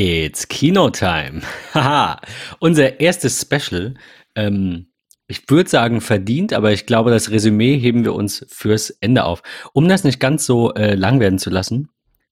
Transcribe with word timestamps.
It's 0.00 0.46
Kino 0.46 0.90
Time. 0.90 1.42
Haha, 1.74 2.20
unser 2.60 3.00
erstes 3.00 3.40
Special. 3.40 3.94
Ähm, 4.36 4.92
ich 5.26 5.50
würde 5.50 5.68
sagen 5.68 6.00
verdient, 6.00 6.52
aber 6.52 6.70
ich 6.70 6.86
glaube, 6.86 7.10
das 7.10 7.32
Resümee 7.32 7.76
heben 7.76 8.04
wir 8.04 8.14
uns 8.14 8.46
fürs 8.48 8.90
Ende 8.90 9.24
auf. 9.24 9.42
Um 9.72 9.88
das 9.88 10.04
nicht 10.04 10.20
ganz 10.20 10.46
so 10.46 10.72
äh, 10.74 10.94
lang 10.94 11.18
werden 11.18 11.40
zu 11.40 11.50
lassen, 11.50 11.88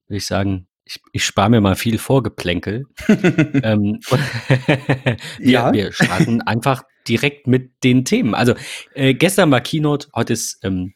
würde 0.07 0.15
ich 0.15 0.25
sagen, 0.25 0.69
ich, 0.85 1.01
ich 1.11 1.25
spare 1.25 1.49
mir 1.49 1.59
mal 1.59 1.75
viel 1.75 1.97
Vorgeplänkel. 1.97 2.85
ähm, 3.09 3.99
wir, 5.37 5.51
ja. 5.51 5.73
wir 5.73 5.91
starten 5.91 6.41
einfach 6.43 6.83
direkt 7.05 7.47
mit 7.47 7.83
den 7.83 8.05
Themen. 8.05 8.33
Also 8.33 8.53
äh, 8.93 9.13
gestern 9.13 9.51
war 9.51 9.59
Keynote, 9.59 10.07
heute 10.15 10.31
ist 10.31 10.63
ähm, 10.63 10.93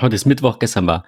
Heute 0.00 0.16
ist 0.16 0.24
Mittwoch, 0.24 0.58
gestern 0.58 0.86
war 0.86 1.04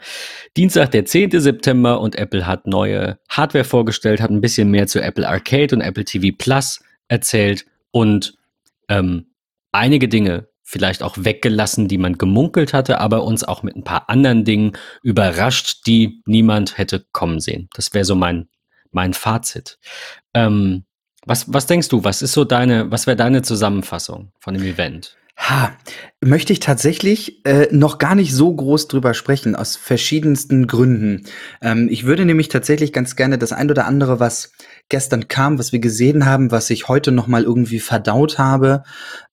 Dienstag, 0.58 0.90
der 0.90 1.06
10. 1.06 1.40
September 1.40 2.00
und 2.00 2.16
Apple 2.16 2.46
hat 2.46 2.66
neue 2.66 3.18
Hardware 3.30 3.64
vorgestellt, 3.64 4.20
hat 4.20 4.30
ein 4.30 4.42
bisschen 4.42 4.70
mehr 4.70 4.86
zu 4.86 5.00
Apple 5.00 5.26
Arcade 5.26 5.74
und 5.74 5.80
Apple 5.80 6.04
TV 6.04 6.36
Plus 6.36 6.84
erzählt 7.08 7.64
und 7.92 8.36
ähm, 8.88 9.26
einige 9.72 10.08
Dinge 10.08 10.48
vielleicht 10.62 11.02
auch 11.02 11.16
weggelassen, 11.18 11.88
die 11.88 11.98
man 11.98 12.18
gemunkelt 12.18 12.74
hatte, 12.74 13.00
aber 13.00 13.24
uns 13.24 13.42
auch 13.42 13.62
mit 13.62 13.74
ein 13.74 13.84
paar 13.84 14.10
anderen 14.10 14.44
Dingen 14.44 14.72
überrascht, 15.02 15.86
die 15.86 16.22
niemand 16.26 16.76
hätte 16.76 17.06
kommen 17.12 17.40
sehen. 17.40 17.68
Das 17.74 17.94
wäre 17.94 18.04
so 18.04 18.14
mein, 18.14 18.48
mein 18.90 19.14
Fazit. 19.14 19.78
Ähm, 20.34 20.84
was, 21.24 21.50
was 21.52 21.66
denkst 21.66 21.88
du, 21.88 22.04
was 22.04 22.20
ist 22.20 22.32
so 22.32 22.44
deine, 22.44 22.90
was 22.90 23.06
wäre 23.06 23.16
deine 23.16 23.40
Zusammenfassung 23.40 24.32
von 24.40 24.54
dem 24.54 24.64
Event? 24.64 25.16
Ha, 25.46 25.76
möchte 26.22 26.54
ich 26.54 26.60
tatsächlich 26.60 27.44
äh, 27.44 27.68
noch 27.70 27.98
gar 27.98 28.14
nicht 28.14 28.32
so 28.32 28.54
groß 28.54 28.88
drüber 28.88 29.12
sprechen, 29.12 29.54
aus 29.54 29.76
verschiedensten 29.76 30.66
Gründen. 30.66 31.26
Ähm, 31.60 31.88
ich 31.90 32.04
würde 32.04 32.24
nämlich 32.24 32.48
tatsächlich 32.48 32.94
ganz 32.94 33.14
gerne 33.14 33.36
das 33.36 33.52
ein 33.52 33.70
oder 33.70 33.84
andere, 33.84 34.20
was 34.20 34.52
gestern 34.88 35.28
kam, 35.28 35.58
was 35.58 35.72
wir 35.72 35.78
gesehen 35.78 36.26
haben, 36.26 36.50
was 36.50 36.68
ich 36.70 36.88
heute 36.88 37.10
noch 37.10 37.26
mal 37.26 37.42
irgendwie 37.42 37.80
verdaut 37.80 38.38
habe. 38.38 38.82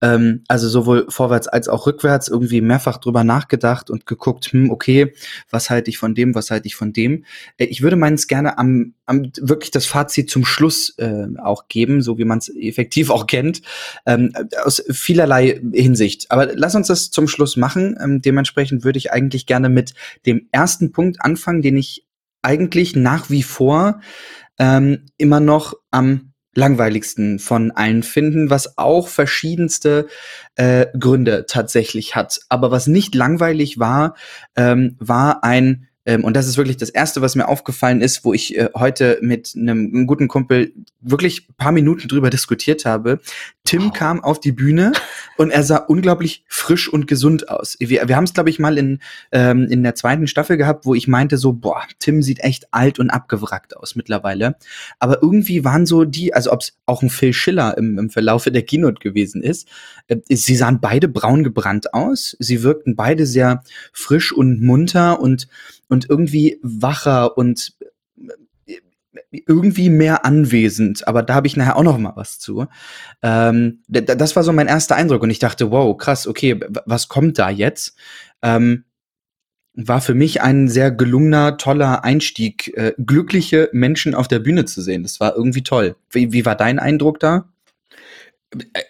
Ähm, 0.01 0.43
also 0.47 0.69
sowohl 0.69 1.05
vorwärts 1.09 1.47
als 1.47 1.67
auch 1.67 1.87
rückwärts 1.87 2.29
irgendwie 2.29 2.61
mehrfach 2.61 2.97
drüber 2.97 3.23
nachgedacht 3.23 3.89
und 3.89 4.05
geguckt, 4.05 4.45
hm, 4.45 4.69
okay, 4.69 5.13
was 5.49 5.69
halte 5.69 5.89
ich 5.89 5.97
von 5.97 6.15
dem, 6.15 6.35
was 6.35 6.51
halte 6.51 6.67
ich 6.67 6.75
von 6.75 6.93
dem. 6.93 7.25
Äh, 7.57 7.65
ich 7.65 7.81
würde 7.81 7.97
meins 7.97 8.27
gerne 8.27 8.57
am, 8.57 8.93
am 9.05 9.31
wirklich 9.39 9.71
das 9.71 9.85
Fazit 9.85 10.29
zum 10.29 10.45
Schluss 10.45 10.97
äh, 10.97 11.27
auch 11.37 11.67
geben, 11.67 12.01
so 12.01 12.17
wie 12.17 12.25
man 12.25 12.37
es 12.37 12.49
effektiv 12.49 13.09
auch 13.09 13.27
kennt, 13.27 13.61
ähm, 14.05 14.33
aus 14.63 14.81
vielerlei 14.89 15.61
Hinsicht. 15.73 16.31
Aber 16.31 16.49
lass 16.55 16.75
uns 16.75 16.87
das 16.87 17.11
zum 17.11 17.27
Schluss 17.27 17.57
machen. 17.57 17.97
Ähm, 18.01 18.21
dementsprechend 18.21 18.85
würde 18.85 18.97
ich 18.97 19.11
eigentlich 19.11 19.45
gerne 19.45 19.67
mit 19.67 19.93
dem 20.25 20.47
ersten 20.51 20.93
Punkt 20.93 21.17
anfangen, 21.21 21.61
den 21.61 21.75
ich 21.75 22.05
eigentlich 22.41 22.95
nach 22.95 23.29
wie 23.29 23.43
vor 23.43 24.01
ähm, 24.59 25.05
immer 25.17 25.39
noch 25.39 25.73
am 25.91 26.33
langweiligsten 26.53 27.39
von 27.39 27.71
allen 27.71 28.03
finden, 28.03 28.49
was 28.49 28.77
auch 28.77 29.07
verschiedenste 29.07 30.07
äh, 30.55 30.87
Gründe 30.97 31.45
tatsächlich 31.47 32.15
hat. 32.15 32.39
Aber 32.49 32.71
was 32.71 32.87
nicht 32.87 33.15
langweilig 33.15 33.79
war, 33.79 34.15
ähm, 34.55 34.97
war 34.99 35.43
ein 35.43 35.87
ähm, 36.05 36.23
und 36.23 36.35
das 36.35 36.47
ist 36.47 36.57
wirklich 36.57 36.77
das 36.77 36.89
Erste, 36.89 37.21
was 37.21 37.35
mir 37.35 37.47
aufgefallen 37.47 38.01
ist, 38.01 38.25
wo 38.25 38.33
ich 38.33 38.57
äh, 38.57 38.69
heute 38.75 39.19
mit 39.21 39.53
einem, 39.55 40.07
guten 40.07 40.27
Kumpel 40.27 40.73
wirklich 40.99 41.47
paar 41.57 41.71
Minuten 41.71 42.07
drüber 42.07 42.29
diskutiert 42.29 42.85
habe. 42.85 43.19
Tim 43.71 43.85
wow. 43.85 43.93
kam 43.93 44.21
auf 44.21 44.41
die 44.41 44.51
Bühne 44.51 44.91
und 45.37 45.49
er 45.49 45.63
sah 45.63 45.77
unglaublich 45.77 46.43
frisch 46.49 46.91
und 46.91 47.07
gesund 47.07 47.47
aus. 47.47 47.77
Wir, 47.79 48.05
wir 48.09 48.17
haben 48.17 48.25
es, 48.25 48.33
glaube 48.33 48.49
ich, 48.49 48.59
mal 48.59 48.77
in, 48.77 48.99
ähm, 49.31 49.65
in 49.69 49.81
der 49.81 49.95
zweiten 49.95 50.27
Staffel 50.27 50.57
gehabt, 50.57 50.85
wo 50.85 50.93
ich 50.93 51.07
meinte 51.07 51.37
so, 51.37 51.53
boah, 51.53 51.81
Tim 51.97 52.21
sieht 52.21 52.41
echt 52.41 52.73
alt 52.73 52.99
und 52.99 53.09
abgewrackt 53.09 53.77
aus 53.77 53.95
mittlerweile. 53.95 54.57
Aber 54.99 55.19
irgendwie 55.21 55.63
waren 55.63 55.85
so 55.85 56.03
die, 56.03 56.33
also 56.33 56.51
ob 56.51 56.59
es 56.59 56.73
auch 56.85 57.01
ein 57.01 57.09
Phil 57.09 57.31
Schiller 57.31 57.77
im, 57.77 57.97
im 57.97 58.09
Verlaufe 58.09 58.51
der 58.51 58.63
Keynote 58.63 58.99
gewesen 58.99 59.41
ist, 59.41 59.69
äh, 60.09 60.17
sie 60.27 60.57
sahen 60.57 60.81
beide 60.81 61.07
braun 61.07 61.45
gebrannt 61.45 61.93
aus. 61.93 62.35
Sie 62.39 62.63
wirkten 62.63 62.97
beide 62.97 63.25
sehr 63.25 63.63
frisch 63.93 64.33
und 64.33 64.61
munter 64.61 65.21
und 65.21 65.47
und 65.87 66.09
irgendwie 66.09 66.57
wacher 66.61 67.37
und 67.37 67.73
irgendwie 69.31 69.89
mehr 69.89 70.25
anwesend, 70.25 71.07
aber 71.07 71.23
da 71.23 71.33
habe 71.33 71.47
ich 71.47 71.57
nachher 71.57 71.75
auch 71.75 71.83
noch 71.83 71.97
mal 71.97 72.13
was 72.15 72.39
zu. 72.39 72.67
Ähm, 73.21 73.81
das 73.87 74.35
war 74.35 74.43
so 74.43 74.53
mein 74.53 74.67
erster 74.67 74.95
Eindruck 74.95 75.23
und 75.23 75.29
ich 75.29 75.39
dachte, 75.39 75.71
wow, 75.71 75.97
krass, 75.97 76.27
okay, 76.27 76.59
was 76.85 77.07
kommt 77.07 77.37
da 77.37 77.49
jetzt? 77.49 77.95
Ähm, 78.41 78.85
war 79.73 80.01
für 80.01 80.13
mich 80.13 80.41
ein 80.41 80.67
sehr 80.67 80.91
gelungener, 80.91 81.57
toller 81.57 82.03
Einstieg, 82.03 82.75
äh, 82.75 82.93
glückliche 82.97 83.69
Menschen 83.71 84.15
auf 84.15 84.27
der 84.27 84.39
Bühne 84.39 84.65
zu 84.65 84.81
sehen. 84.81 85.03
Das 85.03 85.19
war 85.19 85.35
irgendwie 85.35 85.63
toll. 85.63 85.95
Wie, 86.09 86.33
wie 86.33 86.45
war 86.45 86.55
dein 86.55 86.79
Eindruck 86.79 87.19
da? 87.19 87.50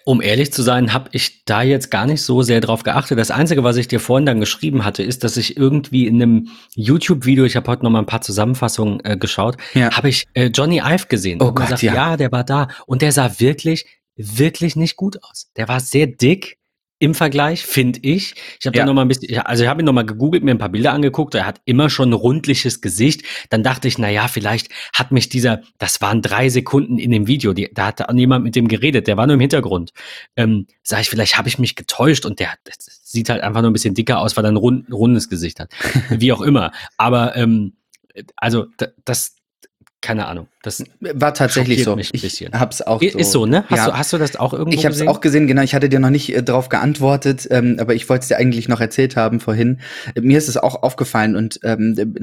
Um 0.06 0.22
ehrlich 0.22 0.52
zu 0.52 0.64
sein, 0.64 0.92
habe 0.94 1.10
ich 1.12 1.46
da 1.46 1.62
jetzt 1.62 1.92
gar 1.92 2.08
nicht 2.08 2.24
so 2.24 2.42
sehr 2.42 2.62
drauf 2.62 2.82
geachtet. 2.82 3.20
Das 3.20 3.30
Einzige, 3.30 3.64
was 3.64 3.78
ich 3.78 3.88
dir 3.88 4.00
vorhin 4.00 4.26
dann 4.26 4.40
geschrieben 4.40 4.84
hatte, 4.84 5.04
ist, 5.04 5.24
dass 5.24 5.38
ich 5.38 5.56
irgendwie 5.56 6.08
in 6.08 6.22
einem 6.22 6.48
YouTube-Video, 6.76 7.46
ich 7.46 7.56
habe 7.56 7.70
heute 7.70 7.84
noch 7.84 7.92
mal 7.92 8.00
ein 8.00 8.08
paar 8.08 8.22
Zusammenfassungen 8.22 9.06
äh, 9.06 9.18
geschaut, 9.18 9.58
ja. 9.74 9.92
habe 9.92 10.10
ich 10.10 10.26
äh, 10.34 10.48
Johnny 10.48 10.80
Ive 10.80 11.06
gesehen. 11.08 11.42
Oh 11.42 11.52
Gott, 11.52 11.68
gesagt, 11.68 11.84
ja. 11.84 11.94
ja, 11.94 12.18
der 12.18 12.32
war 12.32 12.44
da. 12.44 12.70
Und 12.88 13.04
der 13.04 13.12
sah 13.12 13.40
wirklich, 13.40 13.86
wirklich 14.16 14.76
nicht 14.76 14.96
gut 14.96 15.24
aus. 15.24 15.52
Der 15.56 15.68
war 15.68 15.80
sehr 15.80 16.08
dick, 16.08 16.58
im 17.02 17.16
Vergleich, 17.16 17.66
finde 17.66 18.00
ich. 18.04 18.36
Ich 18.60 18.68
habe 18.68 18.78
ja. 18.78 18.82
dann 18.82 18.88
noch 18.88 18.94
mal 18.94 19.02
ein 19.02 19.08
bisschen, 19.08 19.36
also 19.40 19.64
ich 19.64 19.70
habe 19.70 19.82
ihn 19.82 19.86
noch 19.86 19.92
mal 19.92 20.06
gegoogelt, 20.06 20.44
mir 20.44 20.52
ein 20.52 20.60
paar 20.60 20.70
Bilder 20.70 20.94
angeguckt. 20.94 21.34
Er 21.34 21.48
hat 21.48 21.60
immer 21.66 21.90
schon 21.90 22.12
ein 22.12 22.14
rundliches 22.14 22.80
Gesicht. 22.80 23.24
Dann 23.50 23.64
dachte 23.64 23.88
ich, 23.88 23.98
na 23.98 24.08
ja, 24.12 24.28
vielleicht 24.28 24.70
hat 24.94 25.12
mich 25.12 25.28
dieser, 25.28 25.62
das 25.80 26.00
waren 26.02 26.22
drei 26.22 26.50
Sekunden 26.50 27.00
in 27.00 27.10
dem 27.10 27.26
Video, 27.26 27.54
die, 27.54 27.72
da 27.74 27.88
hat 27.88 28.14
niemand 28.14 28.44
mit 28.44 28.56
dem 28.56 28.68
geredet, 28.68 29.08
der 29.08 29.18
war 29.18 29.26
nur 29.26 29.34
im 29.34 29.40
Hintergrund. 29.40 29.94
Ähm, 30.36 30.68
sag 30.84 31.02
ich, 31.02 31.10
vielleicht 31.10 31.40
habe 31.40 31.50
ich 31.50 31.58
mich 31.58 31.76
getäuscht 31.76 32.24
und 32.28 32.40
der 32.40 32.54
sieht 32.80 33.30
halt 33.30 33.42
einfach 33.42 33.62
nur 33.62 33.72
ein 33.72 33.74
bisschen 33.74 33.96
dicker 33.96 34.20
aus, 34.20 34.38
weil 34.38 34.46
er 34.46 34.52
ein 34.52 34.58
rund, 34.58 34.94
rundes 34.94 35.28
Gesicht 35.28 35.60
hat. 35.60 35.72
Wie 36.12 36.32
auch 36.32 36.42
immer. 36.42 36.72
Aber 36.98 37.36
ähm, 37.36 37.74
also 38.36 38.68
das, 39.06 39.36
keine 40.02 40.26
Ahnung. 40.26 40.48
Das 40.64 40.84
war 41.00 41.34
tatsächlich 41.34 41.84
so. 41.84 41.96
Mich 41.96 42.12
ein 42.12 42.20
bisschen. 42.20 42.52
Ich 42.54 42.60
hab's 42.60 42.82
auch 42.82 43.02
so. 43.02 43.18
Ist 43.18 43.32
so, 43.32 43.46
ne? 43.46 43.64
Hast, 43.68 43.78
ja. 43.78 43.86
du, 43.86 43.98
hast 43.98 44.14
du 44.14 44.18
das 44.18 44.36
auch 44.36 44.54
irgendwo 44.54 44.78
Ich 44.78 44.84
habe 44.86 44.96
es 44.96 45.08
auch 45.08 45.22
gesehen, 45.22 45.46
genau. 45.46 45.62
Ich 45.62 45.76
hatte 45.76 45.90
dir 45.90 46.00
noch 46.00 46.10
nicht 46.10 46.36
äh, 46.36 46.42
drauf 46.42 46.70
geantwortet, 46.70 47.48
ähm, 47.52 47.78
aber 47.80 47.94
ich 47.94 48.10
wollte 48.10 48.24
es 48.24 48.28
dir 48.28 48.38
eigentlich 48.38 48.68
noch 48.68 48.82
erzählt 48.82 49.16
haben 49.16 49.40
vorhin. 49.40 49.80
Äh, 50.16 50.22
mir 50.22 50.40
ist 50.40 50.50
es 50.50 50.58
auch 50.58 50.82
aufgefallen 50.82 51.36
und 51.36 51.60
ähm, 51.64 51.96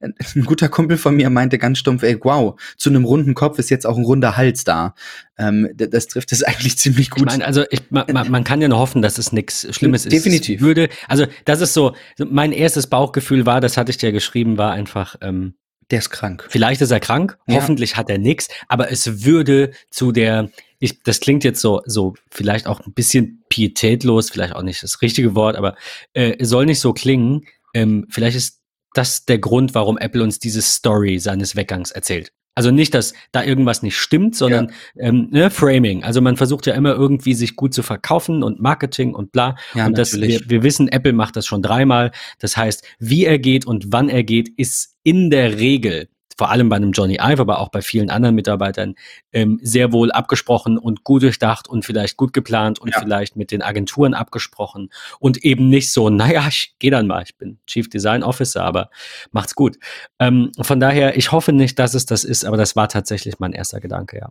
ein 0.00 0.44
guter 0.44 0.68
Kumpel 0.68 0.98
von 0.98 1.14
mir 1.14 1.30
meinte 1.30 1.58
ganz 1.58 1.78
stumpf, 1.78 2.02
ey, 2.02 2.18
wow, 2.20 2.60
zu 2.76 2.90
einem 2.90 3.04
runden 3.04 3.34
Kopf 3.34 3.60
ist 3.60 3.70
jetzt 3.70 3.86
auch 3.86 3.96
ein 3.96 4.04
runder 4.04 4.36
Hals 4.36 4.64
da. 4.64 4.94
Ähm, 5.38 5.70
das 5.74 6.08
trifft 6.08 6.32
es 6.32 6.42
eigentlich 6.44 6.78
ziemlich 6.78 7.10
gut. 7.10 7.20
Ich 7.20 7.26
meine, 7.26 7.46
also 7.46 7.64
ich, 7.70 7.90
man, 7.90 8.06
man, 8.28 8.44
kann 8.44 8.60
ja 8.60 8.66
nur 8.66 8.78
hoffen, 8.78 9.02
dass 9.02 9.18
es 9.18 9.32
nichts 9.32 9.68
Schlimmes 9.70 10.04
ist. 10.04 10.12
Definitiv. 10.12 10.60
Würde, 10.60 10.88
also 11.06 11.26
das 11.44 11.60
ist 11.60 11.74
so, 11.74 11.94
mein 12.18 12.50
erstes 12.50 12.88
Bauchgefühl 12.88 13.46
war, 13.46 13.60
das 13.60 13.76
hatte 13.76 13.90
ich 13.90 13.98
dir 13.98 14.10
geschrieben, 14.10 14.58
war 14.58 14.72
einfach, 14.72 15.16
ähm, 15.20 15.54
der 15.90 15.98
ist 15.98 16.10
krank. 16.10 16.46
Vielleicht 16.48 16.80
ist 16.80 16.90
er 16.90 17.00
krank, 17.00 17.38
ja. 17.46 17.56
hoffentlich 17.56 17.96
hat 17.96 18.08
er 18.10 18.18
nichts, 18.18 18.48
aber 18.68 18.90
es 18.90 19.24
würde 19.24 19.72
zu 19.90 20.12
der, 20.12 20.50
ich, 20.78 21.02
das 21.02 21.20
klingt 21.20 21.44
jetzt 21.44 21.60
so, 21.60 21.82
so 21.84 22.14
vielleicht 22.30 22.66
auch 22.66 22.80
ein 22.80 22.92
bisschen 22.92 23.44
pietätlos, 23.48 24.30
vielleicht 24.30 24.54
auch 24.54 24.62
nicht 24.62 24.82
das 24.82 25.02
richtige 25.02 25.34
Wort, 25.34 25.56
aber 25.56 25.76
äh, 26.12 26.36
es 26.38 26.48
soll 26.48 26.66
nicht 26.66 26.80
so 26.80 26.92
klingen. 26.92 27.46
Ähm, 27.74 28.06
vielleicht 28.10 28.36
ist 28.36 28.60
das 28.94 29.24
der 29.24 29.38
Grund, 29.38 29.74
warum 29.74 29.98
Apple 29.98 30.22
uns 30.22 30.38
diese 30.38 30.62
Story 30.62 31.18
seines 31.18 31.56
Weggangs 31.56 31.90
erzählt. 31.90 32.32
Also 32.54 32.70
nicht, 32.70 32.94
dass 32.94 33.14
da 33.32 33.44
irgendwas 33.44 33.82
nicht 33.82 33.96
stimmt, 33.96 34.34
sondern 34.34 34.72
ja. 34.94 35.04
ähm, 35.04 35.28
ne, 35.30 35.50
Framing. 35.50 36.02
Also 36.02 36.20
man 36.20 36.36
versucht 36.36 36.66
ja 36.66 36.74
immer 36.74 36.94
irgendwie 36.94 37.34
sich 37.34 37.56
gut 37.56 37.72
zu 37.72 37.82
verkaufen 37.82 38.42
und 38.42 38.60
Marketing 38.60 39.14
und 39.14 39.32
bla. 39.32 39.56
Ja, 39.74 39.86
und 39.86 39.96
das, 39.96 40.20
wir, 40.20 40.40
wir 40.46 40.62
wissen, 40.62 40.88
Apple 40.88 41.12
macht 41.12 41.36
das 41.36 41.46
schon 41.46 41.62
dreimal. 41.62 42.10
Das 42.38 42.56
heißt, 42.56 42.84
wie 42.98 43.24
er 43.24 43.38
geht 43.38 43.66
und 43.66 43.92
wann 43.92 44.08
er 44.08 44.24
geht, 44.24 44.48
ist 44.48 44.96
in 45.04 45.30
der 45.30 45.58
Regel 45.58 46.08
vor 46.40 46.50
allem 46.50 46.70
bei 46.70 46.76
einem 46.76 46.92
Johnny 46.92 47.18
Ive, 47.20 47.42
aber 47.42 47.58
auch 47.58 47.68
bei 47.68 47.82
vielen 47.82 48.08
anderen 48.08 48.34
Mitarbeitern, 48.34 48.94
ähm, 49.30 49.60
sehr 49.62 49.92
wohl 49.92 50.10
abgesprochen 50.10 50.78
und 50.78 51.04
gut 51.04 51.22
durchdacht 51.22 51.68
und 51.68 51.84
vielleicht 51.84 52.16
gut 52.16 52.32
geplant 52.32 52.78
und 52.78 52.94
ja. 52.94 52.98
vielleicht 52.98 53.36
mit 53.36 53.50
den 53.50 53.60
Agenturen 53.60 54.14
abgesprochen 54.14 54.88
und 55.18 55.44
eben 55.44 55.68
nicht 55.68 55.92
so, 55.92 56.08
naja, 56.08 56.46
ich 56.48 56.76
gehe 56.78 56.90
dann 56.90 57.06
mal, 57.06 57.22
ich 57.24 57.36
bin 57.36 57.58
Chief 57.66 57.90
Design 57.90 58.22
Officer, 58.22 58.64
aber 58.64 58.88
macht's 59.32 59.54
gut. 59.54 59.76
Ähm, 60.18 60.50
von 60.58 60.80
daher, 60.80 61.14
ich 61.18 61.30
hoffe 61.30 61.52
nicht, 61.52 61.78
dass 61.78 61.92
es 61.92 62.06
das 62.06 62.24
ist, 62.24 62.46
aber 62.46 62.56
das 62.56 62.74
war 62.74 62.88
tatsächlich 62.88 63.38
mein 63.38 63.52
erster 63.52 63.78
Gedanke, 63.78 64.16
ja. 64.16 64.30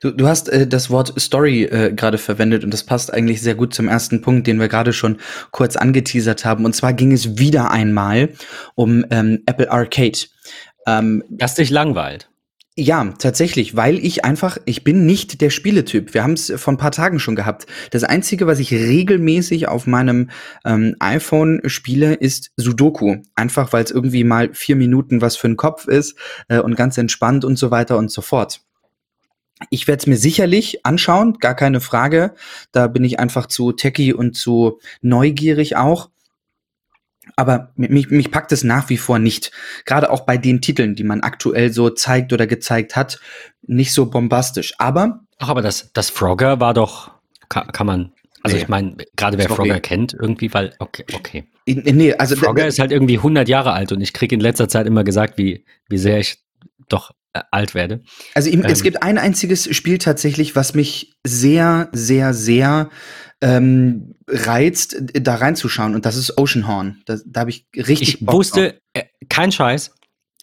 Du, 0.00 0.10
du 0.10 0.26
hast 0.26 0.48
äh, 0.48 0.66
das 0.66 0.90
Wort 0.90 1.18
Story 1.18 1.64
äh, 1.64 1.92
gerade 1.92 2.18
verwendet 2.18 2.64
und 2.64 2.72
das 2.72 2.84
passt 2.84 3.12
eigentlich 3.12 3.40
sehr 3.40 3.54
gut 3.54 3.74
zum 3.74 3.88
ersten 3.88 4.20
Punkt, 4.20 4.46
den 4.46 4.60
wir 4.60 4.68
gerade 4.68 4.92
schon 4.92 5.18
kurz 5.52 5.76
angeteasert 5.76 6.44
haben. 6.44 6.64
Und 6.64 6.74
zwar 6.74 6.92
ging 6.92 7.12
es 7.12 7.38
wieder 7.38 7.70
einmal 7.70 8.30
um 8.74 9.04
ähm, 9.10 9.42
Apple 9.46 9.70
Arcade. 9.70 10.18
Ähm, 10.86 11.24
Dass 11.28 11.54
dich 11.54 11.70
langweilt. 11.70 12.30
Ja, 12.76 13.12
tatsächlich, 13.18 13.76
weil 13.76 13.98
ich 13.98 14.24
einfach, 14.24 14.56
ich 14.64 14.84
bin 14.84 15.04
nicht 15.04 15.40
der 15.40 15.50
Spieletyp. 15.50 16.14
Wir 16.14 16.22
haben 16.22 16.32
es 16.32 16.52
vor 16.56 16.72
ein 16.72 16.78
paar 16.78 16.92
Tagen 16.92 17.18
schon 17.18 17.34
gehabt. 17.36 17.66
Das 17.90 18.04
Einzige, 18.04 18.46
was 18.46 18.58
ich 18.58 18.72
regelmäßig 18.72 19.68
auf 19.68 19.86
meinem 19.86 20.30
ähm, 20.64 20.96
iPhone 21.00 21.60
spiele, 21.66 22.14
ist 22.14 22.52
Sudoku. 22.56 23.16
Einfach, 23.34 23.72
weil 23.72 23.84
es 23.84 23.90
irgendwie 23.90 24.24
mal 24.24 24.54
vier 24.54 24.76
Minuten 24.76 25.20
was 25.20 25.36
für 25.36 25.48
den 25.48 25.58
Kopf 25.58 25.88
ist 25.88 26.16
äh, 26.48 26.60
und 26.60 26.76
ganz 26.76 26.96
entspannt 26.96 27.44
und 27.44 27.56
so 27.56 27.70
weiter 27.70 27.98
und 27.98 28.10
so 28.10 28.22
fort. 28.22 28.60
Ich 29.68 29.86
werde 29.86 30.00
es 30.00 30.06
mir 30.06 30.16
sicherlich 30.16 30.86
anschauen, 30.86 31.34
gar 31.38 31.54
keine 31.54 31.80
Frage. 31.80 32.34
Da 32.72 32.86
bin 32.86 33.04
ich 33.04 33.18
einfach 33.18 33.46
zu 33.46 33.72
techy 33.72 34.14
und 34.14 34.36
zu 34.36 34.78
neugierig 35.02 35.76
auch. 35.76 36.08
Aber 37.40 37.72
mich, 37.76 38.10
mich 38.10 38.30
packt 38.30 38.52
es 38.52 38.64
nach 38.64 38.90
wie 38.90 38.98
vor 38.98 39.18
nicht. 39.18 39.50
Gerade 39.86 40.10
auch 40.10 40.20
bei 40.20 40.36
den 40.36 40.60
Titeln, 40.60 40.94
die 40.94 41.04
man 41.04 41.22
aktuell 41.22 41.72
so 41.72 41.88
zeigt 41.88 42.32
oder 42.34 42.46
gezeigt 42.46 42.96
hat, 42.96 43.18
nicht 43.62 43.94
so 43.94 44.10
bombastisch. 44.10 44.74
Aber. 44.78 45.20
Ach, 45.38 45.48
aber 45.48 45.62
das, 45.62 45.90
das 45.94 46.10
Frogger 46.10 46.60
war 46.60 46.74
doch, 46.74 47.12
kann, 47.48 47.68
kann 47.68 47.86
man. 47.86 48.12
Also 48.42 48.56
nee. 48.56 48.62
ich 48.62 48.68
meine, 48.68 48.96
gerade 49.16 49.38
wer. 49.38 49.48
Frogger 49.48 49.80
kennt, 49.80 50.14
irgendwie, 50.14 50.52
weil, 50.52 50.74
okay, 50.78 51.04
okay. 51.14 51.44
Nee, 51.66 52.14
also 52.14 52.36
Frogger 52.36 52.66
ist 52.66 52.78
halt 52.78 52.92
irgendwie 52.92 53.16
100 53.16 53.48
Jahre 53.48 53.72
alt 53.72 53.92
und 53.92 54.00
ich 54.00 54.12
kriege 54.12 54.34
in 54.34 54.40
letzter 54.40 54.68
Zeit 54.68 54.86
immer 54.86 55.04
gesagt, 55.04 55.38
wie, 55.38 55.64
wie 55.88 55.98
sehr 55.98 56.18
ich 56.18 56.38
doch 56.88 57.12
äh, 57.32 57.40
alt 57.50 57.74
werde. 57.74 58.02
Also 58.34 58.50
ähm, 58.50 58.64
es 58.64 58.82
gibt 58.82 59.02
ein 59.02 59.16
einziges 59.16 59.74
Spiel 59.74 59.98
tatsächlich, 59.98 60.56
was 60.56 60.74
mich 60.74 61.14
sehr, 61.24 61.88
sehr, 61.92 62.34
sehr 62.34 62.90
ähm, 63.40 64.14
reizt, 64.28 64.96
da 65.14 65.36
reinzuschauen 65.36 65.94
und 65.94 66.04
das 66.04 66.16
ist 66.16 66.36
Oceanhorn. 66.38 67.02
Da, 67.06 67.16
da 67.24 67.40
habe 67.40 67.50
ich 67.50 67.66
richtig. 67.74 68.08
Ich 68.08 68.24
Bock 68.24 68.34
wusste, 68.34 68.80
äh, 68.92 69.04
kein 69.28 69.52
Scheiß. 69.52 69.94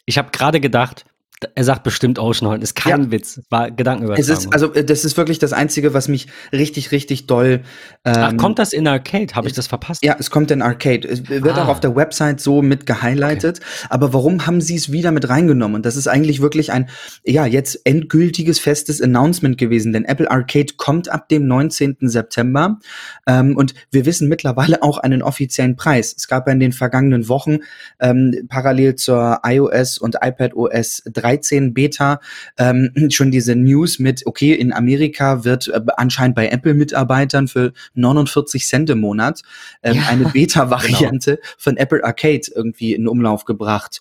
Ich 0.06 0.18
habe 0.18 0.32
gerade 0.32 0.60
gedacht, 0.60 1.06
er 1.54 1.64
sagt 1.64 1.84
bestimmt 1.84 2.18
Oceanhorn, 2.18 2.64
ist 2.64 2.76
kein 2.76 3.04
ja. 3.04 3.12
Witz, 3.12 3.42
war 3.52 3.70
Gedankenübertragung. 3.70 4.34
Es 4.34 4.46
ist, 4.46 4.52
also 4.52 4.74
äh, 4.74 4.84
das 4.84 5.06
ist 5.06 5.18
wirklich 5.18 5.38
das 5.38 5.54
Einzige, 5.54 5.94
was 5.94 6.08
mich 6.08 6.28
richtig, 6.52 6.92
richtig 6.92 7.28
doll. 7.28 7.62
Ähm, 8.06 8.16
Ach, 8.18 8.38
kommt 8.38 8.58
das 8.58 8.74
in 8.74 8.88
Arcade? 8.88 9.36
Habe 9.36 9.48
ich 9.48 9.54
das 9.54 9.68
verpasst? 9.68 10.04
Ja, 10.04 10.16
es 10.18 10.32
kommt 10.32 10.50
in 10.50 10.64
Arcade. 10.64 11.08
Es 11.08 11.30
wird 11.30 11.46
ah. 11.58 11.66
auch 11.66 11.68
auf 11.68 11.80
der 11.80 11.96
Website 11.96 12.42
so 12.42 12.64
mit 12.64 12.88
gehighlightet. 12.88 13.60
Okay. 13.60 13.88
Aber 13.92 14.14
warum 14.14 14.48
haben 14.48 14.62
sie 14.62 14.76
es 14.76 14.92
wieder 14.92 15.12
mit 15.12 15.30
reingenommen? 15.30 15.76
Und 15.76 15.86
das 15.86 15.96
ist 15.96 16.08
eigentlich 16.08 16.42
wirklich 16.42 16.72
ein, 16.72 16.90
ja, 17.24 17.46
jetzt 17.46 17.86
endgültiges 17.86 18.58
festes 18.58 19.00
Announcement 19.00 19.60
gewesen, 19.60 19.94
denn 19.94 20.06
Apple 20.06 20.32
Arcade 20.32 20.74
kommt 20.78 21.10
ab 21.10 21.30
dem 21.30 21.46
19. 21.46 21.98
September. 22.02 22.80
Ähm, 23.28 23.56
und 23.56 23.76
wir 23.92 24.08
wissen 24.08 24.28
mittlerweile 24.28 24.82
auch 24.82 24.98
einen 24.98 25.22
offiziellen 25.22 25.76
Preis. 25.76 26.16
Es 26.18 26.28
gab 26.28 26.48
ja 26.48 26.54
in 26.54 26.60
den 26.60 26.72
vergangenen 26.72 27.30
Wochen 27.30 27.60
ähm, 28.00 28.48
parallel 28.50 28.96
zur 28.96 29.42
iOS 29.44 30.00
und 30.00 30.18
iPadOS 30.20 31.04
3 31.06 31.27
13 31.28 31.74
Beta 31.74 32.20
ähm, 32.58 32.92
schon 33.10 33.32
diese 33.32 33.56
News 33.56 34.00
mit, 34.00 34.26
okay, 34.26 34.54
in 34.54 34.74
Amerika 34.74 35.44
wird 35.44 35.68
äh, 35.68 35.82
anscheinend 35.98 36.36
bei 36.36 36.50
Apple-Mitarbeitern 36.50 37.48
für 37.48 37.74
49 37.94 38.66
Cent 38.66 38.90
im 38.90 39.00
Monat 39.00 39.42
ähm, 39.84 39.98
ja, 39.98 40.04
eine 40.08 40.26
Beta-Variante 40.34 41.36
genau. 41.36 41.48
von 41.58 41.78
Apple 41.78 42.04
Arcade 42.04 42.42
irgendwie 42.56 42.94
in 42.94 43.08
Umlauf 43.08 43.46
gebracht 43.46 44.00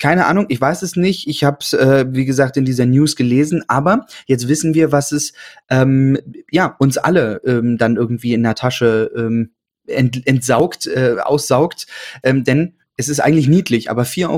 keine 0.00 0.26
Ahnung, 0.26 0.46
ich 0.48 0.60
weiß 0.60 0.82
es 0.82 0.96
nicht. 0.96 1.28
Ich 1.28 1.44
habe 1.44 1.58
es, 1.60 1.72
äh, 1.72 2.06
wie 2.08 2.24
gesagt, 2.24 2.56
in 2.56 2.64
dieser 2.64 2.86
News 2.86 3.14
gelesen, 3.14 3.62
aber 3.68 4.06
jetzt 4.26 4.48
wissen 4.48 4.74
wir, 4.74 4.90
was 4.90 5.12
es 5.12 5.32
ähm, 5.70 6.18
ja 6.50 6.74
uns 6.80 6.98
alle 6.98 7.40
ähm, 7.46 7.78
dann 7.78 7.94
irgendwie 7.94 8.34
in 8.34 8.42
der 8.42 8.56
Tasche 8.56 9.12
ähm, 9.16 9.52
ent, 9.86 10.26
entsaugt, 10.26 10.88
äh, 10.88 11.18
aussaugt. 11.22 11.86
Ähm, 12.24 12.42
denn 12.42 12.74
es 12.96 13.08
ist 13.08 13.20
eigentlich 13.20 13.48
niedlich, 13.48 13.90
aber 13.90 14.02
4,99 14.02 14.28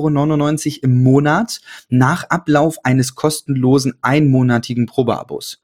Euro 0.77 0.79
im 0.83 1.03
Monat 1.03 1.61
nach 1.89 2.25
Ablauf 2.31 2.79
eines 2.85 3.15
kostenlosen 3.15 3.95
einmonatigen 4.03 4.87
Probeabos. 4.87 5.63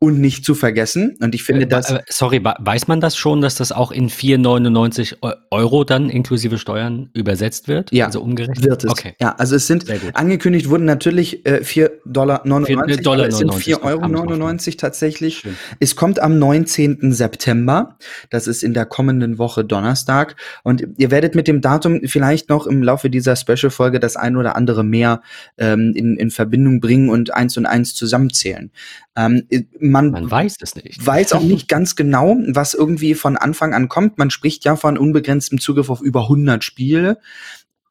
Und 0.00 0.20
nicht 0.20 0.44
zu 0.44 0.54
vergessen, 0.54 1.16
und 1.20 1.34
ich 1.34 1.42
finde 1.42 1.64
äh, 1.64 1.66
das. 1.66 1.90
Äh, 1.90 2.02
sorry, 2.08 2.40
weiß 2.44 2.86
man 2.86 3.00
das 3.00 3.16
schon, 3.16 3.40
dass 3.40 3.56
das 3.56 3.72
auch 3.72 3.90
in 3.90 4.08
4,99 4.08 5.16
Euro 5.50 5.82
dann 5.82 6.08
inklusive 6.08 6.58
Steuern 6.58 7.10
übersetzt 7.14 7.66
wird? 7.66 7.90
Ja, 7.90 8.06
also 8.06 8.22
umgerechnet? 8.22 8.62
Wird 8.62 8.84
es. 8.84 8.90
Okay. 8.92 9.14
Ja, 9.20 9.34
also 9.38 9.56
es 9.56 9.66
sind, 9.66 9.86
angekündigt 10.14 10.68
wurden 10.68 10.84
natürlich 10.84 11.44
äh, 11.46 11.62
4,99 11.64 11.90
Dollar, 12.06 12.42
99, 12.44 13.02
Dollar 13.02 13.26
es 13.26 13.38
sind 13.38 13.50
4,99 13.50 13.82
Euro 13.82 14.72
tatsächlich. 14.76 15.38
Schön. 15.38 15.56
Es 15.80 15.96
kommt 15.96 16.20
am 16.20 16.38
19. 16.38 17.12
September. 17.12 17.96
Das 18.30 18.46
ist 18.46 18.62
in 18.62 18.74
der 18.74 18.86
kommenden 18.86 19.38
Woche 19.38 19.64
Donnerstag. 19.64 20.36
Und 20.62 20.86
ihr 20.96 21.10
werdet 21.10 21.34
mit 21.34 21.48
dem 21.48 21.60
Datum 21.60 22.02
vielleicht 22.04 22.50
noch 22.50 22.68
im 22.68 22.84
Laufe 22.84 23.10
dieser 23.10 23.34
Special-Folge 23.34 23.98
das 23.98 24.14
ein 24.14 24.36
oder 24.36 24.54
andere 24.54 24.84
mehr 24.84 25.22
ähm, 25.56 25.92
in, 25.96 26.16
in 26.16 26.30
Verbindung 26.30 26.78
bringen 26.78 27.08
und 27.08 27.34
eins 27.34 27.56
und 27.56 27.66
eins 27.66 27.96
zusammenzählen. 27.96 28.70
Ähm, 29.18 29.48
man, 29.80 30.12
man 30.12 30.30
weiß 30.30 30.56
es 30.60 30.76
nicht. 30.76 31.04
Weiß 31.04 31.32
auch 31.32 31.42
nicht 31.42 31.68
ganz 31.68 31.96
genau, 31.96 32.36
was 32.46 32.74
irgendwie 32.74 33.14
von 33.14 33.36
Anfang 33.36 33.74
an 33.74 33.88
kommt. 33.88 34.16
Man 34.16 34.30
spricht 34.30 34.64
ja 34.64 34.76
von 34.76 34.96
unbegrenztem 34.96 35.60
Zugriff 35.60 35.90
auf 35.90 36.00
über 36.00 36.22
100 36.22 36.62
Spiele. 36.62 37.18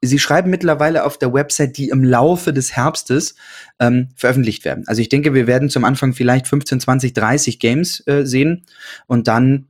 Sie 0.01 0.19
schreiben 0.19 0.49
mittlerweile 0.49 1.03
auf 1.03 1.17
der 1.17 1.33
Website, 1.33 1.77
die 1.77 1.89
im 1.89 2.03
Laufe 2.03 2.53
des 2.53 2.75
Herbstes 2.75 3.35
ähm, 3.79 4.09
veröffentlicht 4.15 4.63
werden. 4.63 4.85
Also 4.87 5.01
ich 5.01 5.09
denke, 5.09 5.33
wir 5.33 5.47
werden 5.47 5.69
zum 5.69 5.83
Anfang 5.83 6.13
vielleicht 6.13 6.47
15, 6.47 6.79
20, 6.79 7.13
30 7.13 7.59
Games 7.59 8.03
äh, 8.07 8.23
sehen 8.23 8.65
und 9.07 9.27
dann 9.27 9.67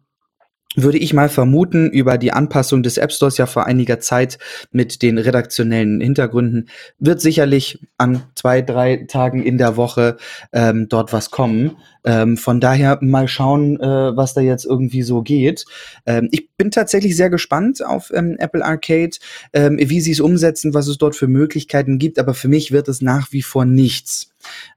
würde 0.76 0.98
ich 0.98 1.14
mal 1.14 1.30
vermuten, 1.30 1.90
über 1.90 2.18
die 2.18 2.32
Anpassung 2.32 2.84
des 2.84 2.98
App 2.98 3.12
Stores 3.12 3.38
ja 3.38 3.46
vor 3.46 3.66
einiger 3.66 4.00
Zeit 4.00 4.38
mit 4.72 5.02
den 5.02 5.18
redaktionellen 5.18 6.02
Hintergründen 6.02 6.70
wird 7.00 7.22
sicherlich 7.22 7.80
an 7.98 8.24
zwei, 8.36 8.62
drei 8.62 9.06
Tagen 9.08 9.44
in 9.44 9.58
der 9.58 9.76
Woche 9.76 10.18
ähm, 10.54 10.88
dort 10.90 11.14
was 11.14 11.32
kommen. 11.32 11.78
Ähm, 12.08 12.38
von 12.38 12.62
daher 12.62 13.00
mal 13.02 13.28
schauen, 13.28 13.78
äh, 13.82 14.16
was 14.16 14.34
da 14.34 14.40
jetzt 14.40 14.64
irgendwie 14.64 15.02
so 15.02 15.24
geht. 15.24 15.66
Ähm, 16.06 16.30
ich 16.32 16.50
bin 16.56 16.72
tatsächlich 16.72 17.18
sehr 17.18 17.30
gespannt 17.30 17.86
auf 17.86 18.12
ähm, 18.14 18.38
Apple 18.40 18.64
Arcade, 18.64 19.18
ähm, 19.52 19.78
wie 19.78 20.00
sie 20.00 20.12
es 20.12 20.22
umsetzen, 20.22 20.74
was 20.74 20.88
es 20.88 20.98
dort 20.98 21.18
für 21.18 21.28
Möglichkeiten 21.28 22.00
gibt. 22.00 22.18
Aber 22.18 22.34
für 22.34 22.48
mich 22.48 22.72
wird 22.72 22.88
es 22.88 23.02
nach 23.02 23.34
wie 23.34 23.42
vor 23.42 23.66
nichts. 23.66 24.32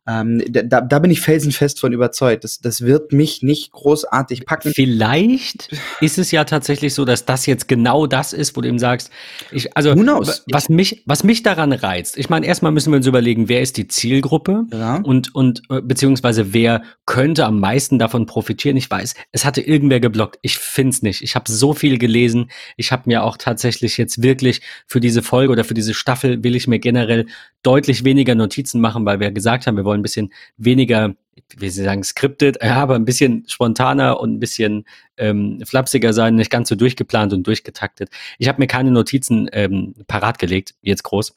Ähm, 0.06 0.43
da, 0.49 0.81
da 0.81 0.99
bin 0.99 1.11
ich 1.11 1.21
felsenfest 1.21 1.79
von 1.79 1.93
überzeugt. 1.93 2.43
Das, 2.43 2.61
das 2.61 2.81
wird 2.81 3.12
mich 3.12 3.43
nicht 3.43 3.71
großartig 3.71 4.44
packen. 4.44 4.73
Vielleicht 4.75 5.71
ist 6.00 6.19
es 6.19 6.31
ja 6.33 6.44
tatsächlich 6.44 6.94
so, 6.94 7.05
dass 7.05 7.26
das 7.26 7.47
jetzt 7.47 7.69
genau 7.69 8.06
das 8.06 8.33
ist, 8.33 8.56
wo 8.56 8.61
du 8.61 8.69
eben 8.69 8.79
sagst, 8.79 9.11
ich, 9.53 9.76
also 9.76 9.94
was 9.94 10.69
mich, 10.69 11.03
was 11.06 11.23
mich 11.23 11.43
daran 11.43 11.73
reizt. 11.73 12.17
Ich 12.17 12.29
meine, 12.29 12.47
erstmal 12.47 12.73
müssen 12.73 12.93
wir 12.93 12.97
uns 12.97 13.06
überlegen, 13.06 13.49
wer 13.49 13.61
ist 13.61 13.76
die 13.76 13.87
Zielgruppe 13.87 14.65
ja. 14.73 14.97
und 14.97 15.35
und 15.35 15.62
äh, 15.71 15.81
beziehungsweise 15.81 16.53
wer 16.53 16.83
könnte 17.06 17.20
am 17.21 17.61
meisten 17.61 17.99
davon 17.99 18.27
profitieren. 18.27 18.77
Ich 18.77 18.91
weiß, 18.91 19.15
es 19.33 19.45
hatte 19.45 19.61
irgendwer 19.61 20.01
geblockt. 20.01 20.39
Ich 20.43 20.59
find's 20.59 21.03
nicht. 21.03 21.23
Ich 21.23 21.35
habe 21.35 21.51
so 21.51 21.75
viel 21.75 21.99
gelesen. 21.99 22.51
Ich 22.77 22.93
habe 22.93 23.03
mir 23.07 23.25
auch 23.25 23.37
tatsächlich 23.37 23.99
jetzt 23.99 24.23
wirklich 24.23 24.63
für 24.87 25.01
diese 25.01 25.23
Folge 25.23 25.53
oder 25.53 25.65
für 25.65 25.75
diese 25.75 25.93
Staffel 25.93 26.43
will 26.43 26.57
ich 26.57 26.67
mir 26.67 26.79
generell 26.79 27.27
deutlich 27.63 28.05
weniger 28.05 28.35
Notizen 28.35 28.81
machen, 28.81 29.05
weil 29.05 29.21
wir 29.21 29.31
gesagt 29.33 29.67
haben, 29.67 29.77
wir 29.77 29.85
wollen 29.85 30.01
ein 30.01 30.03
bisschen 30.03 30.33
weniger, 30.57 31.15
wie 31.59 31.69
Sie 31.69 31.85
sagen, 31.85 32.03
scripted, 32.03 32.59
ja, 32.62 32.77
aber 32.77 32.95
ein 32.95 33.05
bisschen 33.05 33.45
spontaner 33.49 34.19
und 34.19 34.35
ein 34.35 34.41
bisschen 34.41 34.85
ähm, 35.19 35.62
flapsiger 35.67 36.12
sein, 36.12 36.37
nicht 36.37 36.50
ganz 36.50 36.69
so 36.71 36.75
durchgeplant 36.75 37.33
und 37.33 37.47
durchgetaktet. 37.47 38.09
Ich 38.39 38.49
habe 38.49 38.61
mir 38.61 38.67
keine 38.67 38.91
Notizen 38.91 39.49
ähm, 39.53 39.95
parat 40.07 40.39
gelegt, 40.39 40.75
jetzt 40.83 41.03
groß. 41.03 41.35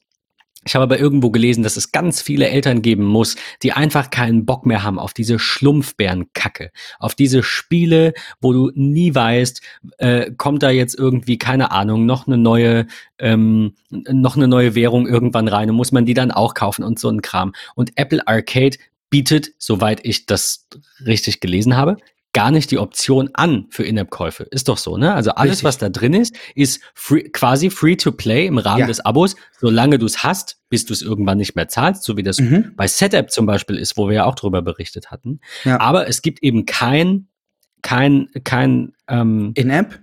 Ich 0.65 0.75
habe 0.75 0.83
aber 0.83 0.99
irgendwo 0.99 1.29
gelesen, 1.29 1.63
dass 1.63 1.77
es 1.77 1.91
ganz 1.91 2.21
viele 2.21 2.47
Eltern 2.47 2.81
geben 2.81 3.05
muss, 3.05 3.35
die 3.61 3.73
einfach 3.73 4.09
keinen 4.09 4.45
Bock 4.45 4.65
mehr 4.65 4.83
haben 4.83 4.99
auf 4.99 5.13
diese 5.13 5.39
Schlumpfbärenkacke, 5.39 6.71
auf 6.99 7.15
diese 7.15 7.43
Spiele, 7.43 8.13
wo 8.41 8.53
du 8.53 8.71
nie 8.75 9.13
weißt, 9.13 9.61
äh, 9.97 10.31
kommt 10.37 10.63
da 10.63 10.69
jetzt 10.69 10.97
irgendwie 10.97 11.37
keine 11.37 11.71
Ahnung 11.71 12.05
noch 12.05 12.27
eine 12.27 12.37
neue, 12.37 12.87
ähm, 13.19 13.73
noch 13.89 14.35
eine 14.35 14.47
neue 14.47 14.75
Währung 14.75 15.07
irgendwann 15.07 15.47
rein 15.47 15.69
und 15.69 15.75
muss 15.75 15.91
man 15.91 16.05
die 16.05 16.13
dann 16.13 16.31
auch 16.31 16.53
kaufen 16.53 16.83
und 16.83 16.99
so 16.99 17.09
ein 17.09 17.21
Kram. 17.21 17.53
Und 17.75 17.91
Apple 17.95 18.27
Arcade 18.27 18.77
bietet, 19.09 19.51
soweit 19.57 20.05
ich 20.05 20.25
das 20.25 20.67
richtig 21.05 21.39
gelesen 21.39 21.75
habe, 21.75 21.97
gar 22.33 22.49
nicht 22.49 22.71
die 22.71 22.79
Option 22.79 23.29
an 23.33 23.67
für 23.69 23.83
In-App-Käufe. 23.83 24.43
Ist 24.43 24.67
doch 24.67 24.77
so, 24.77 24.97
ne? 24.97 25.13
Also 25.13 25.31
alles, 25.31 25.51
Richtig. 25.51 25.63
was 25.65 25.77
da 25.77 25.89
drin 25.89 26.13
ist, 26.13 26.35
ist 26.55 26.81
free, 26.95 27.29
quasi 27.29 27.69
free 27.69 27.95
to 27.95 28.11
play 28.11 28.47
im 28.47 28.57
Rahmen 28.57 28.81
ja. 28.81 28.87
des 28.87 29.05
Abos, 29.05 29.35
solange 29.59 29.99
du 29.99 30.07
es 30.07 30.23
hast, 30.23 30.57
bis 30.69 30.85
du 30.85 30.93
es 30.93 31.03
irgendwann 31.03 31.37
nicht 31.37 31.55
mehr 31.55 31.67
zahlst, 31.67 32.03
so 32.03 32.17
wie 32.17 32.23
das 32.23 32.39
mhm. 32.39 32.73
bei 32.75 32.87
Setup 32.87 33.29
zum 33.29 33.45
Beispiel 33.45 33.77
ist, 33.77 33.97
wo 33.97 34.07
wir 34.07 34.15
ja 34.15 34.25
auch 34.25 34.35
drüber 34.35 34.63
berichtet 34.63 35.11
hatten. 35.11 35.39
Ja. 35.63 35.79
Aber 35.79 36.07
es 36.07 36.23
gibt 36.23 36.41
eben 36.41 36.65
kein, 36.65 37.27
kein, 37.83 38.29
kein 38.43 38.93
ähm, 39.07 39.51
In-App? 39.53 39.99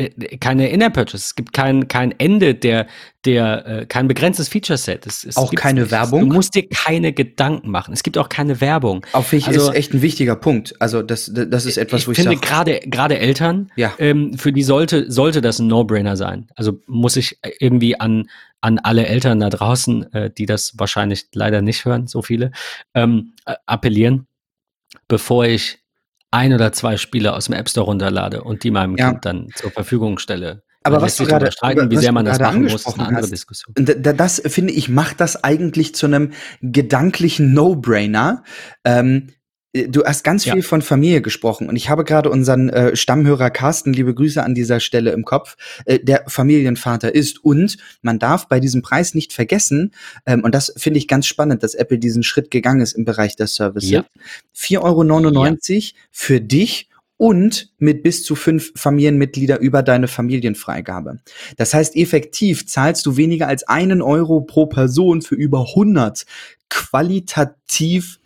Äh, 0.00 0.36
keine 0.38 0.68
In-App-Purchase. 0.68 1.16
Es 1.16 1.34
gibt 1.34 1.52
kein, 1.52 1.88
kein 1.88 2.14
Ende 2.18 2.54
der, 2.54 2.86
der, 3.24 3.66
äh, 3.66 3.86
kein 3.86 4.08
begrenztes 4.08 4.48
Feature-Set. 4.48 5.06
Es, 5.06 5.24
es 5.24 5.36
auch 5.36 5.52
keine 5.54 5.82
nicht. 5.82 5.90
Werbung. 5.90 6.28
Du 6.28 6.34
musst 6.34 6.54
dir 6.54 6.68
keine 6.68 7.12
Gedanken 7.12 7.70
machen. 7.70 7.92
Es 7.92 8.02
gibt 8.02 8.18
auch 8.18 8.28
keine 8.28 8.60
Werbung. 8.60 9.04
Auf 9.12 9.32
mich 9.32 9.46
also, 9.46 9.70
ist 9.70 9.76
echt 9.76 9.94
ein 9.94 10.02
wichtiger 10.02 10.36
Punkt. 10.36 10.74
Also 10.80 11.02
das, 11.02 11.30
das 11.32 11.66
ist 11.66 11.76
etwas, 11.76 12.02
ich 12.02 12.06
wo 12.08 12.12
ich 12.12 12.18
finde 12.18 12.36
gerade 12.36 12.80
gerade 12.80 13.18
Eltern, 13.18 13.70
ja. 13.76 13.92
ähm, 13.98 14.36
für 14.38 14.52
die 14.52 14.62
sollte 14.62 15.10
sollte 15.10 15.40
das 15.40 15.58
ein 15.58 15.66
No-Brainer 15.66 16.16
sein. 16.16 16.48
Also 16.56 16.80
muss 16.86 17.16
ich 17.16 17.38
irgendwie 17.58 17.98
an 17.98 18.28
an 18.60 18.78
alle 18.78 19.06
Eltern 19.06 19.40
da 19.40 19.48
draußen, 19.48 20.12
äh, 20.12 20.30
die 20.30 20.46
das 20.46 20.74
wahrscheinlich 20.76 21.26
leider 21.32 21.62
nicht 21.62 21.84
hören, 21.84 22.06
so 22.06 22.22
viele, 22.22 22.52
ähm, 22.94 23.32
appellieren, 23.66 24.26
bevor 25.08 25.46
ich 25.46 25.79
ein 26.30 26.52
oder 26.52 26.72
zwei 26.72 26.96
Spiele 26.96 27.34
aus 27.34 27.46
dem 27.46 27.54
App 27.54 27.68
Store 27.68 27.86
runterlade 27.86 28.42
und 28.42 28.64
die 28.64 28.70
meinem 28.70 28.96
ja. 28.96 29.10
Kind 29.10 29.24
dann 29.24 29.48
zur 29.54 29.70
Verfügung 29.70 30.18
stelle. 30.18 30.62
Aber 30.82 31.02
was 31.02 31.16
du 31.16 31.26
gerade 31.26 31.52
streiten, 31.52 31.90
wie 31.90 31.96
sehr 31.98 32.12
man 32.12 32.24
das 32.24 32.38
machen 32.38 32.62
muss, 32.62 32.86
ist 32.86 32.94
eine 32.94 33.06
andere 33.06 33.22
hast, 33.22 33.32
Diskussion. 33.32 33.74
Das 33.76 34.40
finde 34.46 34.72
ich 34.72 34.88
macht 34.88 35.20
das 35.20 35.44
eigentlich 35.44 35.94
zu 35.94 36.06
einem 36.06 36.32
gedanklichen 36.62 37.52
No-Brainer. 37.52 38.44
Ähm, 38.84 39.26
äh, 39.28 39.32
du 39.72 40.04
hast 40.04 40.24
ganz 40.24 40.44
viel 40.44 40.56
ja. 40.56 40.62
von 40.62 40.82
Familie 40.82 41.22
gesprochen 41.22 41.68
und 41.68 41.76
ich 41.76 41.88
habe 41.88 42.04
gerade 42.04 42.30
unseren 42.30 42.70
äh, 42.70 42.96
Stammhörer 42.96 43.50
Carsten, 43.50 43.92
liebe 43.92 44.14
Grüße 44.14 44.42
an 44.42 44.54
dieser 44.54 44.80
Stelle 44.80 45.12
im 45.12 45.24
Kopf, 45.24 45.56
äh, 45.84 46.00
der 46.00 46.24
Familienvater 46.26 47.14
ist. 47.14 47.44
Und 47.44 47.76
man 48.02 48.18
darf 48.18 48.48
bei 48.48 48.58
diesem 48.58 48.82
Preis 48.82 49.14
nicht 49.14 49.32
vergessen, 49.32 49.92
ähm, 50.26 50.42
und 50.42 50.54
das 50.54 50.72
finde 50.76 50.98
ich 50.98 51.06
ganz 51.06 51.26
spannend, 51.26 51.62
dass 51.62 51.74
Apple 51.74 51.98
diesen 51.98 52.22
Schritt 52.22 52.50
gegangen 52.50 52.80
ist 52.80 52.94
im 52.94 53.04
Bereich 53.04 53.36
der 53.36 53.46
Services. 53.46 53.90
Ja. 53.90 54.04
4,99 54.56 54.80
Euro 54.82 55.44
ja. 55.44 55.82
für 56.10 56.40
dich 56.40 56.88
und 57.16 57.70
mit 57.78 58.02
bis 58.02 58.24
zu 58.24 58.34
fünf 58.34 58.72
Familienmitglieder 58.76 59.60
über 59.60 59.82
deine 59.82 60.08
Familienfreigabe. 60.08 61.20
Das 61.58 61.74
heißt, 61.74 61.94
effektiv 61.94 62.66
zahlst 62.66 63.04
du 63.04 63.18
weniger 63.18 63.46
als 63.46 63.62
einen 63.68 64.00
Euro 64.00 64.40
pro 64.40 64.66
Person 64.66 65.20
für 65.20 65.34
über 65.34 65.68
100 65.68 66.24
qualitativ 66.70 68.19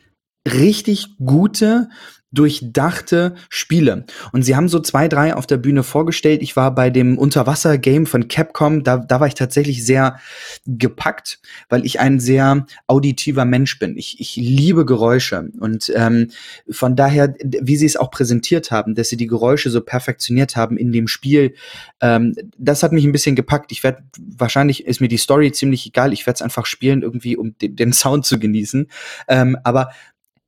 richtig 0.47 1.17
gute 1.19 1.89
durchdachte 2.35 3.35
Spiele. 3.49 4.05
Und 4.33 4.43
sie 4.43 4.57
haben 4.57 4.69
so 4.69 4.81
zwei, 4.81 5.09
drei 5.09 5.35
auf 5.35 5.47
der 5.47 5.57
Bühne 5.57 5.83
vorgestellt. 5.83 6.43
Ich 6.43 6.57
war 6.57 6.75
bei 6.75 6.91
dem 6.91 7.17
Unterwasser-Game 7.17 8.07
von 8.07 8.29
Capcom, 8.29 8.83
da, 8.83 8.99
da 8.99 9.21
war 9.21 9.29
ich 9.29 9.35
tatsächlich 9.35 9.87
sehr 9.87 10.19
gepackt, 10.67 11.39
weil 11.69 11.87
ich 11.87 12.01
ein 12.01 12.19
sehr 12.19 12.67
auditiver 12.89 13.45
Mensch 13.45 13.79
bin. 13.79 13.97
Ich, 13.97 14.21
ich 14.21 14.37
liebe 14.37 14.85
Geräusche. 14.85 15.49
Und 15.61 15.93
ähm, 15.95 16.31
von 16.69 16.97
daher, 16.97 17.35
wie 17.41 17.77
sie 17.77 17.87
es 17.87 17.97
auch 17.97 18.11
präsentiert 18.11 18.71
haben, 18.71 18.95
dass 18.95 19.09
sie 19.09 19.17
die 19.17 19.29
Geräusche 19.29 19.71
so 19.71 19.81
perfektioniert 19.81 20.57
haben 20.57 20.77
in 20.77 20.91
dem 20.91 21.07
Spiel, 21.07 21.55
ähm, 22.01 22.35
das 22.59 22.83
hat 22.83 22.93
mich 22.93 23.05
ein 23.05 23.13
bisschen 23.13 23.37
gepackt. 23.37 23.71
Ich 23.71 23.85
werde, 23.85 24.03
wahrscheinlich 24.19 24.87
ist 24.87 25.01
mir 25.01 25.09
die 25.09 25.19
Story 25.19 25.53
ziemlich 25.53 25.87
egal, 25.87 26.13
ich 26.13 26.27
werde 26.27 26.37
es 26.39 26.43
einfach 26.43 26.67
spielen, 26.67 27.03
irgendwie, 27.03 27.37
um 27.37 27.57
den, 27.59 27.77
den 27.77 27.93
Sound 27.93 28.27
zu 28.27 28.41
genießen. 28.41 28.89
Ähm, 29.29 29.57
aber 29.63 29.91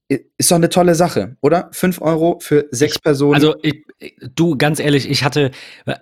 ist 0.09 0.51
doch 0.51 0.57
eine 0.57 0.69
tolle 0.69 0.95
Sache, 0.95 1.37
oder? 1.41 1.69
Fünf 1.73 2.01
Euro 2.01 2.39
für 2.41 2.67
sechs 2.71 2.99
Personen. 2.99 3.35
Also 3.35 3.57
ich, 3.63 3.85
du, 4.35 4.57
ganz 4.57 4.79
ehrlich, 4.79 5.11
ich 5.11 5.25
hatte, 5.25 5.51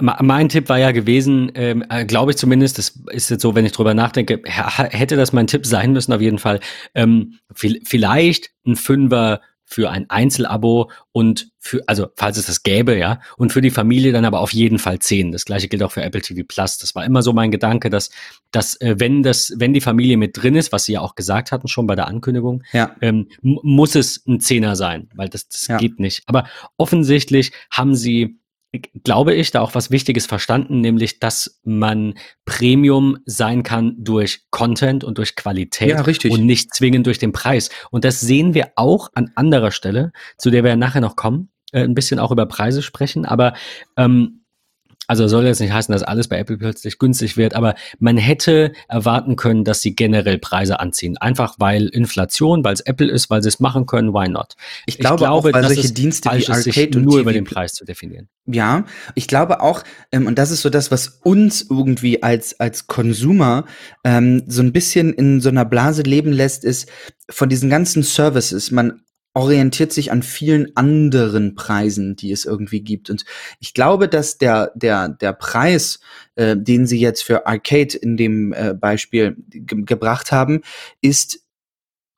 mein 0.00 0.48
Tipp 0.48 0.68
war 0.68 0.78
ja 0.78 0.92
gewesen, 0.92 1.50
ähm, 1.54 1.84
äh, 1.88 2.04
glaube 2.04 2.32
ich 2.32 2.36
zumindest, 2.36 2.76
das 2.76 3.00
ist 3.10 3.30
jetzt 3.30 3.42
so, 3.42 3.54
wenn 3.54 3.64
ich 3.64 3.72
drüber 3.72 3.94
nachdenke, 3.94 4.42
hätte 4.44 5.16
das 5.16 5.32
mein 5.32 5.46
Tipp 5.46 5.64
sein 5.64 5.92
müssen 5.92 6.12
auf 6.12 6.20
jeden 6.20 6.38
Fall. 6.38 6.60
Ähm, 6.94 7.38
vielleicht 7.54 8.50
ein 8.66 8.76
Fünfer 8.76 9.40
für 9.74 9.90
ein 9.90 10.08
Einzelabo 10.08 10.88
und 11.10 11.50
für, 11.58 11.82
also 11.88 12.06
falls 12.14 12.36
es 12.36 12.46
das 12.46 12.62
gäbe, 12.62 12.96
ja, 12.96 13.18
und 13.36 13.52
für 13.52 13.60
die 13.60 13.72
Familie 13.72 14.12
dann 14.12 14.24
aber 14.24 14.38
auf 14.38 14.52
jeden 14.52 14.78
Fall 14.78 15.00
zehn. 15.00 15.32
Das 15.32 15.44
gleiche 15.44 15.66
gilt 15.66 15.82
auch 15.82 15.90
für 15.90 16.02
Apple 16.04 16.20
TV 16.20 16.42
Plus. 16.46 16.78
Das 16.78 16.94
war 16.94 17.04
immer 17.04 17.22
so 17.22 17.32
mein 17.32 17.50
Gedanke, 17.50 17.90
dass, 17.90 18.10
dass 18.52 18.80
äh, 18.80 18.94
wenn 18.98 19.24
das, 19.24 19.52
wenn 19.56 19.72
die 19.72 19.80
Familie 19.80 20.16
mit 20.16 20.40
drin 20.40 20.54
ist, 20.54 20.70
was 20.70 20.84
sie 20.84 20.92
ja 20.92 21.00
auch 21.00 21.16
gesagt 21.16 21.50
hatten 21.50 21.66
schon 21.66 21.88
bei 21.88 21.96
der 21.96 22.06
Ankündigung, 22.06 22.62
ja. 22.72 22.94
ähm, 23.00 23.26
muss 23.42 23.96
es 23.96 24.24
ein 24.28 24.38
Zehner 24.38 24.76
sein, 24.76 25.08
weil 25.16 25.28
das, 25.28 25.48
das 25.48 25.66
ja. 25.66 25.76
geht 25.76 25.98
nicht. 25.98 26.22
Aber 26.26 26.44
offensichtlich 26.76 27.50
haben 27.68 27.96
sie 27.96 28.38
glaube 28.80 29.34
ich, 29.34 29.50
da 29.50 29.60
auch 29.60 29.74
was 29.74 29.90
Wichtiges 29.90 30.26
verstanden, 30.26 30.80
nämlich, 30.80 31.20
dass 31.20 31.60
man 31.64 32.14
Premium 32.44 33.18
sein 33.24 33.62
kann 33.62 33.96
durch 33.98 34.44
Content 34.50 35.04
und 35.04 35.18
durch 35.18 35.36
Qualität 35.36 35.90
ja, 35.90 36.30
und 36.30 36.46
nicht 36.46 36.74
zwingend 36.74 37.06
durch 37.06 37.18
den 37.18 37.32
Preis. 37.32 37.70
Und 37.90 38.04
das 38.04 38.20
sehen 38.20 38.54
wir 38.54 38.72
auch 38.76 39.10
an 39.14 39.30
anderer 39.34 39.70
Stelle, 39.70 40.12
zu 40.38 40.50
der 40.50 40.64
wir 40.64 40.70
ja 40.70 40.76
nachher 40.76 41.00
noch 41.00 41.16
kommen, 41.16 41.50
äh, 41.72 41.82
ein 41.82 41.94
bisschen 41.94 42.18
auch 42.18 42.30
über 42.30 42.46
Preise 42.46 42.82
sprechen, 42.82 43.24
aber 43.24 43.54
ähm, 43.96 44.43
also 45.06 45.28
soll 45.28 45.44
jetzt 45.44 45.60
nicht 45.60 45.72
heißen, 45.72 45.92
dass 45.92 46.02
alles 46.02 46.28
bei 46.28 46.38
Apple 46.38 46.56
plötzlich 46.56 46.98
günstig 46.98 47.36
wird, 47.36 47.54
aber 47.54 47.74
man 47.98 48.16
hätte 48.16 48.72
erwarten 48.88 49.36
können, 49.36 49.64
dass 49.64 49.82
sie 49.82 49.94
generell 49.94 50.38
Preise 50.38 50.80
anziehen. 50.80 51.16
Einfach 51.18 51.56
weil 51.58 51.86
Inflation, 51.88 52.64
weil 52.64 52.74
es 52.74 52.80
Apple 52.80 53.10
ist, 53.10 53.30
weil 53.30 53.42
sie 53.42 53.48
es 53.48 53.60
machen 53.60 53.86
können, 53.86 54.12
why 54.12 54.28
not? 54.28 54.54
Ich 54.86 54.98
glaube, 54.98 55.14
ich 55.14 55.18
glaube 55.18 55.30
auch, 55.30 55.44
weil 55.44 55.64
solche 55.64 55.92
Dienste 55.92 56.30
wie 56.30 56.48
Arcade 56.48 56.98
und 56.98 57.04
nur 57.04 57.12
TV 57.12 57.20
über 57.20 57.32
den 57.32 57.44
Preis 57.44 57.74
zu 57.74 57.84
definieren. 57.84 58.28
Ja, 58.46 58.84
ich 59.14 59.26
glaube 59.26 59.60
auch, 59.60 59.84
ähm, 60.12 60.26
und 60.26 60.38
das 60.38 60.50
ist 60.50 60.62
so 60.62 60.70
das, 60.70 60.90
was 60.90 61.20
uns 61.22 61.62
irgendwie 61.70 62.22
als, 62.22 62.60
als 62.60 62.86
Konsumer 62.86 63.64
ähm, 64.04 64.42
so 64.46 64.62
ein 64.62 64.72
bisschen 64.72 65.12
in 65.12 65.40
so 65.40 65.48
einer 65.48 65.64
Blase 65.64 66.02
leben 66.02 66.32
lässt, 66.32 66.64
ist 66.64 66.90
von 67.30 67.48
diesen 67.48 67.70
ganzen 67.70 68.02
Services. 68.02 68.70
Man 68.70 69.03
orientiert 69.34 69.92
sich 69.92 70.12
an 70.12 70.22
vielen 70.22 70.76
anderen 70.76 71.56
Preisen, 71.56 72.14
die 72.14 72.30
es 72.30 72.44
irgendwie 72.44 72.80
gibt. 72.80 73.10
Und 73.10 73.24
ich 73.58 73.74
glaube, 73.74 74.08
dass 74.08 74.38
der, 74.38 74.72
der, 74.76 75.08
der 75.08 75.32
Preis, 75.32 75.98
äh, 76.36 76.56
den 76.56 76.86
sie 76.86 77.00
jetzt 77.00 77.22
für 77.22 77.46
Arcade 77.46 77.96
in 77.96 78.16
dem 78.16 78.52
äh, 78.52 78.74
Beispiel 78.74 79.36
ge 79.48 79.82
gebracht 79.82 80.30
haben, 80.30 80.62
ist 81.00 81.40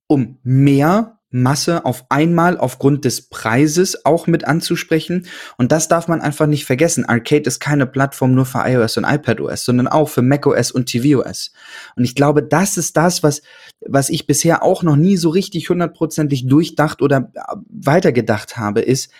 um 0.06 0.38
mehr 0.42 1.15
Masse 1.30 1.84
auf 1.84 2.04
einmal 2.08 2.56
aufgrund 2.56 3.04
des 3.04 3.28
Preises 3.28 4.04
auch 4.04 4.26
mit 4.26 4.44
anzusprechen. 4.44 5.26
Und 5.58 5.72
das 5.72 5.88
darf 5.88 6.08
man 6.08 6.20
einfach 6.20 6.46
nicht 6.46 6.64
vergessen. 6.64 7.04
Arcade 7.04 7.44
ist 7.44 7.60
keine 7.60 7.86
Plattform 7.86 8.34
nur 8.34 8.46
für 8.46 8.62
iOS 8.64 8.96
und 8.96 9.04
iPadOS, 9.04 9.64
sondern 9.64 9.88
auch 9.88 10.08
für 10.08 10.22
macOS 10.22 10.70
und 10.70 10.88
tvOS. 10.88 11.52
Und 11.96 12.04
ich 12.04 12.14
glaube, 12.14 12.42
das 12.42 12.76
ist 12.76 12.96
das, 12.96 13.22
was, 13.22 13.42
was 13.80 14.08
ich 14.08 14.26
bisher 14.26 14.62
auch 14.62 14.82
noch 14.82 14.96
nie 14.96 15.16
so 15.16 15.30
richtig 15.30 15.68
hundertprozentig 15.68 16.46
durchdacht 16.46 17.02
oder 17.02 17.32
weitergedacht 17.68 18.56
habe, 18.56 18.80
ist, 18.80 19.10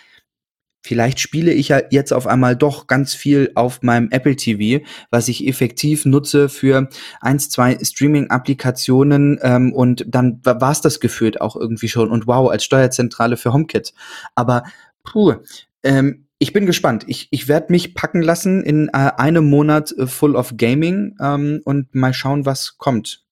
vielleicht 0.87 1.19
spiele 1.19 1.51
ich 1.51 1.67
ja 1.67 1.81
jetzt 1.91 2.13
auf 2.13 2.25
einmal 2.25 2.55
doch 2.55 2.87
ganz 2.87 3.13
viel 3.13 3.51
auf 3.55 3.81
meinem 3.83 4.09
Apple 4.11 4.35
TV, 4.35 4.83
was 5.11 5.27
ich 5.27 5.45
effektiv 5.47 6.05
nutze 6.05 6.49
für 6.49 6.89
eins, 7.19 7.49
zwei 7.49 7.77
Streaming-Applikationen 7.81 9.39
ähm, 9.41 9.73
und 9.73 10.05
dann 10.07 10.39
war 10.43 10.71
es 10.71 10.81
das 10.81 10.99
gefühlt 10.99 11.41
auch 11.41 11.55
irgendwie 11.55 11.89
schon 11.89 12.09
und 12.09 12.25
wow, 12.25 12.49
als 12.49 12.63
Steuerzentrale 12.63 13.37
für 13.37 13.53
HomeKit. 13.53 13.93
Aber 14.35 14.63
puh, 15.03 15.35
ähm, 15.83 16.25
ich 16.39 16.53
bin 16.53 16.65
gespannt. 16.65 17.03
Ich, 17.07 17.27
ich 17.31 17.47
werde 17.47 17.71
mich 17.71 17.95
packen 17.95 18.21
lassen 18.21 18.63
in 18.63 18.89
äh, 18.89 19.11
einem 19.17 19.49
Monat 19.49 19.91
äh, 19.97 20.07
full 20.07 20.35
of 20.35 20.53
Gaming 20.55 21.15
ähm, 21.19 21.61
und 21.65 21.93
mal 21.95 22.13
schauen, 22.13 22.45
was 22.45 22.77
kommt. 22.77 23.26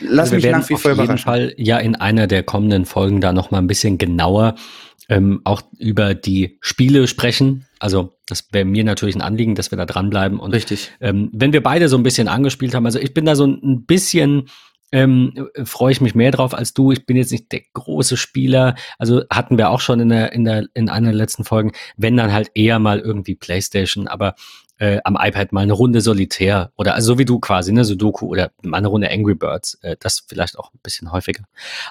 Lass 0.00 0.32
also 0.32 0.34
mich 0.36 0.52
nach 0.52 0.68
wie 0.68 0.76
vor 0.76 0.92
überraschen. 0.92 1.14
Auf 1.14 1.36
jeden 1.36 1.52
Fall 1.52 1.54
ja 1.56 1.78
in 1.78 1.94
einer 1.96 2.26
der 2.26 2.42
kommenden 2.42 2.84
Folgen 2.84 3.20
da 3.20 3.32
noch 3.32 3.50
mal 3.50 3.58
ein 3.58 3.66
bisschen 3.66 3.98
genauer 3.98 4.54
ähm, 5.08 5.40
auch 5.44 5.62
über 5.78 6.14
die 6.14 6.58
Spiele 6.60 7.06
sprechen. 7.06 7.66
Also 7.78 8.18
das 8.26 8.48
wäre 8.52 8.64
mir 8.64 8.84
natürlich 8.84 9.14
ein 9.14 9.22
Anliegen, 9.22 9.54
dass 9.54 9.70
wir 9.70 9.78
da 9.78 9.86
dranbleiben. 9.86 10.38
Und 10.38 10.52
Richtig. 10.52 10.92
Ähm, 11.00 11.30
wenn 11.32 11.52
wir 11.52 11.62
beide 11.62 11.88
so 11.88 11.96
ein 11.96 12.02
bisschen 12.02 12.28
angespielt 12.28 12.74
haben, 12.74 12.84
also 12.84 12.98
ich 12.98 13.14
bin 13.14 13.24
da 13.24 13.34
so 13.34 13.46
ein 13.46 13.86
bisschen 13.86 14.48
ähm, 14.90 15.48
freue 15.64 15.92
ich 15.92 16.00
mich 16.00 16.14
mehr 16.14 16.30
drauf 16.30 16.54
als 16.54 16.72
du. 16.72 16.92
Ich 16.92 17.04
bin 17.04 17.16
jetzt 17.16 17.32
nicht 17.32 17.52
der 17.52 17.60
große 17.74 18.16
Spieler. 18.16 18.74
Also 18.98 19.22
hatten 19.30 19.58
wir 19.58 19.68
auch 19.68 19.80
schon 19.80 20.00
in 20.00 20.08
der, 20.08 20.32
in 20.32 20.44
der, 20.44 20.66
in 20.72 20.88
einer 20.88 21.08
der 21.08 21.16
letzten 21.16 21.44
Folgen, 21.44 21.72
wenn 21.96 22.16
dann 22.16 22.32
halt 22.32 22.50
eher 22.54 22.78
mal 22.78 22.98
irgendwie 22.98 23.34
Playstation, 23.34 24.08
aber 24.08 24.34
äh, 24.78 25.00
am 25.04 25.18
iPad 25.20 25.52
mal 25.52 25.62
eine 25.62 25.72
Runde 25.72 26.00
Solitär 26.00 26.72
oder 26.76 26.94
also 26.94 27.14
so 27.14 27.18
wie 27.18 27.24
du 27.24 27.38
quasi, 27.40 27.72
ne, 27.72 27.84
Sudoku 27.84 28.26
oder 28.26 28.52
mal 28.62 28.78
eine 28.78 28.88
Runde 28.88 29.10
Angry 29.10 29.34
Birds, 29.34 29.78
äh, 29.82 29.96
das 29.98 30.24
vielleicht 30.26 30.58
auch 30.58 30.72
ein 30.72 30.78
bisschen 30.82 31.12
häufiger. 31.12 31.44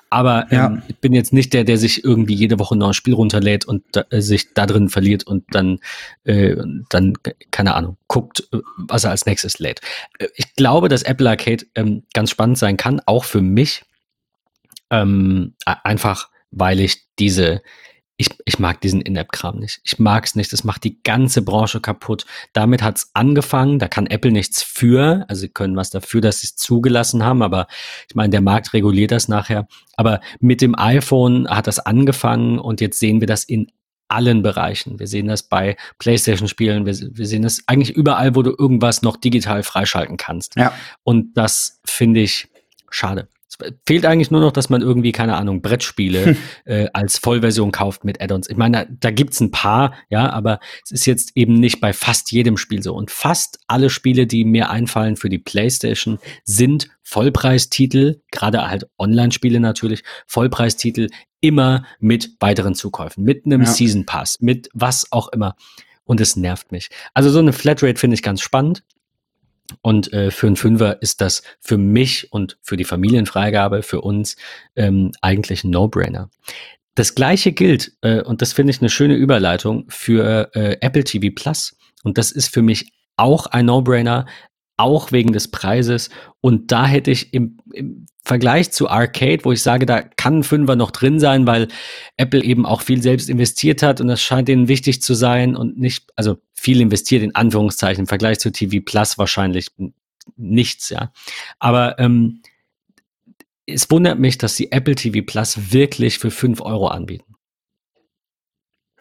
Aber 0.09 0.47
ähm, 0.51 0.57
ja. 0.57 0.81
ich 0.87 0.97
bin 0.97 1.13
jetzt 1.13 1.33
nicht 1.33 1.53
der, 1.53 1.63
der 1.63 1.77
sich 1.77 2.03
irgendwie 2.03 2.33
jede 2.33 2.59
Woche 2.59 2.75
noch 2.75 2.87
ein 2.87 2.93
Spiel 2.93 3.13
runterlädt 3.13 3.65
und 3.65 3.83
da, 3.91 4.05
äh, 4.09 4.21
sich 4.21 4.53
da 4.53 4.65
drin 4.65 4.89
verliert 4.89 5.25
und 5.25 5.43
dann, 5.51 5.79
äh, 6.23 6.55
dann, 6.89 7.13
keine 7.51 7.75
Ahnung, 7.75 7.97
guckt, 8.07 8.47
äh, 8.53 8.59
was 8.77 9.03
er 9.03 9.11
als 9.11 9.25
nächstes 9.25 9.59
lädt. 9.59 9.81
Äh, 10.19 10.27
ich 10.35 10.55
glaube, 10.55 10.87
dass 10.87 11.03
Apple 11.03 11.29
Arcade 11.29 11.65
ähm, 11.75 12.03
ganz 12.13 12.29
spannend 12.29 12.57
sein 12.57 12.77
kann, 12.77 13.01
auch 13.05 13.25
für 13.25 13.41
mich. 13.41 13.83
Ähm, 14.89 15.55
einfach, 15.65 16.29
weil 16.51 16.79
ich 16.79 17.07
diese 17.19 17.61
ich, 18.19 18.29
ich 18.45 18.57
mag 18.57 18.81
diesen 18.81 19.01
In-App-Kram 19.01 19.59
nicht. 19.59 19.79
Ich 19.83 19.99
mag 19.99 20.25
es 20.25 20.35
nicht. 20.35 20.51
Das 20.51 20.63
macht 20.63 20.83
die 20.83 21.01
ganze 21.03 21.43
Branche 21.43 21.79
kaputt. 21.79 22.25
Damit 22.51 22.81
hat's 22.81 23.11
angefangen. 23.13 23.77
Da 23.77 23.87
kann 23.87 24.07
Apple 24.07 24.31
nichts 24.31 24.63
für. 24.63 25.23
Also 25.27 25.41
sie 25.41 25.49
können 25.49 25.75
was 25.75 25.91
dafür, 25.91 26.19
dass 26.19 26.39
sie 26.39 26.47
es 26.47 26.55
zugelassen 26.55 27.23
haben. 27.23 27.43
Aber 27.43 27.67
ich 28.09 28.15
meine, 28.15 28.31
der 28.31 28.41
Markt 28.41 28.73
reguliert 28.73 29.11
das 29.11 29.27
nachher. 29.27 29.67
Aber 29.97 30.19
mit 30.39 30.61
dem 30.61 30.77
iPhone 30.77 31.47
hat 31.47 31.67
das 31.67 31.77
angefangen 31.77 32.57
und 32.57 32.81
jetzt 32.81 32.97
sehen 32.97 33.19
wir 33.19 33.27
das 33.27 33.43
in 33.43 33.71
allen 34.07 34.41
Bereichen. 34.41 34.97
Wir 34.97 35.07
sehen 35.07 35.27
das 35.27 35.43
bei 35.43 35.77
PlayStation-Spielen. 35.99 36.87
Wir, 36.87 36.95
wir 37.11 37.27
sehen 37.27 37.43
das 37.43 37.61
eigentlich 37.67 37.95
überall, 37.95 38.35
wo 38.35 38.41
du 38.41 38.55
irgendwas 38.57 39.03
noch 39.03 39.17
digital 39.17 39.61
freischalten 39.61 40.17
kannst. 40.17 40.55
Ja. 40.55 40.73
Und 41.03 41.37
das 41.37 41.81
finde 41.85 42.21
ich 42.21 42.47
schade 42.89 43.27
fehlt 43.85 44.05
eigentlich 44.05 44.31
nur 44.31 44.41
noch, 44.41 44.51
dass 44.51 44.69
man 44.69 44.81
irgendwie, 44.81 45.11
keine 45.11 45.35
Ahnung, 45.35 45.61
Brettspiele 45.61 46.25
hm. 46.25 46.37
äh, 46.65 46.87
als 46.93 47.17
Vollversion 47.17 47.71
kauft 47.71 48.03
mit 48.03 48.21
Add-ons. 48.21 48.49
Ich 48.49 48.57
meine, 48.57 48.85
da, 48.85 48.85
da 48.99 49.11
gibt's 49.11 49.39
ein 49.39 49.51
paar, 49.51 49.93
ja, 50.09 50.29
aber 50.29 50.59
es 50.83 50.91
ist 50.91 51.05
jetzt 51.05 51.31
eben 51.35 51.53
nicht 51.53 51.79
bei 51.79 51.93
fast 51.93 52.31
jedem 52.31 52.57
Spiel 52.57 52.83
so. 52.83 52.93
Und 52.93 53.11
fast 53.11 53.59
alle 53.67 53.89
Spiele, 53.89 54.27
die 54.27 54.43
mir 54.43 54.69
einfallen 54.69 55.15
für 55.15 55.29
die 55.29 55.39
PlayStation, 55.39 56.19
sind 56.43 56.89
Vollpreistitel, 57.03 58.21
gerade 58.31 58.67
halt 58.67 58.87
Online-Spiele 58.99 59.59
natürlich, 59.59 60.03
Vollpreistitel 60.25 61.07
immer 61.39 61.85
mit 61.99 62.31
weiteren 62.39 62.75
Zukäufen, 62.75 63.23
mit 63.23 63.45
einem 63.45 63.61
ja. 63.61 63.67
Season 63.67 64.05
Pass, 64.05 64.39
mit 64.41 64.69
was 64.73 65.11
auch 65.11 65.29
immer. 65.29 65.55
und 66.07 66.21
es 66.21 66.35
nervt 66.35 66.71
mich. 66.71 66.89
Also 67.13 67.29
so 67.29 67.39
eine 67.39 67.53
Flatrate 67.53 67.99
finde 67.99 68.15
ich 68.15 68.23
ganz 68.23 68.41
spannend. 68.41 68.83
Und 69.81 70.13
äh, 70.13 70.31
für 70.31 70.47
einen 70.47 70.55
Fünfer 70.55 71.01
ist 71.01 71.21
das 71.21 71.43
für 71.59 71.77
mich 71.77 72.31
und 72.31 72.57
für 72.61 72.77
die 72.77 72.83
Familienfreigabe, 72.83 73.83
für 73.83 74.01
uns 74.01 74.35
ähm, 74.75 75.11
eigentlich 75.21 75.63
ein 75.63 75.71
No-Brainer. 75.71 76.29
Das 76.95 77.15
gleiche 77.15 77.51
gilt, 77.51 77.93
äh, 78.01 78.21
und 78.21 78.41
das 78.41 78.53
finde 78.53 78.71
ich 78.71 78.81
eine 78.81 78.89
schöne 78.89 79.15
Überleitung, 79.15 79.85
für 79.89 80.49
äh, 80.55 80.77
Apple 80.81 81.03
TV 81.03 81.33
Plus. 81.35 81.75
Und 82.03 82.17
das 82.17 82.31
ist 82.31 82.53
für 82.53 82.61
mich 82.61 82.91
auch 83.17 83.47
ein 83.47 83.65
No-Brainer, 83.65 84.25
auch 84.77 85.11
wegen 85.11 85.33
des 85.33 85.49
Preises. 85.49 86.09
Und 86.39 86.71
da 86.71 86.85
hätte 86.85 87.11
ich 87.11 87.33
im, 87.33 87.57
im, 87.73 88.05
Vergleich 88.23 88.71
zu 88.71 88.89
Arcade, 88.89 89.45
wo 89.45 89.53
ich 89.53 89.61
sage, 89.61 89.85
da 89.85 90.01
kann 90.01 90.39
ein 90.39 90.43
Fünfer 90.43 90.75
noch 90.75 90.91
drin 90.91 91.17
sein, 91.17 91.47
weil 91.47 91.69
Apple 92.17 92.43
eben 92.43 92.65
auch 92.65 92.81
viel 92.81 93.01
selbst 93.01 93.29
investiert 93.29 93.81
hat 93.81 94.01
und 94.01 94.09
das 94.09 94.21
scheint 94.21 94.49
ihnen 94.49 94.67
wichtig 94.67 95.01
zu 95.01 95.13
sein 95.13 95.55
und 95.55 95.77
nicht, 95.77 96.11
also 96.17 96.37
viel 96.53 96.81
investiert 96.81 97.23
in 97.23 97.35
Anführungszeichen 97.35 98.01
im 98.01 98.07
Vergleich 98.07 98.39
zu 98.39 98.51
TV 98.51 98.83
Plus 98.83 99.17
wahrscheinlich 99.17 99.69
nichts, 100.35 100.89
ja. 100.89 101.13
Aber 101.59 101.97
ähm, 101.99 102.41
es 103.65 103.89
wundert 103.89 104.19
mich, 104.19 104.37
dass 104.37 104.55
die 104.55 104.73
Apple 104.73 104.95
TV 104.95 105.25
Plus 105.25 105.71
wirklich 105.71 106.19
für 106.19 106.29
fünf 106.29 106.59
Euro 106.59 106.87
anbieten. 106.87 107.35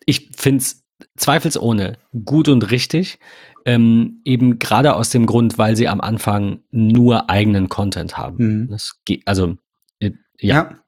Ich 0.05 0.31
finde 0.37 0.63
es 0.63 0.86
zweifelsohne 1.17 1.99
gut 2.25 2.49
und 2.49 2.71
richtig. 2.71 3.19
Ähm, 3.65 4.21
eben 4.25 4.61
gerade 4.61 4.95
aus 4.95 5.11
dem 5.11 5.27
Grund, 5.27 5.59
weil 5.59 5.75
sie 5.75 5.89
am 5.89 6.01
Anfang 6.01 6.61
nur 6.71 7.29
eigenen 7.29 7.69
Content 7.69 8.17
haben. 8.17 8.37
Mhm. 8.39 8.69
Das 8.71 9.01
geht, 9.05 9.23
also, 9.27 9.57
äh, 9.99 10.13
ja. 10.39 10.55
ja. 10.55 10.79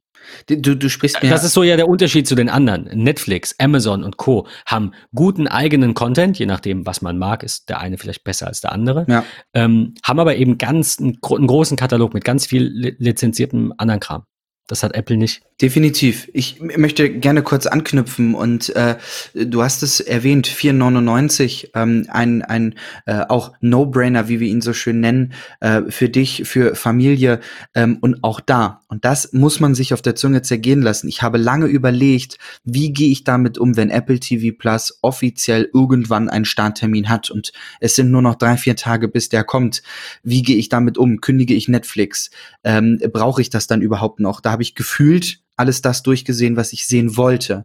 Du, 0.46 0.76
du 0.76 0.88
sprichst 0.88 1.22
mir. 1.22 1.30
Das 1.30 1.44
ist 1.44 1.54
so 1.54 1.62
ja 1.62 1.76
der 1.76 1.88
Unterschied 1.88 2.26
zu 2.26 2.34
den 2.34 2.48
anderen. 2.48 2.84
Netflix, 2.92 3.54
Amazon 3.58 4.04
und 4.04 4.16
Co. 4.16 4.46
haben 4.66 4.92
guten 5.14 5.48
eigenen 5.48 5.94
Content, 5.94 6.38
je 6.38 6.46
nachdem, 6.46 6.86
was 6.86 7.02
man 7.02 7.18
mag, 7.18 7.42
ist 7.42 7.68
der 7.68 7.80
eine 7.80 7.98
vielleicht 7.98 8.24
besser 8.24 8.46
als 8.46 8.60
der 8.60 8.72
andere. 8.72 9.06
Ja. 9.08 9.24
Ähm, 9.54 9.94
haben 10.02 10.20
aber 10.20 10.36
eben 10.36 10.58
ganz 10.58 10.98
einen, 10.98 11.18
einen, 11.22 11.46
großen 11.46 11.76
Katalog 11.76 12.14
mit 12.14 12.24
ganz 12.24 12.46
viel 12.46 12.96
lizenziertem 12.98 13.72
anderen 13.76 14.00
Kram. 14.00 14.24
Das 14.68 14.82
hat 14.82 14.94
Apple 14.94 15.16
nicht. 15.16 15.40
Definitiv. 15.62 16.28
Ich 16.34 16.60
möchte 16.60 17.10
gerne 17.10 17.42
kurz 17.42 17.66
anknüpfen 17.66 18.34
und 18.34 18.76
äh, 18.76 18.96
du 19.34 19.62
hast 19.62 19.82
es 19.82 19.98
erwähnt, 19.98 20.46
4,99, 20.46 21.70
ähm, 21.74 22.06
ein, 22.10 22.42
ein 22.42 22.74
äh, 23.06 23.24
auch 23.28 23.54
No-Brainer, 23.60 24.28
wie 24.28 24.38
wir 24.38 24.46
ihn 24.46 24.60
so 24.60 24.74
schön 24.74 25.00
nennen, 25.00 25.32
äh, 25.60 25.82
für 25.88 26.10
dich, 26.10 26.42
für 26.46 26.76
Familie 26.76 27.40
ähm, 27.74 27.96
und 28.02 28.22
auch 28.22 28.40
da. 28.40 28.82
Und 28.88 29.06
das 29.06 29.32
muss 29.32 29.58
man 29.58 29.74
sich 29.74 29.94
auf 29.94 30.02
der 30.02 30.14
Zunge 30.14 30.42
zergehen 30.42 30.82
lassen. 30.82 31.08
Ich 31.08 31.22
habe 31.22 31.38
lange 31.38 31.66
überlegt, 31.66 32.38
wie 32.62 32.92
gehe 32.92 33.10
ich 33.10 33.24
damit 33.24 33.56
um, 33.56 33.76
wenn 33.76 33.90
Apple 33.90 34.20
TV 34.20 34.54
Plus 34.56 34.98
offiziell 35.00 35.68
irgendwann 35.72 36.28
einen 36.28 36.44
Starttermin 36.44 37.08
hat 37.08 37.30
und 37.30 37.52
es 37.80 37.96
sind 37.96 38.10
nur 38.10 38.22
noch 38.22 38.34
drei, 38.34 38.58
vier 38.58 38.76
Tage, 38.76 39.08
bis 39.08 39.30
der 39.30 39.44
kommt. 39.44 39.82
Wie 40.22 40.42
gehe 40.42 40.56
ich 40.56 40.68
damit 40.68 40.98
um? 40.98 41.20
Kündige 41.20 41.54
ich 41.54 41.68
Netflix? 41.68 42.30
Ähm, 42.62 43.00
Brauche 43.12 43.40
ich 43.40 43.50
das 43.50 43.66
dann 43.66 43.82
überhaupt 43.82 44.20
noch? 44.20 44.40
Da 44.40 44.57
habe 44.58 44.64
ich 44.64 44.74
gefühlt 44.74 45.38
alles 45.56 45.82
das 45.82 46.02
durchgesehen, 46.02 46.56
was 46.56 46.72
ich 46.72 46.84
sehen 46.88 47.16
wollte. 47.16 47.64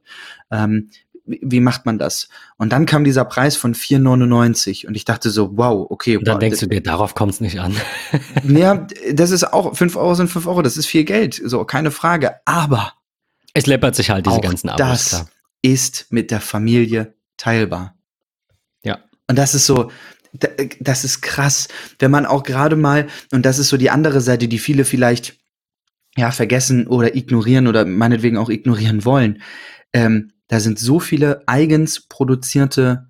Ähm, 0.52 0.92
wie, 1.26 1.60
macht 1.60 1.88
man 1.88 1.98
das? 1.98 2.30
Und 2.58 2.72
dann 2.72 2.86
kam 2.86 3.04
dieser 3.04 3.26
Preis 3.26 3.56
von 3.56 3.74
4,99 3.74 4.86
und 4.86 4.94
ich 4.94 5.06
dachte 5.06 5.32
so, 5.32 5.58
wow, 5.58 5.88
okay. 5.90 6.18
Und 6.18 6.28
dann 6.28 6.36
wow, 6.36 6.40
denkst 6.40 6.60
du 6.60 6.68
dir, 6.68 6.84
darauf 6.84 7.16
kommt 7.16 7.34
es 7.34 7.42
nicht 7.42 7.60
an. 7.60 7.76
ja, 8.48 8.86
das 9.12 9.32
ist 9.32 9.52
auch, 9.52 9.76
5 9.76 9.96
Euro 9.96 10.14
sind 10.14 10.30
5 10.30 10.46
Euro, 10.46 10.62
das 10.62 10.78
ist 10.78 10.86
viel 10.86 11.04
Geld, 11.04 11.42
so, 11.44 11.66
keine 11.66 11.90
Frage. 11.90 12.36
Aber 12.46 12.94
es 13.56 13.66
läppert 13.66 13.96
sich 13.96 14.12
halt 14.12 14.28
diese 14.28 14.42
ganzen 14.42 14.70
Abos. 14.70 14.80
Das 14.86 15.10
klar. 15.10 15.30
ist 15.64 16.08
mit 16.12 16.30
der 16.30 16.42
Familie 16.42 17.16
teilbar. 17.38 17.96
Ja. 18.84 19.00
Und 19.28 19.38
das 19.38 19.56
ist 19.56 19.66
so, 19.66 19.90
das 20.80 21.04
ist 21.04 21.22
krass, 21.22 21.70
wenn 21.98 22.12
man 22.12 22.28
auch 22.28 22.44
gerade 22.44 22.76
mal, 22.76 23.08
und 23.32 23.46
das 23.46 23.58
ist 23.58 23.70
so 23.70 23.78
die 23.78 23.90
andere 23.90 24.22
Seite, 24.22 24.48
die 24.48 24.60
viele 24.60 24.86
vielleicht 24.86 25.38
ja, 26.15 26.32
vergessen 26.32 26.88
oder 26.88 27.15
ignorieren 27.15 27.67
oder 27.67 27.86
meinetwegen 27.86 28.38
auch 28.38 28.50
ignorieren 28.50 29.05
wollen. 29.05 29.41
Ähm, 29.93 30.32
da 30.48 30.60
sind 30.60 30.79
so 30.79 31.00
viele 31.00 31.43
eigens 31.48 32.08
produzierte 32.08 33.09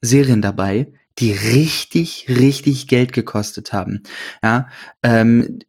Serien 0.00 0.42
dabei, 0.42 0.92
die 1.18 1.32
richtig, 1.32 2.26
richtig 2.28 2.88
Geld 2.88 3.12
gekostet 3.12 3.72
haben. 3.72 4.02
Ja, 4.42 4.68
ähm, 5.02 5.60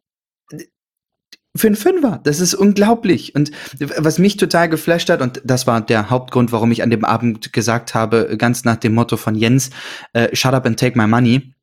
für 1.56 1.66
einen 1.66 1.76
Fünfer, 1.76 2.20
das 2.22 2.40
ist 2.40 2.54
unglaublich. 2.54 3.34
Und 3.34 3.50
was 3.78 4.18
mich 4.18 4.36
total 4.36 4.68
geflasht 4.68 5.10
hat, 5.10 5.20
und 5.20 5.42
das 5.44 5.66
war 5.66 5.80
der 5.80 6.08
Hauptgrund, 6.08 6.52
warum 6.52 6.70
ich 6.70 6.82
an 6.82 6.90
dem 6.90 7.04
Abend 7.04 7.52
gesagt 7.52 7.94
habe, 7.94 8.36
ganz 8.38 8.64
nach 8.64 8.76
dem 8.76 8.94
Motto 8.94 9.16
von 9.16 9.34
Jens, 9.34 9.70
äh, 10.12 10.34
shut 10.36 10.54
up 10.54 10.66
and 10.66 10.78
take 10.78 10.96
my 10.96 11.06
money, 11.06 11.54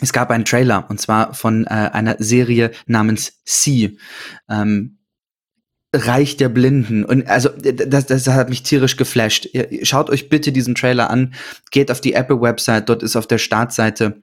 es 0.00 0.12
gab 0.12 0.30
einen 0.30 0.44
Trailer 0.44 0.86
und 0.88 1.00
zwar 1.00 1.34
von 1.34 1.64
äh, 1.66 1.68
einer 1.68 2.16
Serie 2.18 2.70
namens 2.86 3.40
Sea. 3.44 3.90
Ähm, 4.48 4.98
Reich 5.94 6.38
der 6.38 6.48
Blinden. 6.48 7.04
Und 7.04 7.26
also 7.28 7.50
das, 7.50 8.06
das 8.06 8.26
hat 8.26 8.48
mich 8.48 8.62
tierisch 8.62 8.96
geflasht. 8.96 9.50
Schaut 9.82 10.08
euch 10.08 10.30
bitte 10.30 10.50
diesen 10.50 10.74
Trailer 10.74 11.10
an, 11.10 11.34
geht 11.70 11.90
auf 11.90 12.00
die 12.00 12.14
Apple-Website, 12.14 12.88
dort 12.88 13.02
ist 13.02 13.14
auf 13.14 13.26
der 13.26 13.36
Startseite 13.36 14.22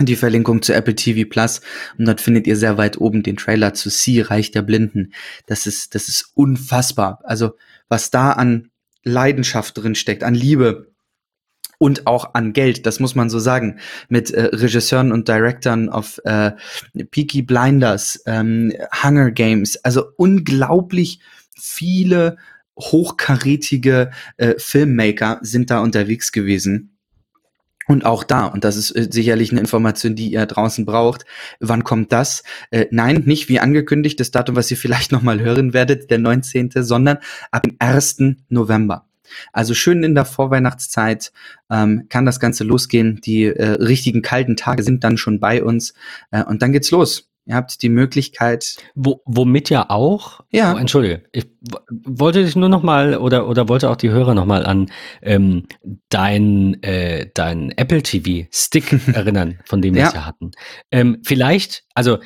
die 0.00 0.16
Verlinkung 0.16 0.62
zu 0.62 0.72
Apple 0.72 0.94
TV 0.94 1.28
Plus 1.28 1.60
und 1.98 2.06
dort 2.06 2.20
findet 2.20 2.46
ihr 2.46 2.56
sehr 2.56 2.78
weit 2.78 2.98
oben 2.98 3.22
den 3.22 3.36
Trailer 3.36 3.74
zu 3.74 3.90
Sea, 3.90 4.26
Reich 4.26 4.50
der 4.50 4.62
Blinden. 4.62 5.12
Das 5.46 5.66
ist, 5.66 5.94
das 5.94 6.08
ist 6.08 6.30
unfassbar. 6.34 7.20
Also 7.24 7.56
was 7.88 8.10
da 8.10 8.32
an 8.32 8.70
Leidenschaft 9.02 9.76
drin 9.76 9.94
steckt, 9.94 10.22
an 10.22 10.34
Liebe, 10.34 10.92
und 11.78 12.06
auch 12.06 12.34
an 12.34 12.52
Geld, 12.52 12.86
das 12.86 13.00
muss 13.00 13.14
man 13.14 13.30
so 13.30 13.38
sagen, 13.38 13.78
mit 14.08 14.30
äh, 14.30 14.50
Regisseuren 14.52 15.12
und 15.12 15.28
Directern 15.28 15.88
auf 15.88 16.20
äh, 16.24 16.52
Peaky 17.10 17.42
Blinders, 17.42 18.22
ähm, 18.26 18.72
Hunger 19.02 19.30
Games, 19.30 19.76
also 19.84 20.04
unglaublich 20.16 21.20
viele 21.56 22.36
hochkarätige 22.78 24.10
äh, 24.36 24.54
Filmmaker 24.58 25.38
sind 25.42 25.70
da 25.70 25.80
unterwegs 25.80 26.32
gewesen. 26.32 26.94
Und 27.88 28.04
auch 28.04 28.22
da, 28.22 28.46
und 28.46 28.64
das 28.64 28.76
ist 28.76 28.90
äh, 28.90 29.08
sicherlich 29.10 29.50
eine 29.50 29.60
Information, 29.60 30.14
die 30.14 30.30
ihr 30.30 30.44
draußen 30.44 30.84
braucht, 30.84 31.24
wann 31.58 31.84
kommt 31.84 32.12
das? 32.12 32.42
Äh, 32.70 32.86
nein, 32.90 33.22
nicht 33.24 33.48
wie 33.48 33.60
angekündigt, 33.60 34.20
das 34.20 34.30
Datum, 34.30 34.56
was 34.56 34.70
ihr 34.70 34.76
vielleicht 34.76 35.10
nochmal 35.10 35.40
hören 35.40 35.72
werdet, 35.72 36.10
der 36.10 36.18
19., 36.18 36.70
sondern 36.76 37.18
ab 37.50 37.62
dem 37.62 37.76
1. 37.78 38.18
November. 38.50 39.07
Also 39.52 39.74
schön 39.74 40.02
in 40.02 40.14
der 40.14 40.24
Vorweihnachtszeit 40.24 41.32
ähm, 41.70 42.06
kann 42.08 42.26
das 42.26 42.40
Ganze 42.40 42.64
losgehen. 42.64 43.20
Die 43.24 43.44
äh, 43.44 43.70
richtigen 43.72 44.22
kalten 44.22 44.56
Tage 44.56 44.82
sind 44.82 45.04
dann 45.04 45.16
schon 45.16 45.40
bei 45.40 45.62
uns 45.62 45.94
äh, 46.30 46.44
und 46.44 46.62
dann 46.62 46.72
geht's 46.72 46.90
los. 46.90 47.28
Ihr 47.48 47.54
habt 47.54 47.80
die 47.80 47.88
Möglichkeit. 47.88 48.76
Wo, 48.94 49.22
womit 49.24 49.70
ja 49.70 49.88
auch. 49.88 50.40
Ja. 50.50 50.74
Oh, 50.74 50.76
Entschuldige, 50.76 51.22
ich 51.32 51.46
wollte 51.88 52.44
dich 52.44 52.56
nur 52.56 52.68
noch 52.68 52.82
mal 52.82 53.16
oder 53.16 53.48
oder 53.48 53.70
wollte 53.70 53.88
auch 53.88 53.96
die 53.96 54.10
Hörer 54.10 54.34
noch 54.34 54.44
mal 54.44 54.66
an 54.66 54.90
ähm, 55.22 55.64
dein 56.10 56.82
äh, 56.82 57.30
dein 57.32 57.70
Apple 57.70 58.02
TV 58.02 58.46
Stick 58.52 58.92
erinnern, 59.14 59.58
von 59.64 59.80
dem 59.80 59.94
wir 59.94 60.02
ja. 60.02 60.08
es 60.08 60.14
ja 60.14 60.26
hatten. 60.26 60.50
Ähm, 60.90 61.22
vielleicht, 61.24 61.84
also 61.94 62.18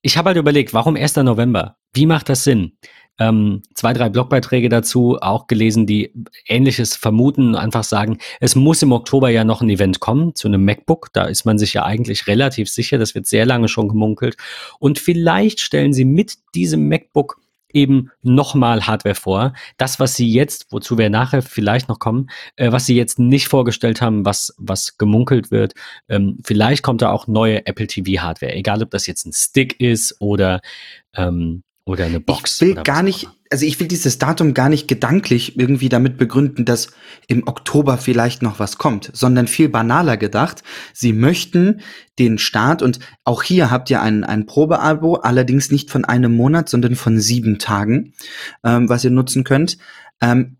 ich 0.00 0.16
habe 0.16 0.28
halt 0.28 0.38
überlegt, 0.38 0.72
warum 0.72 0.96
1. 0.96 1.16
November? 1.16 1.76
Wie 1.92 2.06
macht 2.06 2.30
das 2.30 2.42
Sinn? 2.42 2.72
Ähm, 3.18 3.62
zwei, 3.74 3.92
drei 3.92 4.08
Blogbeiträge 4.08 4.68
dazu 4.68 5.18
auch 5.20 5.46
gelesen, 5.46 5.86
die 5.86 6.12
Ähnliches 6.46 6.96
vermuten, 6.96 7.54
einfach 7.54 7.84
sagen, 7.84 8.18
es 8.40 8.54
muss 8.56 8.82
im 8.82 8.92
Oktober 8.92 9.28
ja 9.28 9.44
noch 9.44 9.60
ein 9.60 9.70
Event 9.70 10.00
kommen 10.00 10.34
zu 10.34 10.48
einem 10.48 10.64
MacBook. 10.64 11.10
Da 11.12 11.24
ist 11.24 11.44
man 11.44 11.58
sich 11.58 11.74
ja 11.74 11.84
eigentlich 11.84 12.26
relativ 12.26 12.68
sicher, 12.68 12.98
das 12.98 13.14
wird 13.14 13.26
sehr 13.26 13.46
lange 13.46 13.68
schon 13.68 13.88
gemunkelt. 13.88 14.36
Und 14.78 14.98
vielleicht 14.98 15.60
stellen 15.60 15.92
sie 15.92 16.04
mit 16.04 16.34
diesem 16.54 16.88
MacBook 16.88 17.40
eben 17.72 18.10
nochmal 18.22 18.86
Hardware 18.86 19.14
vor. 19.14 19.54
Das, 19.76 19.98
was 19.98 20.14
sie 20.14 20.30
jetzt, 20.30 20.66
wozu 20.70 20.98
wir 20.98 21.10
nachher 21.10 21.42
vielleicht 21.42 21.88
noch 21.88 21.98
kommen, 21.98 22.28
äh, 22.56 22.72
was 22.72 22.86
sie 22.86 22.96
jetzt 22.96 23.18
nicht 23.18 23.48
vorgestellt 23.48 24.00
haben, 24.00 24.24
was, 24.24 24.54
was 24.58 24.98
gemunkelt 24.98 25.50
wird. 25.50 25.74
Ähm, 26.08 26.38
vielleicht 26.44 26.82
kommt 26.82 27.02
da 27.02 27.10
auch 27.10 27.26
neue 27.26 27.66
Apple 27.66 27.86
TV 27.86 28.22
Hardware, 28.22 28.54
egal 28.54 28.82
ob 28.82 28.90
das 28.90 29.06
jetzt 29.06 29.26
ein 29.26 29.32
Stick 29.32 29.80
ist 29.80 30.20
oder 30.20 30.60
ähm, 31.14 31.62
oder 31.84 32.04
eine 32.04 32.20
Box. 32.20 32.60
Ich 32.62 32.68
will 32.68 32.74
gar 32.82 33.02
nicht, 33.02 33.28
also 33.50 33.66
ich 33.66 33.80
will 33.80 33.88
dieses 33.88 34.18
Datum 34.18 34.54
gar 34.54 34.68
nicht 34.68 34.86
gedanklich 34.86 35.58
irgendwie 35.58 35.88
damit 35.88 36.16
begründen, 36.16 36.64
dass 36.64 36.92
im 37.26 37.46
Oktober 37.46 37.98
vielleicht 37.98 38.42
noch 38.42 38.60
was 38.60 38.78
kommt, 38.78 39.10
sondern 39.12 39.48
viel 39.48 39.68
banaler 39.68 40.16
gedacht. 40.16 40.62
Sie 40.92 41.12
möchten 41.12 41.80
den 42.18 42.38
Start 42.38 42.82
und 42.82 43.00
auch 43.24 43.42
hier 43.42 43.70
habt 43.70 43.90
ihr 43.90 44.00
ein, 44.00 44.22
ein 44.22 44.46
Probeabo, 44.46 45.16
allerdings 45.16 45.70
nicht 45.72 45.90
von 45.90 46.04
einem 46.04 46.36
Monat, 46.36 46.68
sondern 46.68 46.94
von 46.94 47.18
sieben 47.18 47.58
Tagen, 47.58 48.14
ähm, 48.62 48.88
was 48.88 49.04
ihr 49.04 49.10
nutzen 49.10 49.42
könnt. 49.42 49.78
Ähm, 50.20 50.58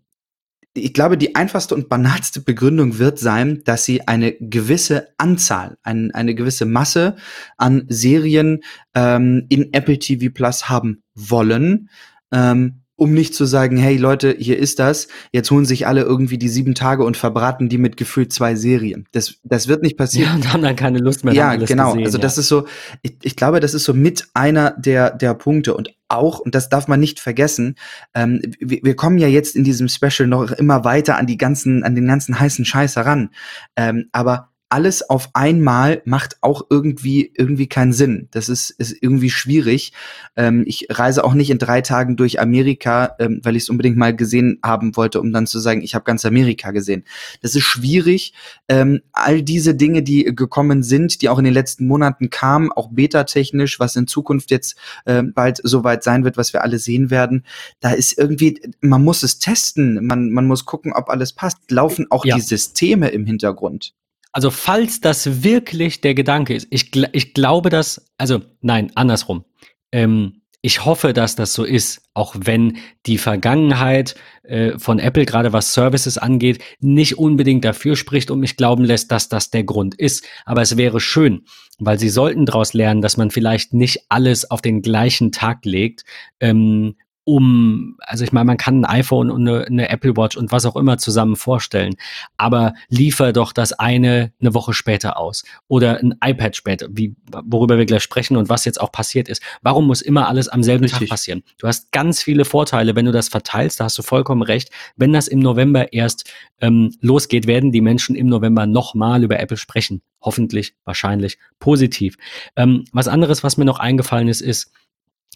ich 0.75 0.93
glaube, 0.93 1.19
die 1.19 1.35
einfachste 1.35 1.75
und 1.75 1.87
banalste 1.87 2.41
Begründung 2.41 2.97
wird 2.97 3.19
sein, 3.19 3.61
dass 3.63 3.85
sie 3.85 4.07
eine 4.07 4.33
gewisse 4.33 5.09
Anzahl, 5.19 5.77
ein, 5.83 6.11
eine 6.11 6.33
gewisse 6.33 6.65
Masse 6.65 7.15
an 7.57 7.85
Serien 7.89 8.61
ähm, 8.95 9.45
in 9.49 9.71
Apple 9.71 9.99
TV 9.99 10.33
Plus 10.33 10.69
haben 10.69 11.02
wollen, 11.15 11.89
ähm, 12.31 12.83
um 12.95 13.13
nicht 13.13 13.33
zu 13.33 13.45
sagen, 13.45 13.75
hey 13.75 13.97
Leute, 13.97 14.35
hier 14.37 14.57
ist 14.57 14.77
das, 14.79 15.07
jetzt 15.31 15.49
holen 15.49 15.65
sich 15.65 15.87
alle 15.87 16.01
irgendwie 16.01 16.37
die 16.37 16.47
sieben 16.47 16.75
Tage 16.75 17.03
und 17.03 17.17
verbraten 17.17 17.67
die 17.67 17.79
mit 17.79 17.97
gefühlt 17.97 18.31
zwei 18.31 18.55
Serien. 18.55 19.07
Das, 19.11 19.35
das 19.43 19.67
wird 19.67 19.81
nicht 19.81 19.97
passieren. 19.97 20.29
Ja, 20.29 20.35
und 20.35 20.53
haben 20.53 20.61
dann 20.61 20.75
keine 20.75 20.99
Lust 20.99 21.25
mehr. 21.25 21.33
Ja, 21.33 21.55
genau. 21.55 21.93
Gesehen, 21.93 22.05
also 22.05 22.17
das 22.19 22.37
ist 22.37 22.47
so, 22.47 22.65
ich, 23.01 23.17
ich 23.23 23.35
glaube, 23.35 23.59
das 23.59 23.73
ist 23.73 23.83
so 23.83 23.93
mit 23.93 24.27
einer 24.35 24.71
der, 24.77 25.09
der 25.09 25.33
Punkte 25.33 25.73
und 25.75 25.95
auch, 26.07 26.39
und 26.39 26.53
das 26.53 26.69
darf 26.69 26.87
man 26.87 26.99
nicht 26.99 27.19
vergessen, 27.19 27.75
ähm, 28.13 28.41
wir, 28.59 28.79
wir, 28.83 28.95
kommen 28.95 29.17
ja 29.17 29.27
jetzt 29.27 29.55
in 29.55 29.63
diesem 29.63 29.89
Special 29.89 30.27
noch 30.27 30.51
immer 30.51 30.85
weiter 30.85 31.17
an 31.17 31.25
die 31.25 31.37
ganzen, 31.37 31.83
an 31.83 31.95
den 31.95 32.07
ganzen 32.07 32.39
heißen 32.39 32.63
Scheiß 32.63 32.95
heran. 32.95 33.31
Ähm, 33.75 34.09
aber 34.11 34.52
alles 34.73 35.07
auf 35.07 35.29
einmal 35.33 36.01
macht 36.03 36.37
auch 36.41 36.63
irgendwie 36.67 37.31
irgendwie 37.35 37.67
keinen 37.67 37.93
Sinn. 37.93 38.27
Das 38.31 38.49
ist, 38.49 38.71
ist 38.71 38.97
irgendwie 39.01 39.29
schwierig. 39.29 39.93
Ähm, 40.35 40.63
ich 40.65 40.87
reise 40.89 41.23
auch 41.23 41.35
nicht 41.35 41.51
in 41.51 41.59
drei 41.59 41.81
Tagen 41.81 42.17
durch 42.17 42.39
Amerika, 42.39 43.15
ähm, 43.19 43.39
weil 43.43 43.55
ich 43.55 43.63
es 43.63 43.69
unbedingt 43.69 43.97
mal 43.97 44.15
gesehen 44.15 44.57
haben 44.63 44.97
wollte, 44.97 45.21
um 45.21 45.31
dann 45.31 45.45
zu 45.45 45.59
sagen, 45.59 45.83
ich 45.83 45.93
habe 45.93 46.05
ganz 46.05 46.25
Amerika 46.25 46.71
gesehen. 46.71 47.03
Das 47.43 47.53
ist 47.53 47.65
schwierig. 47.65 48.33
Ähm, 48.67 49.01
all 49.11 49.43
diese 49.43 49.75
Dinge, 49.75 50.01
die 50.01 50.23
gekommen 50.23 50.81
sind, 50.81 51.21
die 51.21 51.29
auch 51.29 51.37
in 51.37 51.45
den 51.45 51.53
letzten 51.53 51.85
Monaten 51.85 52.31
kamen, 52.31 52.71
auch 52.71 52.89
beta-technisch, 52.91 53.79
was 53.79 53.95
in 53.95 54.07
Zukunft 54.07 54.49
jetzt 54.49 54.75
äh, 55.05 55.21
bald 55.21 55.59
soweit 55.61 56.03
sein 56.03 56.23
wird, 56.23 56.35
was 56.35 56.51
wir 56.51 56.63
alle 56.63 56.79
sehen 56.79 57.11
werden, 57.11 57.45
da 57.79 57.91
ist 57.91 58.17
irgendwie, 58.17 58.59
man 58.81 59.03
muss 59.03 59.21
es 59.21 59.37
testen, 59.37 60.03
man, 60.03 60.31
man 60.31 60.47
muss 60.47 60.65
gucken, 60.65 60.93
ob 60.93 61.09
alles 61.09 61.33
passt. 61.33 61.69
Laufen 61.69 62.07
auch 62.09 62.25
ja. 62.25 62.33
die 62.33 62.41
Systeme 62.41 63.09
im 63.09 63.27
Hintergrund? 63.27 63.93
Also 64.33 64.49
falls 64.49 64.99
das 64.99 65.43
wirklich 65.43 66.01
der 66.01 66.15
Gedanke 66.15 66.55
ist, 66.55 66.67
ich, 66.71 66.91
ich 67.13 67.33
glaube 67.33 67.69
das, 67.69 68.11
also 68.17 68.41
nein, 68.61 68.91
andersrum. 68.95 69.45
Ähm, 69.91 70.41
ich 70.65 70.85
hoffe, 70.85 71.11
dass 71.11 71.35
das 71.35 71.53
so 71.53 71.65
ist, 71.65 72.09
auch 72.13 72.35
wenn 72.39 72.77
die 73.05 73.17
Vergangenheit 73.17 74.15
äh, 74.43 74.79
von 74.79 74.97
Apple, 74.97 75.25
gerade 75.25 75.51
was 75.51 75.73
Services 75.73 76.17
angeht, 76.17 76.63
nicht 76.79 77.17
unbedingt 77.17 77.65
dafür 77.65 77.95
spricht 77.95 78.31
und 78.31 78.39
mich 78.39 78.55
glauben 78.55 78.85
lässt, 78.85 79.11
dass 79.11 79.27
das 79.27 79.51
der 79.51 79.65
Grund 79.65 79.93
ist. 79.93 80.25
Aber 80.45 80.61
es 80.61 80.77
wäre 80.77 81.01
schön, 81.01 81.43
weil 81.79 81.99
sie 81.99 82.09
sollten 82.09 82.45
daraus 82.45 82.73
lernen, 82.73 83.01
dass 83.01 83.17
man 83.17 83.29
vielleicht 83.29 83.73
nicht 83.73 84.05
alles 84.07 84.49
auf 84.49 84.61
den 84.61 84.81
gleichen 84.81 85.33
Tag 85.33 85.65
legt, 85.65 86.05
ähm, 86.39 86.95
um, 87.25 87.95
also 87.99 88.23
ich 88.23 88.33
meine, 88.33 88.45
man 88.45 88.57
kann 88.57 88.83
ein 88.83 88.99
iPhone 88.99 89.31
und 89.31 89.47
eine, 89.47 89.65
eine, 89.65 89.89
Apple 89.89 90.17
Watch 90.17 90.35
und 90.35 90.51
was 90.51 90.65
auch 90.65 90.75
immer 90.75 90.97
zusammen 90.97 91.35
vorstellen, 91.35 91.95
aber 92.37 92.73
liefer 92.89 93.31
doch 93.31 93.53
das 93.53 93.71
eine 93.73 94.33
eine 94.41 94.53
Woche 94.53 94.73
später 94.73 95.17
aus 95.17 95.43
oder 95.67 95.99
ein 95.99 96.15
iPad 96.23 96.55
später, 96.55 96.87
wie, 96.91 97.15
worüber 97.45 97.77
wir 97.77 97.85
gleich 97.85 98.03
sprechen 98.03 98.35
und 98.35 98.49
was 98.49 98.65
jetzt 98.65 98.79
auch 98.81 98.91
passiert 98.91 99.29
ist. 99.29 99.41
Warum 99.61 99.87
muss 99.87 100.01
immer 100.01 100.27
alles 100.27 100.49
am 100.49 100.63
selben 100.63 100.83
Richtig. 100.83 100.99
Tag 101.01 101.09
passieren? 101.09 101.43
Du 101.57 101.67
hast 101.67 101.91
ganz 101.91 102.21
viele 102.21 102.43
Vorteile, 102.43 102.95
wenn 102.95 103.05
du 103.05 103.11
das 103.11 103.29
verteilst, 103.29 103.79
da 103.79 103.85
hast 103.85 103.97
du 103.97 104.01
vollkommen 104.01 104.41
recht. 104.41 104.69
Wenn 104.97 105.13
das 105.13 105.27
im 105.27 105.39
November 105.39 105.93
erst 105.93 106.29
ähm, 106.59 106.93
losgeht, 106.99 107.47
werden 107.47 107.71
die 107.71 107.81
Menschen 107.81 108.15
im 108.15 108.27
November 108.27 108.65
nochmal 108.65 109.23
über 109.23 109.39
Apple 109.39 109.57
sprechen. 109.57 110.01
Hoffentlich, 110.21 110.75
wahrscheinlich, 110.85 111.37
positiv. 111.59 112.15
Ähm, 112.55 112.85
was 112.91 113.07
anderes, 113.07 113.43
was 113.43 113.57
mir 113.57 113.65
noch 113.65 113.79
eingefallen 113.79 114.27
ist, 114.27 114.41
ist, 114.41 114.71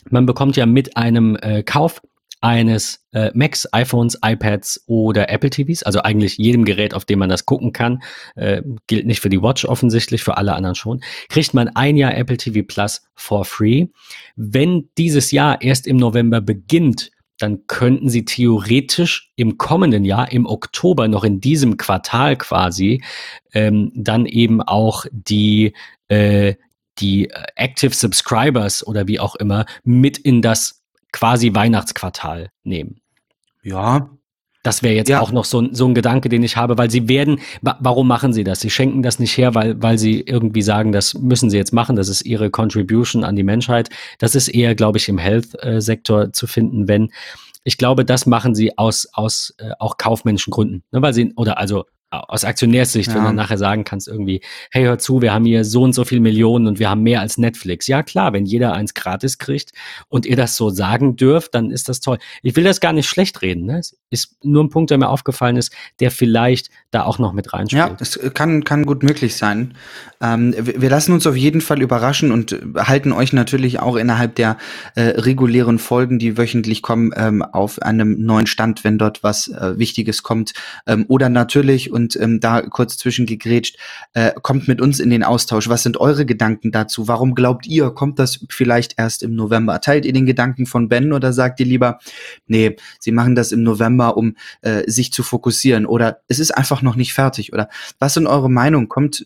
man 0.10 0.26
bekommt 0.26 0.58
ja 0.58 0.66
mit 0.66 0.98
einem 0.98 1.36
äh, 1.38 1.64
Kauf 1.64 2.02
eines 2.42 3.04
äh, 3.14 3.32
Macs, 3.34 3.68
iPhones, 3.74 4.20
iPads 4.24 4.84
oder 4.86 5.30
Apple 5.30 5.50
TVs, 5.50 5.84
also 5.84 6.02
eigentlich 6.02 6.38
jedem 6.38 6.66
Gerät, 6.66 6.94
auf 6.94 7.06
dem 7.06 7.20
man 7.20 7.30
das 7.30 7.46
gucken 7.46 7.74
kann, 7.74 8.04
äh, 8.36 8.62
gilt 8.86 9.08
nicht 9.08 9.22
für 9.22 9.30
die 9.30 9.42
Watch 9.42 9.66
offensichtlich, 9.66 10.24
für 10.24 10.38
alle 10.38 10.54
anderen 10.54 10.76
schon, 10.76 11.02
kriegt 11.30 11.54
man 11.54 11.70
ein 11.70 11.98
Jahr 11.98 12.16
Apple 12.16 12.38
TV 12.38 12.66
Plus 12.68 13.02
for 13.16 13.44
free. 13.44 13.88
Wenn 14.36 14.90
dieses 14.98 15.32
Jahr 15.32 15.62
erst 15.62 15.88
im 15.88 15.98
November 15.98 16.42
beginnt, 16.42 17.12
dann 17.40 17.68
könnten 17.68 18.10
Sie 18.10 18.26
theoretisch 18.26 19.32
im 19.36 19.58
kommenden 19.58 20.06
Jahr, 20.06 20.32
im 20.32 20.46
Oktober, 20.46 21.08
noch 21.08 21.24
in 21.24 21.40
diesem 21.40 21.78
Quartal 21.78 22.36
quasi, 22.36 23.04
ähm, 23.54 23.92
dann 23.96 24.26
eben 24.26 24.62
auch 24.62 25.06
die 25.12 25.74
äh, 26.08 26.56
die 27.00 27.30
äh, 27.30 27.44
Active 27.56 27.94
Subscribers 27.94 28.86
oder 28.86 29.08
wie 29.08 29.20
auch 29.20 29.36
immer 29.36 29.66
mit 29.84 30.18
in 30.18 30.42
das 30.42 30.84
quasi 31.12 31.54
Weihnachtsquartal 31.54 32.50
nehmen. 32.64 33.02
Ja. 33.64 34.10
Das 34.64 34.84
wäre 34.84 34.96
jetzt 34.96 35.08
ja. 35.08 35.22
auch 35.22 35.32
noch 35.32 35.46
so, 35.46 35.66
so 35.72 35.88
ein 35.88 35.96
Gedanke, 35.96 36.28
den 36.28 36.44
ich 36.44 36.58
habe, 36.58 36.78
weil 36.78 36.92
sie 36.92 37.08
werden, 37.08 37.40
wa 37.62 37.78
warum 37.80 38.06
machen 38.06 38.34
sie 38.34 38.44
das? 38.44 38.60
Sie 38.60 38.70
schenken 38.70 39.02
das 39.02 39.18
nicht 39.18 39.38
her, 39.38 39.56
weil, 39.56 39.82
weil 39.82 39.98
sie 39.98 40.20
irgendwie 40.20 40.62
sagen, 40.62 40.92
das 40.92 41.14
müssen 41.14 41.50
sie 41.50 41.56
jetzt 41.56 41.72
machen, 41.72 41.96
das 41.96 42.10
ist 42.10 42.24
ihre 42.24 42.50
Contribution 42.50 43.24
an 43.24 43.38
die 43.38 43.44
Menschheit. 43.44 43.90
Das 44.20 44.36
ist 44.36 44.50
eher, 44.50 44.76
glaube 44.76 44.98
ich, 44.98 45.08
im 45.08 45.20
Health-Sektor 45.20 46.24
äh, 46.24 46.32
zu 46.34 46.48
finden, 46.48 46.90
wenn 46.90 47.12
ich 47.64 47.78
glaube, 47.78 48.06
das 48.06 48.26
machen 48.26 48.56
sie 48.56 48.78
aus, 48.78 49.10
aus 49.12 49.54
äh, 49.58 49.72
auch 49.80 49.98
kaufmännischen 49.98 50.52
Gründen. 50.52 50.84
Ne, 50.92 51.02
weil 51.02 51.14
sie, 51.14 51.34
oder 51.36 51.58
also 51.58 51.86
aus 52.10 52.46
Aktionärssicht, 52.46 53.10
ja. 53.10 53.16
wenn 53.16 53.24
du 53.24 53.34
nachher 53.34 53.58
sagen 53.58 53.84
kannst 53.84 54.08
irgendwie, 54.08 54.42
hey, 54.72 54.86
hör 54.86 54.98
zu, 54.98 55.22
wir 55.22 55.34
haben 55.34 55.46
hier 55.46 55.66
so 55.66 55.84
und 55.84 55.94
so 55.94 56.06
viel 56.06 56.22
Millionen 56.22 56.68
und 56.68 56.80
wir 56.80 56.90
haben 56.90 57.04
mehr 57.04 57.20
als 57.20 57.38
Netflix. 57.38 57.88
Ja, 57.88 58.02
klar, 58.02 58.32
wenn 58.32 58.46
jeder 58.46 58.74
eins 58.74 58.94
gratis 58.94 59.38
kriegt 59.38 59.74
und 60.08 60.26
ihr 60.26 60.38
das 60.38 60.56
so 60.56 60.70
sagen 60.70 61.18
dürft, 61.18 61.54
dann 61.54 61.70
ist 61.70 61.90
das 61.90 62.00
toll. 62.00 62.18
Ich 62.44 62.56
will 62.56 62.64
das 62.64 62.80
gar 62.80 62.94
nicht 62.94 63.10
schlecht 63.10 63.42
reden. 63.42 63.66
Ne? 63.66 63.80
Es 63.80 63.98
ist 64.10 64.44
nur 64.44 64.64
ein 64.64 64.70
Punkt, 64.70 64.90
der 64.90 64.98
mir 64.98 65.10
aufgefallen 65.10 65.58
ist, 65.58 65.74
der 66.00 66.12
vielleicht 66.12 66.70
da 66.92 67.04
auch 67.04 67.20
noch 67.20 67.34
mit 67.34 67.52
reinspielt. 67.52 67.90
Ja, 67.90 67.96
das 67.96 68.18
kann, 68.34 68.64
kann 68.64 68.86
gut 68.86 69.04
möglich 69.04 69.36
sein. 69.36 69.74
Ähm, 70.22 70.56
wir 70.58 70.90
lassen 70.90 71.12
uns 71.12 71.28
auf 71.28 71.36
jeden 71.36 71.60
Fall 71.60 71.82
überraschen 71.82 72.32
und 72.32 72.58
halten 72.76 73.12
euch 73.12 73.34
natürlich 73.34 73.80
auch 73.80 73.98
innerhalb 73.98 74.36
der 74.36 74.58
äh, 74.96 75.02
regulären 75.02 75.78
Folgen, 75.78 76.20
die 76.20 76.38
wöchentlich 76.38 76.82
kommen, 76.82 77.12
ähm, 77.16 77.42
auf 77.42 77.82
einem 77.82 78.24
neuen 78.24 78.48
Stand, 78.48 78.86
wenn 78.86 78.98
dort 78.98 79.24
was 79.24 79.50
äh, 79.50 79.78
Wichtiges 79.78 80.24
kommt. 80.24 80.54
Ähm, 80.86 81.06
oder 81.10 81.28
natürlich, 81.28 81.92
und 81.98 82.16
ähm, 82.22 82.40
da 82.40 82.62
kurz 82.62 82.98
zwischengegrätscht, 82.98 83.78
äh, 84.14 84.32
kommt 84.42 84.68
mit 84.68 84.80
uns 84.80 85.00
in 85.00 85.10
den 85.10 85.24
Austausch. 85.24 85.68
Was 85.68 85.84
sind 85.84 85.98
eure 85.98 86.26
Gedanken 86.26 86.72
dazu? 86.72 87.08
Warum 87.08 87.36
glaubt 87.36 87.68
ihr, 87.68 87.90
kommt 87.90 88.20
das 88.20 88.46
vielleicht 88.50 88.98
erst 88.98 89.24
im 89.24 89.36
November? 89.36 89.82
Teilt 89.82 90.06
ihr 90.06 90.14
den 90.14 90.26
Gedanken 90.26 90.66
von 90.66 90.88
Ben 90.88 91.12
oder 91.12 91.34
sagt 91.34 91.60
ihr 91.60 91.66
lieber, 91.66 92.00
nee, 92.46 92.76
sie 93.00 93.12
machen 93.12 93.36
das 93.36 93.52
im 93.52 93.64
November, 93.64 94.16
um 94.16 94.36
äh, 94.62 94.90
sich 94.90 95.12
zu 95.12 95.24
fokussieren? 95.24 95.86
Oder 95.86 96.22
es 96.28 96.40
ist 96.40 96.52
einfach 96.52 96.82
noch 96.82 96.96
nicht 96.96 97.14
fertig? 97.14 97.52
Oder 97.52 97.68
was 98.00 98.14
sind 98.14 98.28
eure 98.28 98.50
Meinung? 98.50 98.88
Kommt 98.88 99.26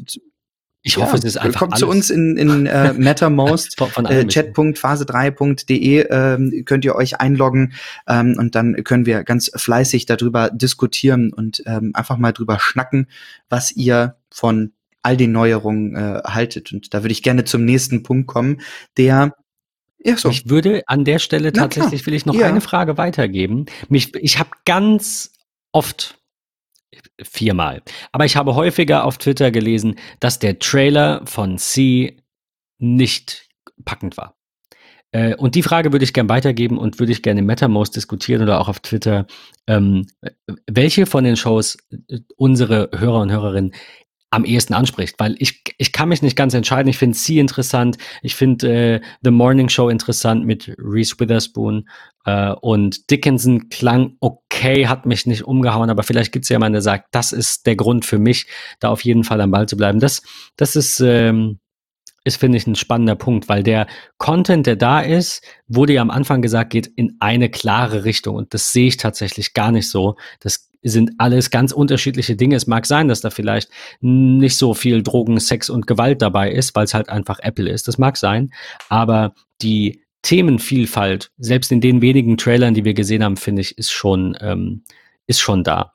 ich 0.83 0.97
hoffe, 0.97 1.11
ja, 1.11 1.19
es 1.19 1.23
ist 1.25 1.37
einfach. 1.37 1.59
Kommt 1.59 1.73
alles. 1.73 1.79
zu 1.81 1.87
uns 1.87 2.09
in, 2.09 2.37
in 2.37 2.65
äh, 2.65 2.93
MetterMost, 2.97 3.79
äh, 3.79 4.25
chat.phase3.de 4.25 6.07
ähm, 6.09 6.65
könnt 6.65 6.85
ihr 6.85 6.95
euch 6.95 7.19
einloggen 7.19 7.73
ähm, 8.07 8.35
und 8.37 8.55
dann 8.55 8.83
können 8.83 9.05
wir 9.05 9.23
ganz 9.23 9.51
fleißig 9.53 10.07
darüber 10.07 10.49
diskutieren 10.49 11.31
und 11.33 11.61
ähm, 11.67 11.91
einfach 11.93 12.17
mal 12.17 12.31
drüber 12.31 12.59
schnacken, 12.59 13.07
was 13.49 13.71
ihr 13.71 14.15
von 14.31 14.71
all 15.03 15.17
den 15.17 15.31
Neuerungen 15.31 15.95
äh, 15.95 16.21
haltet. 16.25 16.71
Und 16.73 16.93
da 16.93 17.03
würde 17.03 17.11
ich 17.11 17.21
gerne 17.21 17.43
zum 17.43 17.63
nächsten 17.63 18.01
Punkt 18.03 18.27
kommen, 18.27 18.61
der 18.97 19.35
ja, 20.03 20.17
so. 20.17 20.29
Ich 20.29 20.49
würde 20.49 20.81
an 20.87 21.05
der 21.05 21.19
Stelle 21.19 21.53
tatsächlich 21.53 22.05
will 22.07 22.15
ich 22.15 22.25
noch 22.25 22.33
ja. 22.33 22.47
eine 22.47 22.61
Frage 22.61 22.97
weitergeben. 22.97 23.67
Mich, 23.87 24.15
ich 24.15 24.39
habe 24.39 24.49
ganz 24.65 25.31
oft 25.71 26.17
viermal. 27.21 27.81
Aber 28.11 28.25
ich 28.25 28.35
habe 28.35 28.55
häufiger 28.55 29.05
auf 29.05 29.17
Twitter 29.17 29.51
gelesen, 29.51 29.95
dass 30.19 30.39
der 30.39 30.59
Trailer 30.59 31.21
von 31.25 31.57
C 31.57 32.17
nicht 32.79 33.47
packend 33.85 34.17
war. 34.17 34.35
Äh, 35.11 35.35
und 35.35 35.55
die 35.55 35.63
Frage 35.63 35.91
würde 35.91 36.05
ich 36.05 36.13
gerne 36.13 36.29
weitergeben 36.29 36.77
und 36.77 36.99
würde 36.99 37.11
ich 37.11 37.21
gerne 37.21 37.41
im 37.41 37.45
MetaMost 37.45 37.95
diskutieren 37.95 38.41
oder 38.41 38.59
auch 38.59 38.69
auf 38.69 38.79
Twitter. 38.79 39.27
Ähm, 39.67 40.07
welche 40.69 41.05
von 41.05 41.23
den 41.23 41.35
Shows 41.35 41.77
äh, 42.09 42.19
unsere 42.37 42.89
Hörer 42.95 43.21
und 43.21 43.31
Hörerinnen 43.31 43.73
am 44.31 44.45
ehesten 44.45 44.73
anspricht, 44.73 45.19
weil 45.19 45.35
ich, 45.39 45.61
ich 45.77 45.91
kann 45.91 46.09
mich 46.09 46.21
nicht 46.21 46.37
ganz 46.37 46.53
entscheiden. 46.53 46.89
Ich 46.89 46.97
finde 46.97 47.17
sie 47.17 47.37
interessant, 47.37 47.97
ich 48.21 48.33
finde 48.33 48.95
äh, 48.95 49.01
The 49.21 49.31
Morning 49.31 49.67
Show 49.67 49.89
interessant 49.89 50.45
mit 50.45 50.73
Reese 50.77 51.19
Witherspoon 51.19 51.89
äh, 52.25 52.51
und 52.61 53.11
Dickinson 53.11 53.67
klang 53.67 54.15
okay, 54.21 54.87
hat 54.87 55.05
mich 55.05 55.25
nicht 55.25 55.43
umgehauen, 55.43 55.89
aber 55.89 56.03
vielleicht 56.03 56.31
gibt 56.31 56.45
es 56.45 56.49
ja 56.49 56.55
jemanden, 56.55 56.73
der 56.73 56.81
sagt, 56.81 57.09
das 57.11 57.33
ist 57.33 57.65
der 57.65 57.75
Grund 57.75 58.05
für 58.05 58.19
mich, 58.19 58.47
da 58.79 58.89
auf 58.89 59.03
jeden 59.03 59.25
Fall 59.25 59.41
am 59.41 59.51
Ball 59.51 59.67
zu 59.67 59.75
bleiben. 59.75 59.99
Das, 59.99 60.21
das 60.55 60.77
ist, 60.77 61.01
ähm, 61.01 61.59
ist, 62.23 62.37
finde 62.37 62.57
ich, 62.57 62.67
ein 62.67 62.75
spannender 62.75 63.15
Punkt, 63.15 63.49
weil 63.49 63.63
der 63.63 63.87
Content, 64.17 64.65
der 64.65 64.77
da 64.77 65.01
ist, 65.01 65.43
wurde 65.67 65.93
ja 65.93 66.01
am 66.01 66.11
Anfang 66.11 66.41
gesagt, 66.41 66.69
geht 66.69 66.87
in 66.87 67.17
eine 67.19 67.49
klare 67.49 68.05
Richtung. 68.05 68.35
Und 68.35 68.53
das 68.53 68.71
sehe 68.71 68.87
ich 68.87 68.97
tatsächlich 68.97 69.53
gar 69.53 69.71
nicht 69.71 69.89
so. 69.89 70.15
Das 70.39 70.70
sind 70.89 71.11
alles 71.17 71.51
ganz 71.51 71.71
unterschiedliche 71.71 72.35
Dinge. 72.35 72.55
Es 72.55 72.67
mag 72.67 72.85
sein, 72.85 73.07
dass 73.07 73.21
da 73.21 73.29
vielleicht 73.29 73.69
nicht 73.99 74.57
so 74.57 74.73
viel 74.73 75.03
Drogen, 75.03 75.39
Sex 75.39 75.69
und 75.69 75.87
Gewalt 75.87 76.21
dabei 76.21 76.51
ist, 76.51 76.75
weil 76.75 76.85
es 76.85 76.93
halt 76.93 77.09
einfach 77.09 77.39
Apple 77.39 77.69
ist. 77.69 77.87
Das 77.87 77.97
mag 77.97 78.17
sein. 78.17 78.51
Aber 78.89 79.33
die 79.61 80.01
Themenvielfalt, 80.23 81.31
selbst 81.37 81.71
in 81.71 81.81
den 81.81 82.01
wenigen 82.01 82.37
Trailern, 82.37 82.73
die 82.73 82.85
wir 82.85 82.93
gesehen 82.93 83.23
haben, 83.23 83.37
finde 83.37 83.61
ich, 83.61 83.77
ist 83.77 83.91
schon, 83.91 84.37
ähm, 84.41 84.83
ist 85.27 85.39
schon 85.39 85.63
da. 85.63 85.93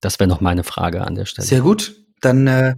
Das 0.00 0.18
wäre 0.18 0.28
noch 0.28 0.40
meine 0.40 0.64
Frage 0.64 1.02
an 1.02 1.14
der 1.14 1.26
Stelle. 1.26 1.46
Sehr 1.46 1.60
gut. 1.60 1.94
Dann 2.20 2.46
äh, 2.46 2.74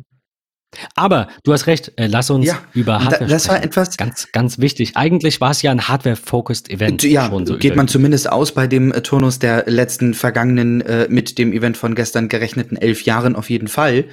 Aber 0.95 1.29
du 1.45 1.53
hast 1.53 1.67
recht, 1.67 1.93
äh, 1.97 2.07
lass 2.07 2.31
uns 2.31 2.47
Ja, 2.47 2.59
über 2.73 3.05
Hardware 3.05 3.27
das 3.27 3.49
war 3.49 3.57
sprechen. 3.57 3.69
etwas, 3.71 3.97
Ganz, 3.97 4.29
ganz 4.33 4.59
wichtig. 4.59 4.97
Eigentlich 4.97 5.41
war 5.41 5.51
es 5.51 5.63
ja 5.63 5.71
ein 5.71 5.87
Hardware-focused 5.89 6.71
Event. 6.71 7.03
ja, 7.03 7.27
schon 7.29 7.47
so 7.47 7.59
geht 7.59 7.77
man 7.77 7.89
zumindest 7.89 8.31
aus 8.31 8.53
bei 8.53 8.67
dem 8.67 8.93
äh, 8.93 9.03
Turnus 9.03 9.39
der 9.39 9.65
letzten 9.67 10.15
vergangenen, 10.15 10.81
äh, 10.83 11.07
mit 11.11 11.37
dem 11.39 11.53
Event 11.53 11.77
von 11.77 11.95
gestern 11.95 12.29
gerechneten 12.29 12.77
elf 12.77 13.03
Jahren 13.03 13.37
auf 13.37 13.51
jeden 13.51 13.69
Fall. 13.69 14.07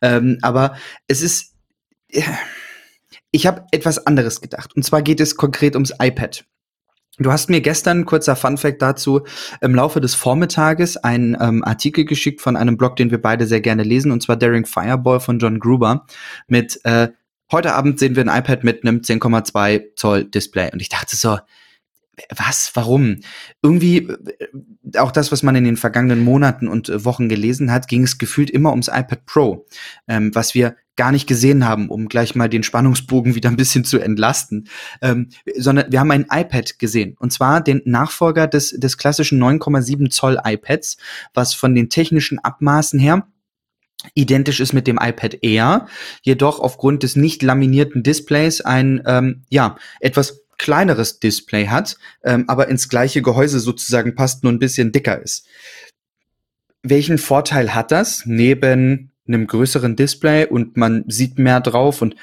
Ähm, 0.00 0.38
aber 0.42 0.76
es 1.06 1.20
ist, 1.22 1.52
äh, 2.10 2.22
ich 3.30 3.46
habe 3.46 3.64
etwas 3.72 4.06
anderes 4.06 4.40
gedacht. 4.40 4.74
Und 4.74 4.84
zwar 4.84 5.02
geht 5.02 5.20
es 5.20 5.36
konkret 5.36 5.74
ums 5.74 5.92
iPad. 6.00 6.44
Du 7.18 7.32
hast 7.32 7.48
mir 7.48 7.62
gestern, 7.62 8.04
kurzer 8.04 8.36
Funfact 8.36 8.82
dazu, 8.82 9.22
im 9.62 9.74
Laufe 9.74 10.00
des 10.00 10.14
Vormittages 10.14 10.98
einen 10.98 11.36
ähm, 11.40 11.64
Artikel 11.64 12.04
geschickt 12.04 12.42
von 12.42 12.56
einem 12.56 12.76
Blog, 12.76 12.96
den 12.96 13.10
wir 13.10 13.20
beide 13.20 13.46
sehr 13.46 13.62
gerne 13.62 13.84
lesen, 13.84 14.12
und 14.12 14.22
zwar 14.22 14.36
Daring 14.36 14.66
Fireball 14.66 15.20
von 15.20 15.38
John 15.38 15.58
Gruber 15.58 16.06
mit 16.46 16.78
äh, 16.84 17.08
Heute 17.52 17.74
Abend 17.74 18.00
sehen 18.00 18.16
wir 18.16 18.24
ein 18.24 18.40
iPad 18.40 18.64
mit 18.64 18.82
einem 18.82 19.02
10,2 19.02 19.94
Zoll 19.94 20.24
Display. 20.24 20.68
Und 20.72 20.82
ich 20.82 20.88
dachte 20.88 21.14
so, 21.14 21.38
was, 22.34 22.70
warum? 22.74 23.18
Irgendwie, 23.62 23.98
äh, 23.98 24.98
auch 24.98 25.12
das, 25.12 25.32
was 25.32 25.42
man 25.42 25.56
in 25.56 25.64
den 25.64 25.76
vergangenen 25.76 26.24
Monaten 26.24 26.68
und 26.68 26.88
äh, 26.88 27.04
Wochen 27.04 27.28
gelesen 27.28 27.70
hat, 27.70 27.88
ging 27.88 28.02
es 28.02 28.18
gefühlt 28.18 28.50
immer 28.50 28.70
ums 28.70 28.88
iPad 28.88 29.26
Pro, 29.26 29.66
ähm, 30.08 30.34
was 30.34 30.54
wir 30.54 30.76
gar 30.96 31.12
nicht 31.12 31.26
gesehen 31.26 31.66
haben, 31.66 31.90
um 31.90 32.08
gleich 32.08 32.34
mal 32.34 32.48
den 32.48 32.62
Spannungsbogen 32.62 33.34
wieder 33.34 33.50
ein 33.50 33.56
bisschen 33.56 33.84
zu 33.84 33.98
entlasten. 33.98 34.68
Ähm, 35.02 35.28
sondern 35.56 35.92
wir 35.92 36.00
haben 36.00 36.10
ein 36.10 36.26
iPad 36.30 36.78
gesehen. 36.78 37.16
Und 37.18 37.32
zwar 37.32 37.60
den 37.60 37.82
Nachfolger 37.84 38.46
des, 38.46 38.70
des 38.70 38.96
klassischen 38.96 39.42
9,7 39.42 40.10
Zoll 40.10 40.38
iPads, 40.42 40.96
was 41.34 41.52
von 41.52 41.74
den 41.74 41.90
technischen 41.90 42.38
Abmaßen 42.38 42.98
her 42.98 43.26
identisch 44.14 44.60
ist 44.60 44.72
mit 44.72 44.86
dem 44.86 44.98
iPad 45.02 45.42
Air, 45.42 45.86
jedoch 46.22 46.60
aufgrund 46.60 47.02
des 47.02 47.16
nicht 47.16 47.42
laminierten 47.42 48.02
Displays 48.02 48.60
ein 48.60 49.02
ähm, 49.06 49.42
ja 49.48 49.76
etwas 50.00 50.45
kleineres 50.58 51.18
Display 51.18 51.68
hat, 51.68 51.96
ähm, 52.24 52.44
aber 52.48 52.68
ins 52.68 52.88
gleiche 52.88 53.22
Gehäuse 53.22 53.60
sozusagen 53.60 54.14
passt, 54.14 54.42
nur 54.42 54.52
ein 54.52 54.58
bisschen 54.58 54.92
dicker 54.92 55.20
ist. 55.20 55.46
Welchen 56.82 57.18
Vorteil 57.18 57.74
hat 57.74 57.90
das 57.90 58.24
neben 58.26 59.12
einem 59.26 59.46
größeren 59.46 59.96
Display 59.96 60.46
und 60.46 60.76
man 60.76 61.04
sieht 61.08 61.38
mehr 61.38 61.60
drauf 61.60 62.00
und 62.00 62.14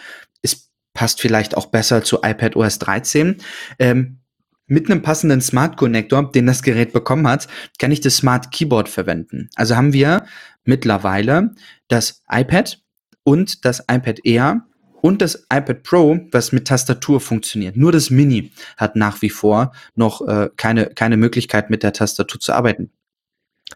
es 0.42 0.72
passt 0.94 1.22
vielleicht 1.22 1.58
auch 1.58 1.68
besser 1.68 2.04
zu 2.04 2.18
iPad 2.24 2.56
OS 2.56 2.80
13? 2.80 3.38
Ähm, 3.80 4.20
mit 4.66 4.90
einem 4.90 5.02
passenden 5.02 5.42
Smart 5.42 5.78
Connector, 5.78 6.32
den 6.32 6.48
das 6.48 6.64
Gerät 6.64 6.94
bekommen 6.94 7.28
hat, 7.28 7.48
kann 7.80 7.92
ich 7.92 8.02
das 8.02 8.16
Smart 8.18 8.52
Keyboard 8.52 8.88
verwenden. 8.88 9.50
Also 9.56 9.76
haben 9.76 9.94
wir 9.94 10.26
mittlerweile 10.64 11.52
das 11.90 12.24
iPad 12.30 12.82
und 13.24 13.66
das 13.66 13.82
iPad 13.82 14.20
Air 14.24 14.66
und 15.04 15.22
das 15.22 15.46
iPad 15.54 15.84
Pro, 15.84 16.18
was 16.32 16.54
mit 16.54 16.66
Tastatur 16.66 17.20
funktioniert. 17.20 17.76
Nur 17.76 17.92
das 17.92 18.10
Mini 18.10 18.52
hat 18.78 18.96
nach 18.96 19.22
wie 19.22 19.30
vor 19.30 19.74
noch 19.96 20.26
äh, 20.26 20.50
keine, 20.56 20.86
keine 20.88 21.18
Möglichkeit, 21.18 21.70
mit 21.70 21.84
der 21.84 21.92
Tastatur 21.92 22.40
zu 22.40 22.54
arbeiten. 22.54 22.90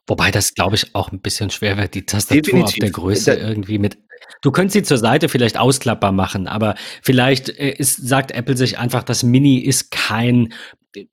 Wobei 0.05 0.31
das, 0.31 0.53
glaube 0.53 0.75
ich, 0.77 0.95
auch 0.95 1.11
ein 1.11 1.19
bisschen 1.19 1.49
schwer 1.49 1.77
wird, 1.77 1.95
die 1.95 2.05
Tastatur 2.05 2.41
Definitiv. 2.41 2.75
auf 2.75 2.79
der 2.79 2.91
Größe 2.91 3.35
Da- 3.37 3.47
irgendwie 3.49 3.77
mit. 3.77 3.97
Du 4.41 4.51
könntest 4.51 4.73
sie 4.73 4.84
zur 4.84 4.97
Seite 4.97 5.30
vielleicht 5.30 5.58
ausklappbar 5.58 6.12
machen, 6.12 6.47
aber 6.47 6.75
vielleicht 7.01 7.49
äh, 7.49 7.71
ist, 7.71 8.08
sagt 8.08 8.32
Apple 8.32 8.58
sich 8.58 8.77
einfach, 8.77 9.03
das 9.03 9.23
Mini 9.23 9.58
ist 9.58 9.91
kein, 9.91 10.53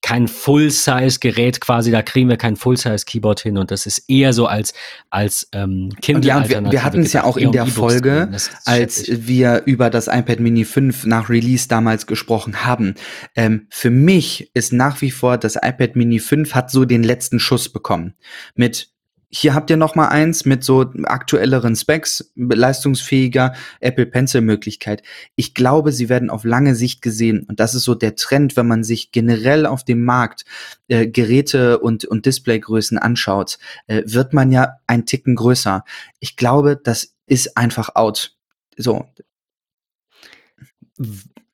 kein 0.03 0.29
Full-Size-Gerät 0.29 1.61
quasi, 1.61 1.91
da 1.91 2.03
kriegen 2.03 2.29
wir 2.29 2.37
kein 2.37 2.57
Full-Size-Keyboard 2.57 3.41
hin 3.41 3.59
und 3.59 3.71
das 3.71 3.87
ist 3.87 4.09
eher 4.09 4.33
so 4.33 4.47
als, 4.47 4.73
als 5.11 5.49
ähm, 5.53 5.91
Kindle. 6.01 6.29
Ja, 6.29 6.49
wir, 6.49 6.71
wir 6.71 6.85
hatten 6.85 7.01
es 7.01 7.13
ja 7.13 7.25
auch 7.25 7.37
in 7.37 7.53
der 7.53 7.67
Folge, 7.67 8.31
als 8.65 9.05
wir 9.09 9.63
über 9.67 9.91
das 9.91 10.07
iPad 10.07 10.41
Mini 10.41 10.65
5 10.65 11.07
nach 11.07 11.29
Release 11.29 11.69
damals 11.69 12.07
gesprochen 12.07 12.65
haben. 12.65 12.95
Ähm, 13.35 13.67
für 13.71 13.91
mich 13.91 14.51
ist 14.55 14.73
nach 14.73 15.01
wie 15.01 15.11
vor 15.11 15.39
das 15.39 15.57
iPad 15.57 15.97
Mini 15.97 16.19
5 16.19 16.55
hat 16.55 16.71
so 16.71 16.85
den 16.85 17.03
letzten 17.03 17.39
Schuss 17.39 17.69
bekommen. 17.69 18.15
Mit 18.55 18.94
hier 19.35 19.55
habt 19.55 19.69
ihr 19.71 19.77
noch 19.77 19.95
mal 19.95 20.09
eins 20.09 20.45
mit 20.45 20.63
so 20.63 20.93
aktuelleren 21.05 21.75
Specs, 21.75 22.33
leistungsfähiger 22.37 23.55
Apple 23.81 24.07
Pencil 24.07 24.43
Möglichkeit. 24.43 25.03
Ich 25.35 25.55
glaube, 25.55 25.91
sie 25.91 26.09
werden 26.09 26.31
auf 26.31 26.45
lange 26.45 26.75
Sicht 26.75 27.03
gesehen 27.03 27.45
und 27.49 27.59
das 27.59 27.75
ist 27.75 27.85
so 27.85 27.95
der 27.95 28.15
Trend, 28.15 28.57
wenn 28.57 28.69
man 28.69 28.85
sich 28.85 29.11
generell 29.11 29.67
auf 29.67 29.85
dem 29.85 30.05
Markt 30.05 30.45
äh, 30.89 31.09
Geräte 31.09 31.79
und 31.79 32.05
und 32.05 32.27
Displaygrößen 32.27 32.99
anschaut, 32.99 33.59
äh, 33.89 34.03
wird 34.07 34.33
man 34.33 34.53
ja 34.53 34.75
ein 34.87 35.05
Ticken 35.05 35.35
größer. 35.35 35.85
Ich 36.21 36.37
glaube, 36.37 36.81
das 36.83 37.15
ist 37.27 37.57
einfach 37.57 37.97
out. 37.97 38.37
So, 38.77 39.07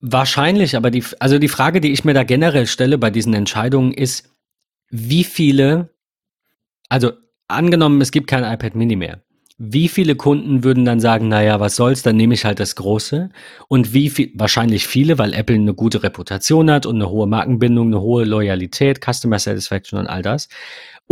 Wahrscheinlich, 0.03 0.77
aber 0.77 0.91
die, 0.91 1.05
also 1.19 1.39
die 1.39 1.49
Frage, 1.49 1.81
die 1.81 1.93
ich 1.93 2.05
mir 2.05 2.15
da 2.15 2.25
generell 2.25 2.67
stelle 2.67 2.97
bei 2.97 3.11
diesen 3.11 3.35
Entscheidungen 3.35 3.93
ist, 3.93 4.31
wie 4.89 5.25
viele, 5.25 5.95
also 6.89 7.13
angenommen, 7.51 8.01
es 8.01 8.11
gibt 8.11 8.27
kein 8.27 8.45
iPad 8.45 8.75
Mini 8.75 8.97
mehr. 8.97 9.21
Wie 9.63 9.89
viele 9.89 10.17
Kunden 10.17 10.65
würden 10.65 10.87
dann 10.87 11.01
sagen, 11.01 11.29
naja, 11.29 11.61
was 11.61 11.77
soll's, 11.77 12.03
dann 12.03 12.17
nehme 12.17 12.33
ich 12.33 12.47
halt 12.47 12.61
das 12.61 12.77
große? 12.77 13.29
Und 13.69 13.93
wie 13.93 14.09
viel, 14.09 14.31
wahrscheinlich 14.35 14.87
viele, 14.87 15.19
weil 15.19 15.35
Apple 15.35 15.57
eine 15.57 15.75
gute 15.75 16.03
Reputation 16.03 16.71
hat 16.71 16.87
und 16.87 16.97
eine 16.97 17.11
hohe 17.11 17.27
Markenbindung, 17.27 17.89
eine 17.89 18.01
hohe 18.01 18.25
Loyalität, 18.25 19.01
Customer 19.05 19.39
Satisfaction 19.39 19.99
und 19.99 20.07
all 20.07 20.23
das. 20.23 20.49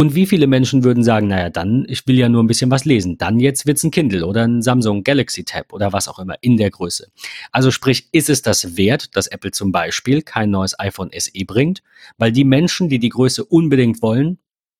Und 0.00 0.14
wie 0.14 0.26
viele 0.26 0.46
Menschen 0.46 0.84
würden 0.84 1.02
sagen, 1.02 1.26
naja, 1.26 1.50
dann, 1.50 1.84
ich 1.88 2.06
will 2.06 2.16
ja 2.16 2.28
nur 2.28 2.42
ein 2.42 2.46
bisschen 2.46 2.70
was 2.70 2.84
lesen. 2.84 3.18
Dann 3.18 3.40
jetzt 3.40 3.66
wird's 3.66 3.82
ein 3.82 3.90
Kindle 3.90 4.24
oder 4.24 4.46
ein 4.46 4.62
Samsung 4.62 5.02
Galaxy 5.02 5.42
Tab 5.42 5.72
oder 5.72 5.92
was 5.92 6.06
auch 6.06 6.20
immer 6.20 6.36
in 6.40 6.56
der 6.56 6.70
Größe. 6.70 7.08
Also 7.50 7.72
sprich, 7.72 8.08
ist 8.12 8.30
es 8.30 8.40
das 8.40 8.76
wert, 8.76 9.16
dass 9.16 9.26
Apple 9.26 9.50
zum 9.50 9.72
Beispiel 9.72 10.22
kein 10.22 10.50
neues 10.50 10.78
iPhone 10.78 11.10
SE 11.18 11.44
bringt, 11.44 11.82
weil 12.16 12.30
die 12.30 12.44
Menschen, 12.44 12.88
die 12.88 13.00
die 13.00 13.08
Größe 13.08 13.44
unbedingt 13.44 14.00
wollen, 14.00 14.38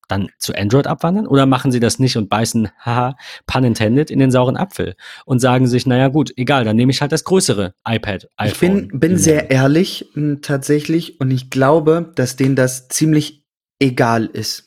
dann 0.09 0.29
zu 0.39 0.55
Android 0.55 0.87
abwandern? 0.87 1.27
Oder 1.27 1.47
machen 1.47 1.71
sie 1.71 1.81
das 1.81 1.99
nicht 1.99 2.17
und 2.17 2.29
beißen, 2.29 2.69
haha, 2.85 3.17
pun 3.47 3.65
intended, 3.65 4.11
in 4.11 4.19
den 4.19 4.31
sauren 4.31 4.57
Apfel 4.57 4.97
und 5.27 5.39
sagen 5.41 5.67
sich, 5.67 5.87
naja 5.87 6.09
gut, 6.09 6.33
egal, 6.37 6.65
dann 6.65 6.77
nehme 6.77 6.91
ich 6.91 7.01
halt 7.01 7.13
das 7.13 7.25
größere 7.25 7.75
iPad, 7.87 8.29
iPhone. 8.37 8.85
Ich 8.85 8.89
bin, 8.89 9.01
bin 9.01 9.17
sehr 9.19 9.51
ehrlich 9.51 10.07
mh, 10.15 10.39
tatsächlich 10.43 11.21
und 11.21 11.31
ich 11.31 11.51
glaube, 11.51 12.13
dass 12.15 12.37
denen 12.37 12.57
das 12.57 12.89
ziemlich 12.89 13.45
egal 13.81 14.27
ist. 14.27 14.65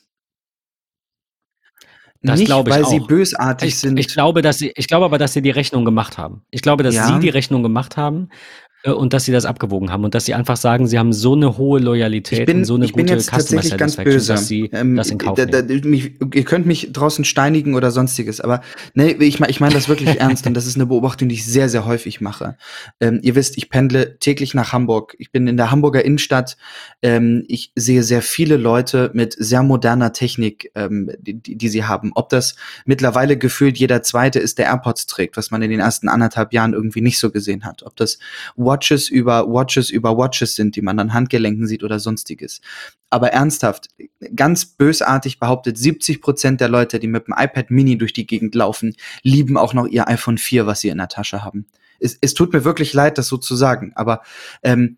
Das 2.24 2.38
Nicht, 2.38 2.46
glaube 2.46 2.70
ich 2.70 2.76
weil 2.76 2.84
sie 2.86 3.00
auch. 3.00 3.06
bösartig 3.08 3.68
Ich, 3.70 3.78
sind. 3.80 3.98
ich 3.98 4.06
glaube, 4.08 4.42
dass 4.42 4.58
sie, 4.58 4.72
ich 4.76 4.86
glaube 4.86 5.04
aber, 5.06 5.18
dass 5.18 5.32
sie 5.32 5.42
die 5.42 5.50
Rechnung 5.50 5.84
gemacht 5.84 6.18
haben. 6.18 6.44
Ich 6.52 6.62
glaube, 6.62 6.84
dass 6.84 6.94
Ja. 6.94 7.08
sie 7.08 7.18
die 7.18 7.28
Rechnung 7.30 7.64
gemacht 7.64 7.96
haben 7.96 8.28
und 8.90 9.12
dass 9.12 9.24
sie 9.24 9.32
das 9.32 9.44
abgewogen 9.44 9.90
haben 9.90 10.04
und 10.04 10.14
dass 10.14 10.24
sie 10.24 10.34
einfach 10.34 10.56
sagen, 10.56 10.88
sie 10.88 10.98
haben 10.98 11.12
so 11.12 11.34
eine 11.34 11.56
hohe 11.56 11.78
Loyalität 11.78 12.40
ich 12.40 12.46
bin, 12.46 12.58
und 12.58 12.64
so 12.64 12.74
eine 12.74 12.84
ich 12.84 12.92
bin 12.92 13.06
gute 13.06 13.14
jetzt 13.14 13.26
Customer 13.26 13.60
tatsächlich 13.62 13.78
ganz 13.78 13.96
böse. 13.96 14.32
dass 14.32 14.48
sie 14.48 14.70
Ähm, 14.72 14.96
das 14.96 15.10
in 15.10 15.18
Kauf 15.18 15.36
da, 15.36 15.46
da, 15.46 15.62
mich, 15.62 16.20
ihr 16.34 16.44
könnt 16.44 16.66
mich 16.66 16.90
draußen 16.92 17.24
steinigen 17.24 17.74
oder 17.74 17.90
sonstiges, 17.90 18.40
aber 18.40 18.62
ne, 18.94 19.12
ich 19.12 19.38
meine 19.38 19.50
ich 19.50 19.60
mein 19.60 19.72
das 19.72 19.88
wirklich 19.88 20.08
ernst 20.20 20.46
und 20.46 20.54
das 20.54 20.66
ist 20.66 20.76
eine 20.76 20.86
Beobachtung, 20.86 21.28
die 21.28 21.36
ich 21.36 21.44
sehr, 21.44 21.68
sehr 21.68 21.86
häufig 21.86 22.20
mache. 22.20 22.56
Ähm, 23.00 23.20
ihr 23.22 23.34
wisst, 23.34 23.56
ich 23.56 23.70
pendle 23.70 24.18
täglich 24.18 24.54
nach 24.54 24.72
Hamburg. 24.72 25.14
Ich 25.18 25.30
bin 25.30 25.46
in 25.46 25.56
der 25.56 25.70
Hamburger 25.70 26.04
Innenstadt. 26.04 26.56
Ähm, 27.02 27.44
ich 27.48 27.72
sehe 27.76 28.02
sehr 28.02 28.22
viele 28.22 28.56
Leute 28.56 29.10
mit 29.14 29.34
sehr 29.38 29.62
moderner 29.62 30.12
Technik, 30.12 30.70
ähm, 30.74 31.10
die, 31.20 31.34
die, 31.34 31.56
die 31.56 31.68
sie 31.68 31.84
haben. 31.84 32.12
Ob 32.14 32.28
das 32.30 32.56
mittlerweile 32.84 33.36
gefühlt 33.36 33.78
jeder 33.78 34.02
Zweite 34.02 34.38
ist, 34.38 34.58
der 34.58 34.66
AirPods 34.66 35.06
trägt, 35.06 35.36
was 35.36 35.50
man 35.50 35.62
in 35.62 35.70
den 35.70 35.80
ersten 35.80 36.08
anderthalb 36.08 36.52
Jahren 36.52 36.72
irgendwie 36.72 37.00
nicht 37.00 37.18
so 37.18 37.30
gesehen 37.30 37.64
hat. 37.64 37.82
Ob 37.84 37.96
das 37.96 38.18
Watches 38.72 39.08
über 39.08 39.46
Watches 39.46 39.90
über 39.90 40.16
Watches 40.16 40.54
sind, 40.54 40.76
die 40.76 40.82
man 40.82 40.98
an 40.98 41.12
Handgelenken 41.12 41.66
sieht 41.66 41.84
oder 41.84 42.00
sonstiges. 42.00 42.60
Aber 43.10 43.32
ernsthaft, 43.32 43.88
ganz 44.34 44.64
bösartig 44.64 45.38
behauptet, 45.38 45.76
70 45.76 46.20
Prozent 46.22 46.60
der 46.60 46.68
Leute, 46.68 46.98
die 46.98 47.08
mit 47.08 47.26
dem 47.26 47.34
iPad 47.36 47.70
Mini 47.70 47.98
durch 47.98 48.12
die 48.12 48.26
Gegend 48.26 48.54
laufen, 48.54 48.94
lieben 49.22 49.56
auch 49.56 49.74
noch 49.74 49.86
ihr 49.86 50.08
iPhone 50.08 50.38
4, 50.38 50.66
was 50.66 50.80
sie 50.80 50.88
in 50.88 50.98
der 50.98 51.08
Tasche 51.08 51.44
haben. 51.44 51.66
Es, 52.00 52.16
es 52.20 52.34
tut 52.34 52.52
mir 52.52 52.64
wirklich 52.64 52.94
leid, 52.94 53.18
das 53.18 53.28
so 53.28 53.36
zu 53.36 53.54
sagen, 53.54 53.92
aber 53.94 54.22
ähm, 54.62 54.96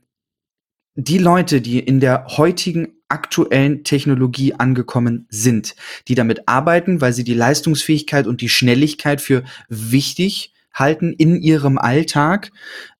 die 0.95 1.19
Leute, 1.19 1.61
die 1.61 1.81
in 1.81 1.99
der 1.99 2.27
heutigen 2.37 2.95
aktuellen 3.09 3.85
Technologie 3.85 4.55
angekommen 4.55 5.27
sind, 5.29 5.75
die 6.09 6.15
damit 6.15 6.49
arbeiten, 6.49 7.01
weil 7.01 7.13
sie 7.13 7.25
die 7.25 7.35
Leistungsfähigkeit 7.35 8.27
und 8.27 8.41
die 8.41 8.49
Schnelligkeit 8.49 9.21
für 9.21 9.43
wichtig 9.69 10.53
halten 10.73 11.13
in 11.13 11.41
ihrem 11.41 11.79
Alltag, 11.79 12.51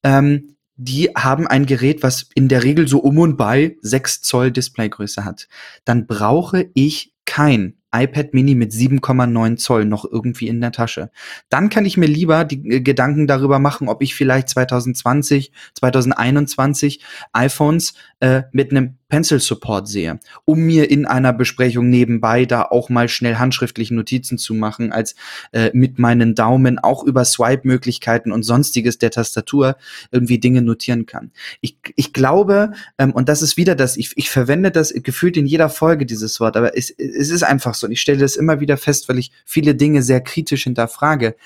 ähm, 0.03 0.54
die 0.77 1.11
haben 1.17 1.47
ein 1.47 1.67
Gerät, 1.67 2.03
was 2.03 2.29
in 2.35 2.49
der 2.49 2.65
Regel 2.65 2.89
so 2.89 2.99
um 2.99 3.19
und 3.19 3.37
bei 3.37 3.77
6 3.83 4.23
Zoll 4.23 4.51
Displaygröße 4.51 5.25
hat. 5.25 5.49
Dann 5.85 6.07
brauche 6.07 6.71
ich 6.75 7.15
kein 7.25 7.77
iPad 7.95 8.35
Mini 8.35 8.55
mit 8.55 8.73
7,9 8.73 9.57
Zoll 9.57 9.85
noch 9.85 10.05
irgendwie 10.05 10.49
in 10.49 10.61
der 10.61 10.73
Tasche. 10.73 11.11
Dann 11.49 11.69
kann 11.69 11.85
ich 11.85 11.97
mir 11.97 12.07
lieber 12.07 12.45
die 12.45 12.69
äh, 12.69 12.81
Gedanken 12.81 13.27
darüber 13.27 13.59
machen, 13.59 13.89
ob 13.89 14.03
ich 14.03 14.15
vielleicht 14.15 14.49
2020, 14.49 15.53
2021 15.75 17.01
iPhones 17.33 17.95
äh, 18.21 18.43
mit 18.53 18.71
einem 18.71 18.97
Pencil 19.15 19.39
Support 19.39 19.87
sehe, 19.87 20.19
um 20.45 20.61
mir 20.61 20.91
in 20.91 21.07
einer 21.07 21.33
Besprechung 21.33 21.89
nebenbei 21.89 22.47
da 22.47 22.63
auch 22.63 22.89
mal 22.89 23.09
schnell 23.09 23.37
handschriftliche 23.37 23.95
Notizen 23.95 24.39
zu 24.39 24.55
machen, 24.55 24.91
als 24.91 25.15
äh, 25.53 25.71
mit 25.73 26.01
meinen 26.01 26.35
Daumen 26.35 26.81
auch 26.81 27.05
über 27.05 27.25
Swipe-Möglichkeiten 27.25 28.33
und 28.33 28.43
sonstiges 28.43 28.99
der 28.99 29.13
Tastatur 29.13 29.77
irgendwie 30.11 30.41
Dinge 30.41 30.63
notieren 30.63 31.07
kann. 31.07 31.31
Ich, 31.61 31.79
ich 31.95 32.13
glaube, 32.13 32.73
ähm, 32.99 33.13
und 33.13 33.29
das 33.29 33.41
ist 33.43 33.57
wieder 33.57 33.77
das, 33.77 33.97
ich, 33.97 34.15
ich 34.17 34.31
verwende 34.31 34.73
das 34.73 34.93
gefühlt 34.93 35.37
in 35.37 35.47
jeder 35.47 35.69
Folge 35.69 36.07
dieses 36.07 36.41
Wort, 36.41 36.57
aber 36.57 36.77
es, 36.77 36.91
es 36.91 37.31
ist 37.31 37.45
einfach 37.45 37.75
so. 37.75 37.84
Und 37.85 37.93
ich 37.93 38.01
stelle 38.01 38.19
das 38.19 38.37
immer 38.37 38.61
wieder 38.61 38.77
fest, 38.77 39.09
weil 39.09 39.19
ich 39.19 39.31
viele 39.45 39.75
Dinge 39.75 40.03
sehr 40.03 40.21
kritisch 40.21 40.65
hinterfrage. 40.65 41.37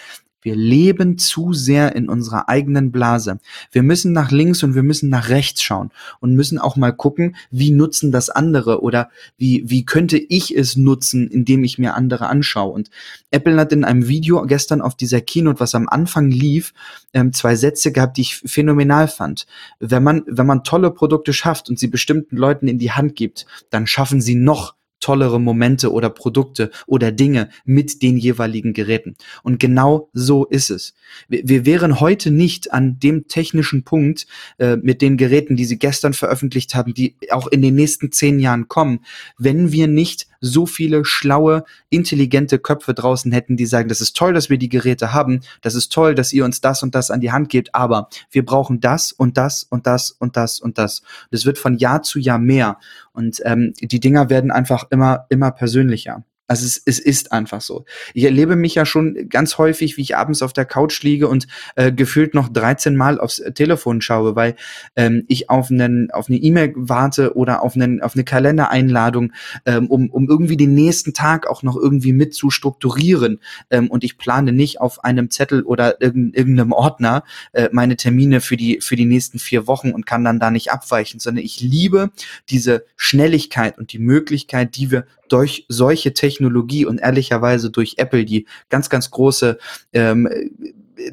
Wir 0.41 0.55
leben 0.55 1.19
zu 1.19 1.53
sehr 1.53 1.97
in 1.97 2.09
unserer 2.09 2.49
eigenen 2.49 2.93
Blase. 2.93 3.41
Wir 3.73 3.83
müssen 3.83 4.13
nach 4.13 4.31
links 4.31 4.63
und 4.63 4.75
wir 4.75 4.85
müssen 4.85 5.11
nach 5.11 5.29
rechts 5.31 5.63
schauen 5.63 5.91
und 6.21 6.35
müssen 6.35 6.59
auch 6.59 6.77
mal 6.77 6.93
gucken, 6.93 7.37
wie 7.51 7.71
nutzen 7.71 8.13
das 8.13 8.31
andere 8.31 8.83
oder 8.83 9.11
wie, 9.37 9.65
wie 9.67 9.85
könnte 9.85 10.17
ich 10.17 10.57
es 10.57 10.77
nutzen, 10.77 11.29
indem 11.29 11.65
ich 11.65 11.79
mir 11.79 11.95
andere 11.95 12.29
anschaue. 12.29 12.73
Und 12.73 12.91
Apple 13.31 13.59
hat 13.59 13.73
in 13.73 13.85
einem 13.85 14.07
Video 14.07 14.43
gestern 14.43 14.81
auf 14.81 14.95
dieser 14.95 15.21
Keynote, 15.21 15.61
was 15.61 15.75
am 15.75 15.89
Anfang 15.89 16.31
lief, 16.31 16.73
ähm, 17.13 17.33
zwei 17.33 17.57
Sätze 17.57 17.91
gehabt, 17.91 18.17
die 18.17 18.23
ich 18.23 18.37
phänomenal 18.37 19.09
fand. 19.09 19.47
Wenn 19.81 20.05
man, 20.05 20.23
wenn 20.27 20.47
man 20.47 20.63
tolle 20.63 20.93
Produkte 20.93 21.33
schafft 21.33 21.69
und 21.69 21.79
sie 21.79 21.89
bestimmten 21.89 22.37
Leuten 22.37 22.69
in 22.69 22.79
die 22.79 22.93
Hand 22.93 23.17
gibt, 23.17 23.47
dann 23.71 23.87
schaffen 23.87 24.21
sie 24.21 24.37
noch 24.37 24.77
tollere 25.01 25.41
Momente 25.41 25.93
oder 25.93 26.11
Produkte 26.11 26.71
oder 26.87 27.13
Dinge 27.13 27.49
mit 27.65 28.03
den 28.03 28.17
jeweiligen 28.17 28.73
Geräten. 28.73 29.17
Und 29.43 29.61
genau 29.61 30.11
so 30.13 30.45
ist 30.45 30.71
es. 30.71 30.95
Wir, 31.29 31.43
wir 31.45 31.67
wären 31.67 32.01
heute 32.01 32.31
nicht 32.31 32.73
an 32.73 32.99
dem 32.99 33.29
technischen 33.29 33.85
Punkt 33.85 34.27
äh, 34.59 34.77
mit 34.77 35.03
den 35.03 35.17
Geräten, 35.17 35.57
die 35.57 35.65
sie 35.65 35.79
gestern 35.79 36.13
veröffentlicht 36.13 36.75
haben, 36.75 36.95
die 36.95 37.17
auch 37.31 37.47
in 37.47 37.63
den 37.63 37.75
nächsten 37.75 38.13
zehn 38.13 38.39
Jahren 38.41 38.69
kommen, 38.69 39.01
wenn 39.39 39.73
wir 39.73 39.89
nicht 39.89 40.29
so 40.41 40.67
viele 40.67 41.05
schlaue, 41.05 41.65
intelligente 41.91 42.59
Köpfe 42.59 42.95
draußen 42.95 43.33
hätten, 43.33 43.57
die 43.57 43.67
sagen, 43.67 43.89
das 43.89 44.01
ist 44.01 44.17
toll, 44.17 44.33
dass 44.33 44.51
wir 44.51 44.59
die 44.59 44.69
Geräte 44.69 45.13
haben, 45.13 45.41
das 45.63 45.75
ist 45.75 45.93
toll, 45.93 46.15
dass 46.15 46.33
ihr 46.33 46.45
uns 46.45 46.61
das 46.61 46.83
und 46.83 46.95
das 46.95 47.11
an 47.11 47.21
die 47.21 47.33
Hand 47.33 47.49
gebt, 47.49 47.75
aber 47.75 48.09
wir 48.31 48.45
brauchen 48.45 48.81
das 48.81 49.13
und 49.13 49.37
das 49.37 49.63
und 49.65 49.87
das 49.87 50.11
und 50.11 50.37
das 50.37 50.61
und 50.61 50.79
das. 50.79 51.03
Das 51.31 51.45
wird 51.45 51.59
von 51.59 51.77
Jahr 51.77 52.03
zu 52.03 52.19
Jahr 52.19 52.39
mehr 52.39 52.79
und 53.13 53.41
ähm, 53.45 53.73
die 53.81 54.01
Dinger 54.01 54.31
werden 54.31 54.51
einfach 54.51 54.85
immer, 54.91 55.27
immer 55.29 55.51
persönlicher. 55.51 56.25
Also 56.49 56.65
es, 56.65 56.83
es 56.87 56.99
ist 56.99 57.31
einfach 57.31 57.61
so. 57.61 57.85
Ich 58.15 58.25
erlebe 58.25 58.57
mich 58.57 58.75
ja 58.75 58.87
schon 58.87 59.29
ganz 59.29 59.59
häufig, 59.59 59.99
wie 59.99 60.01
ich 60.01 60.17
abends 60.17 60.41
auf 60.41 60.55
der 60.55 60.65
Couch 60.65 61.03
liege 61.03 61.29
und 61.29 61.47
äh, 61.77 61.93
gefühlt 61.93 62.33
noch 62.33 62.49
13 62.49 62.97
Mal 62.97 63.21
aufs 63.21 63.43
Telefon 63.55 64.01
schaue, 64.01 64.35
weil 64.35 64.57
ähm, 64.97 65.25
ich 65.29 65.51
auf 65.51 65.71
einen 65.71 66.11
auf 66.11 66.29
eine 66.29 66.39
E-Mail 66.39 66.73
warte 66.75 67.37
oder 67.37 67.63
auf 67.63 67.75
einen 67.75 68.01
auf 68.01 68.15
eine 68.15 68.25
Kalendereinladung, 68.25 69.33
ähm, 69.67 69.89
um 69.89 70.09
um 70.09 70.27
irgendwie 70.27 70.57
den 70.57 70.73
nächsten 70.73 71.13
Tag 71.13 71.47
auch 71.47 71.63
noch 71.63 71.77
irgendwie 71.77 72.15
mit 72.15 72.33
zu 72.33 72.49
strukturieren. 72.51 73.41
Ähm, 73.71 73.91
und 73.91 74.03
ich 74.03 74.17
plane 74.17 74.53
nicht 74.53 74.81
auf 74.81 75.05
einem 75.05 75.31
Zettel 75.31 75.63
oder 75.63 76.01
irgendeinem 76.01 76.73
Ordner 76.73 77.25
äh, 77.53 77.69
meine 77.73 77.97
Termine 77.97 78.41
für 78.41 78.57
die 78.57 78.81
für 78.81 78.97
die 78.97 79.05
nächsten 79.05 79.39
vier 79.39 79.67
Wochen 79.67 79.91
und 79.91 80.07
kann 80.07 80.25
dann 80.25 80.41
da 80.41 80.51
nicht 80.51 80.73
abweichen, 80.73 81.21
sondern 81.21 81.45
ich 81.45 81.61
liebe 81.61 82.11
diese 82.49 82.87
Schnelligkeit 82.97 83.77
und 83.77 83.93
die 83.93 83.99
Möglichkeit, 83.99 84.75
die 84.75 84.91
wir 84.91 85.05
durch 85.29 85.67
solche 85.69 86.15
Technologie 86.15 86.85
und 86.87 86.99
ehrlicherweise 86.99 87.71
durch 87.71 87.95
Apple, 87.99 88.25
die 88.25 88.47
ganz, 88.69 88.91
ganz 88.91 89.11
große 89.11 89.59
ähm, 89.93 90.29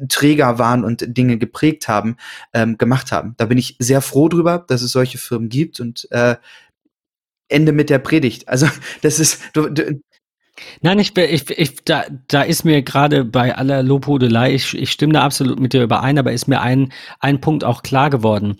Träger 0.08 0.58
waren 0.58 0.84
und 0.84 1.16
Dinge 1.16 1.38
geprägt 1.38 1.88
haben, 1.88 2.16
ähm, 2.52 2.78
gemacht 2.78 3.12
haben. 3.12 3.34
Da 3.36 3.46
bin 3.46 3.58
ich 3.58 3.76
sehr 3.78 4.00
froh 4.00 4.28
drüber, 4.28 4.64
dass 4.66 4.82
es 4.82 4.92
solche 4.92 5.18
Firmen 5.18 5.48
gibt 5.48 5.80
und 5.80 6.08
äh, 6.10 6.36
Ende 7.48 7.72
mit 7.72 7.90
der 7.90 7.98
Predigt. 7.98 8.48
Also 8.48 8.68
das 9.02 9.20
ist, 9.20 9.42
du, 9.52 9.68
du, 9.68 10.00
Nein, 10.80 10.98
ich, 10.98 11.16
ich, 11.16 11.50
ich, 11.50 11.84
da, 11.84 12.06
da 12.28 12.42
ist 12.42 12.64
mir 12.64 12.82
gerade 12.82 13.24
bei 13.24 13.54
aller 13.54 13.82
Lobhudelei, 13.82 14.54
ich, 14.54 14.74
ich 14.74 14.90
stimme 14.90 15.12
da 15.12 15.22
absolut 15.22 15.60
mit 15.60 15.74
dir 15.74 15.82
überein, 15.82 16.18
aber 16.18 16.32
ist 16.32 16.48
mir 16.48 16.62
ein, 16.62 16.92
ein 17.20 17.40
Punkt 17.40 17.62
auch 17.62 17.82
klar 17.82 18.08
geworden. 18.08 18.56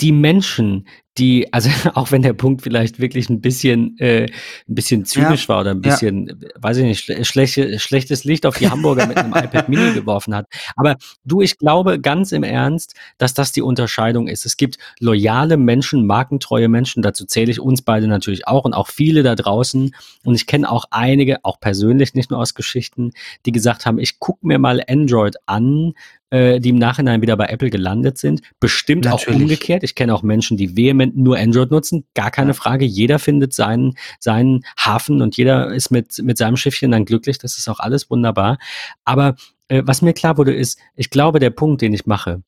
Die 0.00 0.12
Menschen, 0.12 0.86
die, 1.20 1.52
also 1.52 1.70
auch 1.94 2.10
wenn 2.10 2.22
der 2.22 2.32
Punkt 2.32 2.62
vielleicht 2.62 2.98
wirklich 2.98 3.28
ein 3.28 3.40
bisschen, 3.40 3.96
äh, 3.98 4.24
ein 4.24 4.74
bisschen 4.74 5.04
zynisch 5.04 5.42
ja, 5.42 5.48
war 5.48 5.60
oder 5.60 5.70
ein 5.72 5.80
bisschen, 5.80 6.26
ja. 6.26 6.48
weiß 6.60 6.78
ich 6.78 6.84
nicht, 6.84 7.04
schle 7.04 7.24
schlechte, 7.24 7.78
schlechtes 7.78 8.24
Licht 8.24 8.46
auf 8.46 8.56
die 8.56 8.70
Hamburger 8.70 9.06
mit 9.06 9.18
einem 9.18 9.32
iPad 9.34 9.68
Mini 9.68 9.92
geworfen 9.92 10.34
hat. 10.34 10.46
Aber 10.76 10.96
du, 11.24 11.42
ich 11.42 11.58
glaube 11.58 12.00
ganz 12.00 12.32
im 12.32 12.42
Ernst, 12.42 12.94
dass 13.18 13.34
das 13.34 13.52
die 13.52 13.62
Unterscheidung 13.62 14.26
ist. 14.26 14.46
Es 14.46 14.56
gibt 14.56 14.78
loyale 14.98 15.56
Menschen, 15.56 16.06
markentreue 16.06 16.68
Menschen, 16.68 17.02
dazu 17.02 17.26
zähle 17.26 17.50
ich 17.50 17.60
uns 17.60 17.82
beide 17.82 18.08
natürlich 18.08 18.48
auch 18.48 18.64
und 18.64 18.72
auch 18.72 18.88
viele 18.88 19.22
da 19.22 19.34
draußen. 19.34 19.94
Und 20.24 20.34
ich 20.34 20.46
kenne 20.46 20.70
auch 20.70 20.86
einige, 20.90 21.44
auch 21.44 21.60
persönlich, 21.60 22.14
nicht 22.14 22.30
nur 22.30 22.40
aus 22.40 22.54
Geschichten, 22.54 23.12
die 23.44 23.52
gesagt 23.52 23.84
haben, 23.84 23.98
ich 23.98 24.18
gucke 24.18 24.46
mir 24.46 24.58
mal 24.58 24.82
Android 24.88 25.36
an, 25.46 25.92
äh, 26.30 26.60
die 26.60 26.70
im 26.70 26.78
Nachhinein 26.78 27.22
wieder 27.22 27.36
bei 27.36 27.46
Apple 27.46 27.70
gelandet 27.70 28.18
sind. 28.18 28.42
Bestimmt 28.60 29.04
Natürlich. 29.04 29.36
auch 29.36 29.40
umgekehrt. 29.40 29.82
Ich 29.82 29.94
kenne 29.94 30.14
auch 30.14 30.22
Menschen, 30.22 30.56
die 30.56 30.76
vehement 30.76 31.16
nur 31.16 31.38
Android 31.38 31.70
nutzen. 31.70 32.06
Gar 32.14 32.30
keine 32.30 32.50
ja. 32.50 32.54
Frage. 32.54 32.84
Jeder 32.84 33.18
findet 33.18 33.52
seinen, 33.52 33.94
seinen 34.18 34.64
Hafen 34.78 35.22
und 35.22 35.36
jeder 35.36 35.72
ist 35.72 35.90
mit, 35.90 36.18
mit 36.22 36.38
seinem 36.38 36.56
Schiffchen 36.56 36.92
dann 36.92 37.04
glücklich. 37.04 37.38
Das 37.38 37.58
ist 37.58 37.68
auch 37.68 37.80
alles 37.80 38.10
wunderbar. 38.10 38.58
Aber 39.04 39.36
äh, 39.68 39.82
was 39.84 40.02
mir 40.02 40.12
klar 40.12 40.38
wurde, 40.38 40.54
ist, 40.54 40.78
ich 40.96 41.10
glaube, 41.10 41.38
der 41.38 41.50
Punkt, 41.50 41.82
den 41.82 41.92
ich 41.92 42.06
mache, 42.06 42.42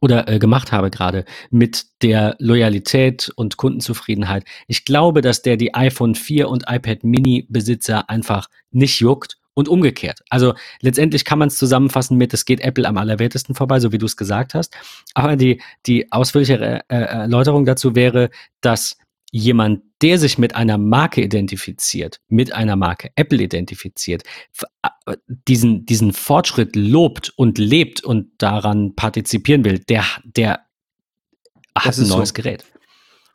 oder 0.00 0.28
äh, 0.28 0.38
gemacht 0.38 0.72
habe 0.72 0.90
gerade 0.90 1.24
mit 1.50 1.86
der 2.02 2.36
Loyalität 2.38 3.30
und 3.36 3.56
Kundenzufriedenheit. 3.56 4.44
Ich 4.66 4.84
glaube, 4.84 5.20
dass 5.20 5.42
der 5.42 5.56
die 5.56 5.74
iPhone 5.74 6.14
4 6.14 6.48
und 6.48 6.64
iPad 6.68 7.04
Mini 7.04 7.46
Besitzer 7.48 8.10
einfach 8.10 8.48
nicht 8.72 9.00
juckt 9.00 9.38
und 9.56 9.68
umgekehrt. 9.68 10.20
Also 10.28 10.54
letztendlich 10.82 11.24
kann 11.24 11.38
man 11.38 11.48
es 11.48 11.56
zusammenfassen 11.56 12.16
mit, 12.16 12.34
es 12.34 12.44
geht 12.44 12.60
Apple 12.60 12.86
am 12.86 12.98
allerwertesten 12.98 13.54
vorbei, 13.54 13.80
so 13.80 13.90
wie 13.90 13.98
du 13.98 14.04
es 14.04 14.16
gesagt 14.16 14.54
hast. 14.54 14.76
Aber 15.14 15.34
die, 15.34 15.62
die 15.86 16.12
ausführliche 16.12 16.82
äh, 16.88 16.94
Erläuterung 16.94 17.64
dazu 17.64 17.96
wäre, 17.96 18.30
dass 18.60 18.98
jemand, 19.32 19.82
der 20.02 20.18
sich 20.18 20.36
mit 20.36 20.54
einer 20.54 20.76
Marke 20.76 21.22
identifiziert, 21.22 22.20
mit 22.28 22.52
einer 22.52 22.76
Marke 22.76 23.10
Apple 23.16 23.42
identifiziert, 23.42 24.24
äh, 25.06 25.16
diesen, 25.26 25.86
diesen 25.86 26.12
Fortschritt 26.12 26.76
lobt 26.76 27.32
und 27.36 27.56
lebt 27.56 28.04
und 28.04 28.28
daran 28.36 28.94
partizipieren 28.94 29.64
will, 29.64 29.78
der, 29.78 30.04
der 30.24 30.66
hat 31.74 31.96
ein 31.96 32.08
neues 32.08 32.28
so. 32.28 32.34
Gerät 32.34 32.64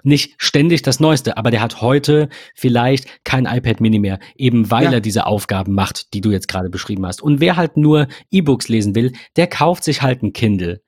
nicht 0.04 0.36
ständig 0.38 0.82
das 0.82 1.00
Neueste, 1.00 1.38
aber 1.38 1.52
der 1.52 1.62
hat 1.62 1.82
heute 1.82 2.30
vielleicht 2.56 3.24
kein 3.24 3.46
iPad 3.46 3.82
Mini 3.82 4.00
mehr, 4.00 4.20
eben 4.36 4.72
weil 4.72 4.86
ja. 4.86 4.94
er 4.94 5.02
diese 5.02 5.26
Aufgaben 5.26 5.74
macht, 5.74 6.14
die 6.14 6.22
du 6.22 6.32
jetzt 6.32 6.48
gerade 6.48 6.70
beschrieben 6.70 7.06
hast. 7.06 7.22
Und 7.22 7.40
wer 7.40 7.56
halt 7.56 7.78
nur 7.78 8.08
E-Books 8.32 8.68
lesen 8.68 8.96
will, 8.96 9.14
der 9.36 9.48
kauft 9.48 9.84
sich 9.84 10.02
halt 10.02 10.24
ein 10.24 10.34
Kindle. 10.34 10.82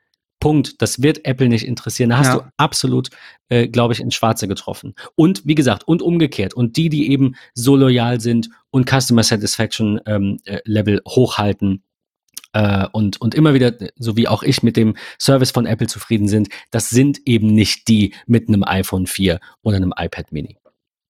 Punkt. 0.43 0.81
Das 0.81 1.01
wird 1.01 1.25
Apple 1.25 1.47
nicht 1.47 1.65
interessieren. 1.65 2.09
Da 2.09 2.17
hast 2.17 2.27
ja. 2.27 2.39
du 2.39 2.41
absolut, 2.57 3.09
äh, 3.47 3.69
glaube 3.69 3.93
ich, 3.93 4.01
ins 4.01 4.13
Schwarze 4.13 4.49
getroffen. 4.49 4.93
Und 5.15 5.41
wie 5.45 5.55
gesagt, 5.55 5.87
und 5.87 6.01
umgekehrt. 6.01 6.53
Und 6.53 6.75
die, 6.75 6.89
die 6.89 7.09
eben 7.11 7.35
so 7.53 7.77
loyal 7.77 8.19
sind 8.19 8.49
und 8.69 8.89
Customer 8.89 9.23
Satisfaction 9.23 10.01
ähm, 10.05 10.39
äh, 10.43 10.59
Level 10.65 11.01
hochhalten, 11.07 11.83
äh, 12.53 12.87
und, 12.91 13.19
und 13.19 13.35
immer 13.35 13.53
wieder, 13.53 13.73
so 13.95 14.15
wie 14.15 14.27
auch 14.27 14.43
ich 14.43 14.63
mit 14.63 14.77
dem 14.77 14.95
Service 15.19 15.51
von 15.51 15.65
Apple 15.65 15.87
zufrieden 15.87 16.27
sind, 16.27 16.49
das 16.71 16.89
sind 16.89 17.21
eben 17.25 17.47
nicht 17.47 17.87
die 17.87 18.13
mit 18.25 18.47
einem 18.47 18.63
iPhone 18.63 19.07
4 19.07 19.39
oder 19.61 19.77
einem 19.77 19.93
iPad 19.95 20.31
Mini. 20.31 20.57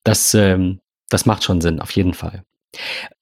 Das, 0.03 0.33
ähm, 0.33 0.79
das 1.09 1.25
macht 1.25 1.43
schon 1.43 1.61
Sinn, 1.61 1.79
auf 1.79 1.91
jeden 1.91 2.13
Fall. 2.13 2.43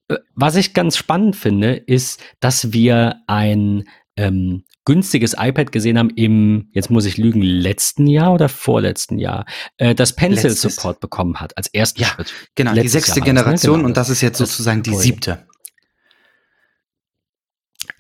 Äh, 0.08 0.18
was 0.36 0.56
ich 0.56 0.74
ganz 0.74 0.98
spannend 0.98 1.36
finde, 1.36 1.74
ist, 1.76 2.22
dass 2.40 2.74
wir 2.74 3.22
ein 3.28 3.86
ähm, 4.18 4.64
günstiges 4.86 5.36
iPad 5.38 5.72
gesehen 5.72 5.98
haben 5.98 6.10
im, 6.12 6.70
jetzt 6.74 6.90
muss 6.90 7.06
ich 7.06 7.18
lügen, 7.18 7.42
letzten 7.42 8.08
Jahr 8.08 8.34
oder 8.34 8.50
vorletzten 8.50 9.20
Jahr, 9.20 9.46
äh, 9.78 9.96
das 9.96 10.16
Pencil 10.16 10.50
Letztes. 10.50 10.76
Support 10.76 11.00
bekommen 11.00 11.40
hat 11.40 11.56
als 11.58 11.68
ersten 11.68 12.02
ja, 12.02 12.08
Schritt. 12.08 12.34
Genau, 12.56 12.72
Letztes 12.72 12.84
die 12.84 13.00
sechste 13.00 13.20
ne? 13.20 13.26
Generation 13.26 13.78
genau, 13.78 13.88
und 13.88 13.98
das 13.98 14.10
ist 14.10 14.22
jetzt 14.22 14.38
sozusagen 14.38 14.84
die 14.84 14.96
siebte. 14.96 15.46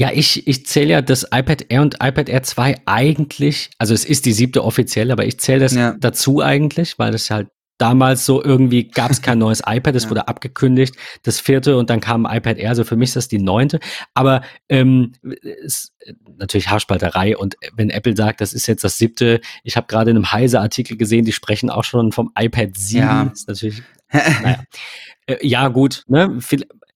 Ja, 0.01 0.09
ich, 0.11 0.47
ich 0.47 0.65
zähle 0.65 0.89
ja 0.89 1.01
das 1.03 1.27
iPad 1.31 1.65
Air 1.69 1.83
und 1.83 1.93
iPad 2.01 2.27
Air 2.27 2.41
2 2.41 2.75
eigentlich, 2.87 3.69
also 3.77 3.93
es 3.93 4.03
ist 4.03 4.25
die 4.25 4.33
siebte 4.33 4.63
offiziell, 4.63 5.11
aber 5.11 5.25
ich 5.25 5.39
zähle 5.39 5.59
das 5.59 5.75
ja. 5.75 5.95
dazu 5.99 6.41
eigentlich, 6.41 6.97
weil 6.97 7.11
das 7.11 7.29
halt 7.29 7.49
damals 7.77 8.25
so 8.25 8.43
irgendwie 8.43 8.87
gab 8.87 9.11
es 9.11 9.21
kein 9.21 9.37
neues 9.37 9.61
iPad, 9.67 9.95
es 9.95 10.05
ja. 10.05 10.09
wurde 10.09 10.27
abgekündigt, 10.27 10.95
das 11.21 11.39
vierte 11.39 11.77
und 11.77 11.91
dann 11.91 11.99
kam 11.99 12.25
iPad 12.27 12.57
Air, 12.57 12.69
also 12.69 12.83
für 12.83 12.95
mich 12.95 13.09
ist 13.09 13.15
das 13.15 13.27
die 13.27 13.37
neunte. 13.37 13.79
Aber 14.15 14.41
ähm, 14.69 15.11
es, 15.63 15.93
natürlich 16.35 16.69
Haarspalterei 16.69 17.37
und 17.37 17.55
wenn 17.75 17.91
Apple 17.91 18.17
sagt, 18.17 18.41
das 18.41 18.53
ist 18.53 18.65
jetzt 18.65 18.83
das 18.83 18.97
siebte, 18.97 19.39
ich 19.63 19.77
habe 19.77 19.85
gerade 19.85 20.09
in 20.09 20.17
einem 20.17 20.31
Heise-Artikel 20.31 20.97
gesehen, 20.97 21.25
die 21.25 21.31
sprechen 21.31 21.69
auch 21.69 21.83
schon 21.83 22.11
vom 22.11 22.31
iPad 22.35 22.75
7, 22.75 23.03
ja. 23.03 23.29
ist 23.31 23.47
natürlich 23.47 23.83
naja. 24.11 24.63
Äh, 25.27 25.47
ja, 25.47 25.67
gut, 25.67 26.03
ne? 26.07 26.39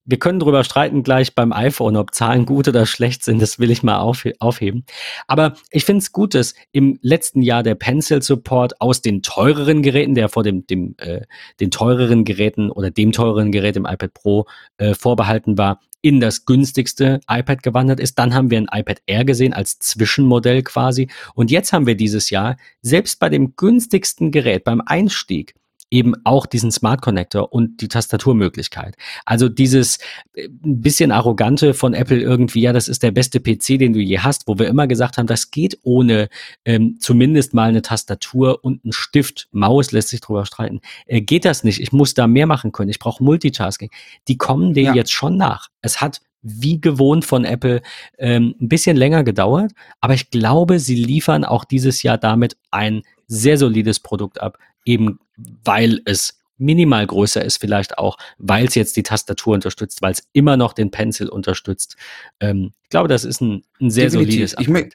Wir 0.06 0.20
können 0.20 0.40
darüber 0.40 0.64
streiten 0.64 1.04
gleich 1.04 1.34
beim 1.34 1.52
iPhone, 1.52 1.98
ob 1.98 2.14
Zahlen 2.14 2.46
gut 2.46 2.68
oder 2.68 2.86
schlecht 2.86 3.24
sind. 3.24 3.42
Das 3.42 3.60
will 3.60 3.72
ich 3.72 3.84
mal 3.84 4.00
auf, 4.00 4.24
aufheben. 4.40 4.86
Aber 5.28 5.56
ich 5.72 5.84
finde 5.84 6.00
es 6.00 6.12
gut, 6.12 6.36
dass 6.36 6.54
im 6.72 7.00
letzten 7.02 7.42
Jahr 7.42 7.64
der 7.64 7.76
Pencil 7.76 8.22
Support 8.22 8.80
aus 8.82 9.02
den 9.02 9.24
teureren 9.24 9.82
Geräten, 9.82 10.14
der 10.14 10.30
vor 10.30 10.44
dem, 10.44 10.68
dem 10.68 10.96
äh, 11.00 11.22
den 11.60 11.72
teureren 11.72 12.24
Geräten 12.24 12.70
oder 12.70 12.92
dem 12.92 13.12
teureren 13.12 13.52
Gerät 13.52 13.76
im 13.76 13.86
iPad 13.86 14.14
Pro 14.14 14.46
äh, 14.78 14.94
vorbehalten 14.94 15.58
war, 15.58 15.80
in 16.02 16.20
das 16.20 16.46
günstigste 16.46 17.20
iPad 17.28 17.64
gewandert 17.64 18.00
ist. 18.00 18.20
Dann 18.20 18.36
haben 18.36 18.52
wir 18.52 18.60
ein 18.60 18.70
iPad 18.72 19.02
Air 19.08 19.26
gesehen 19.26 19.54
als 19.54 19.80
Zwischenmodell 19.80 20.62
quasi. 20.62 21.10
Und 21.34 21.50
jetzt 21.50 21.74
haben 21.74 21.88
wir 21.88 21.96
dieses 21.96 22.30
Jahr 22.30 22.58
selbst 22.84 23.20
bei 23.20 23.30
dem 23.30 23.56
günstigsten 23.56 24.30
Gerät 24.30 24.64
beim 24.66 24.82
Einstieg 24.86 25.56
eben 25.92 26.14
auch 26.24 26.46
diesen 26.46 26.72
Smart 26.72 27.02
Connector 27.02 27.54
und 27.54 27.82
die 27.82 27.88
Tastaturmöglichkeit. 27.88 28.96
Also 29.26 29.50
dieses 29.50 29.98
äh, 30.34 30.48
ein 30.48 30.82
bisschen 30.82 31.12
arrogante 31.12 31.74
von 31.74 31.94
Apple 31.94 32.20
irgendwie, 32.20 32.62
ja, 32.62 32.74
das 32.74 32.88
ist 32.88 33.04
der 33.04 33.12
beste 33.12 33.40
PC, 33.40 33.80
den 33.80 33.94
du 33.94 34.00
je 34.00 34.20
hast, 34.20 34.48
wo 34.48 34.58
wir 34.58 34.68
immer 34.68 34.88
gesagt 34.88 35.18
haben, 35.18 35.28
das 35.28 35.52
geht 35.52 35.80
ohne 35.84 36.30
ähm, 36.66 36.98
zumindest 37.00 37.54
mal 37.54 37.70
eine 37.70 37.82
Tastatur 37.82 38.64
und 38.64 38.84
einen 38.84 38.94
Stift, 38.94 39.48
Maus 39.52 39.92
lässt 39.92 40.10
sich 40.10 40.22
drüber 40.22 40.46
streiten. 40.46 40.82
Äh, 41.06 41.22
geht 41.22 41.46
das 41.46 41.64
nicht? 41.64 41.80
Ich 41.80 41.92
muss 41.92 42.14
da 42.14 42.28
mehr 42.28 42.48
machen 42.48 42.72
können. 42.72 42.90
Ich 42.90 43.00
brauche 43.00 43.24
Multitasking. 43.24 43.92
Die 44.28 44.38
kommen 44.38 44.74
dem 44.74 44.86
ja. 44.86 44.94
jetzt 44.96 45.12
schon 45.12 45.38
nach. 45.38 45.70
Es 45.82 46.02
hat 46.02 46.22
wie 46.48 46.80
gewohnt 46.80 47.26
von 47.26 47.44
Apple 47.44 47.82
ähm, 48.20 48.54
ein 48.62 48.70
bisschen 48.70 48.96
länger 48.96 49.24
gedauert, 49.24 49.72
aber 50.00 50.14
ich 50.14 50.30
glaube, 50.30 50.80
sie 50.80 50.96
liefern 50.96 51.44
auch 51.44 51.66
dieses 51.66 52.04
Jahr 52.04 52.20
damit 52.20 52.56
ein 52.70 53.02
sehr 53.28 53.58
solides 53.58 54.00
Produkt 54.00 54.40
ab, 54.40 54.60
eben 54.86 55.20
weil 55.64 56.02
es 56.06 56.40
minimal 56.58 57.06
größer 57.06 57.44
ist, 57.44 57.58
vielleicht 57.58 57.98
auch, 57.98 58.18
weil 58.38 58.66
es 58.66 58.76
jetzt 58.76 58.96
die 58.96 59.04
Tastatur 59.04 59.56
unterstützt, 59.56 60.02
weil 60.02 60.14
es 60.14 60.24
immer 60.32 60.56
noch 60.58 60.74
den 60.74 60.92
Pencil 60.92 61.28
unterstützt. 61.28 61.98
Ähm, 62.40 62.72
ich 62.84 62.90
glaube, 62.90 63.10
das 63.10 63.26
ist 63.26 63.42
ein, 63.42 63.64
ein 63.82 63.90
sehr 63.90 64.06
Definitiv. 64.06 64.52
solides 64.52 64.56
Upgrade. 64.56 64.90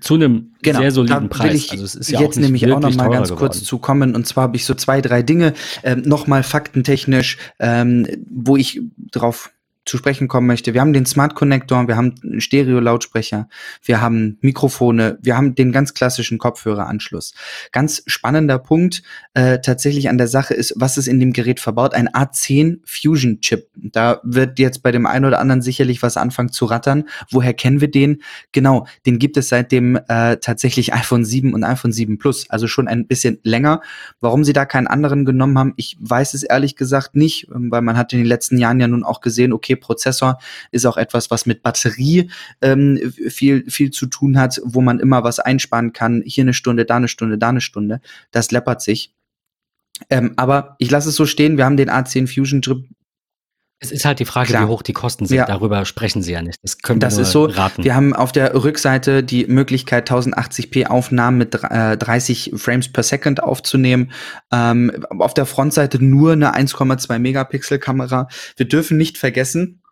Zu 0.00 0.14
einem 0.14 0.54
genau, 0.62 0.78
sehr 0.78 0.92
soliden 0.92 1.28
Preis. 1.28 1.54
Ich 1.54 1.72
also 1.72 1.84
es 1.84 1.96
ist 1.96 2.08
ja 2.08 2.20
jetzt 2.20 2.38
nämlich 2.38 2.70
auch 2.70 2.78
noch 2.78 2.94
mal 2.94 3.10
ganz 3.10 3.28
geworden. 3.28 3.38
kurz 3.40 3.64
zu 3.64 3.78
kommen. 3.78 4.14
Und 4.14 4.28
zwar 4.28 4.44
habe 4.44 4.56
ich 4.56 4.64
so 4.64 4.74
zwei, 4.74 5.00
drei 5.00 5.22
Dinge 5.22 5.54
ähm, 5.82 6.02
noch 6.02 6.28
mal 6.28 6.44
faktentechnisch, 6.44 7.36
ähm, 7.58 8.06
wo 8.30 8.56
ich 8.56 8.80
drauf 9.10 9.50
zu 9.84 9.96
sprechen 9.96 10.28
kommen 10.28 10.46
möchte. 10.46 10.74
Wir 10.74 10.80
haben 10.80 10.92
den 10.92 11.06
Smart 11.06 11.34
Connector, 11.34 11.88
wir 11.88 11.96
haben 11.96 12.14
einen 12.22 12.40
Stereo-Lautsprecher, 12.40 13.48
wir 13.82 14.00
haben 14.00 14.38
Mikrofone, 14.40 15.18
wir 15.22 15.36
haben 15.36 15.54
den 15.54 15.72
ganz 15.72 15.92
klassischen 15.92 16.38
Kopfhöreranschluss. 16.38 17.34
Ganz 17.72 18.02
spannender 18.06 18.58
Punkt 18.58 19.02
äh, 19.34 19.58
tatsächlich 19.60 20.08
an 20.08 20.18
der 20.18 20.28
Sache 20.28 20.54
ist, 20.54 20.74
was 20.76 20.98
ist 20.98 21.08
in 21.08 21.18
dem 21.18 21.32
Gerät 21.32 21.58
verbaut? 21.58 21.94
Ein 21.94 22.08
A10 22.08 22.78
Fusion 22.84 23.40
Chip. 23.40 23.68
Da 23.74 24.20
wird 24.22 24.60
jetzt 24.60 24.82
bei 24.84 24.92
dem 24.92 25.04
einen 25.04 25.24
oder 25.24 25.40
anderen 25.40 25.62
sicherlich 25.62 26.02
was 26.02 26.16
anfangen 26.16 26.52
zu 26.52 26.66
rattern. 26.66 27.04
Woher 27.30 27.54
kennen 27.54 27.80
wir 27.80 27.90
den? 27.90 28.22
Genau, 28.52 28.86
den 29.04 29.18
gibt 29.18 29.36
es 29.36 29.48
seit 29.48 29.72
dem 29.72 29.96
äh, 30.08 30.36
tatsächlich 30.36 30.94
iPhone 30.94 31.24
7 31.24 31.54
und 31.54 31.64
iPhone 31.64 31.92
7 31.92 32.18
Plus, 32.18 32.48
also 32.50 32.68
schon 32.68 32.86
ein 32.86 33.08
bisschen 33.08 33.38
länger. 33.42 33.80
Warum 34.20 34.44
sie 34.44 34.52
da 34.52 34.64
keinen 34.64 34.86
anderen 34.86 35.24
genommen 35.24 35.58
haben, 35.58 35.74
ich 35.76 35.96
weiß 35.98 36.34
es 36.34 36.44
ehrlich 36.44 36.76
gesagt 36.76 37.16
nicht, 37.16 37.48
weil 37.50 37.82
man 37.82 37.96
hat 37.96 38.12
in 38.12 38.20
den 38.20 38.26
letzten 38.26 38.58
Jahren 38.58 38.78
ja 38.78 38.86
nun 38.86 39.02
auch 39.02 39.20
gesehen, 39.20 39.52
okay, 39.52 39.71
Prozessor 39.76 40.38
ist 40.70 40.86
auch 40.86 40.96
etwas, 40.96 41.30
was 41.30 41.46
mit 41.46 41.62
Batterie 41.62 42.30
ähm, 42.60 43.12
viel, 43.28 43.68
viel 43.70 43.90
zu 43.90 44.06
tun 44.06 44.38
hat, 44.38 44.60
wo 44.64 44.80
man 44.80 44.98
immer 44.98 45.24
was 45.24 45.38
einsparen 45.38 45.92
kann. 45.92 46.22
Hier 46.24 46.42
eine 46.42 46.54
Stunde, 46.54 46.84
da 46.84 46.96
eine 46.96 47.08
Stunde, 47.08 47.38
da 47.38 47.48
eine 47.48 47.60
Stunde. 47.60 48.00
Das 48.30 48.50
läppert 48.50 48.82
sich. 48.82 49.14
Ähm, 50.10 50.32
aber 50.36 50.76
ich 50.78 50.90
lasse 50.90 51.10
es 51.10 51.16
so 51.16 51.26
stehen. 51.26 51.56
Wir 51.56 51.64
haben 51.64 51.76
den 51.76 51.90
A10 51.90 52.32
Fusion 52.32 52.62
es 53.82 53.90
ist 53.90 54.04
halt 54.04 54.20
die 54.20 54.24
Frage, 54.24 54.50
Klar. 54.50 54.62
wie 54.62 54.68
hoch 54.68 54.82
die 54.82 54.92
Kosten 54.92 55.26
sind. 55.26 55.36
Ja. 55.36 55.44
Darüber 55.44 55.84
sprechen 55.84 56.22
Sie 56.22 56.32
ja 56.32 56.40
nicht. 56.40 56.58
Das 56.62 56.78
können 56.78 57.02
wir 57.02 57.08
das 57.08 57.18
ist 57.18 57.32
so. 57.32 57.46
raten. 57.46 57.82
Wir 57.82 57.96
haben 57.96 58.14
auf 58.14 58.30
der 58.30 58.54
Rückseite 58.54 59.24
die 59.24 59.46
Möglichkeit, 59.46 60.08
1080p 60.08 60.86
Aufnahmen 60.86 61.38
mit 61.38 61.54
äh, 61.64 61.96
30 61.96 62.52
Frames 62.56 62.92
per 62.92 63.02
Second 63.02 63.42
aufzunehmen. 63.42 64.12
Ähm, 64.52 65.04
auf 65.18 65.34
der 65.34 65.46
Frontseite 65.46 66.02
nur 66.02 66.32
eine 66.32 66.54
1,2 66.54 67.18
Megapixel 67.18 67.80
Kamera. 67.80 68.28
Wir 68.56 68.68
dürfen 68.68 68.96
nicht 68.96 69.18
vergessen, 69.18 69.82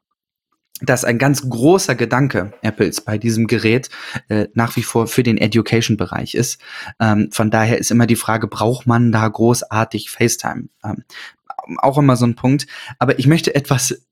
dass 0.80 1.04
ein 1.04 1.18
ganz 1.18 1.48
großer 1.48 1.94
Gedanke 1.94 2.52
Apples 2.62 3.00
bei 3.00 3.18
diesem 3.18 3.48
Gerät 3.48 3.90
äh, 4.28 4.46
nach 4.54 4.76
wie 4.76 4.82
vor 4.82 5.08
für 5.08 5.22
den 5.22 5.36
Education-Bereich 5.36 6.34
ist. 6.34 6.60
Ähm, 7.00 7.28
von 7.32 7.50
daher 7.50 7.78
ist 7.78 7.90
immer 7.90 8.06
die 8.06 8.16
Frage, 8.16 8.46
braucht 8.46 8.86
man 8.86 9.12
da 9.12 9.26
großartig 9.26 10.10
FaceTime? 10.10 10.68
Ähm, 10.84 11.04
auch 11.78 11.98
immer 11.98 12.16
so 12.16 12.26
ein 12.26 12.34
Punkt. 12.34 12.66
Aber 12.98 13.18
ich 13.18 13.26
möchte 13.26 13.54
etwas 13.54 14.06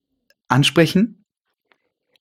ansprechen, 0.48 1.24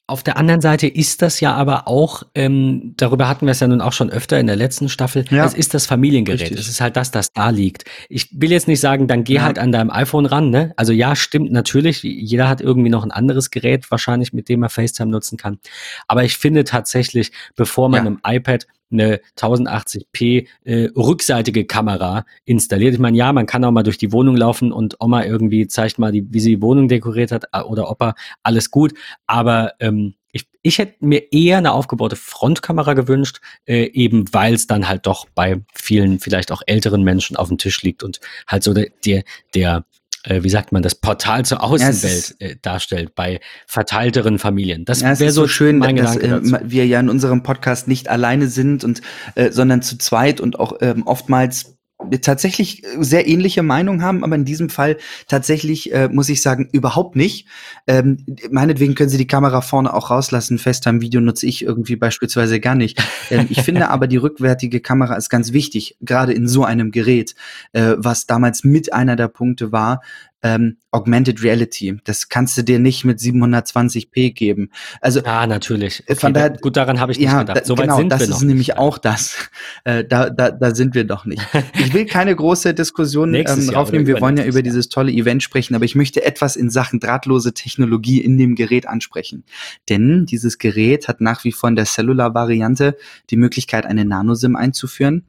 auf 0.09 0.23
der 0.23 0.38
anderen 0.38 0.61
Seite 0.61 0.88
ist 0.88 1.21
das 1.21 1.41
ja 1.41 1.53
aber 1.53 1.89
auch, 1.89 2.23
ähm, 2.33 2.93
darüber 2.95 3.27
hatten 3.27 3.45
wir 3.45 3.51
es 3.51 3.59
ja 3.59 3.67
nun 3.67 3.81
auch 3.81 3.91
schon 3.91 4.09
öfter 4.09 4.39
in 4.39 4.47
der 4.47 4.55
letzten 4.55 4.88
Staffel, 4.88 5.25
ja. 5.29 5.45
es 5.45 5.53
ist 5.53 5.73
das 5.73 5.85
Familiengerät. 5.85 6.43
Richtig. 6.43 6.59
Es 6.59 6.69
ist 6.69 6.79
halt 6.79 6.95
das, 6.95 7.11
das 7.11 7.33
da 7.33 7.49
liegt. 7.49 7.83
Ich 8.07 8.29
will 8.31 8.49
jetzt 8.49 8.69
nicht 8.69 8.79
sagen, 8.79 9.07
dann 9.07 9.25
geh 9.25 9.35
ja. 9.35 9.41
halt 9.41 9.59
an 9.59 9.73
deinem 9.73 9.91
iPhone 9.91 10.25
ran, 10.25 10.49
ne? 10.49 10.71
Also 10.77 10.93
ja, 10.93 11.13
stimmt 11.13 11.51
natürlich. 11.51 12.03
Jeder 12.03 12.47
hat 12.47 12.61
irgendwie 12.61 12.89
noch 12.89 13.03
ein 13.03 13.11
anderes 13.11 13.51
Gerät, 13.51 13.91
wahrscheinlich, 13.91 14.31
mit 14.31 14.47
dem 14.47 14.63
er 14.63 14.69
FaceTime 14.69 15.11
nutzen 15.11 15.38
kann. 15.38 15.59
Aber 16.07 16.23
ich 16.23 16.38
finde 16.38 16.63
tatsächlich, 16.63 17.33
bevor 17.57 17.89
man 17.89 18.05
ja. 18.05 18.07
einem 18.07 18.19
iPad 18.25 18.65
eine 18.91 19.19
1080p 19.38 20.47
äh, 20.63 20.89
rückseitige 20.95 21.65
Kamera 21.65 22.25
installiert. 22.45 22.93
Ich 22.93 22.99
meine, 22.99 23.17
ja, 23.17 23.33
man 23.33 23.45
kann 23.45 23.63
auch 23.63 23.71
mal 23.71 23.83
durch 23.83 23.97
die 23.97 24.11
Wohnung 24.11 24.35
laufen 24.35 24.71
und 24.71 24.97
Oma 24.99 25.23
irgendwie 25.23 25.67
zeigt 25.67 25.99
mal, 25.99 26.11
die, 26.11 26.25
wie 26.29 26.39
sie 26.39 26.55
die 26.55 26.61
Wohnung 26.61 26.88
dekoriert 26.88 27.31
hat 27.31 27.45
oder 27.65 27.89
Opa, 27.89 28.15
alles 28.43 28.71
gut. 28.71 28.93
Aber 29.25 29.73
ähm, 29.79 30.15
ich, 30.31 30.47
ich 30.61 30.77
hätte 30.77 31.05
mir 31.05 31.31
eher 31.31 31.57
eine 31.57 31.73
aufgebaute 31.73 32.15
Frontkamera 32.15 32.93
gewünscht, 32.93 33.39
äh, 33.65 33.85
eben 33.91 34.31
weil 34.33 34.53
es 34.53 34.67
dann 34.67 34.88
halt 34.88 35.05
doch 35.05 35.27
bei 35.33 35.61
vielen, 35.73 36.19
vielleicht 36.19 36.51
auch 36.51 36.61
älteren 36.65 37.03
Menschen 37.03 37.35
auf 37.38 37.47
dem 37.47 37.57
Tisch 37.57 37.81
liegt 37.81 38.03
und 38.03 38.19
halt 38.47 38.63
so 38.63 38.73
der, 38.73 38.88
der, 39.05 39.23
der 39.53 39.85
äh, 40.28 40.43
wie 40.43 40.49
sagt 40.49 40.71
man, 40.71 40.84
das 40.84 40.95
Portal 40.95 41.45
zur 41.45 41.63
Außenwelt 41.63 42.36
ja, 42.39 42.47
äh, 42.47 42.55
darstellt 42.61 43.15
bei 43.15 43.39
verteilteren 43.65 44.39
Familien. 44.39 44.86
Das 44.86 45.01
ja, 45.01 45.17
wäre 45.19 45.32
so, 45.32 45.43
so 45.43 45.47
schön, 45.47 45.80
dass 45.80 46.17
äh, 46.17 46.39
wir 46.63 46.86
ja 46.86 46.99
in 46.99 47.09
unserem 47.09 47.43
Podcast 47.43 47.88
nicht 47.88 48.09
alleine 48.09 48.47
sind 48.47 48.84
und 48.84 49.01
äh, 49.36 49.51
sondern 49.51 49.82
zu 49.82 49.97
zweit 49.97 50.41
und 50.41 50.59
auch 50.59 50.73
ähm, 50.82 51.03
oftmals 51.05 51.76
tatsächlich 52.21 52.83
sehr 52.99 53.27
ähnliche 53.27 53.63
Meinung 53.63 54.01
haben, 54.01 54.23
aber 54.23 54.35
in 54.35 54.45
diesem 54.45 54.69
Fall 54.69 54.97
tatsächlich, 55.27 55.91
äh, 55.93 56.09
muss 56.09 56.29
ich 56.29 56.41
sagen, 56.41 56.69
überhaupt 56.71 57.15
nicht. 57.15 57.47
Ähm, 57.87 58.23
meinetwegen 58.51 58.93
können 58.93 59.09
Sie 59.09 59.17
die 59.17 59.27
Kamera 59.27 59.61
vorne 59.61 59.93
auch 59.93 60.11
rauslassen. 60.11 60.59
FaceTime-Video 60.59 61.21
nutze 61.21 61.47
ich 61.47 61.63
irgendwie 61.63 61.95
beispielsweise 61.95 62.59
gar 62.59 62.75
nicht. 62.75 63.01
Ähm, 63.31 63.47
ich 63.49 63.61
finde 63.61 63.89
aber, 63.89 64.07
die 64.07 64.17
rückwärtige 64.17 64.79
Kamera 64.79 65.15
ist 65.15 65.29
ganz 65.29 65.53
wichtig, 65.53 65.97
gerade 66.01 66.33
in 66.33 66.47
so 66.47 66.63
einem 66.63 66.91
Gerät, 66.91 67.35
äh, 67.73 67.95
was 67.97 68.27
damals 68.27 68.63
mit 68.63 68.93
einer 68.93 69.15
der 69.15 69.27
Punkte 69.27 69.71
war, 69.71 70.01
ähm, 70.43 70.77
Augmented 70.91 71.43
Reality. 71.43 71.97
Das 72.03 72.29
kannst 72.29 72.57
du 72.57 72.63
dir 72.63 72.79
nicht 72.79 73.03
mit 73.05 73.19
720p 73.19 74.33
geben. 74.33 74.69
Also 75.01 75.21
ja, 75.21 75.47
natürlich. 75.47 76.03
Okay, 76.07 76.19
von 76.19 76.33
daher, 76.33 76.51
gut, 76.51 76.77
daran 76.77 76.99
habe 76.99 77.11
ich 77.11 77.19
nicht 77.19 77.27
ja, 77.27 77.39
gedacht. 77.39 77.65
So 77.65 77.75
genau, 77.75 77.97
sind 77.97 78.09
das 78.09 78.21
wir 78.21 78.29
ist 78.29 78.41
nämlich 78.41 78.69
nicht. 78.69 78.77
auch 78.77 78.97
das. 78.97 79.49
Äh, 79.83 80.03
da, 80.03 80.29
da, 80.29 80.51
da 80.51 80.75
sind 80.75 80.95
wir 80.95 81.03
doch 81.03 81.25
nicht. 81.25 81.41
Ich 81.79 81.93
will 81.93 82.05
keine 82.05 82.35
große 82.35 82.73
Diskussion 82.73 83.33
ähm, 83.33 83.75
aufnehmen. 83.75 84.05
Wir 84.05 84.21
wollen 84.21 84.38
ja 84.38 84.45
über 84.45 84.61
dieses 84.61 84.89
tolle 84.89 85.11
Event 85.11 85.43
sprechen, 85.43 85.75
aber 85.75 85.85
ich 85.85 85.95
möchte 85.95 86.23
etwas 86.23 86.55
in 86.55 86.69
Sachen 86.69 86.99
drahtlose 86.99 87.53
Technologie 87.53 88.21
in 88.21 88.38
dem 88.38 88.55
Gerät 88.55 88.88
ansprechen. 88.88 89.43
Denn 89.89 90.25
dieses 90.25 90.57
Gerät 90.57 91.07
hat 91.07 91.21
nach 91.21 91.43
wie 91.43 91.51
vor 91.51 91.69
in 91.69 91.75
der 91.75 91.85
Cellular-Variante 91.85 92.97
die 93.29 93.38
Möglichkeit, 93.38 93.85
eine 93.85 94.05
Nano-SIM 94.05 94.55
einzuführen, 94.55 95.25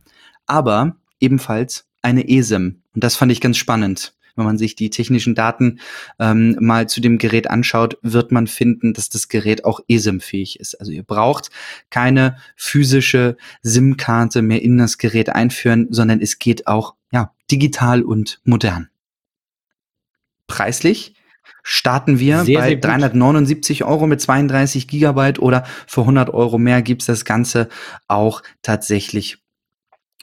aber 0.47 0.97
ebenfalls 1.21 1.87
eine 2.03 2.29
eSIM. 2.29 2.83
Und 2.95 3.05
das 3.05 3.17
fand 3.17 3.33
ich 3.33 3.41
ganz 3.41 3.57
spannend 3.57 4.15
wenn 4.39 4.47
man 4.47 4.59
sich 4.59 4.75
die 4.77 4.91
technischen 4.91 5.35
Daten 5.35 5.81
ähm, 6.19 6.57
mal 6.61 6.89
zu 6.89 7.01
dem 7.01 7.19
Gerät 7.19 7.51
anschaut, 7.51 7.99
wird 8.03 8.33
man 8.33 8.47
finden, 8.47 8.95
dass 8.95 9.09
das 9.09 9.29
Gerät 9.29 9.65
auch 9.65 9.81
eSIM-fähig 9.89 10.61
ist. 10.61 10.75
Also 10.81 10.93
ihr 10.93 11.03
braucht 11.03 11.51
keine 11.91 12.37
physische 12.57 13.37
SIM-Karte 13.63 14.41
mehr 14.41 14.63
in 14.63 14.79
das 14.79 14.99
Gerät 14.99 15.29
einführen, 15.31 15.89
sondern 15.91 16.21
es 16.21 16.39
geht 16.39 16.67
auch 16.67 16.95
ja, 17.13 17.33
digital 17.51 18.03
und 18.03 18.41
modern. 18.45 18.89
Preislich 20.47 21.15
starten 21.63 22.19
wir 22.19 22.45
sehr, 22.45 22.61
bei 22.61 22.69
sehr 22.71 22.77
379 22.77 23.85
Euro 23.85 24.07
mit 24.07 24.21
32 24.21 24.89
Gigabyte 24.89 25.39
oder 25.39 25.65
für 25.87 26.03
100 26.03 26.31
Euro 26.31 26.59
mehr 26.59 26.83
gibt's 26.83 27.07
das 27.07 27.25
Ganze 27.25 27.69
auch 28.07 28.43
tatsächlich 28.63 29.39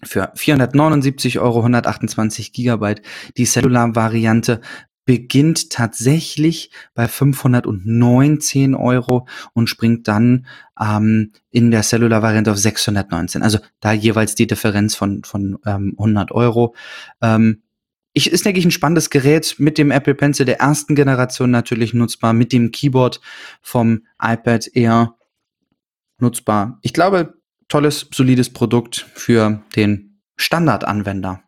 für 0.04 0.32
479 0.36 1.40
Euro 1.40 1.60
128 1.60 2.54
Gigabyte. 2.54 3.02
Die 3.38 3.46
Cellular-Variante 3.46 4.62
beginnt 5.06 5.70
tatsächlich 5.70 6.72
bei 6.96 7.08
519 7.08 8.74
Euro 8.74 9.28
und 9.54 9.70
springt 9.70 10.08
dann 10.08 10.48
ähm, 10.82 11.32
in 11.52 11.72
der 11.72 11.84
Cellular-Variante 11.84 12.52
auf 12.52 12.58
619. 12.58 13.44
Also 13.44 13.60
da 13.80 13.94
jeweils 13.94 14.36
die 14.36 14.48
Differenz 14.48 14.96
von, 14.96 15.24
von 15.24 15.60
ähm, 15.66 15.94
100 15.98 16.32
Euro. 16.32 16.76
Ähm, 17.22 17.62
ich, 18.14 18.32
ist, 18.32 18.46
denke 18.46 18.60
ich, 18.60 18.66
ein 18.66 18.72
spannendes 18.72 19.10
Gerät 19.10 19.56
mit 19.60 19.78
dem 19.78 19.92
Apple 19.92 20.16
Pencil 20.16 20.46
der 20.46 20.60
ersten 20.60 20.96
Generation 20.96 21.52
natürlich 21.52 21.94
nutzbar, 21.94 22.34
mit 22.34 22.52
dem 22.52 22.72
Keyboard 22.72 23.22
vom 23.62 24.04
iPad 24.20 24.70
Air 24.74 25.16
nutzbar. 26.18 26.80
Ich 26.82 26.94
glaube, 26.94 27.36
tolles, 27.68 28.08
solides 28.14 28.52
Produkt 28.52 29.06
für 29.14 29.64
den 29.76 30.22
Standardanwender. 30.38 31.42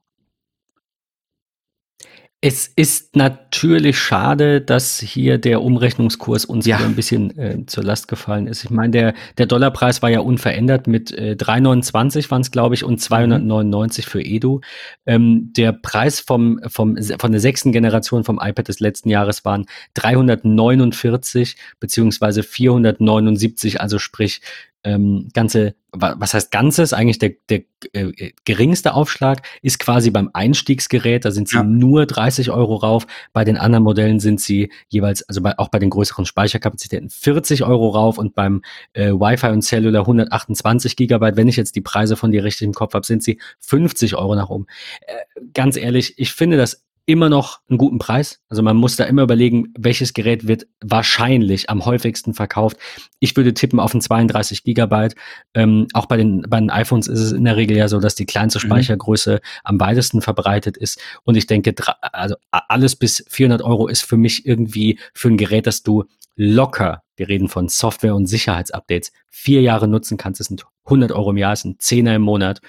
Es 2.40 2.68
ist 2.68 3.16
natürlich 3.16 3.98
schade, 3.98 4.62
dass 4.62 5.00
hier 5.00 5.40
der 5.40 5.64
Umrechnungskurs 5.64 6.46
uns 6.46 6.68
ja. 6.68 6.78
ein 6.78 6.94
bisschen 6.94 7.36
äh, 7.36 7.66
zur 7.66 7.84
Last 7.84 8.08
gefallen 8.08 8.46
ist. 8.46 8.64
Ich 8.64 8.70
meine, 8.70 8.92
der, 8.92 9.14
der 9.40 9.48
Dollarpreis 9.48 10.04
war 10.04 10.12
ja 10.12 10.20
unverändert 10.20 10.86
mit 10.86 11.12
äh, 11.12 11.36
3,29 11.38 12.30
waren 12.30 12.42
es, 12.42 12.52
glaube 12.52 12.76
ich, 12.76 12.84
und 12.84 13.02
299 13.02 14.06
mhm. 14.06 14.10
für 14.10 14.22
Edu. 14.22 14.62
Ähm, 15.08 15.52
der 15.58 15.72
Preis 15.72 16.20
vom, 16.20 16.60
vom, 16.68 16.96
von 17.02 17.32
der 17.32 17.42
sechsten 17.42 17.72
Generation 17.72 18.24
vom 18.24 18.40
iPad 18.40 18.68
des 18.68 18.80
letzten 18.80 19.10
Jahres 19.10 19.44
waren 19.44 19.66
349 19.96 21.58
beziehungsweise 21.80 22.44
479, 22.44 23.82
also 23.82 23.98
sprich 23.98 24.42
ähm, 24.88 25.28
ganze, 25.34 25.76
was 25.92 26.34
heißt 26.34 26.50
ganzes? 26.50 26.94
Eigentlich 26.94 27.20
der, 27.20 27.34
der 27.50 27.64
äh, 27.92 28.32
geringste 28.46 28.94
Aufschlag 28.94 29.42
ist 29.62 29.80
quasi 29.80 30.12
beim 30.12 30.30
Einstiegsgerät, 30.34 31.26
da 31.26 31.32
sind 31.32 31.50
sie 31.50 31.58
ja. 31.58 31.64
nur 31.64 32.06
30 32.06 32.52
Euro 32.52 32.76
rauf. 32.76 33.06
Bei 33.34 33.44
den 33.44 33.58
anderen 33.58 33.84
Modellen 33.84 34.22
sind 34.22 34.40
sie 34.40 34.72
jeweils, 34.88 35.24
also 35.24 35.42
bei, 35.42 35.58
auch 35.60 35.68
bei 35.68 35.80
den 35.80 35.90
größeren 35.90 36.26
Speicherkapazitäten 36.26 37.10
40 37.10 37.66
Euro 37.66 37.90
rauf 37.90 38.18
und 38.18 38.34
beim 38.34 38.62
äh, 38.94 39.12
Wi-Fi 39.12 39.48
und 39.48 39.62
Cellular 39.62 40.04
128 40.04 40.96
Gigabyte. 40.96 41.36
Wenn 41.36 41.50
ich 41.50 41.58
jetzt 41.58 41.76
die 41.76 41.82
Preise 41.82 42.16
von 42.16 42.32
dir 42.32 42.46
richtig 42.46 42.66
im 42.66 42.74
Kopf 42.74 42.94
habe, 42.94 43.06
sind 43.06 43.24
sie 43.24 43.40
50 43.60 44.16
Euro 44.16 44.36
nach 44.36 44.50
oben. 44.50 44.68
Äh, 45.02 45.42
ganz 45.54 45.76
ehrlich, 45.76 46.14
ich 46.18 46.32
finde 46.32 46.56
das 46.56 46.87
immer 47.08 47.30
noch 47.30 47.62
einen 47.70 47.78
guten 47.78 48.00
Preis. 48.00 48.42
Also 48.50 48.62
man 48.62 48.76
muss 48.76 48.98
da 48.98 49.06
immer 49.06 49.24
überlegen, 49.24 49.74
welches 49.80 50.14
Gerät 50.14 50.46
wird 50.46 50.68
wahrscheinlich 50.84 51.70
am 51.70 51.86
häufigsten 51.86 52.34
verkauft. 52.34 52.78
Ich 53.20 53.36
würde 53.38 53.54
tippen 53.54 53.80
auf 53.80 53.94
ein 53.94 54.02
32 54.02 54.66
Gigabyte. 54.66 55.16
Ähm, 55.54 55.88
auch 55.94 56.06
bei 56.06 56.18
den, 56.18 56.42
bei 56.50 56.60
den 56.60 56.70
iPhones 56.70 57.08
ist 57.08 57.22
es 57.22 57.32
in 57.32 57.46
der 57.46 57.56
Regel 57.56 57.78
ja 57.78 57.88
so, 57.88 58.02
dass 58.02 58.16
die 58.16 58.26
kleinste 58.26 58.60
mhm. 58.60 58.68
Speichergröße 58.68 59.36
mhm. 59.36 59.40
am 59.64 59.80
weitesten 59.80 60.22
verbreitet 60.22 60.76
ist. 60.76 61.00
Und 61.24 61.38
ich 61.38 61.48
denke, 61.48 61.74
also 62.02 62.36
alles 62.52 62.98
bis 62.98 63.24
400 63.30 63.62
Euro 63.62 63.88
ist 63.88 64.02
für 64.02 64.18
mich 64.18 64.46
irgendwie 64.46 65.00
für 65.14 65.30
ein 65.30 65.38
Gerät, 65.38 65.66
das 65.66 65.84
du 65.84 66.04
locker, 66.36 67.04
wir 67.16 67.30
reden 67.30 67.48
von 67.48 67.70
Software- 67.70 68.16
und 68.16 68.28
Sicherheitsupdates, 68.28 69.14
vier 69.30 69.62
Jahre 69.62 69.88
nutzen 69.88 70.18
kannst. 70.18 70.42
Das 70.42 70.48
sind 70.48 70.66
100 70.84 71.14
Euro 71.14 71.32
im 71.32 71.38
Jahr, 71.38 71.54
das 71.54 71.62
sind 71.62 71.82
Zehner 71.82 72.16
im 72.16 72.22
Monat. 72.24 72.60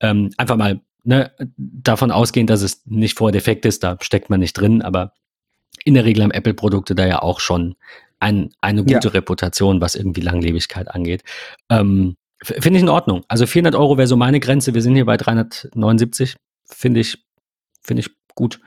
Ähm, 0.00 0.30
einfach 0.36 0.56
mal 0.56 0.80
ne, 1.04 1.32
davon 1.56 2.10
ausgehend, 2.10 2.50
dass 2.50 2.62
es 2.62 2.82
nicht 2.86 3.16
vor 3.16 3.32
defekt 3.32 3.64
ist, 3.64 3.82
da 3.82 3.96
steckt 4.00 4.30
man 4.30 4.40
nicht 4.40 4.54
drin, 4.54 4.82
aber 4.82 5.14
in 5.84 5.94
der 5.94 6.04
Regel 6.04 6.22
haben 6.22 6.30
Apple-Produkte 6.30 6.94
da 6.94 7.06
ja 7.06 7.22
auch 7.22 7.40
schon 7.40 7.76
ein, 8.18 8.50
eine 8.60 8.84
gute 8.84 9.08
ja. 9.08 9.12
Reputation, 9.12 9.80
was 9.80 9.94
irgendwie 9.94 10.20
Langlebigkeit 10.20 10.88
angeht. 10.88 11.22
Ähm, 11.70 12.16
Finde 12.42 12.78
ich 12.78 12.82
in 12.82 12.88
Ordnung. 12.88 13.22
Also 13.28 13.46
400 13.46 13.74
Euro 13.74 13.98
wäre 13.98 14.06
so 14.06 14.16
meine 14.16 14.40
Grenze. 14.40 14.72
Wir 14.72 14.80
sind 14.80 14.94
hier 14.94 15.04
bei 15.04 15.18
379. 15.18 16.36
Finde 16.64 17.00
ich, 17.00 17.18
finde 17.82 18.00
ich 18.00 18.10
gut. 18.34 18.60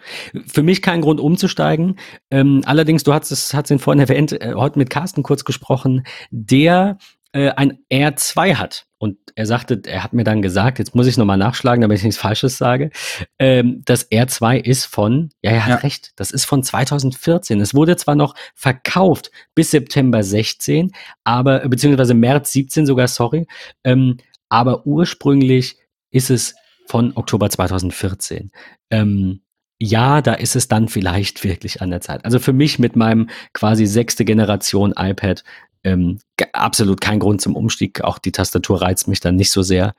Für 0.45 0.61
mich 0.61 0.84
kein 0.84 1.01
Grund 1.01 1.19
umzusteigen. 1.19 1.97
Ähm, 2.29 2.61
allerdings, 2.65 3.03
du 3.03 3.13
hast 3.13 3.31
es, 3.31 3.53
hast 3.53 3.71
ihn 3.71 3.79
vorhin 3.79 3.99
erwähnt, 3.99 4.31
äh, 4.34 4.53
heute 4.55 4.77
mit 4.77 4.91
Carsten 4.91 5.23
kurz 5.23 5.43
gesprochen, 5.43 6.03
der 6.29 6.97
äh, 7.34 7.49
ein 7.49 7.79
R2 7.91 8.55
hat. 8.55 8.86
Und 8.97 9.17
er 9.36 9.45
sagte, 9.45 9.81
er 9.86 10.03
hat 10.03 10.13
mir 10.13 10.23
dann 10.23 10.41
gesagt, 10.41 10.79
jetzt 10.79 10.95
muss 10.95 11.07
ich 11.07 11.17
nochmal 11.17 11.38
nachschlagen, 11.38 11.81
damit 11.81 11.97
ich 11.97 12.03
nichts 12.05 12.19
Falsches 12.19 12.57
sage, 12.57 12.89
ähm, 13.38 13.81
das 13.84 14.09
R2 14.09 14.57
ist 14.63 14.86
von, 14.86 15.29
ja, 15.41 15.51
er 15.51 15.65
hat 15.65 15.69
ja. 15.71 15.75
recht, 15.77 16.13
das 16.15 16.31
ist 16.31 16.45
von 16.45 16.63
2014. 16.63 17.59
Es 17.59 17.73
wurde 17.73 17.97
zwar 17.97 18.15
noch 18.15 18.34
verkauft 18.55 19.29
bis 19.55 19.71
September 19.71 20.23
16, 20.23 20.93
aber, 21.25 21.67
beziehungsweise 21.67 22.13
März 22.13 22.53
17 22.53 22.86
sogar, 22.86 23.09
sorry, 23.09 23.45
ähm, 23.84 24.17
aber 24.47 24.88
ursprünglich 24.88 25.75
ist 26.11 26.29
es 26.29 26.55
von 26.88 27.11
Oktober 27.15 27.49
2014. 27.49 28.51
Ähm, 28.89 29.41
ja, 29.79 30.21
da 30.21 30.34
ist 30.36 30.55
es 30.55 30.69
dann 30.69 30.88
vielleicht 30.88 31.43
wirklich 31.43 31.81
an 31.81 31.89
der 31.89 31.99
Zeit. 31.99 32.23
Also 32.23 32.39
für 32.39 32.53
mich 32.53 32.79
mit 32.79 32.95
meinem 32.95 33.29
quasi 33.51 33.86
sechste 33.86 34.23
Generation 34.23 34.93
iPad 34.95 35.43
ähm, 35.84 36.19
absolut 36.53 37.01
kein 37.01 37.19
Grund 37.19 37.41
zum 37.41 37.55
Umstieg. 37.55 38.01
Auch 38.01 38.17
die 38.17 38.31
Tastatur 38.31 38.81
reizt 38.81 39.07
mich 39.07 39.19
dann 39.19 39.36
nicht 39.36 39.51
so 39.51 39.61
sehr. 39.61 39.93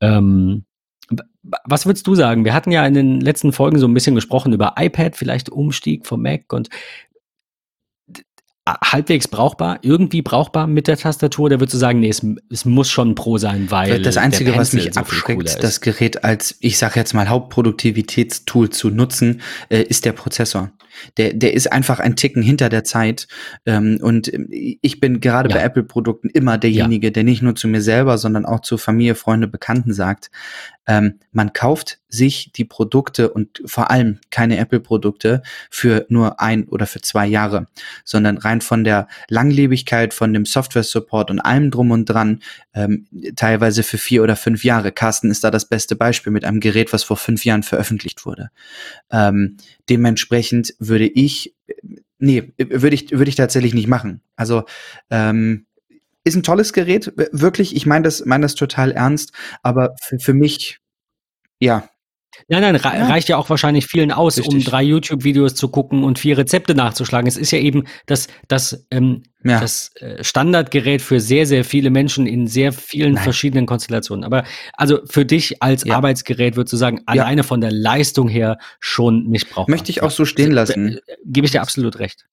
Ähm, 0.00 0.64
was 1.64 1.86
würdest 1.86 2.06
du 2.06 2.14
sagen? 2.14 2.44
Wir 2.44 2.54
hatten 2.54 2.70
ja 2.70 2.86
in 2.86 2.94
den 2.94 3.20
letzten 3.20 3.52
Folgen 3.52 3.78
so 3.78 3.86
ein 3.86 3.94
bisschen 3.94 4.14
gesprochen 4.14 4.52
über 4.52 4.74
iPad, 4.78 5.16
vielleicht 5.16 5.50
Umstieg 5.50 6.06
vom 6.06 6.22
Mac 6.22 6.52
und 6.52 6.68
halbwegs 8.64 9.26
brauchbar, 9.26 9.80
irgendwie 9.82 10.22
brauchbar 10.22 10.68
mit 10.68 10.86
der 10.86 10.96
Tastatur, 10.96 11.50
da 11.50 11.58
würdest 11.58 11.74
du 11.74 11.78
sagen, 11.78 11.98
nee, 11.98 12.08
es, 12.08 12.24
es 12.48 12.64
muss 12.64 12.90
schon 12.90 13.16
Pro 13.16 13.36
sein, 13.38 13.70
weil 13.72 14.02
das 14.02 14.16
Einzige, 14.16 14.56
was 14.56 14.72
mich 14.72 14.94
so 14.94 15.00
abschreckt, 15.00 15.62
das 15.62 15.80
Gerät 15.80 16.22
als, 16.22 16.56
ich 16.60 16.78
sage 16.78 17.00
jetzt 17.00 17.12
mal, 17.12 17.28
Hauptproduktivitätstool 17.28 18.70
zu 18.70 18.90
nutzen, 18.90 19.40
äh, 19.68 19.82
ist 19.82 20.04
der 20.04 20.12
Prozessor. 20.12 20.70
Der, 21.16 21.32
der 21.32 21.54
ist 21.54 21.70
einfach 21.70 22.00
ein 22.00 22.16
Ticken 22.16 22.42
hinter 22.42 22.68
der 22.68 22.84
Zeit. 22.84 23.28
Ähm, 23.66 23.98
und 24.02 24.32
ähm, 24.32 24.48
ich 24.50 25.00
bin 25.00 25.20
gerade 25.20 25.50
ja. 25.50 25.56
bei 25.56 25.62
Apple-Produkten 25.62 26.28
immer 26.28 26.58
derjenige, 26.58 27.08
ja. 27.08 27.12
der 27.12 27.24
nicht 27.24 27.42
nur 27.42 27.54
zu 27.54 27.68
mir 27.68 27.82
selber, 27.82 28.18
sondern 28.18 28.46
auch 28.46 28.60
zu 28.60 28.78
Familie, 28.78 29.14
Freunde, 29.14 29.48
Bekannten 29.48 29.92
sagt, 29.92 30.30
ähm, 30.86 31.20
man 31.30 31.52
kauft 31.52 32.00
sich 32.08 32.52
die 32.52 32.64
Produkte 32.64 33.30
und 33.30 33.62
vor 33.64 33.90
allem 33.90 34.18
keine 34.30 34.58
Apple-Produkte 34.58 35.42
für 35.70 36.04
nur 36.08 36.40
ein 36.40 36.64
oder 36.64 36.86
für 36.86 37.00
zwei 37.00 37.26
Jahre, 37.26 37.68
sondern 38.04 38.36
rein 38.36 38.60
von 38.60 38.84
der 38.84 39.06
Langlebigkeit, 39.28 40.12
von 40.12 40.34
dem 40.34 40.44
Software-Support 40.44 41.30
und 41.30 41.40
allem 41.40 41.70
drum 41.70 41.92
und 41.92 42.06
dran, 42.06 42.40
ähm, 42.74 43.06
teilweise 43.36 43.82
für 43.82 43.98
vier 43.98 44.22
oder 44.22 44.36
fünf 44.36 44.64
Jahre. 44.64 44.92
Carsten 44.92 45.30
ist 45.30 45.44
da 45.44 45.50
das 45.50 45.66
beste 45.66 45.94
Beispiel 45.94 46.32
mit 46.32 46.44
einem 46.44 46.60
Gerät, 46.60 46.92
was 46.92 47.04
vor 47.04 47.16
fünf 47.16 47.44
Jahren 47.44 47.62
veröffentlicht 47.62 48.26
wurde. 48.26 48.50
Ähm, 49.10 49.56
dementsprechend 49.88 50.74
würde 50.88 51.06
ich, 51.06 51.54
nee, 52.18 52.52
würde 52.58 52.94
ich, 52.94 53.10
würde 53.12 53.28
ich 53.28 53.36
tatsächlich 53.36 53.74
nicht 53.74 53.88
machen. 53.88 54.22
Also, 54.36 54.64
ähm, 55.10 55.66
ist 56.24 56.36
ein 56.36 56.42
tolles 56.42 56.72
Gerät, 56.72 57.12
wirklich. 57.32 57.74
Ich 57.74 57.86
meine 57.86 58.04
das, 58.04 58.24
meine 58.24 58.42
das 58.42 58.54
total 58.54 58.92
ernst, 58.92 59.32
aber 59.62 59.96
für, 60.00 60.18
für 60.18 60.34
mich, 60.34 60.78
ja, 61.58 61.88
Nein, 62.48 62.62
nein, 62.62 62.80
ja. 62.82 63.06
reicht 63.06 63.28
ja 63.28 63.36
auch 63.36 63.48
wahrscheinlich 63.50 63.86
vielen 63.86 64.10
aus, 64.10 64.38
Richtig. 64.38 64.54
um 64.54 64.64
drei 64.64 64.82
YouTube-Videos 64.82 65.54
zu 65.54 65.68
gucken 65.68 66.04
und 66.04 66.18
vier 66.18 66.38
Rezepte 66.38 66.74
nachzuschlagen. 66.74 67.26
Es 67.28 67.36
ist 67.36 67.50
ja 67.50 67.58
eben 67.58 67.84
das, 68.06 68.28
das, 68.48 68.86
ähm, 68.90 69.22
ja. 69.44 69.60
das 69.60 69.94
äh, 69.96 70.22
Standardgerät 70.22 71.02
für 71.02 71.20
sehr, 71.20 71.46
sehr 71.46 71.64
viele 71.64 71.90
Menschen 71.90 72.26
in 72.26 72.46
sehr 72.46 72.72
vielen 72.72 73.14
nein. 73.14 73.24
verschiedenen 73.24 73.66
Konstellationen. 73.66 74.24
Aber 74.24 74.44
also 74.74 75.00
für 75.04 75.24
dich 75.24 75.62
als 75.62 75.84
ja. 75.84 75.96
Arbeitsgerät 75.96 76.56
würdest 76.56 76.72
du 76.72 76.76
sagen, 76.76 77.02
alleine 77.06 77.44
von 77.44 77.60
der 77.60 77.72
Leistung 77.72 78.28
her 78.28 78.58
schon 78.80 79.24
nicht 79.24 79.50
brauchbar. 79.50 79.70
Möchte 79.70 79.90
ich 79.90 80.02
auch 80.02 80.10
so 80.10 80.24
stehen 80.24 80.52
lassen. 80.52 80.98
Äh, 80.98 81.00
Gebe 81.24 81.44
ich 81.44 81.52
dir 81.52 81.60
absolut 81.60 81.98
recht. 81.98 82.26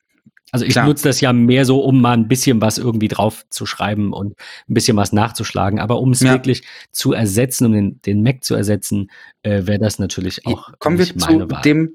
Also 0.51 0.65
ich 0.65 0.71
Klar. 0.71 0.85
nutze 0.85 1.03
das 1.07 1.21
ja 1.21 1.31
mehr 1.33 1.65
so, 1.65 1.79
um 1.81 2.01
mal 2.01 2.13
ein 2.13 2.27
bisschen 2.27 2.61
was 2.61 2.77
irgendwie 2.77 3.07
drauf 3.07 3.45
zu 3.49 3.65
schreiben 3.65 4.13
und 4.13 4.35
ein 4.67 4.73
bisschen 4.73 4.97
was 4.97 5.13
nachzuschlagen. 5.13 5.79
Aber 5.79 5.99
um 5.99 6.11
es 6.11 6.21
ja. 6.21 6.31
wirklich 6.31 6.63
zu 6.91 7.13
ersetzen, 7.13 7.65
um 7.65 7.73
den, 7.73 8.01
den 8.01 8.23
Mac 8.23 8.43
zu 8.43 8.55
ersetzen, 8.55 9.11
äh, 9.43 9.67
wäre 9.67 9.79
das 9.79 9.99
natürlich 9.99 10.45
auch 10.45 10.71
Kommen 10.79 10.97
wir 10.97 11.05
zu 11.05 11.19
Wahl. 11.19 11.61
dem 11.61 11.93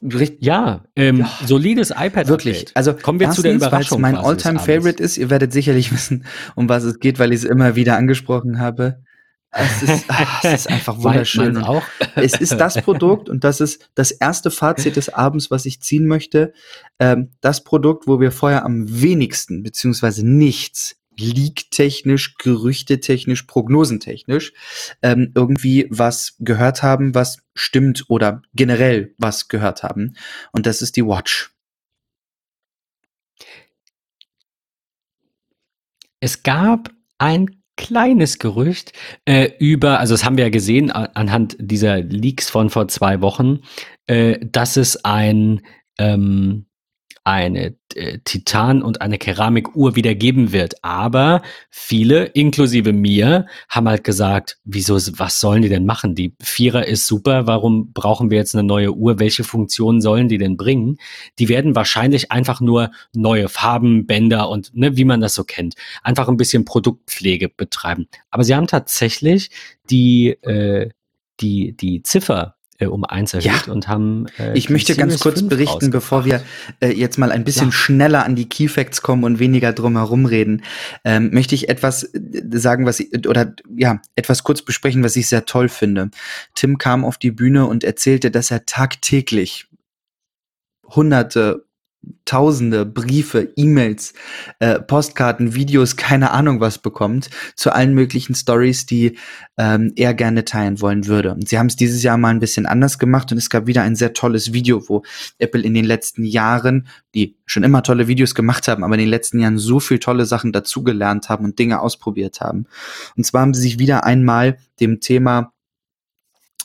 ja, 0.00 0.84
ähm, 0.94 1.20
ja, 1.20 1.30
solides 1.46 1.90
iPad. 1.90 2.28
Wirklich. 2.28 2.66
Also 2.74 2.92
kommen 2.92 3.18
wir 3.18 3.30
zu 3.30 3.42
der 3.42 3.54
Überraschung. 3.54 4.00
Mein 4.00 4.16
Alltime 4.16 4.58
Favorite 4.58 5.02
ist. 5.02 5.16
Ihr 5.16 5.30
werdet 5.30 5.52
sicherlich 5.52 5.90
wissen, 5.92 6.26
um 6.54 6.68
was 6.68 6.84
es 6.84 7.00
geht, 7.00 7.18
weil 7.18 7.32
ich 7.32 7.38
es 7.40 7.44
immer 7.44 7.76
wieder 7.76 7.96
angesprochen 7.96 8.60
habe. 8.60 9.02
Es 9.50 9.82
ist, 9.82 10.04
ach, 10.08 10.40
es 10.44 10.52
ist 10.52 10.68
einfach 10.68 10.98
wunderschön. 10.98 11.56
auch. 11.58 11.84
es 12.14 12.34
ist 12.34 12.52
das 12.52 12.80
Produkt 12.82 13.28
und 13.28 13.44
das 13.44 13.60
ist 13.60 13.88
das 13.94 14.10
erste 14.10 14.50
Fazit 14.50 14.96
des 14.96 15.08
Abends, 15.08 15.50
was 15.50 15.66
ich 15.66 15.80
ziehen 15.80 16.06
möchte. 16.06 16.52
Ähm, 16.98 17.32
das 17.40 17.64
Produkt, 17.64 18.06
wo 18.06 18.20
wir 18.20 18.32
vorher 18.32 18.64
am 18.64 18.84
wenigsten 18.88 19.62
beziehungsweise 19.62 20.26
nichts 20.26 20.96
leak-technisch, 21.18 22.36
gerüchtetechnisch, 22.36 23.42
prognosentechnisch 23.44 24.52
ähm, 25.02 25.32
irgendwie 25.34 25.86
was 25.90 26.36
gehört 26.38 26.82
haben, 26.82 27.14
was 27.14 27.38
stimmt 27.54 28.04
oder 28.08 28.42
generell 28.54 29.14
was 29.18 29.48
gehört 29.48 29.82
haben. 29.82 30.16
Und 30.52 30.66
das 30.66 30.82
ist 30.82 30.96
die 30.96 31.06
Watch. 31.06 31.52
Es 36.20 36.42
gab 36.42 36.90
ein 37.18 37.55
kleines 37.76 38.38
Gerücht 38.38 38.92
äh, 39.24 39.50
über, 39.58 40.00
also 40.00 40.14
das 40.14 40.24
haben 40.24 40.36
wir 40.36 40.44
ja 40.44 40.50
gesehen 40.50 40.90
anhand 40.90 41.56
dieser 41.58 41.98
Leaks 41.98 42.50
von 42.50 42.70
vor 42.70 42.88
zwei 42.88 43.20
Wochen, 43.20 43.60
äh, 44.06 44.38
dass 44.40 44.76
es 44.76 45.04
ein, 45.04 45.60
ähm, 45.98 46.66
eine 47.26 47.74
äh, 47.96 48.18
Titan- 48.24 48.82
und 48.82 49.00
eine 49.00 49.18
Keramikuhr 49.18 49.96
wieder 49.96 50.14
geben 50.14 50.52
wird. 50.52 50.74
Aber 50.84 51.42
viele, 51.70 52.26
inklusive 52.26 52.92
mir, 52.92 53.46
haben 53.68 53.88
halt 53.88 54.04
gesagt, 54.04 54.58
wieso, 54.64 54.94
was 54.94 55.40
sollen 55.40 55.62
die 55.62 55.68
denn 55.68 55.86
machen? 55.86 56.14
Die 56.14 56.34
Vierer 56.40 56.86
ist 56.86 57.04
super, 57.06 57.48
warum 57.48 57.92
brauchen 57.92 58.30
wir 58.30 58.38
jetzt 58.38 58.54
eine 58.54 58.62
neue 58.62 58.92
Uhr? 58.92 59.18
Welche 59.18 59.42
Funktionen 59.42 60.00
sollen 60.00 60.28
die 60.28 60.38
denn 60.38 60.56
bringen? 60.56 60.98
Die 61.40 61.48
werden 61.48 61.74
wahrscheinlich 61.74 62.30
einfach 62.30 62.60
nur 62.60 62.92
neue 63.12 63.48
Farben, 63.48 64.06
Bänder 64.06 64.48
und 64.48 64.72
ne, 64.76 64.96
wie 64.96 65.04
man 65.04 65.20
das 65.20 65.34
so 65.34 65.42
kennt, 65.42 65.74
einfach 66.04 66.28
ein 66.28 66.36
bisschen 66.36 66.64
Produktpflege 66.64 67.48
betreiben. 67.48 68.06
Aber 68.30 68.44
sie 68.44 68.54
haben 68.54 68.68
tatsächlich 68.68 69.50
die, 69.90 70.28
äh, 70.42 70.90
die, 71.40 71.76
die 71.76 72.02
Ziffer 72.04 72.55
äh, 72.78 72.86
um 72.86 73.04
eins 73.04 73.34
erhöht 73.34 73.66
ja. 73.66 73.72
und 73.72 73.88
haben. 73.88 74.26
Äh, 74.38 74.56
ich 74.56 74.70
möchte 74.70 74.94
ganz 74.96 75.18
kurz 75.20 75.42
berichten, 75.42 75.90
bevor 75.90 76.24
wir 76.24 76.42
äh, 76.80 76.92
jetzt 76.92 77.18
mal 77.18 77.32
ein 77.32 77.44
bisschen 77.44 77.68
ja. 77.68 77.72
schneller 77.72 78.24
an 78.24 78.36
die 78.36 78.48
Key 78.48 78.68
Facts 78.68 79.02
kommen 79.02 79.24
und 79.24 79.38
weniger 79.38 79.72
drum 79.72 79.96
herum 79.96 80.26
reden, 80.26 80.62
ähm, 81.04 81.30
möchte 81.32 81.54
ich 81.54 81.68
etwas 81.68 82.04
äh, 82.04 82.42
sagen, 82.52 82.86
was 82.86 83.00
ich, 83.00 83.26
oder 83.26 83.54
ja, 83.76 84.00
etwas 84.14 84.44
kurz 84.44 84.62
besprechen, 84.62 85.02
was 85.02 85.16
ich 85.16 85.28
sehr 85.28 85.44
toll 85.44 85.68
finde. 85.68 86.10
Tim 86.54 86.78
kam 86.78 87.04
auf 87.04 87.18
die 87.18 87.30
Bühne 87.30 87.66
und 87.66 87.84
erzählte, 87.84 88.30
dass 88.30 88.50
er 88.50 88.66
tagtäglich 88.66 89.68
hunderte 90.88 91.66
Tausende 92.24 92.86
Briefe, 92.86 93.52
E-Mails, 93.56 94.12
äh, 94.58 94.80
Postkarten, 94.80 95.54
Videos, 95.54 95.96
keine 95.96 96.30
Ahnung 96.30 96.60
was 96.60 96.78
bekommt 96.78 97.30
zu 97.56 97.72
allen 97.72 97.94
möglichen 97.94 98.34
Stories, 98.34 98.86
die 98.86 99.18
ähm, 99.58 99.92
er 99.96 100.14
gerne 100.14 100.44
teilen 100.44 100.80
wollen 100.80 101.06
würde. 101.06 101.32
Und 101.34 101.48
sie 101.48 101.58
haben 101.58 101.66
es 101.66 101.76
dieses 101.76 102.02
Jahr 102.02 102.16
mal 102.16 102.30
ein 102.30 102.40
bisschen 102.40 102.66
anders 102.66 102.98
gemacht 102.98 103.32
und 103.32 103.38
es 103.38 103.50
gab 103.50 103.66
wieder 103.66 103.82
ein 103.82 103.96
sehr 103.96 104.12
tolles 104.12 104.52
Video, 104.52 104.88
wo 104.88 105.02
Apple 105.38 105.62
in 105.62 105.74
den 105.74 105.84
letzten 105.84 106.24
Jahren, 106.24 106.86
die 107.14 107.36
schon 107.46 107.64
immer 107.64 107.82
tolle 107.82 108.08
Videos 108.08 108.34
gemacht 108.34 108.68
haben, 108.68 108.84
aber 108.84 108.94
in 108.94 109.00
den 109.00 109.08
letzten 109.08 109.40
Jahren 109.40 109.58
so 109.58 109.80
viel 109.80 109.98
tolle 109.98 110.26
Sachen 110.26 110.52
dazugelernt 110.52 111.28
haben 111.28 111.44
und 111.44 111.58
Dinge 111.58 111.80
ausprobiert 111.80 112.40
haben. 112.40 112.66
Und 113.16 113.24
zwar 113.24 113.42
haben 113.42 113.54
sie 113.54 113.62
sich 113.62 113.78
wieder 113.78 114.04
einmal 114.04 114.58
dem 114.80 115.00
Thema 115.00 115.52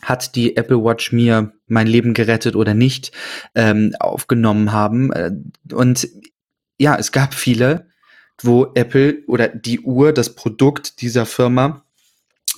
hat 0.02 0.36
die 0.36 0.58
Apple 0.58 0.84
Watch 0.84 1.12
mir 1.12 1.54
mein 1.68 1.88
Leben 1.88 2.14
gerettet 2.14 2.56
oder 2.56 2.74
nicht 2.74 3.12
ähm, 3.56 3.96
aufgenommen 4.00 4.72
haben. 4.72 5.12
Äh, 5.12 5.32
und 5.74 6.08
ja, 6.78 6.96
es 6.96 7.12
gab 7.12 7.34
viele, 7.34 7.88
wo 8.42 8.72
Apple 8.74 9.24
oder 9.28 9.48
die 9.48 9.82
Uhr, 9.82 10.14
das 10.14 10.36
Produkt 10.36 11.02
dieser 11.02 11.26
Firma, 11.26 11.86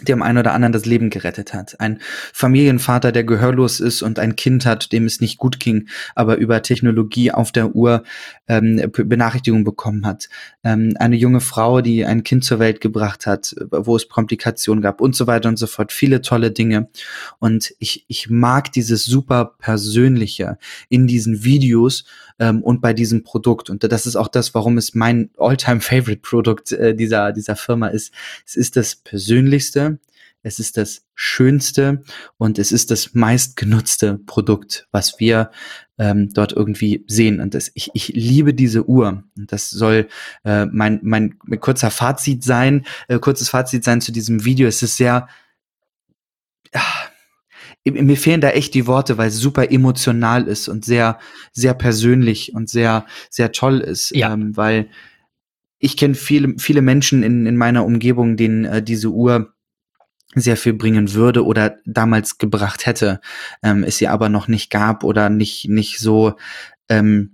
dem 0.07 0.21
einen 0.21 0.37
oder 0.37 0.53
anderen 0.53 0.73
das 0.73 0.85
Leben 0.85 1.09
gerettet 1.09 1.53
hat. 1.53 1.79
Ein 1.79 1.99
Familienvater, 2.33 3.11
der 3.11 3.23
gehörlos 3.23 3.79
ist 3.79 4.01
und 4.01 4.19
ein 4.19 4.35
Kind 4.35 4.65
hat, 4.65 4.91
dem 4.91 5.05
es 5.05 5.21
nicht 5.21 5.37
gut 5.37 5.59
ging, 5.59 5.87
aber 6.15 6.37
über 6.37 6.61
Technologie 6.61 7.31
auf 7.31 7.51
der 7.51 7.75
Uhr 7.75 8.03
ähm, 8.47 8.91
Benachrichtigung 8.91 9.63
bekommen 9.63 10.05
hat. 10.05 10.29
Ähm, 10.63 10.93
eine 10.99 11.15
junge 11.15 11.41
Frau, 11.41 11.81
die 11.81 12.05
ein 12.05 12.23
Kind 12.23 12.43
zur 12.43 12.59
Welt 12.59 12.81
gebracht 12.81 13.25
hat, 13.25 13.55
wo 13.71 13.95
es 13.95 14.07
Komplikationen 14.09 14.81
gab 14.81 15.01
und 15.01 15.15
so 15.15 15.27
weiter 15.27 15.49
und 15.49 15.57
so 15.57 15.67
fort. 15.67 15.91
Viele 15.91 16.21
tolle 16.21 16.51
Dinge. 16.51 16.89
Und 17.39 17.73
ich, 17.79 18.05
ich 18.07 18.29
mag 18.29 18.71
dieses 18.71 19.05
super 19.05 19.55
Persönliche 19.59 20.57
in 20.89 21.07
diesen 21.07 21.43
Videos 21.43 22.05
ähm, 22.39 22.61
und 22.63 22.81
bei 22.81 22.93
diesem 22.93 23.23
Produkt. 23.23 23.69
Und 23.69 23.83
das 23.83 24.05
ist 24.05 24.15
auch 24.15 24.27
das, 24.27 24.53
warum 24.53 24.77
es 24.77 24.93
mein 24.93 25.29
all-time 25.37 25.81
favorite 25.81 26.21
Produkt 26.21 26.71
äh, 26.71 26.95
dieser, 26.95 27.31
dieser 27.31 27.55
Firma 27.55 27.87
ist. 27.87 28.13
Es 28.45 28.55
ist 28.55 28.75
das 28.75 28.95
Persönlichste, 28.95 29.99
es 30.43 30.59
ist 30.59 30.77
das 30.77 31.05
schönste 31.15 32.03
und 32.37 32.59
es 32.59 32.71
ist 32.71 32.91
das 32.91 33.13
meistgenutzte 33.13 34.19
Produkt, 34.25 34.87
was 34.91 35.19
wir 35.19 35.51
ähm, 35.97 36.29
dort 36.33 36.51
irgendwie 36.51 37.05
sehen. 37.07 37.39
Und 37.39 37.53
das, 37.53 37.71
ich, 37.75 37.91
ich 37.93 38.09
liebe 38.09 38.53
diese 38.53 38.87
Uhr. 38.87 39.23
Und 39.37 39.51
das 39.51 39.69
soll 39.69 40.07
äh, 40.43 40.65
mein, 40.65 40.99
mein, 41.01 41.35
mein 41.45 41.59
kurzer 41.59 41.91
Fazit 41.91 42.43
sein, 42.43 42.85
äh, 43.07 43.19
kurzes 43.19 43.49
Fazit 43.49 43.85
sein 43.85 44.01
zu 44.01 44.11
diesem 44.11 44.43
Video. 44.43 44.67
Es 44.67 44.83
ist 44.83 44.97
sehr, 44.97 45.29
ah, 46.73 46.81
mir 47.85 48.17
fehlen 48.17 48.41
da 48.41 48.49
echt 48.49 48.73
die 48.73 48.87
Worte, 48.87 49.17
weil 49.17 49.27
es 49.27 49.37
super 49.37 49.71
emotional 49.71 50.47
ist 50.47 50.69
und 50.69 50.85
sehr, 50.85 51.19
sehr 51.51 51.73
persönlich 51.73 52.53
und 52.53 52.69
sehr, 52.69 53.05
sehr 53.29 53.51
toll 53.51 53.79
ist. 53.79 54.15
Ja. 54.15 54.33
Ähm, 54.33 54.55
weil 54.55 54.89
ich 55.79 55.97
kenne 55.97 56.15
viele, 56.15 56.55
viele 56.59 56.81
Menschen 56.81 57.23
in, 57.23 57.45
in 57.45 57.57
meiner 57.57 57.85
Umgebung, 57.85 58.37
denen 58.37 58.63
äh, 58.63 58.81
diese 58.81 59.09
Uhr 59.09 59.53
sehr 60.35 60.57
viel 60.57 60.73
bringen 60.73 61.13
würde 61.13 61.45
oder 61.45 61.77
damals 61.85 62.37
gebracht 62.37 62.85
hätte, 62.85 63.19
ähm, 63.61 63.83
es 63.83 63.97
sie 63.97 64.07
aber 64.07 64.29
noch 64.29 64.47
nicht 64.47 64.69
gab 64.69 65.03
oder 65.03 65.29
nicht, 65.29 65.67
nicht 65.67 65.99
so 65.99 66.35
ähm, 66.89 67.32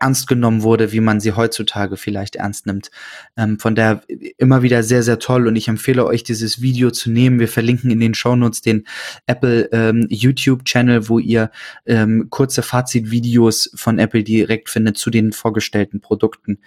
ernst 0.00 0.26
genommen 0.28 0.62
wurde, 0.62 0.92
wie 0.92 1.00
man 1.00 1.20
sie 1.20 1.32
heutzutage 1.32 1.96
vielleicht 1.96 2.36
ernst 2.36 2.66
nimmt. 2.66 2.90
Ähm, 3.36 3.58
von 3.58 3.74
der 3.74 4.02
immer 4.38 4.62
wieder 4.62 4.82
sehr, 4.82 5.02
sehr 5.02 5.18
toll 5.18 5.46
und 5.46 5.56
ich 5.56 5.68
empfehle 5.68 6.06
euch, 6.06 6.24
dieses 6.24 6.60
Video 6.60 6.90
zu 6.90 7.10
nehmen. 7.10 7.40
Wir 7.40 7.48
verlinken 7.48 7.90
in 7.90 8.00
den 8.00 8.14
Shownotes 8.14 8.60
den 8.60 8.86
Apple 9.26 9.68
ähm, 9.72 10.06
YouTube-Channel, 10.08 11.08
wo 11.08 11.18
ihr 11.18 11.50
ähm, 11.86 12.28
kurze 12.30 12.62
Fazitvideos 12.62 13.70
von 13.74 13.98
Apple 13.98 14.24
direkt 14.24 14.70
findet 14.70 14.96
zu 14.96 15.10
den 15.10 15.32
vorgestellten 15.32 16.00
Produkten. 16.00 16.58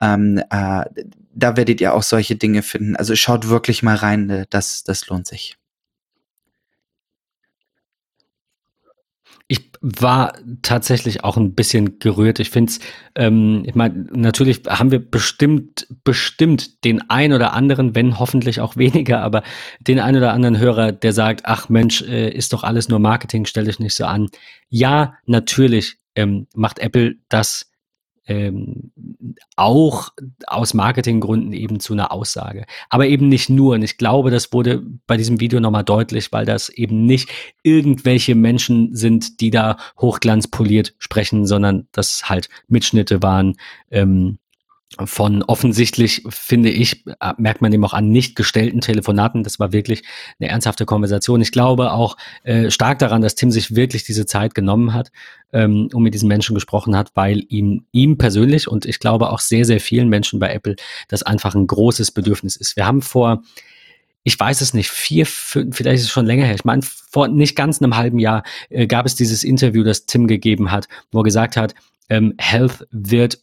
Ähm, 0.00 0.38
äh, 0.50 0.84
da 1.34 1.56
werdet 1.56 1.80
ihr 1.80 1.94
auch 1.94 2.02
solche 2.02 2.36
Dinge 2.36 2.62
finden. 2.62 2.96
Also 2.96 3.16
schaut 3.16 3.48
wirklich 3.48 3.82
mal 3.82 3.96
rein, 3.96 4.30
äh, 4.30 4.46
das, 4.50 4.84
das 4.84 5.06
lohnt 5.08 5.26
sich. 5.26 5.56
Ich 9.48 9.71
war 9.82 10.34
tatsächlich 10.62 11.24
auch 11.24 11.36
ein 11.36 11.54
bisschen 11.54 11.98
gerührt. 11.98 12.38
Ich 12.38 12.50
finde 12.50 12.70
es, 12.70 12.80
ähm, 13.16 13.64
ich 13.66 13.74
meine, 13.74 14.06
natürlich 14.12 14.62
haben 14.68 14.92
wir 14.92 15.00
bestimmt, 15.00 15.88
bestimmt 16.04 16.84
den 16.84 17.10
ein 17.10 17.32
oder 17.32 17.52
anderen, 17.52 17.96
wenn 17.96 18.20
hoffentlich 18.20 18.60
auch 18.60 18.76
weniger, 18.76 19.20
aber 19.20 19.42
den 19.80 19.98
ein 19.98 20.16
oder 20.16 20.32
anderen 20.32 20.58
Hörer, 20.58 20.92
der 20.92 21.12
sagt, 21.12 21.42
ach 21.44 21.68
Mensch, 21.68 22.00
äh, 22.02 22.30
ist 22.30 22.52
doch 22.52 22.62
alles 22.62 22.88
nur 22.88 23.00
Marketing, 23.00 23.44
stell 23.44 23.64
dich 23.64 23.80
nicht 23.80 23.96
so 23.96 24.04
an. 24.04 24.28
Ja, 24.68 25.14
natürlich 25.26 25.96
ähm, 26.14 26.46
macht 26.54 26.78
Apple 26.78 27.16
das 27.28 27.71
ähm, 28.26 28.92
auch 29.56 30.10
aus 30.46 30.74
Marketinggründen 30.74 31.52
eben 31.52 31.80
zu 31.80 31.92
einer 31.92 32.12
Aussage. 32.12 32.66
Aber 32.88 33.06
eben 33.06 33.28
nicht 33.28 33.50
nur. 33.50 33.74
Und 33.74 33.82
ich 33.82 33.98
glaube, 33.98 34.30
das 34.30 34.52
wurde 34.52 34.82
bei 35.06 35.16
diesem 35.16 35.40
Video 35.40 35.60
nochmal 35.60 35.84
deutlich, 35.84 36.32
weil 36.32 36.46
das 36.46 36.68
eben 36.68 37.04
nicht 37.04 37.30
irgendwelche 37.62 38.34
Menschen 38.34 38.94
sind, 38.94 39.40
die 39.40 39.50
da 39.50 39.76
hochglanzpoliert 40.00 40.94
sprechen, 40.98 41.46
sondern 41.46 41.88
das 41.92 42.28
halt 42.28 42.48
Mitschnitte 42.68 43.22
waren, 43.22 43.56
ähm, 43.90 44.38
von 45.04 45.42
offensichtlich, 45.42 46.22
finde 46.28 46.70
ich, 46.70 47.06
äh, 47.06 47.32
merkt 47.36 47.62
man 47.62 47.70
dem 47.70 47.84
auch 47.84 47.92
an 47.92 48.08
nicht 48.08 48.36
gestellten 48.36 48.80
Telefonaten. 48.80 49.42
Das 49.42 49.58
war 49.58 49.72
wirklich 49.72 50.02
eine 50.40 50.48
ernsthafte 50.48 50.86
Konversation. 50.86 51.40
Ich 51.40 51.52
glaube 51.52 51.92
auch 51.92 52.16
äh, 52.44 52.70
stark 52.70 52.98
daran, 52.98 53.22
dass 53.22 53.34
Tim 53.34 53.50
sich 53.50 53.74
wirklich 53.74 54.04
diese 54.04 54.26
Zeit 54.26 54.54
genommen 54.54 54.94
hat 54.94 55.10
ähm, 55.52 55.88
und 55.92 56.02
mit 56.02 56.14
diesen 56.14 56.28
Menschen 56.28 56.54
gesprochen 56.54 56.96
hat, 56.96 57.12
weil 57.14 57.44
ihm, 57.48 57.84
ihm 57.92 58.18
persönlich 58.18 58.68
und 58.68 58.86
ich 58.86 58.98
glaube 58.98 59.30
auch 59.30 59.40
sehr, 59.40 59.64
sehr 59.64 59.80
vielen 59.80 60.08
Menschen 60.08 60.38
bei 60.38 60.52
Apple 60.52 60.76
das 61.08 61.22
einfach 61.22 61.54
ein 61.54 61.66
großes 61.66 62.10
Bedürfnis 62.10 62.56
ist. 62.56 62.76
Wir 62.76 62.86
haben 62.86 63.02
vor, 63.02 63.42
ich 64.24 64.38
weiß 64.38 64.60
es 64.60 64.74
nicht, 64.74 64.88
vier, 64.88 65.26
fünf, 65.26 65.76
vielleicht 65.76 66.00
ist 66.00 66.04
es 66.04 66.10
schon 66.10 66.26
länger 66.26 66.44
her. 66.44 66.54
Ich 66.54 66.64
meine, 66.64 66.82
vor 66.82 67.28
nicht 67.28 67.56
ganz 67.56 67.80
einem 67.80 67.96
halben 67.96 68.18
Jahr 68.18 68.42
äh, 68.70 68.86
gab 68.86 69.06
es 69.06 69.14
dieses 69.14 69.44
Interview, 69.44 69.82
das 69.82 70.06
Tim 70.06 70.26
gegeben 70.26 70.70
hat, 70.70 70.88
wo 71.10 71.20
er 71.20 71.24
gesagt 71.24 71.56
hat, 71.56 71.74
ähm, 72.08 72.34
Health 72.38 72.86
wird 72.90 73.38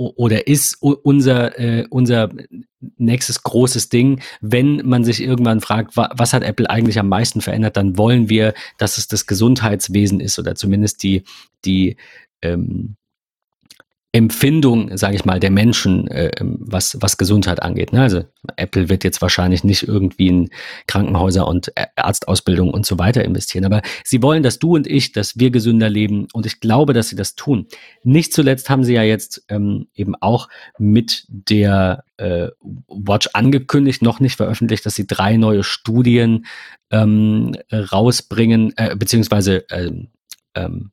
oder 0.00 0.46
ist 0.46 0.78
unser, 0.80 1.58
äh, 1.58 1.86
unser 1.90 2.30
nächstes 2.96 3.42
großes 3.42 3.88
Ding. 3.90 4.20
Wenn 4.40 4.86
man 4.86 5.04
sich 5.04 5.22
irgendwann 5.22 5.60
fragt, 5.60 5.96
wa 5.96 6.10
was 6.14 6.32
hat 6.32 6.42
Apple 6.42 6.68
eigentlich 6.68 6.98
am 6.98 7.08
meisten 7.08 7.40
verändert, 7.40 7.76
dann 7.76 7.98
wollen 7.98 8.28
wir, 8.28 8.54
dass 8.78 8.98
es 8.98 9.08
das 9.08 9.26
Gesundheitswesen 9.26 10.20
ist 10.20 10.38
oder 10.38 10.54
zumindest 10.54 11.02
die, 11.02 11.24
die 11.64 11.96
ähm, 12.42 12.96
Empfindung, 14.12 14.96
sage 14.96 15.14
ich 15.14 15.24
mal, 15.24 15.38
der 15.38 15.52
Menschen, 15.52 16.08
äh, 16.08 16.32
was, 16.40 16.96
was 17.00 17.16
Gesundheit 17.16 17.62
angeht. 17.62 17.92
Ne? 17.92 18.02
Also 18.02 18.24
Apple 18.56 18.88
wird 18.88 19.04
jetzt 19.04 19.22
wahrscheinlich 19.22 19.62
nicht 19.62 19.86
irgendwie 19.86 20.26
in 20.26 20.50
Krankenhäuser 20.88 21.46
und 21.46 21.72
Arztausbildung 21.94 22.70
und 22.70 22.84
so 22.84 22.98
weiter 22.98 23.24
investieren, 23.24 23.64
aber 23.64 23.82
sie 24.04 24.20
wollen, 24.20 24.42
dass 24.42 24.58
du 24.58 24.74
und 24.74 24.88
ich, 24.88 25.12
dass 25.12 25.38
wir 25.38 25.52
gesünder 25.52 25.88
leben 25.88 26.26
und 26.32 26.44
ich 26.44 26.58
glaube, 26.58 26.92
dass 26.92 27.08
sie 27.08 27.16
das 27.16 27.36
tun. 27.36 27.68
Nicht 28.02 28.32
zuletzt 28.32 28.68
haben 28.68 28.82
sie 28.82 28.94
ja 28.94 29.04
jetzt 29.04 29.44
ähm, 29.48 29.86
eben 29.94 30.16
auch 30.16 30.48
mit 30.76 31.24
der 31.28 32.02
äh, 32.16 32.48
Watch 32.88 33.28
angekündigt, 33.32 34.02
noch 34.02 34.18
nicht 34.18 34.36
veröffentlicht, 34.36 34.84
dass 34.86 34.96
sie 34.96 35.06
drei 35.06 35.36
neue 35.36 35.62
Studien 35.62 36.46
ähm, 36.90 37.54
rausbringen, 37.72 38.72
äh, 38.76 38.96
beziehungsweise 38.96 39.64
ähm, 39.70 40.08
ähm, 40.56 40.90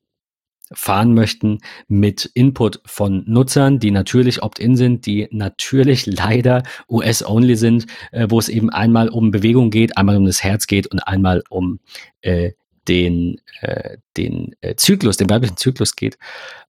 fahren 0.72 1.14
möchten 1.14 1.58
mit 1.88 2.30
Input 2.34 2.80
von 2.84 3.24
Nutzern, 3.26 3.78
die 3.78 3.90
natürlich 3.90 4.42
opt-in 4.42 4.76
sind, 4.76 5.06
die 5.06 5.28
natürlich 5.30 6.06
leider 6.06 6.62
US-only 6.88 7.56
sind, 7.56 7.86
äh, 8.12 8.26
wo 8.28 8.38
es 8.38 8.48
eben 8.48 8.70
einmal 8.70 9.08
um 9.08 9.30
Bewegung 9.30 9.70
geht, 9.70 9.96
einmal 9.96 10.16
um 10.16 10.26
das 10.26 10.42
Herz 10.42 10.66
geht 10.66 10.86
und 10.86 11.00
einmal 11.00 11.42
um 11.48 11.80
äh, 12.20 12.52
den, 12.88 13.40
äh, 13.60 13.98
den 14.16 14.54
äh, 14.60 14.74
Zyklus, 14.76 15.16
den 15.16 15.30
weiblichen 15.30 15.56
Zyklus 15.56 15.94
geht. 15.94 16.18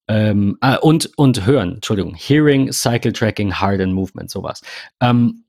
Ähm, 0.07 0.57
ah, 0.61 0.75
und, 0.75 1.11
und 1.17 1.45
hören, 1.45 1.75
Entschuldigung, 1.75 2.15
Hearing, 2.15 2.71
Cycle 2.71 3.13
Tracking, 3.13 3.59
Heart 3.59 3.81
and 3.81 3.93
Movement, 3.93 4.29
sowas. 4.29 4.61
Ähm, 4.99 5.43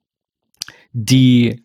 die 0.92 1.64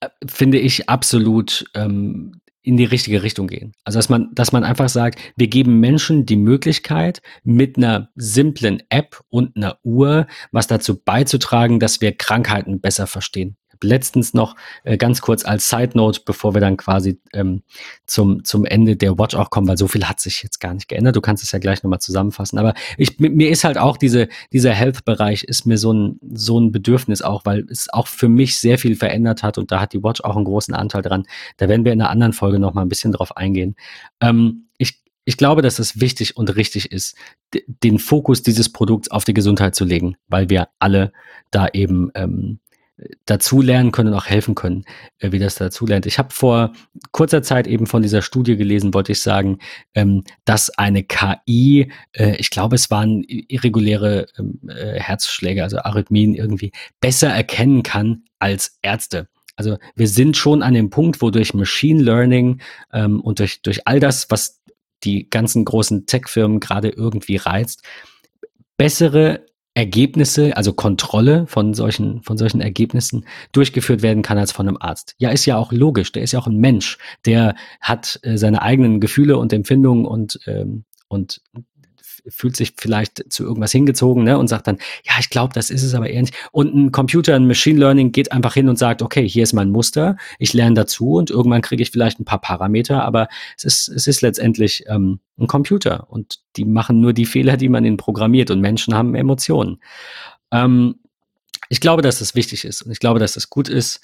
äh, 0.00 0.08
finde 0.26 0.58
ich 0.58 0.88
absolut 0.88 1.64
ähm, 1.74 2.39
in 2.62 2.76
die 2.76 2.84
richtige 2.84 3.22
Richtung 3.22 3.46
gehen. 3.46 3.72
Also 3.84 3.98
dass 3.98 4.08
man, 4.08 4.30
dass 4.34 4.52
man 4.52 4.64
einfach 4.64 4.88
sagt, 4.88 5.18
wir 5.36 5.48
geben 5.48 5.80
Menschen 5.80 6.26
die 6.26 6.36
Möglichkeit, 6.36 7.22
mit 7.42 7.76
einer 7.76 8.10
simplen 8.14 8.82
App 8.88 9.20
und 9.28 9.56
einer 9.56 9.78
Uhr 9.82 10.26
was 10.52 10.66
dazu 10.66 11.02
beizutragen, 11.02 11.80
dass 11.80 12.00
wir 12.00 12.16
Krankheiten 12.16 12.80
besser 12.80 13.06
verstehen 13.06 13.56
letztens 13.84 14.34
noch 14.34 14.56
äh, 14.84 14.96
ganz 14.96 15.20
kurz 15.20 15.44
als 15.44 15.68
Side 15.68 15.90
Note, 15.94 16.20
bevor 16.24 16.54
wir 16.54 16.60
dann 16.60 16.76
quasi 16.76 17.20
ähm, 17.32 17.62
zum, 18.06 18.44
zum 18.44 18.64
Ende 18.64 18.96
der 18.96 19.18
Watch 19.18 19.34
auch 19.34 19.50
kommen, 19.50 19.68
weil 19.68 19.78
so 19.78 19.88
viel 19.88 20.08
hat 20.08 20.20
sich 20.20 20.42
jetzt 20.42 20.60
gar 20.60 20.74
nicht 20.74 20.88
geändert. 20.88 21.16
Du 21.16 21.20
kannst 21.20 21.42
es 21.42 21.52
ja 21.52 21.58
gleich 21.58 21.82
nochmal 21.82 22.00
zusammenfassen. 22.00 22.58
Aber 22.58 22.74
ich, 22.96 23.18
mir 23.18 23.50
ist 23.50 23.64
halt 23.64 23.78
auch 23.78 23.96
diese, 23.96 24.28
dieser 24.52 24.72
Health-Bereich 24.72 25.44
ist 25.44 25.66
mir 25.66 25.78
so 25.78 25.92
ein, 25.92 26.18
so 26.32 26.58
ein 26.58 26.72
Bedürfnis 26.72 27.22
auch, 27.22 27.44
weil 27.44 27.66
es 27.70 27.88
auch 27.92 28.06
für 28.06 28.28
mich 28.28 28.58
sehr 28.58 28.78
viel 28.78 28.96
verändert 28.96 29.42
hat 29.42 29.58
und 29.58 29.70
da 29.72 29.80
hat 29.80 29.92
die 29.92 30.02
Watch 30.02 30.20
auch 30.22 30.36
einen 30.36 30.44
großen 30.44 30.74
Anteil 30.74 31.02
dran. 31.02 31.24
Da 31.56 31.68
werden 31.68 31.84
wir 31.84 31.92
in 31.92 32.00
einer 32.00 32.10
anderen 32.10 32.32
Folge 32.32 32.58
nochmal 32.58 32.84
ein 32.84 32.88
bisschen 32.88 33.12
drauf 33.12 33.36
eingehen. 33.36 33.76
Ähm, 34.20 34.66
ich, 34.78 35.02
ich 35.24 35.36
glaube, 35.36 35.62
dass 35.62 35.78
es 35.78 36.00
wichtig 36.00 36.36
und 36.36 36.54
richtig 36.56 36.92
ist, 36.92 37.16
den 37.66 37.98
Fokus 37.98 38.42
dieses 38.42 38.72
Produkts 38.72 39.10
auf 39.10 39.24
die 39.24 39.34
Gesundheit 39.34 39.74
zu 39.74 39.84
legen, 39.84 40.16
weil 40.28 40.50
wir 40.50 40.68
alle 40.78 41.12
da 41.50 41.68
eben 41.68 42.10
ähm, 42.14 42.60
dazulernen 43.26 43.92
können 43.92 44.10
und 44.10 44.14
auch 44.18 44.26
helfen 44.26 44.54
können, 44.54 44.84
äh, 45.18 45.32
wie 45.32 45.38
das 45.38 45.54
dazulernt. 45.54 46.06
Ich 46.06 46.18
habe 46.18 46.32
vor 46.32 46.72
kurzer 47.12 47.42
Zeit 47.42 47.66
eben 47.66 47.86
von 47.86 48.02
dieser 48.02 48.22
Studie 48.22 48.56
gelesen, 48.56 48.94
wollte 48.94 49.12
ich 49.12 49.22
sagen, 49.22 49.58
ähm, 49.94 50.24
dass 50.44 50.70
eine 50.70 51.04
KI, 51.04 51.90
äh, 52.12 52.36
ich 52.36 52.50
glaube, 52.50 52.76
es 52.76 52.90
waren 52.90 53.22
irreguläre 53.24 54.26
ähm, 54.38 54.60
äh, 54.68 55.00
Herzschläge, 55.00 55.62
also 55.62 55.78
Arrhythmien 55.78 56.34
irgendwie, 56.34 56.72
besser 57.00 57.28
erkennen 57.28 57.82
kann 57.82 58.24
als 58.38 58.78
Ärzte. 58.82 59.28
Also 59.56 59.76
wir 59.94 60.08
sind 60.08 60.36
schon 60.36 60.62
an 60.62 60.74
dem 60.74 60.90
Punkt, 60.90 61.20
wo 61.20 61.30
durch 61.30 61.54
Machine 61.54 62.02
Learning 62.02 62.60
ähm, 62.92 63.20
und 63.20 63.40
durch, 63.40 63.62
durch 63.62 63.86
all 63.86 64.00
das, 64.00 64.30
was 64.30 64.62
die 65.04 65.28
ganzen 65.28 65.64
großen 65.64 66.06
Tech-Firmen 66.06 66.60
gerade 66.60 66.88
irgendwie 66.88 67.36
reizt, 67.36 67.82
bessere 68.76 69.44
Ergebnisse, 69.74 70.56
also 70.56 70.72
Kontrolle 70.72 71.46
von 71.46 71.74
solchen, 71.74 72.22
von 72.22 72.36
solchen 72.36 72.60
Ergebnissen 72.60 73.24
durchgeführt 73.52 74.02
werden 74.02 74.22
kann 74.22 74.38
als 74.38 74.52
von 74.52 74.66
einem 74.66 74.78
Arzt. 74.80 75.14
Ja, 75.18 75.30
ist 75.30 75.46
ja 75.46 75.56
auch 75.56 75.72
logisch. 75.72 76.10
Der 76.12 76.22
ist 76.22 76.32
ja 76.32 76.40
auch 76.40 76.48
ein 76.48 76.56
Mensch. 76.56 76.98
Der 77.24 77.54
hat 77.80 78.18
äh, 78.22 78.36
seine 78.36 78.62
eigenen 78.62 79.00
Gefühle 79.00 79.38
und 79.38 79.52
Empfindungen 79.52 80.06
und, 80.06 80.40
ähm, 80.46 80.84
und 81.08 81.40
fühlt 82.28 82.56
sich 82.56 82.74
vielleicht 82.76 83.32
zu 83.32 83.44
irgendwas 83.44 83.72
hingezogen 83.72 84.24
ne, 84.24 84.38
und 84.38 84.48
sagt 84.48 84.66
dann, 84.66 84.78
ja, 85.04 85.14
ich 85.18 85.30
glaube, 85.30 85.52
das 85.54 85.70
ist 85.70 85.82
es 85.82 85.94
aber 85.94 86.08
nicht. 86.08 86.34
Und 86.52 86.74
ein 86.74 86.92
Computer, 86.92 87.34
ein 87.34 87.46
Machine 87.46 87.78
Learning 87.78 88.12
geht 88.12 88.32
einfach 88.32 88.54
hin 88.54 88.68
und 88.68 88.78
sagt, 88.78 89.02
okay, 89.02 89.28
hier 89.28 89.42
ist 89.42 89.52
mein 89.52 89.70
Muster, 89.70 90.16
ich 90.38 90.52
lerne 90.52 90.74
dazu 90.74 91.14
und 91.14 91.30
irgendwann 91.30 91.62
kriege 91.62 91.82
ich 91.82 91.90
vielleicht 91.90 92.20
ein 92.20 92.24
paar 92.24 92.40
Parameter, 92.40 93.04
aber 93.04 93.28
es 93.56 93.64
ist, 93.64 93.88
es 93.88 94.06
ist 94.06 94.22
letztendlich 94.22 94.84
ähm, 94.88 95.20
ein 95.38 95.46
Computer 95.46 96.06
und 96.10 96.40
die 96.56 96.64
machen 96.64 97.00
nur 97.00 97.12
die 97.12 97.26
Fehler, 97.26 97.56
die 97.56 97.68
man 97.68 97.84
ihnen 97.84 97.96
programmiert 97.96 98.50
und 98.50 98.60
Menschen 98.60 98.94
haben 98.94 99.14
Emotionen. 99.14 99.80
Ähm, 100.50 100.96
ich 101.68 101.80
glaube, 101.80 102.02
dass 102.02 102.18
das 102.18 102.34
wichtig 102.34 102.64
ist 102.64 102.82
und 102.82 102.90
ich 102.90 102.98
glaube, 102.98 103.20
dass 103.20 103.34
das 103.34 103.50
gut 103.50 103.68
ist. 103.68 104.00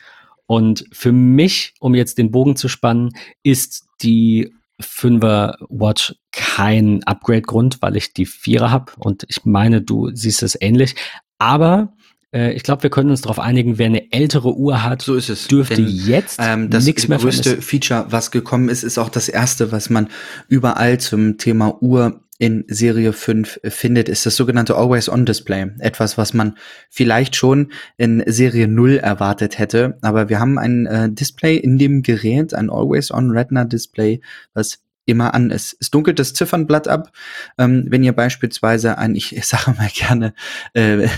Und 0.47 0.85
für 0.93 1.11
mich, 1.11 1.75
um 1.81 1.95
jetzt 1.95 2.19
den 2.19 2.31
Bogen 2.31 2.55
zu 2.55 2.69
spannen, 2.69 3.11
ist 3.43 3.87
die 4.03 4.55
5er 4.81 5.57
Watch 5.69 6.15
kein 6.33 7.03
Upgrade-Grund, 7.05 7.79
weil 7.81 7.97
ich 7.97 8.13
die 8.13 8.27
Vierer 8.27 8.71
habe 8.71 8.93
und 8.99 9.25
ich 9.29 9.45
meine, 9.45 9.81
du 9.83 10.11
siehst 10.15 10.43
es 10.43 10.57
ähnlich. 10.61 10.95
Aber 11.39 11.93
äh, 12.33 12.53
ich 12.53 12.63
glaube, 12.63 12.83
wir 12.83 12.91
können 12.91 13.11
uns 13.11 13.23
darauf 13.23 13.39
einigen, 13.39 13.79
wer 13.79 13.87
eine 13.87 14.13
ältere 14.13 14.55
Uhr 14.55 14.83
hat, 14.83 15.03
so 15.03 15.15
ist 15.15 15.31
es. 15.31 15.49
dürfte 15.49 15.77
Denn, 15.77 15.89
jetzt 15.89 16.39
ähm, 16.43 16.71
das 16.71 16.85
nichts 16.85 17.09
mehr 17.09 17.19
größte 17.19 17.51
vermissen. 17.51 17.63
Feature, 17.63 18.07
was 18.11 18.31
gekommen 18.31 18.69
ist, 18.69 18.83
ist 18.83 18.99
auch 18.99 19.09
das 19.09 19.29
erste, 19.29 19.73
was 19.73 19.91
man 19.91 20.09
überall 20.49 20.99
zum 20.99 21.39
Thema 21.39 21.83
Uhr 21.83 22.21
in 22.39 22.65
Serie 22.69 23.13
5 23.13 23.61
findet, 23.65 24.09
ist 24.09 24.27
das 24.27 24.37
sogenannte 24.37 24.77
Always-On-Display. 24.77 25.73
Etwas, 25.79 26.19
was 26.19 26.35
man 26.35 26.57
vielleicht 26.91 27.37
schon 27.37 27.73
in 27.97 28.23
Serie 28.27 28.69
0 28.69 28.99
erwartet 28.99 29.59
hätte. 29.59 29.99
Aber 30.03 30.29
wir 30.29 30.39
haben 30.39 30.59
ein 30.59 30.87
äh, 30.87 31.11
Display 31.11 31.57
in 31.57 31.79
dem 31.79 32.03
Gerät, 32.03 32.55
ein 32.55 32.71
Always-On-Retina-Display, 32.71 34.21
was 34.55 34.79
immer 35.07 35.35
an 35.35 35.51
ist. 35.51 35.77
Es 35.81 35.91
dunkelt 35.91 36.19
das 36.19 36.35
Ziffernblatt 36.35 36.89
ab. 36.89 37.11
Ähm, 37.59 37.87
wenn 37.89 38.05
ihr 38.05 38.13
beispielsweise 38.13 38.99
ein, 38.99 39.15
ich 39.15 39.35
sage 39.47 39.73
mal 39.79 39.89
gerne, 39.95 40.35
äh, 40.75 41.09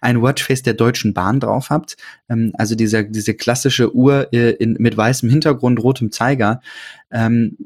ein 0.00 0.22
Watchface 0.22 0.62
der 0.62 0.74
Deutschen 0.74 1.14
Bahn 1.14 1.40
drauf 1.40 1.70
habt, 1.70 1.96
ähm, 2.28 2.52
also 2.54 2.74
dieser, 2.74 3.04
diese 3.04 3.34
klassische 3.34 3.94
Uhr 3.94 4.32
äh, 4.32 4.50
in, 4.52 4.76
mit 4.78 4.96
weißem 4.96 5.28
Hintergrund, 5.28 5.82
rotem 5.82 6.10
Zeiger, 6.10 6.60
ähm, 7.10 7.56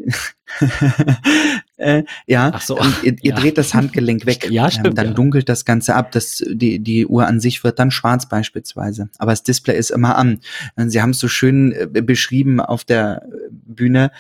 äh, 1.77 2.03
ja, 2.27 2.59
so, 2.61 2.79
ihr, 3.03 3.17
ihr 3.23 3.31
ja. 3.31 3.37
dreht 3.37 3.57
das 3.57 3.73
Handgelenk 3.73 4.27
weg, 4.27 4.47
ja, 4.51 4.71
stimmt, 4.71 4.89
ähm, 4.89 4.95
dann 4.97 5.07
ja. 5.09 5.13
dunkelt 5.13 5.49
das 5.49 5.65
Ganze 5.65 5.95
ab, 5.95 6.13
das, 6.13 6.43
die, 6.47 6.81
die 6.81 7.07
Uhr 7.07 7.27
an 7.27 7.41
sich 7.41 7.63
wird 7.65 7.79
dann 7.79 7.91
schwarz 7.91 8.29
beispielsweise, 8.29 9.09
aber 9.19 9.33
das 9.33 9.43
Display 9.43 9.79
ist 9.79 9.91
immer 9.91 10.17
an. 10.17 10.41
Sie 10.77 11.01
haben 11.01 11.11
es 11.11 11.21
so 11.21 11.29
schön 11.29 11.73
äh, 11.73 12.03
beschrieben 12.03 12.61
auf 12.61 12.85
der 12.85 13.23
Bühne, 13.51 14.11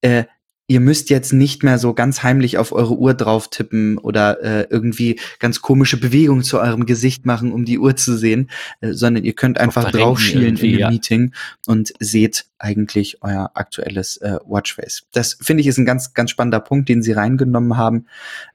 äh, 0.00 0.24
ihr 0.68 0.80
müsst 0.80 1.10
jetzt 1.10 1.32
nicht 1.32 1.62
mehr 1.62 1.78
so 1.78 1.94
ganz 1.94 2.22
heimlich 2.22 2.58
auf 2.58 2.72
eure 2.72 2.96
Uhr 2.96 3.14
drauf 3.14 3.48
tippen 3.48 3.98
oder 3.98 4.42
äh, 4.42 4.66
irgendwie 4.68 5.20
ganz 5.38 5.62
komische 5.62 5.96
Bewegungen 5.96 6.42
zu 6.42 6.58
eurem 6.58 6.86
Gesicht 6.86 7.24
machen, 7.24 7.52
um 7.52 7.64
die 7.64 7.78
Uhr 7.78 7.94
zu 7.96 8.16
sehen, 8.16 8.50
äh, 8.80 8.92
sondern 8.92 9.24
ihr 9.24 9.34
könnt 9.34 9.58
einfach 9.58 9.90
drauf 9.90 10.18
schielen 10.18 10.48
in 10.48 10.54
dem 10.56 10.78
ja. 10.78 10.90
Meeting 10.90 11.32
und 11.66 11.92
seht 12.00 12.46
eigentlich 12.58 13.22
euer 13.22 13.52
aktuelles 13.54 14.16
äh, 14.18 14.38
Watchface. 14.44 15.04
Das 15.12 15.38
finde 15.40 15.60
ich 15.60 15.68
ist 15.68 15.78
ein 15.78 15.86
ganz, 15.86 16.14
ganz 16.14 16.30
spannender 16.30 16.60
Punkt, 16.60 16.88
den 16.88 17.02
sie 17.02 17.12
reingenommen 17.12 17.76
haben 17.76 18.06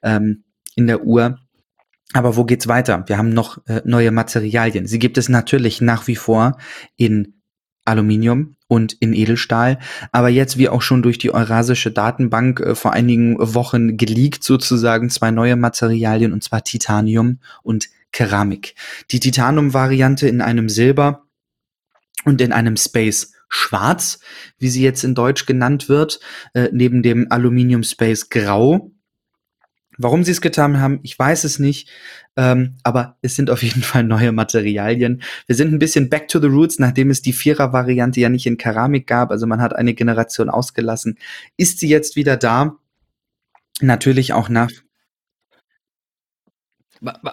ähm, 0.01 0.43
in 0.75 0.87
der 0.87 1.03
Uhr. 1.03 1.39
Aber 2.13 2.35
wo 2.35 2.43
geht's 2.43 2.67
weiter? 2.67 3.05
Wir 3.07 3.17
haben 3.17 3.29
noch 3.29 3.65
äh, 3.67 3.81
neue 3.85 4.11
Materialien. 4.11 4.85
Sie 4.85 4.99
gibt 4.99 5.17
es 5.17 5.29
natürlich 5.29 5.79
nach 5.79 6.07
wie 6.07 6.17
vor 6.17 6.57
in 6.97 7.40
Aluminium 7.91 8.55
und 8.67 8.93
in 8.93 9.13
Edelstahl, 9.13 9.79
aber 10.11 10.29
jetzt 10.29 10.57
wie 10.57 10.69
auch 10.69 10.81
schon 10.81 11.03
durch 11.03 11.17
die 11.17 11.33
Eurasische 11.33 11.91
Datenbank 11.91 12.59
äh, 12.61 12.75
vor 12.75 12.93
einigen 12.93 13.37
Wochen 13.39 13.97
geleakt 13.97 14.43
sozusagen 14.43 15.09
zwei 15.09 15.29
neue 15.31 15.55
Materialien 15.55 16.33
und 16.33 16.43
zwar 16.43 16.63
Titanium 16.63 17.39
und 17.63 17.89
Keramik. 18.11 18.75
Die 19.11 19.19
Titanium-Variante 19.19 20.27
in 20.27 20.41
einem 20.41 20.69
Silber 20.69 21.23
und 22.25 22.41
in 22.41 22.51
einem 22.51 22.77
Space 22.77 23.33
Schwarz, 23.53 24.19
wie 24.59 24.69
sie 24.69 24.81
jetzt 24.81 25.03
in 25.03 25.13
Deutsch 25.13 25.45
genannt 25.45 25.89
wird, 25.89 26.21
äh, 26.53 26.69
neben 26.71 27.03
dem 27.03 27.29
Aluminium 27.29 27.83
Space 27.83 28.29
Grau. 28.29 28.91
Warum 30.03 30.23
sie 30.23 30.31
es 30.31 30.41
getan 30.41 30.79
haben, 30.79 30.99
ich 31.03 31.17
weiß 31.17 31.43
es 31.43 31.59
nicht. 31.59 31.89
Ähm, 32.37 32.77
aber 32.83 33.17
es 33.21 33.35
sind 33.35 33.49
auf 33.49 33.61
jeden 33.61 33.83
Fall 33.83 34.03
neue 34.03 34.31
Materialien. 34.31 35.21
Wir 35.47 35.55
sind 35.55 35.73
ein 35.73 35.79
bisschen 35.79 36.09
back 36.09 36.27
to 36.27 36.39
the 36.39 36.47
roots, 36.47 36.79
nachdem 36.79 37.09
es 37.09 37.21
die 37.21 37.33
Vierer-Variante 37.33 38.19
ja 38.19 38.29
nicht 38.29 38.45
in 38.45 38.57
Keramik 38.57 39.07
gab. 39.07 39.31
Also 39.31 39.47
man 39.47 39.61
hat 39.61 39.75
eine 39.75 39.93
Generation 39.93 40.49
ausgelassen. 40.49 41.17
Ist 41.57 41.79
sie 41.79 41.89
jetzt 41.89 42.15
wieder 42.15 42.37
da? 42.37 42.77
Natürlich 43.81 44.33
auch 44.33 44.49
nach. 44.49 44.71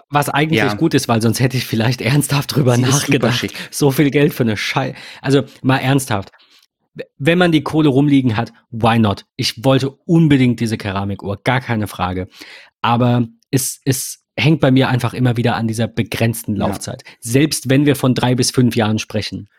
Was 0.09 0.29
eigentlich 0.29 0.57
ja. 0.57 0.73
gut 0.73 0.95
ist, 0.95 1.07
weil 1.07 1.21
sonst 1.21 1.39
hätte 1.39 1.55
ich 1.55 1.65
vielleicht 1.65 2.01
ernsthaft 2.01 2.55
drüber 2.55 2.75
sie 2.75 2.81
nachgedacht. 2.81 3.53
So 3.69 3.91
viel 3.91 4.09
Geld 4.09 4.33
für 4.33 4.43
eine 4.43 4.57
Scheiße. 4.57 4.95
Also 5.21 5.43
mal 5.61 5.77
ernsthaft 5.77 6.31
wenn 7.17 7.37
man 7.37 7.51
die 7.51 7.63
Kohle 7.63 7.89
rumliegen 7.89 8.37
hat, 8.37 8.53
why 8.71 8.99
not? 8.99 9.25
Ich 9.35 9.63
wollte 9.63 9.91
unbedingt 10.05 10.59
diese 10.59 10.77
Keramikuhr, 10.77 11.39
gar 11.43 11.61
keine 11.61 11.87
Frage. 11.87 12.27
Aber 12.81 13.27
es, 13.51 13.81
es 13.85 14.25
hängt 14.37 14.61
bei 14.61 14.71
mir 14.71 14.89
einfach 14.89 15.13
immer 15.13 15.37
wieder 15.37 15.55
an 15.55 15.67
dieser 15.67 15.87
begrenzten 15.87 16.55
Laufzeit. 16.55 17.03
Ja. 17.05 17.13
Selbst 17.19 17.69
wenn 17.69 17.85
wir 17.85 17.95
von 17.95 18.15
drei 18.15 18.35
bis 18.35 18.51
fünf 18.51 18.75
Jahren 18.75 18.99
sprechen. 18.99 19.49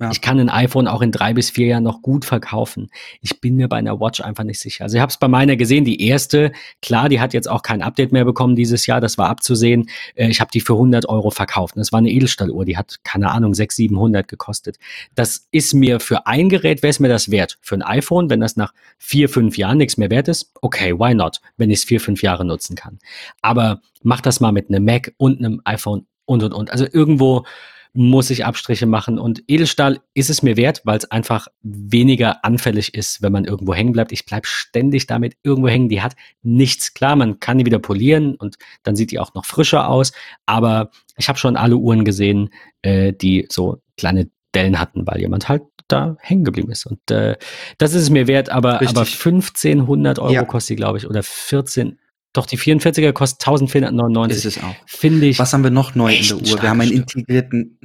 Ja. 0.00 0.10
Ich 0.10 0.22
kann 0.22 0.40
ein 0.40 0.48
iPhone 0.48 0.88
auch 0.88 1.02
in 1.02 1.12
drei 1.12 1.34
bis 1.34 1.50
vier 1.50 1.66
Jahren 1.66 1.82
noch 1.82 2.00
gut 2.00 2.24
verkaufen. 2.24 2.90
Ich 3.20 3.40
bin 3.40 3.56
mir 3.56 3.68
bei 3.68 3.76
einer 3.76 4.00
Watch 4.00 4.22
einfach 4.22 4.44
nicht 4.44 4.58
sicher. 4.58 4.84
Also 4.84 4.96
ich 4.96 5.02
habe 5.02 5.10
es 5.10 5.18
bei 5.18 5.28
meiner 5.28 5.56
gesehen, 5.56 5.84
die 5.84 6.02
erste, 6.06 6.52
klar, 6.80 7.10
die 7.10 7.20
hat 7.20 7.34
jetzt 7.34 7.50
auch 7.50 7.62
kein 7.62 7.82
Update 7.82 8.10
mehr 8.10 8.24
bekommen 8.24 8.56
dieses 8.56 8.86
Jahr, 8.86 9.02
das 9.02 9.18
war 9.18 9.28
abzusehen. 9.28 9.90
Äh, 10.14 10.28
ich 10.28 10.40
habe 10.40 10.50
die 10.50 10.60
für 10.60 10.72
100 10.72 11.06
Euro 11.08 11.30
verkauft. 11.30 11.76
Das 11.76 11.92
war 11.92 11.98
eine 11.98 12.10
Edelstahluhr, 12.10 12.64
die 12.64 12.78
hat, 12.78 13.00
keine 13.04 13.30
Ahnung, 13.30 13.52
600, 13.52 13.90
700 13.90 14.28
gekostet. 14.28 14.78
Das 15.14 15.48
ist 15.50 15.74
mir 15.74 16.00
für 16.00 16.26
ein 16.26 16.48
Gerät, 16.48 16.82
wäre 16.82 16.90
es 16.90 17.00
mir 17.00 17.08
das 17.08 17.30
wert. 17.30 17.58
Für 17.60 17.74
ein 17.74 17.82
iPhone, 17.82 18.30
wenn 18.30 18.40
das 18.40 18.56
nach 18.56 18.72
vier, 18.98 19.28
fünf 19.28 19.58
Jahren 19.58 19.78
nichts 19.78 19.96
mehr 19.96 20.10
wert 20.10 20.28
ist, 20.28 20.52
okay, 20.62 20.98
why 20.98 21.14
not, 21.14 21.40
wenn 21.56 21.70
ich 21.70 21.80
es 21.80 21.84
vier, 21.84 22.00
fünf 22.00 22.22
Jahre 22.22 22.44
nutzen 22.44 22.74
kann. 22.74 22.98
Aber 23.42 23.80
mach 24.02 24.20
das 24.20 24.40
mal 24.40 24.52
mit 24.52 24.68
einem 24.70 24.84
Mac 24.84 25.12
und 25.18 25.38
einem 25.38 25.60
iPhone 25.64 26.06
und, 26.24 26.42
und, 26.42 26.54
und. 26.54 26.70
Also 26.70 26.86
irgendwo 26.90 27.44
muss 27.92 28.30
ich 28.30 28.44
Abstriche 28.44 28.86
machen. 28.86 29.18
Und 29.18 29.42
Edelstahl 29.48 30.00
ist 30.14 30.30
es 30.30 30.42
mir 30.42 30.56
wert, 30.56 30.82
weil 30.84 30.98
es 30.98 31.10
einfach 31.10 31.48
weniger 31.62 32.44
anfällig 32.44 32.94
ist, 32.94 33.22
wenn 33.22 33.32
man 33.32 33.44
irgendwo 33.44 33.74
hängen 33.74 33.92
bleibt. 33.92 34.12
Ich 34.12 34.26
bleib 34.26 34.46
ständig 34.46 35.06
damit 35.06 35.36
irgendwo 35.42 35.68
hängen. 35.68 35.88
Die 35.88 36.02
hat 36.02 36.14
nichts. 36.42 36.94
Klar, 36.94 37.16
man 37.16 37.40
kann 37.40 37.58
die 37.58 37.66
wieder 37.66 37.78
polieren 37.78 38.36
und 38.36 38.56
dann 38.82 38.96
sieht 38.96 39.10
die 39.10 39.18
auch 39.18 39.34
noch 39.34 39.44
frischer 39.44 39.88
aus. 39.88 40.12
Aber 40.46 40.90
ich 41.16 41.28
habe 41.28 41.38
schon 41.38 41.56
alle 41.56 41.76
Uhren 41.76 42.04
gesehen, 42.04 42.50
äh, 42.82 43.12
die 43.12 43.46
so 43.50 43.82
kleine 43.96 44.30
Dellen 44.54 44.78
hatten, 44.78 45.06
weil 45.06 45.20
jemand 45.20 45.48
halt 45.48 45.62
da 45.88 46.16
hängen 46.20 46.44
geblieben 46.44 46.70
ist. 46.70 46.86
Und 46.86 47.10
äh, 47.10 47.36
das 47.78 47.94
ist 47.94 48.02
es 48.02 48.10
mir 48.10 48.26
wert, 48.26 48.50
aber, 48.50 48.76
aber 48.76 49.00
1500 49.00 50.18
Euro 50.18 50.32
ja. 50.32 50.44
kostet 50.44 50.70
die, 50.70 50.76
glaube 50.76 50.98
ich, 50.98 51.08
oder 51.08 51.22
14, 51.22 51.98
doch, 52.32 52.46
die 52.46 52.58
44er 52.58 53.12
kostet 53.12 53.40
1499. 53.46 54.44
Ist 54.44 54.56
es 54.56 54.62
auch. 54.62 54.74
Finde 54.86 55.26
ich. 55.26 55.38
Was 55.38 55.52
haben 55.52 55.64
wir 55.64 55.70
noch 55.70 55.94
neu 55.94 56.14
in 56.14 56.26
der 56.26 56.36
Uhr? 56.36 56.42
Wir 56.62 56.70
haben 56.70 56.80
einen 56.80 56.92
integrierten. 56.92 57.78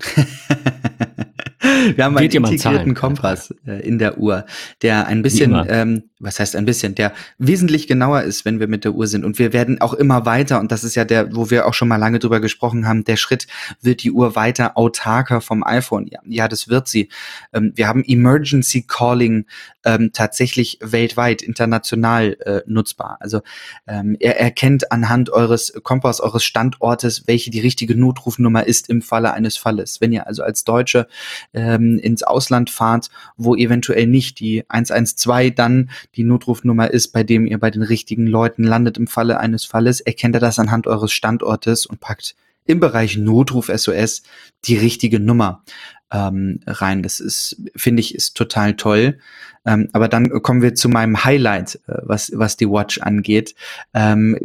wir 1.96 2.06
haben 2.06 2.18
einen 2.18 2.26
integrierten 2.26 2.58
zahlen, 2.60 2.94
Kompass 2.94 3.54
äh, 3.66 3.82
in 3.88 3.98
der 3.98 4.18
Uhr, 4.18 4.46
der 4.82 5.08
ein 5.08 5.22
bisschen, 5.22 5.66
ähm, 5.68 6.04
was 6.20 6.40
heißt 6.40 6.56
ein 6.56 6.66
bisschen, 6.66 6.96
der 6.96 7.14
wesentlich 7.38 7.88
genauer 7.88 8.22
ist, 8.22 8.46
wenn 8.46 8.60
wir 8.60 8.68
mit 8.68 8.86
der 8.86 8.94
Uhr 8.94 9.08
sind. 9.08 9.26
Und 9.26 9.38
wir 9.38 9.52
werden 9.52 9.82
auch 9.82 9.94
immer 9.94 10.26
weiter, 10.26 10.62
und 10.62 10.72
das 10.72 10.86
ist 10.86 10.96
ja 10.96 11.04
der, 11.04 11.36
wo 11.36 11.50
wir 11.50 11.68
auch 11.68 11.74
schon 11.74 11.90
mal 11.90 11.98
lange 11.98 12.20
drüber 12.20 12.40
gesprochen 12.40 12.88
haben, 12.88 13.04
der 13.04 13.18
Schritt, 13.18 13.48
wird 13.82 14.04
die 14.04 14.12
Uhr 14.12 14.36
weiter 14.36 14.78
autarker 14.78 15.42
vom 15.42 15.64
iPhone? 15.64 16.08
Ja, 16.08 16.20
ja 16.26 16.48
das 16.48 16.70
wird 16.70 16.88
sie. 16.88 17.10
Ähm, 17.54 17.74
wir 17.76 17.88
haben 17.88 18.04
Emergency 18.06 18.84
Calling 18.88 19.46
ähm, 19.84 20.12
tatsächlich 20.14 20.80
weltweit, 20.82 21.42
international 21.42 22.38
äh, 22.46 22.62
nutzbar. 22.66 23.18
Also 23.20 23.42
ähm, 23.86 24.16
er 24.20 24.40
erkennt 24.40 24.92
anhand 24.92 25.30
eures 25.30 25.74
Kompass, 25.84 26.22
eures 26.22 26.44
Standortes, 26.44 27.28
welche 27.28 27.52
die 27.52 27.60
richtige 27.60 27.96
Notrufnummer 27.96 28.66
ist 28.66 28.90
im 28.90 29.02
Falle 29.02 29.34
eines 29.34 29.58
Falles. 29.58 30.00
Wenn 30.00 30.14
ihr 30.14 30.28
also 30.28 30.44
als 30.44 30.64
Deutsche 30.64 31.08
ähm, 31.54 32.00
ins 32.00 32.24
Ausland 32.24 32.70
fahrt, 32.70 33.10
wo 33.36 33.56
eventuell 33.56 34.08
nicht 34.08 34.40
die 34.40 34.64
112 34.70 35.54
dann 35.56 35.90
die 36.16 36.24
Notrufnummer 36.24 36.92
ist, 36.92 37.10
bei 37.10 37.24
dem 37.24 37.46
ihr 37.46 37.60
bei 37.60 37.72
den 37.72 37.82
richtigen 37.82 38.28
Leuten 38.28 38.64
landet 38.64 38.98
im 38.98 39.08
Falle 39.08 39.40
eines 39.40 39.66
Falles, 39.66 40.00
erkennt 40.00 40.36
er 40.36 40.42
das 40.42 40.60
anhand 40.60 40.88
eures 40.88 41.12
Standortes 41.12 41.86
und 41.86 42.00
packt 42.00 42.36
im 42.66 42.80
Bereich 42.80 43.18
Notruf 43.18 43.70
SOS 43.74 44.24
die 44.66 44.78
richtige 44.78 45.20
Nummer 45.20 45.64
ähm, 46.12 46.60
rein. 46.66 47.04
Das 47.04 47.20
ist, 47.20 47.62
finde 47.76 48.00
ich, 48.00 48.16
ist 48.16 48.36
total 48.36 48.76
toll. 48.76 49.20
Ähm, 49.66 49.90
aber 49.94 50.08
dann 50.08 50.30
kommen 50.42 50.62
wir 50.62 50.76
zu 50.76 50.90
meinem 50.90 51.24
Highlight, 51.24 51.76
äh, 51.88 51.98
was, 52.04 52.32
was 52.36 52.58
die 52.58 52.70
Watch 52.70 53.00
angeht. 53.00 53.56
Ähm, 53.94 54.38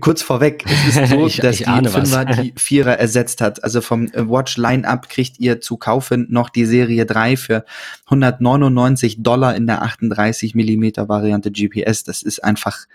Kurz 0.00 0.22
vorweg, 0.22 0.64
es 0.66 0.96
ist 0.96 1.08
so, 1.10 1.26
ich, 1.26 1.36
dass 1.38 1.60
ich 1.60 1.66
die 1.66 1.88
Fünfer 1.88 2.24
die 2.26 2.52
Vierer 2.56 2.98
ersetzt 2.98 3.40
hat. 3.40 3.64
Also 3.64 3.80
vom 3.80 4.06
äh, 4.08 4.28
Watch 4.28 4.58
Line-Up 4.58 5.08
kriegt 5.08 5.40
ihr 5.40 5.60
zu 5.60 5.78
kaufen 5.78 6.26
noch 6.28 6.50
die 6.50 6.66
Serie 6.66 7.06
3 7.06 7.36
für 7.36 7.64
199 8.06 9.22
Dollar 9.22 9.56
in 9.56 9.66
der 9.66 9.82
38 9.82 10.54
Millimeter 10.54 11.08
Variante 11.08 11.50
GPS. 11.50 12.04
Das 12.04 12.22
ist 12.22 12.44
einfach, 12.44 12.86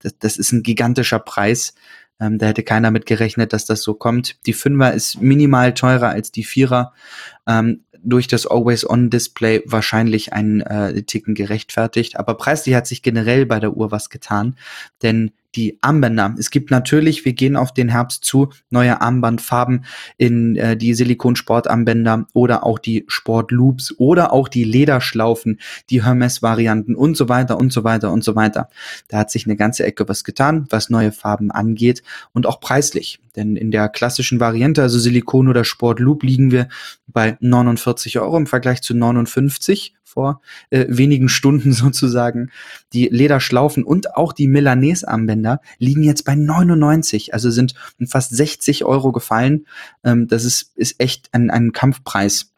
das, 0.00 0.18
das 0.18 0.36
ist 0.36 0.52
ein 0.52 0.62
gigantischer 0.64 1.20
Preis. 1.20 1.74
Ähm, 2.18 2.38
da 2.38 2.46
hätte 2.46 2.62
keiner 2.62 2.90
mit 2.90 3.06
gerechnet, 3.06 3.52
dass 3.52 3.66
das 3.66 3.82
so 3.82 3.94
kommt. 3.94 4.44
Die 4.46 4.52
Fünfer 4.52 4.94
ist 4.94 5.20
minimal 5.20 5.74
teurer 5.74 6.08
als 6.08 6.32
die 6.32 6.44
Vierer. 6.44 6.92
Ähm, 7.46 7.84
durch 8.06 8.28
das 8.28 8.46
Always-On-Display 8.46 9.62
wahrscheinlich 9.66 10.32
einen 10.32 10.60
äh, 10.60 11.02
Ticken 11.02 11.34
gerechtfertigt. 11.34 12.18
Aber 12.18 12.34
preislich 12.34 12.74
hat 12.74 12.86
sich 12.86 13.02
generell 13.02 13.46
bei 13.46 13.60
der 13.60 13.76
Uhr 13.76 13.90
was 13.90 14.10
getan, 14.10 14.56
denn 15.02 15.32
die 15.56 15.78
Armbänder. 15.80 16.34
Es 16.38 16.50
gibt 16.50 16.70
natürlich, 16.70 17.24
wir 17.24 17.32
gehen 17.32 17.56
auf 17.56 17.72
den 17.72 17.88
Herbst 17.88 18.24
zu, 18.24 18.50
neue 18.70 19.00
Armbandfarben 19.00 19.84
in 20.18 20.56
äh, 20.56 20.76
die 20.76 20.94
Silikon-Sportarmbänder 20.94 22.26
oder 22.32 22.64
auch 22.64 22.78
die 22.78 23.04
Sportloops 23.08 23.94
oder 23.98 24.32
auch 24.32 24.48
die 24.48 24.64
Lederschlaufen, 24.64 25.60
die 25.90 26.04
Hermes-Varianten 26.04 26.94
und 26.94 27.16
so 27.16 27.28
weiter 27.28 27.58
und 27.58 27.72
so 27.72 27.82
weiter 27.84 28.12
und 28.12 28.22
so 28.22 28.36
weiter. 28.36 28.68
Da 29.08 29.18
hat 29.18 29.30
sich 29.30 29.46
eine 29.46 29.56
ganze 29.56 29.84
Ecke 29.84 30.08
was 30.08 30.22
getan, 30.22 30.66
was 30.70 30.90
neue 30.90 31.12
Farben 31.12 31.50
angeht 31.50 32.02
und 32.32 32.46
auch 32.46 32.60
preislich. 32.60 33.20
Denn 33.34 33.56
in 33.56 33.70
der 33.70 33.88
klassischen 33.88 34.40
Variante, 34.40 34.82
also 34.82 34.98
Silikon 34.98 35.48
oder 35.48 35.64
Sportloop, 35.64 36.22
liegen 36.22 36.50
wir 36.50 36.68
bei 37.06 37.36
49 37.40 38.18
Euro 38.18 38.36
im 38.36 38.46
Vergleich 38.46 38.82
zu 38.82 38.94
59 38.94 39.95
vor 40.16 40.40
äh, 40.70 40.86
wenigen 40.88 41.28
Stunden 41.28 41.72
sozusagen. 41.84 42.50
Die 42.94 43.08
Lederschlaufen 43.12 43.84
und 43.84 44.16
auch 44.16 44.32
die 44.32 44.48
Milanese-Armbänder 44.48 45.60
liegen 45.78 46.02
jetzt 46.02 46.24
bei 46.24 46.34
99, 46.34 47.34
also 47.34 47.50
sind 47.50 47.74
um 48.00 48.06
fast 48.06 48.34
60 48.34 48.86
Euro 48.86 49.12
gefallen. 49.12 49.66
Ähm, 50.04 50.26
das 50.26 50.44
ist, 50.44 50.72
ist 50.74 50.98
echt 50.98 51.28
ein, 51.32 51.50
ein 51.50 51.72
Kampfpreis 51.72 52.55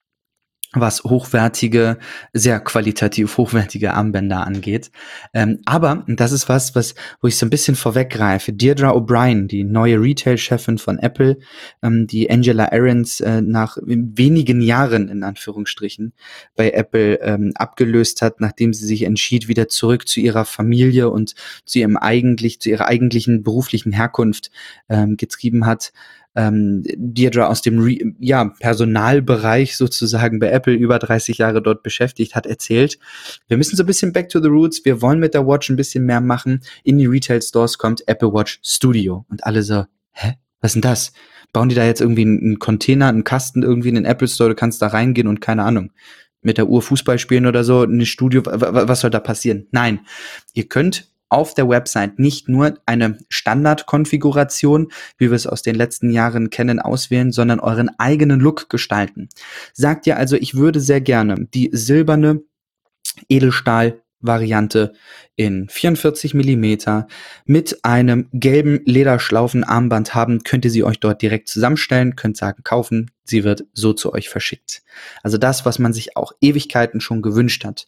was 0.75 1.03
hochwertige, 1.03 1.97
sehr 2.35 2.61
qualitativ 2.61 3.39
hochwertige 3.39 3.95
Armbänder 3.95 4.47
angeht. 4.47 4.91
Ähm, 5.33 5.61
aber, 5.65 6.05
das 6.07 6.33
ist 6.33 6.51
was, 6.51 6.75
was, 6.75 6.95
wo 7.23 7.29
ich 7.29 7.39
so 7.39 7.47
ein 7.47 7.51
bisschen 7.51 7.75
vorweggreife. 7.75 8.53
Deirdre 8.53 8.89
O'Brien, 8.89 9.47
die 9.47 9.65
neue 9.65 9.99
Retail-Chefin 9.99 10.77
von 10.77 10.99
Apple, 10.99 11.39
ähm, 11.83 12.07
die 12.07 12.31
Angela 12.31 12.71
Ahrens 12.71 13.21
äh, 13.21 13.41
nach 13.41 13.79
wenigen 13.83 14.61
Jahren, 14.61 15.09
in 15.09 15.23
Anführungsstrichen, 15.23 16.13
bei 16.55 16.71
Apple 16.71 17.19
ähm, 17.23 17.53
abgelöst 17.55 18.21
hat, 18.21 18.41
nachdem 18.41 18.75
sie 18.75 18.87
sich 18.87 19.05
entschied, 19.05 19.49
wieder 19.49 19.69
zurück 19.69 20.07
zu 20.07 20.21
ihrer 20.21 20.45
Familie 20.45 21.09
und 21.09 21.35
zu 21.65 21.79
ihrem 21.79 21.97
eigentlich, 21.97 22.61
zu 22.61 22.69
ihrer 22.69 22.87
eigentlichen 22.87 23.43
beruflichen 23.43 23.93
Herkunft 23.93 24.51
ähm, 24.91 25.17
getrieben 25.17 25.65
hat, 25.65 25.93
ähm, 26.39 26.85
Deirdre 26.97 27.49
aus 27.49 27.63
dem 27.63 27.81
Re 27.81 27.99
ja, 28.21 28.45
Personalbereich 28.45 29.77
sozusagen 29.77 30.39
bei 30.39 30.51
Apple 30.51 30.73
über 30.73 31.01
30 31.01 31.39
Jahre 31.39 31.61
dort 31.61 31.83
beschäftigt 31.83 32.37
hat, 32.37 32.47
erzählt, 32.47 33.01
wir 33.49 33.57
müssen 33.57 33.77
so 33.77 33.83
ein 33.83 33.87
bisschen 33.87 34.13
back 34.13 34.29
to 34.29 34.41
the 34.41 34.47
roots, 34.47 34.85
wir 34.85 35.03
wollen 35.03 35.19
mit 35.19 35.35
der 35.35 35.49
Watch 35.49 35.69
ein 35.69 35.75
bisschen 35.75 36.05
mehr 36.05 36.21
machen. 36.21 36.61
In 36.85 36.97
die 36.97 37.07
Retail 37.07 37.43
Stores 37.43 37.77
kommt 37.77 38.07
Apple 38.07 38.33
Watch 38.33 38.61
Studio 38.63 39.27
und 39.29 39.45
alle 39.45 39.65
so, 39.65 39.85
hä, 40.13 40.35
was 40.61 40.75
denn 40.75 40.83
das? 40.83 41.13
Bauen 41.53 41.71
die 41.71 41.75
da 41.75 41.85
jetzt 41.85 42.01
irgendwie 42.01 42.23
einen 42.23 42.61
Container, 42.61 43.09
einen 43.09 43.25
Kasten 43.25 43.65
irgendwie 43.65 43.89
in 43.89 43.97
den 43.97 44.05
Apple 44.05 44.29
Store, 44.29 44.51
du 44.51 44.55
kannst 44.55 44.81
da 44.81 44.87
reingehen 44.87 45.27
und 45.27 45.41
keine 45.41 45.65
Ahnung, 45.65 45.91
mit 46.41 46.57
der 46.57 46.69
Uhr 46.69 46.83
Fußball 46.83 47.19
spielen 47.19 47.47
oder 47.47 47.65
so, 47.65 47.83
ein 47.83 48.07
Studio, 48.07 48.43
was 48.45 49.01
soll 49.01 49.11
da 49.11 49.19
passieren? 49.19 49.67
Nein, 49.73 50.07
ihr 50.55 50.69
könnt 50.69 51.11
auf 51.29 51.55
der 51.55 51.69
Website 51.69 52.19
nicht 52.19 52.49
nur 52.49 52.79
eine 52.87 53.19
Standardkonfiguration, 53.29 54.91
wie 55.19 55.31
wir 55.31 55.37
es 55.37 55.47
aus 55.47 55.63
den 55.63 55.75
letzten 55.75 56.11
Jahren 56.11 56.51
kennen, 56.51 56.81
auswählen, 56.81 57.33
sondern 57.33 57.61
euren 57.61 57.91
eigenen 57.99 58.41
Look 58.41 58.69
gestalten. 58.69 59.29
Sagt 59.73 60.07
ihr 60.07 60.17
also, 60.17 60.37
ich 60.37 60.55
würde 60.55 60.81
sehr 60.81 61.01
gerne 61.01 61.47
die 61.53 61.71
silberne 61.73 62.43
Edelstahl 63.29 64.01
Variante 64.21 64.95
in 65.37 65.69
44 65.69 66.35
Millimeter 66.35 67.07
mit 67.45 67.85
einem 67.85 68.29
gelben 68.33 68.81
Lederschlaufenarmband 68.85 70.15
haben, 70.15 70.43
könnt 70.43 70.65
ihr 70.65 70.71
sie 70.71 70.83
euch 70.83 70.99
dort 70.99 71.23
direkt 71.23 71.49
zusammenstellen, 71.49 72.17
könnt 72.17 72.37
sagen, 72.37 72.65
kaufen, 72.65 73.11
sie 73.29 73.45
wird 73.45 73.65
so 73.73 73.93
zu 73.93 74.13
euch 74.13 74.29
verschickt. 74.29 74.83
Also 75.23 75.39
das, 75.39 75.65
was 75.65 75.79
man 75.79 75.93
sich 75.93 76.17
auch 76.17 76.33
Ewigkeiten 76.41 77.01
schon 77.01 77.23
gewünscht 77.23 77.65
hat. 77.65 77.87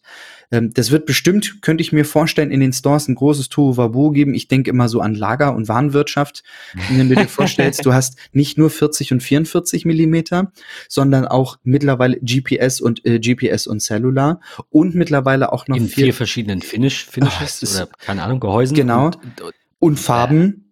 Ähm, 0.51 0.73
das 0.73 0.91
wird 0.91 1.05
bestimmt, 1.05 1.61
könnte 1.61 1.81
ich 1.81 1.91
mir 1.91 2.05
vorstellen, 2.05 2.51
in 2.51 2.59
den 2.59 2.73
Stores 2.73 3.07
ein 3.07 3.15
großes 3.15 3.49
Tohuwabohu 3.49 4.11
geben. 4.11 4.33
Ich 4.33 4.47
denke 4.47 4.69
immer 4.69 4.89
so 4.89 5.01
an 5.01 5.15
Lager- 5.15 5.55
und 5.55 5.67
Warenwirtschaft. 5.67 6.43
Wenn 6.89 7.09
du 7.09 7.15
dir 7.15 7.27
vorstellst, 7.27 7.85
du 7.85 7.93
hast 7.93 8.17
nicht 8.33 8.57
nur 8.57 8.69
40 8.69 9.13
und 9.13 9.21
44 9.21 9.85
Millimeter, 9.85 10.51
sondern 10.87 11.25
auch 11.25 11.57
mittlerweile 11.63 12.17
GPS 12.19 12.81
und 12.81 13.05
äh, 13.05 13.19
GPS 13.19 13.67
und 13.67 13.81
Cellular 13.81 14.41
und 14.69 14.95
mittlerweile 14.95 15.51
auch 15.51 15.67
noch 15.67 15.77
in 15.77 15.87
vier, 15.87 16.05
vier 16.05 16.13
verschiedenen 16.13 16.61
Finish, 16.61 17.05
Finishes 17.05 17.63
oh, 17.63 17.83
oder 17.83 17.89
keine 17.97 18.23
Ahnung, 18.23 18.39
Gehäusen. 18.39 18.75
Genau. 18.75 19.05
Und, 19.05 19.53
und 19.79 19.99
Farben 19.99 20.70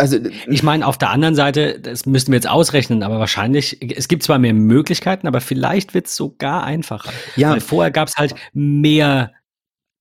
also 0.00 0.18
ich 0.46 0.62
meine, 0.62 0.86
auf 0.86 0.98
der 0.98 1.10
anderen 1.10 1.34
Seite, 1.34 1.78
das 1.78 2.06
müssten 2.06 2.32
wir 2.32 2.36
jetzt 2.36 2.48
ausrechnen, 2.48 3.02
aber 3.02 3.18
wahrscheinlich, 3.18 3.78
es 3.96 4.08
gibt 4.08 4.22
zwar 4.22 4.38
mehr 4.38 4.54
Möglichkeiten, 4.54 5.26
aber 5.26 5.40
vielleicht 5.40 5.94
wird 5.94 6.06
es 6.06 6.16
sogar 6.16 6.64
einfacher. 6.64 7.12
Ja. 7.36 7.52
Weil 7.52 7.60
vorher 7.60 7.90
gab 7.90 8.08
es 8.08 8.16
halt 8.16 8.34
mehr 8.52 9.32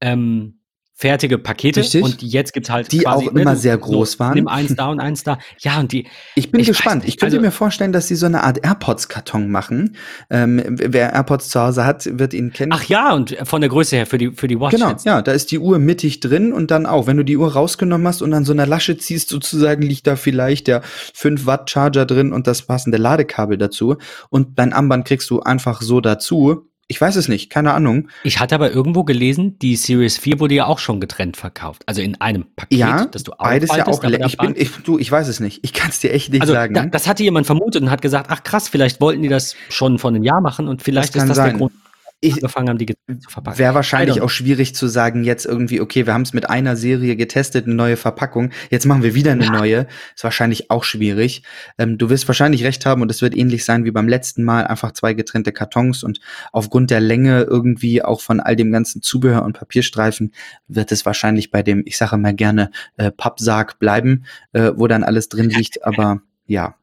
ähm, 0.02 0.59
fertige 1.00 1.38
Pakete 1.38 1.80
Richtig. 1.80 2.04
und 2.04 2.22
jetzt 2.22 2.52
gibt's 2.52 2.70
halt 2.70 2.91
die 2.91 3.08
auch 3.08 3.32
ne, 3.32 3.41
immer 3.41 3.56
sehr 3.56 3.78
groß 3.78 4.14
so, 4.14 4.20
waren. 4.20 4.34
Nimm 4.34 4.50
eins 4.50 4.76
da 4.76 4.89
und 4.89 5.00
eins 5.00 5.24
da. 5.24 5.39
Ja, 5.60 5.80
und 5.80 5.93
die. 5.93 6.08
Ich 6.36 6.52
bin 6.52 6.60
ich 6.60 6.68
gespannt. 6.68 7.06
Ich 7.06 7.16
könnte 7.16 7.38
also, 7.38 7.45
mir 7.45 7.52
vorstellen, 7.52 7.93
dass 7.93 8.10
sie 8.10 8.16
so 8.16 8.26
eine 8.26 8.43
Art 8.43 8.66
AirPods-Karton 8.66 9.50
machen. 9.50 9.95
Ähm, 10.30 10.62
wer 10.68 11.14
AirPods 11.14 11.47
zu 11.47 11.62
Hause 11.62 11.86
hat, 11.86 12.20
wird 12.20 12.34
ihn 12.34 12.52
kennen. 12.52 12.74
Ach 12.76 12.84
ja, 12.84 13.14
und 13.14 13.38
von 13.43 13.62
der 13.62 13.70
Größe 13.70 13.95
her 13.95 14.08
für 14.08 14.18
die 14.18 14.32
für 14.32 14.50
die 14.50 14.60
Watch. 14.60 14.76
Genau, 14.76 14.89
jetzt. 14.89 15.06
ja, 15.06 15.22
da 15.22 15.32
ist 15.32 15.52
die 15.52 15.60
Uhr 15.60 15.80
mittig 15.80 16.20
drin 16.20 16.52
und 16.52 16.70
dann 16.70 16.86
auch, 16.86 17.08
wenn 17.08 17.16
du 17.16 17.24
die 17.24 17.38
Uhr 17.38 17.54
rausgenommen 17.54 18.06
hast 18.06 18.22
und 18.22 18.34
an 18.34 18.43
so 18.43 18.52
einer 18.52 18.68
Lasche 18.68 18.97
ziehst, 18.97 19.30
sozusagen 19.30 19.84
liegt 19.84 20.06
da 20.06 20.18
vielleicht 20.18 20.68
der 20.68 20.82
5 20.84 21.45
Watt 21.45 21.70
Charger 21.70 22.06
drin 22.06 22.34
und 22.34 22.45
das 22.45 22.64
passende 22.64 22.97
Ladekabel 22.97 23.58
dazu 23.58 23.95
und 24.30 24.60
dein 24.60 24.74
Armband 24.74 25.06
kriegst 25.06 25.30
du 25.30 25.39
einfach 25.39 25.82
so 25.82 26.02
dazu 26.02 26.69
Ich 26.92 27.00
weiß 27.00 27.18
es 27.18 27.28
nicht, 27.28 27.52
keine 27.52 27.74
Ahnung. 27.76 28.10
Ich 28.24 28.40
hatte 28.40 28.56
aber 28.56 28.72
irgendwo 28.72 29.04
gelesen, 29.04 29.60
die 29.60 29.76
Series 29.76 30.18
4 30.18 30.40
wurde 30.40 30.56
ja 30.56 30.66
auch 30.66 30.80
schon 30.80 31.00
getrennt 31.00 31.38
verkauft. 31.38 31.84
Also 31.86 32.02
in 32.02 32.20
einem 32.20 32.46
Paket, 32.56 32.80
Ja, 32.80 33.06
das 33.06 33.22
du 33.22 33.32
beides 33.38 33.70
ja 33.76 33.86
auch. 33.86 34.04
Ich 34.04 34.38
bin, 34.40 34.56
ich, 34.58 34.72
du, 34.84 34.98
ich 34.98 35.12
weiß 35.12 35.28
es 35.28 35.40
nicht. 35.40 35.60
Ich 35.64 35.74
kann 35.74 35.92
es 35.92 36.00
dir 36.00 36.12
echt 36.12 36.32
nicht 36.32 36.42
also 36.42 36.54
sagen. 36.54 36.74
da, 36.74 36.88
das 36.88 37.08
hatte 37.08 37.22
jemand 37.22 37.46
vermutet 37.46 37.84
und 37.84 37.92
hat 37.92 38.02
gesagt, 38.02 38.32
ach 38.32 38.42
krass, 38.42 38.68
vielleicht 38.68 39.02
wollten 39.02 39.22
die 39.22 39.30
das 39.30 39.56
schon 39.70 40.00
vor 40.00 40.10
einem 40.10 40.24
Jahr 40.24 40.42
machen 40.42 40.68
und 40.68 40.82
vielleicht 40.82 41.14
kann 41.14 41.24
ist 41.24 41.30
das 41.30 41.38
sein. 41.38 41.50
der 41.52 41.58
Grund, 41.60 41.74
Ich- 42.22 42.34
angefangen 42.34 42.68
haben, 42.70 42.78
die 42.78 42.86
zu 42.88 43.30
verpacken. 43.30 43.58
Wäre 43.60 43.74
wahrscheinlich 43.76 44.22
auch 44.22 44.30
schwierig 44.30 44.76
zu 44.76 44.88
sagen, 44.88 45.24
jetzt 45.24 45.46
irgendwie, 45.46 45.80
okay, 45.80 46.06
wir 46.06 46.14
haben 46.14 46.24
es 46.24 46.34
mit 46.34 46.50
einer 46.50 46.76
Serie 46.76 47.16
getestet, 47.16 47.66
eine 47.66 47.76
neue 47.76 47.96
Verpackung, 47.96 48.52
jetzt 48.70 48.86
machen 48.86 49.04
wir 49.04 49.16
wieder 49.16 49.32
eine 49.32 49.50
neue. 49.50 49.88
Ist 50.16 50.24
wahrscheinlich 50.26 50.70
auch 50.70 50.84
schwierig. 50.84 51.44
Ähm, 51.78 51.98
du 51.98 52.10
wirst 52.10 52.28
wahrscheinlich 52.28 52.64
recht 52.66 52.86
haben 52.86 53.02
und 53.02 53.10
es 53.10 53.22
wird 53.22 53.38
ähnlich 53.38 53.64
sein 53.64 53.86
wie 53.86 53.92
beim 53.92 54.08
letzten 54.10 54.44
Mal, 54.44 54.68
einfach 54.68 54.92
zwei 54.92 55.14
getrennte 55.14 55.54
Kartons 55.54 56.04
und 56.04 56.20
aufgrund 56.52 56.92
der 56.92 57.00
Länge 57.00 57.44
irgendwie 57.44 58.04
auch 58.04 58.20
von 58.20 58.40
all 58.42 58.56
dem 58.58 58.72
ganzen 58.72 59.02
Zubehör 59.02 59.44
und 59.44 59.54
Papierstreifen 59.54 60.34
wird 60.68 60.92
es 60.92 61.06
wahrscheinlich 61.06 61.52
bei 61.52 61.64
dem, 61.64 61.84
ich 61.86 61.98
sage 61.98 62.18
mal 62.18 62.34
gerne, 62.34 62.72
äh, 62.98 63.12
Pappsarg 63.12 63.80
bleiben, 63.80 64.26
äh, 64.52 64.72
wo 64.76 64.88
dann 64.88 65.04
alles 65.04 65.30
drin 65.30 65.50
liegt, 65.50 65.86
aber 65.86 66.22
ja. 66.48 66.76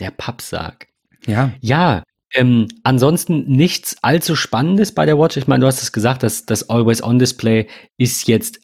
Der 0.00 0.10
Pappsarg. 0.10 0.88
Ja, 1.26 1.52
Ja, 1.60 2.02
ähm, 2.36 2.68
ansonsten 2.82 3.44
nichts 3.46 3.96
allzu 4.02 4.36
Spannendes 4.36 4.92
bei 4.94 5.06
der 5.06 5.18
Watch. 5.18 5.36
Ich 5.36 5.46
meine, 5.46 5.62
du 5.62 5.66
hast 5.66 5.82
es 5.82 5.92
gesagt, 5.92 6.22
dass 6.22 6.44
das 6.46 6.68
Always-On-Display 6.68 7.66
ist 7.96 8.28
jetzt 8.28 8.60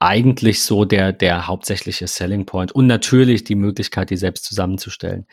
eigentlich 0.00 0.62
so 0.62 0.84
der, 0.84 1.12
der 1.12 1.46
hauptsächliche 1.46 2.06
Selling 2.08 2.44
Point 2.44 2.72
und 2.72 2.86
natürlich 2.86 3.44
die 3.44 3.54
Möglichkeit, 3.54 4.10
die 4.10 4.16
selbst 4.18 4.44
zusammenzustellen. 4.44 5.26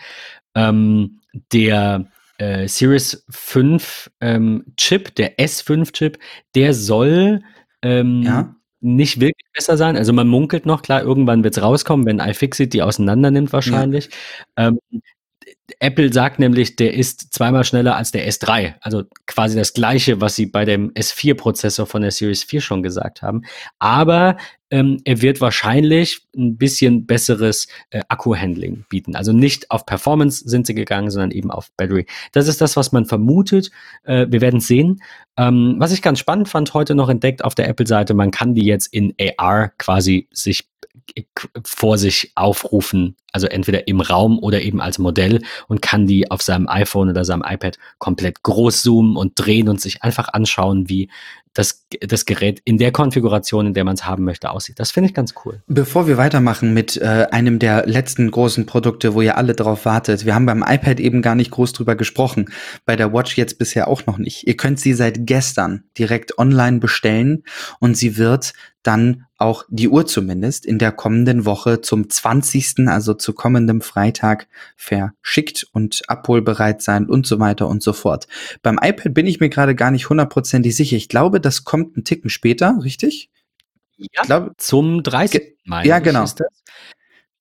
Ähm, 0.56 1.20
der 1.52 2.06
äh, 2.38 2.68
Series 2.68 3.26
5 3.30 4.12
ähm, 4.22 4.66
Chip, 4.78 5.16
der 5.16 5.38
S5 5.40 5.92
Chip, 5.92 6.20
der 6.56 6.74
soll 6.74 7.42
ähm, 7.82 8.22
Ja. 8.24 8.56
nicht 8.80 9.20
wirklich 9.20 9.46
besser 9.54 9.76
sein. 9.78 9.98
Also 9.98 10.14
man 10.14 10.28
munkelt 10.28 10.66
noch, 10.66 10.84
klar, 10.84 11.02
irgendwann 11.04 11.44
wird 11.44 11.58
es 11.58 11.64
rauskommen, 11.64 12.06
wenn 12.06 12.20
iFixit 12.20 12.72
die 12.74 12.82
auseinander 12.82 13.30
nimmt 13.32 13.52
wahrscheinlich. 13.52 14.10
Ähm, 14.58 14.80
Apple 15.80 16.12
sagt 16.12 16.40
nämlich, 16.40 16.76
der 16.76 16.94
ist 16.94 17.34
zweimal 17.34 17.64
schneller 17.64 17.96
als 17.96 18.12
der 18.12 18.30
S3. 18.30 18.76
Also 18.82 19.04
quasi 19.28 19.56
das 19.56 19.74
gleiche, 19.74 20.20
was 20.20 20.36
sie 20.36 20.46
bei 20.46 20.66
dem 20.66 20.92
S4-Prozessor 20.92 21.86
von 21.86 22.02
der 22.02 22.12
Series 22.12 22.44
4 22.44 22.60
schon 22.60 22.84
gesagt 22.84 23.22
haben. 23.22 23.44
Aber 23.80 24.36
ähm, 24.72 25.00
er 25.06 25.22
wird 25.22 25.40
wahrscheinlich 25.40 26.28
ein 26.36 26.58
bisschen 26.58 27.06
besseres 27.06 27.68
äh, 27.92 28.02
Akku-Handling 28.10 28.86
bieten. 28.90 29.16
Also 29.16 29.32
nicht 29.32 29.72
auf 29.72 29.86
Performance 29.86 30.50
sind 30.50 30.68
sie 30.68 30.74
gegangen, 30.74 31.12
sondern 31.12 31.32
eben 31.32 31.50
auf 31.50 31.72
Battery. 31.78 32.08
Das 32.34 32.48
ist 32.48 32.60
das, 32.60 32.76
was 32.76 32.92
man 32.92 33.06
vermutet. 33.06 33.72
Äh, 34.04 34.28
wir 34.30 34.42
werden 34.42 34.60
sehen. 34.60 35.02
Ähm, 35.38 35.76
was 35.78 35.94
ich 35.94 36.02
ganz 36.02 36.20
spannend 36.20 36.50
fand, 36.50 36.74
heute 36.74 36.94
noch 36.94 37.08
entdeckt 37.08 37.44
auf 37.44 37.56
der 37.56 37.70
Apple-Seite, 37.70 38.14
man 38.14 38.32
kann 38.32 38.54
die 38.54 38.66
jetzt 38.66 38.88
in 38.88 39.14
AR 39.38 39.70
quasi 39.78 40.28
sich 40.32 40.73
vor 41.66 41.98
sich 41.98 42.32
aufrufen, 42.36 43.16
also 43.32 43.48
entweder 43.48 43.88
im 43.88 44.00
Raum 44.00 44.40
oder 44.40 44.62
eben 44.62 44.80
als 44.80 45.00
Modell 45.00 45.42
und 45.68 45.82
kann 45.82 46.06
die 46.06 46.30
auf 46.30 46.42
seinem 46.42 46.68
iPhone 46.68 47.10
oder 47.10 47.26
seinem 47.26 47.44
iPad 47.46 47.78
komplett 47.98 48.44
groß 48.44 48.84
zoomen 48.84 49.18
und 49.18 49.34
drehen 49.36 49.70
und 49.70 49.82
sich 49.82 50.04
einfach 50.04 50.30
anschauen, 50.30 50.90
wie 50.90 51.10
das, 51.54 51.86
das 52.00 52.26
Gerät 52.26 52.62
in 52.66 52.78
der 52.78 52.92
Konfiguration, 52.92 53.68
in 53.68 53.74
der 53.74 53.84
man 53.84 53.94
es 53.94 54.06
haben 54.06 54.24
möchte, 54.24 54.50
aussieht. 54.50 54.80
Das 54.80 54.92
finde 54.92 55.10
ich 55.10 55.14
ganz 55.14 55.36
cool. 55.46 55.62
Bevor 55.68 56.08
wir 56.08 56.18
weitermachen 56.18 56.74
mit 56.74 56.98
äh, 56.98 57.28
einem 57.32 57.60
der 57.60 57.86
letzten 57.86 58.30
großen 58.32 58.66
Produkte, 58.66 59.14
wo 59.14 59.22
ihr 59.22 59.38
alle 59.38 59.54
drauf 59.54 59.86
wartet, 59.86 60.26
wir 60.26 60.34
haben 60.34 60.48
beim 60.48 60.64
iPad 60.68 61.00
eben 61.00 61.22
gar 61.22 61.36
nicht 61.36 61.52
groß 61.52 61.74
drüber 61.74 61.96
gesprochen, 61.96 62.50
bei 62.86 62.96
der 62.96 63.14
Watch 63.14 63.38
jetzt 63.38 63.60
bisher 63.60 63.88
auch 63.88 64.06
noch 64.08 64.18
nicht. 64.18 64.48
Ihr 64.48 64.58
könnt 64.58 64.80
sie 64.80 64.94
seit 64.94 65.28
gestern 65.28 65.84
direkt 65.98 66.40
online 66.40 66.80
bestellen 66.80 67.44
und 67.80 67.96
sie 67.96 68.18
wird 68.18 68.54
dann 68.84 69.26
auch 69.38 69.66
die 69.70 69.90
Uhr 69.90 70.06
zumindest 70.06 70.66
in 70.66 70.78
der 70.78 70.92
kommenden 70.92 71.46
Woche 71.46 71.82
zum 71.82 72.10
20., 72.10 72.88
also 72.88 73.14
zu 73.14 73.34
kommendem 73.34 73.82
Freitag 73.82 74.48
verschickt 74.76 75.68
und 75.72 76.02
abholbereit 76.08 76.82
sein 76.82 77.08
und 77.08 77.26
so 77.26 77.40
weiter 77.40 77.68
und 77.68 77.82
so 77.82 77.94
fort. 77.94 78.28
Beim 78.62 78.80
iPad 78.82 79.14
bin 79.14 79.26
ich 79.26 79.40
mir 79.40 79.50
gerade 79.50 79.76
gar 79.76 79.92
nicht 79.92 80.10
hundertprozentig 80.10 80.76
sicher. 80.76 80.98
Ich 80.98 81.10
glaube, 81.10 81.42
das 81.42 81.64
kommt 81.64 81.96
einen 81.96 82.04
Ticken 82.04 82.30
später, 82.30 82.80
richtig? 82.84 83.30
Ja, 83.98 84.08
Ich 84.22 84.28
glaube, 84.28 84.52
zum 84.58 85.04
30. 85.04 85.58
Mai. 85.66 85.86
ja, 85.86 86.00
genau. 86.00 86.26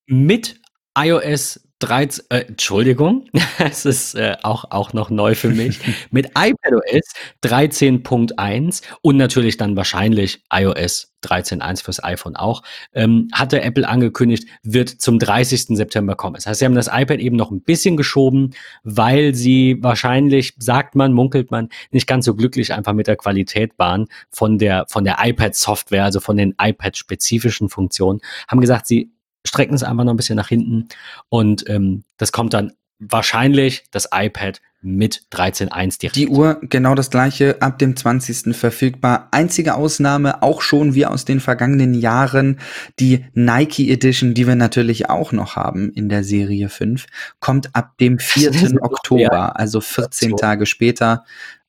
Mit 0.06 0.60
iOS 0.96 1.60
13, 1.82 2.24
äh, 2.30 2.38
Entschuldigung, 2.48 3.28
es 3.58 3.84
ist 3.84 4.14
äh, 4.14 4.36
auch, 4.42 4.70
auch 4.70 4.92
noch 4.92 5.10
neu 5.10 5.34
für 5.34 5.50
mich, 5.50 5.78
mit 6.10 6.30
iPadOS 6.36 7.12
13.1 7.44 8.82
und 9.02 9.16
natürlich 9.16 9.56
dann 9.56 9.76
wahrscheinlich 9.76 10.42
iOS 10.52 11.12
13.1 11.24 11.84
fürs 11.84 12.02
iPhone 12.02 12.36
auch, 12.36 12.62
ähm, 12.94 13.28
hatte 13.32 13.62
Apple 13.62 13.88
angekündigt, 13.88 14.48
wird 14.62 14.88
zum 14.88 15.18
30. 15.18 15.76
September 15.76 16.16
kommen. 16.16 16.34
Das 16.34 16.46
heißt, 16.46 16.58
sie 16.60 16.64
haben 16.64 16.74
das 16.74 16.88
iPad 16.88 17.20
eben 17.20 17.36
noch 17.36 17.50
ein 17.50 17.62
bisschen 17.62 17.96
geschoben, 17.96 18.54
weil 18.82 19.34
sie 19.34 19.78
wahrscheinlich, 19.80 20.54
sagt 20.58 20.94
man, 20.94 21.12
munkelt 21.12 21.50
man, 21.50 21.68
nicht 21.90 22.06
ganz 22.06 22.24
so 22.24 22.34
glücklich 22.34 22.72
einfach 22.72 22.92
mit 22.92 23.06
der 23.06 23.16
Qualität 23.16 23.72
waren 23.78 24.06
von 24.30 24.58
der, 24.58 24.86
von 24.88 25.04
der 25.04 25.18
iPad-Software, 25.20 26.04
also 26.04 26.20
von 26.20 26.36
den 26.36 26.54
iPad-spezifischen 26.60 27.68
Funktionen, 27.68 28.20
haben 28.48 28.60
gesagt, 28.60 28.86
sie 28.86 29.12
strecken 29.46 29.74
es 29.74 29.82
einfach 29.82 30.04
noch 30.04 30.12
ein 30.12 30.16
bisschen 30.16 30.36
nach 30.36 30.48
hinten 30.48 30.88
und 31.28 31.68
ähm, 31.68 32.04
das 32.16 32.32
kommt 32.32 32.54
dann 32.54 32.72
wahrscheinlich 32.98 33.84
das 33.90 34.08
iPad 34.12 34.60
mit 34.80 35.22
13.1 35.32 36.00
direkt. 36.00 36.16
Die 36.16 36.28
Uhr 36.28 36.60
genau 36.62 36.94
das 36.94 37.10
gleiche, 37.10 37.62
ab 37.62 37.78
dem 37.78 37.96
20. 37.96 38.54
verfügbar. 38.54 39.28
Einzige 39.30 39.74
Ausnahme, 39.74 40.42
auch 40.42 40.60
schon 40.60 40.94
wie 40.94 41.06
aus 41.06 41.24
den 41.24 41.40
vergangenen 41.40 41.94
Jahren, 41.94 42.58
die 42.98 43.24
Nike 43.32 43.90
Edition, 43.90 44.34
die 44.34 44.46
wir 44.46 44.56
natürlich 44.56 45.08
auch 45.08 45.30
noch 45.32 45.54
haben 45.56 45.92
in 45.92 46.08
der 46.08 46.24
Serie 46.24 46.68
5, 46.68 47.06
kommt 47.38 47.74
ab 47.74 47.96
dem 47.98 48.18
4. 48.20 48.82
Oktober, 48.82 49.58
also 49.58 49.80
14 49.80 50.36
Tage 50.36 50.66
später, 50.66 51.24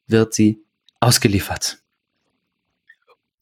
wird 0.08 0.34
sie 0.34 0.64
ausgeliefert. 1.00 1.83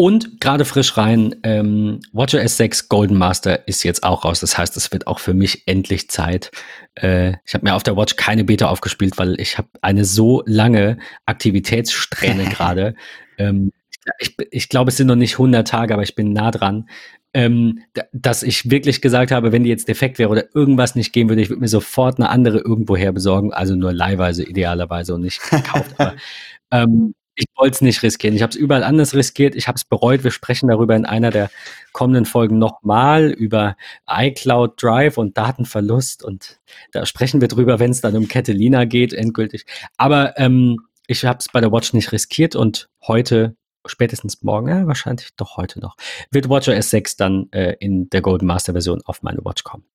Und 0.01 0.41
gerade 0.41 0.65
frisch 0.65 0.97
rein, 0.97 1.35
ähm, 1.43 1.99
WatchOS 2.11 2.57
6 2.57 2.89
Golden 2.89 3.15
Master 3.19 3.67
ist 3.67 3.83
jetzt 3.83 4.03
auch 4.03 4.25
raus. 4.25 4.39
Das 4.39 4.57
heißt, 4.57 4.75
es 4.75 4.91
wird 4.91 5.05
auch 5.05 5.19
für 5.19 5.35
mich 5.35 5.67
endlich 5.67 6.09
Zeit. 6.09 6.49
Äh, 6.95 7.33
ich 7.45 7.53
habe 7.53 7.65
mir 7.65 7.75
auf 7.75 7.83
der 7.83 7.95
Watch 7.95 8.15
keine 8.15 8.43
Beta 8.43 8.67
aufgespielt, 8.67 9.19
weil 9.19 9.39
ich 9.39 9.59
habe 9.59 9.67
eine 9.83 10.03
so 10.03 10.41
lange 10.47 10.97
Aktivitätssträhne 11.27 12.45
gerade. 12.49 12.95
Ähm, 13.37 13.71
ich, 14.17 14.35
ich 14.49 14.69
glaube, 14.69 14.89
es 14.89 14.97
sind 14.97 15.05
noch 15.05 15.15
nicht 15.15 15.33
100 15.33 15.67
Tage, 15.67 15.93
aber 15.93 16.01
ich 16.01 16.15
bin 16.15 16.33
nah 16.33 16.49
dran. 16.49 16.89
Ähm, 17.35 17.83
da- 17.93 18.05
dass 18.11 18.41
ich 18.41 18.71
wirklich 18.71 19.03
gesagt 19.03 19.29
habe, 19.31 19.51
wenn 19.51 19.63
die 19.63 19.69
jetzt 19.69 19.87
defekt 19.87 20.17
wäre 20.17 20.31
oder 20.31 20.45
irgendwas 20.55 20.95
nicht 20.95 21.13
gehen 21.13 21.29
würde, 21.29 21.43
ich 21.43 21.49
würde 21.51 21.61
mir 21.61 21.67
sofort 21.67 22.17
eine 22.17 22.29
andere 22.29 22.57
irgendwoher 22.57 23.11
besorgen, 23.11 23.53
also 23.53 23.75
nur 23.75 23.93
leihweise 23.93 24.43
idealerweise 24.49 25.13
und 25.13 25.21
nicht 25.21 25.39
gekauft. 25.47 25.93
aber 25.99 26.15
ähm, 26.71 27.13
ich 27.35 27.45
wollte 27.55 27.75
es 27.75 27.81
nicht 27.81 28.03
riskieren. 28.03 28.35
Ich 28.35 28.41
habe 28.41 28.51
es 28.51 28.55
überall 28.55 28.83
anders 28.83 29.15
riskiert. 29.15 29.55
Ich 29.55 29.67
habe 29.67 29.77
es 29.77 29.85
bereut. 29.85 30.23
Wir 30.23 30.31
sprechen 30.31 30.67
darüber 30.67 30.95
in 30.95 31.05
einer 31.05 31.31
der 31.31 31.49
kommenden 31.93 32.25
Folgen 32.25 32.57
nochmal 32.57 33.31
über 33.31 33.77
iCloud 34.09 34.81
Drive 34.81 35.17
und 35.17 35.37
Datenverlust. 35.37 36.23
Und 36.23 36.59
da 36.91 37.05
sprechen 37.05 37.41
wir 37.41 37.47
drüber, 37.47 37.79
wenn 37.79 37.91
es 37.91 38.01
dann 38.01 38.17
um 38.17 38.27
Catalina 38.27 38.85
geht, 38.85 39.13
endgültig. 39.13 39.65
Aber 39.97 40.37
ähm, 40.37 40.79
ich 41.07 41.25
habe 41.25 41.39
es 41.39 41.47
bei 41.49 41.61
der 41.61 41.71
Watch 41.71 41.93
nicht 41.93 42.11
riskiert 42.11 42.55
und 42.55 42.89
heute, 43.07 43.55
spätestens 43.85 44.43
morgen, 44.43 44.67
ja, 44.67 44.85
wahrscheinlich 44.85 45.29
doch 45.35 45.57
heute 45.57 45.79
noch, 45.79 45.95
wird 46.31 46.49
WatchOS 46.49 46.89
6 46.89 47.15
dann 47.15 47.47
äh, 47.51 47.75
in 47.79 48.09
der 48.09 48.21
Golden 48.21 48.45
Master 48.45 48.73
Version 48.73 49.01
auf 49.05 49.23
meine 49.23 49.39
Watch 49.43 49.63
kommen. 49.63 49.85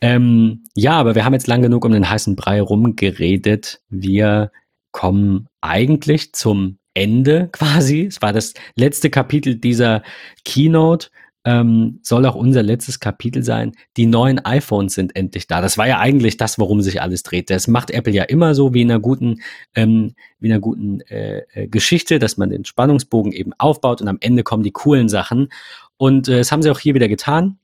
Ähm, 0.00 0.64
ja, 0.74 0.92
aber 0.92 1.14
wir 1.14 1.24
haben 1.24 1.32
jetzt 1.32 1.48
lang 1.48 1.62
genug 1.62 1.84
um 1.84 1.92
den 1.92 2.08
heißen 2.08 2.36
Brei 2.36 2.60
rumgeredet. 2.62 3.82
Wir 3.88 4.52
kommen 4.98 5.46
eigentlich 5.60 6.32
zum 6.32 6.78
Ende 6.92 7.48
quasi. 7.52 8.06
Es 8.06 8.20
war 8.20 8.32
das 8.32 8.54
letzte 8.74 9.10
Kapitel 9.10 9.54
dieser 9.54 10.02
Keynote. 10.44 11.10
Ähm, 11.44 12.00
soll 12.02 12.26
auch 12.26 12.34
unser 12.34 12.64
letztes 12.64 12.98
Kapitel 12.98 13.44
sein. 13.44 13.72
Die 13.96 14.06
neuen 14.06 14.44
iPhones 14.44 14.94
sind 14.94 15.14
endlich 15.14 15.46
da. 15.46 15.60
Das 15.60 15.78
war 15.78 15.86
ja 15.86 16.00
eigentlich 16.00 16.36
das, 16.36 16.58
worum 16.58 16.82
sich 16.82 17.00
alles 17.00 17.22
dreht. 17.22 17.48
Das 17.48 17.68
macht 17.68 17.92
Apple 17.92 18.12
ja 18.12 18.24
immer 18.24 18.56
so 18.56 18.74
wie 18.74 18.82
in 18.82 18.90
einer 18.90 18.98
guten, 18.98 19.40
ähm, 19.76 20.14
wie 20.40 20.48
in 20.48 20.52
einer 20.52 20.60
guten 20.60 21.00
äh, 21.02 21.42
äh, 21.52 21.68
Geschichte, 21.68 22.18
dass 22.18 22.36
man 22.36 22.50
den 22.50 22.64
Spannungsbogen 22.64 23.30
eben 23.30 23.52
aufbaut 23.56 24.02
und 24.02 24.08
am 24.08 24.18
Ende 24.20 24.42
kommen 24.42 24.64
die 24.64 24.72
coolen 24.72 25.08
Sachen. 25.08 25.48
Und 25.96 26.26
äh, 26.26 26.38
das 26.38 26.50
haben 26.50 26.62
sie 26.62 26.70
auch 26.70 26.80
hier 26.80 26.94
wieder 26.94 27.08
getan. 27.08 27.60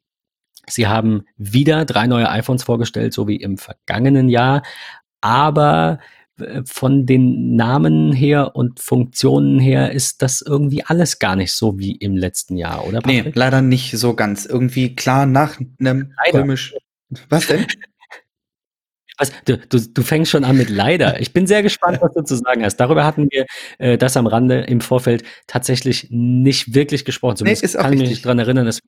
Sie 0.68 0.86
haben 0.86 1.24
wieder 1.36 1.84
drei 1.84 2.06
neue 2.06 2.30
iPhones 2.30 2.62
vorgestellt, 2.62 3.12
so 3.12 3.26
wie 3.26 3.36
im 3.36 3.58
vergangenen 3.58 4.28
Jahr. 4.28 4.62
Aber 5.20 5.98
von 6.64 7.06
den 7.06 7.54
Namen 7.54 8.12
her 8.12 8.56
und 8.56 8.80
Funktionen 8.80 9.60
her 9.60 9.92
ist 9.92 10.20
das 10.20 10.42
irgendwie 10.42 10.84
alles 10.84 11.18
gar 11.18 11.36
nicht 11.36 11.52
so 11.52 11.78
wie 11.78 11.92
im 11.92 12.16
letzten 12.16 12.56
Jahr, 12.56 12.86
oder? 12.86 13.00
Nee, 13.06 13.18
Patrick? 13.18 13.36
leider 13.36 13.62
nicht 13.62 13.92
so 13.92 14.14
ganz. 14.14 14.44
Irgendwie 14.44 14.96
klar 14.96 15.26
nach 15.26 15.60
einem 15.78 16.12
Leider. 16.24 16.40
römisch. 16.40 16.74
Was 17.28 17.46
denn? 17.46 17.66
Was, 19.16 19.30
du, 19.44 19.56
du, 19.56 19.78
du 19.78 20.02
fängst 20.02 20.32
schon 20.32 20.42
an 20.42 20.56
mit 20.56 20.70
leider. 20.70 21.20
Ich 21.20 21.32
bin 21.32 21.46
sehr 21.46 21.62
gespannt, 21.62 21.98
was 22.00 22.12
du 22.14 22.22
zu 22.24 22.34
sagen 22.34 22.64
hast. 22.64 22.78
Darüber 22.78 23.04
hatten 23.04 23.28
wir 23.30 23.46
äh, 23.78 23.96
das 23.96 24.16
am 24.16 24.26
Rande 24.26 24.62
im 24.62 24.80
Vorfeld 24.80 25.22
tatsächlich 25.46 26.08
nicht 26.10 26.74
wirklich 26.74 27.04
gesprochen. 27.04 27.36
Nee, 27.44 27.52
ist 27.52 27.76
kann 27.76 27.92
ich 27.92 28.00
mich 28.00 28.22
dran 28.22 28.40
erinnern, 28.40 28.66
dass 28.66 28.80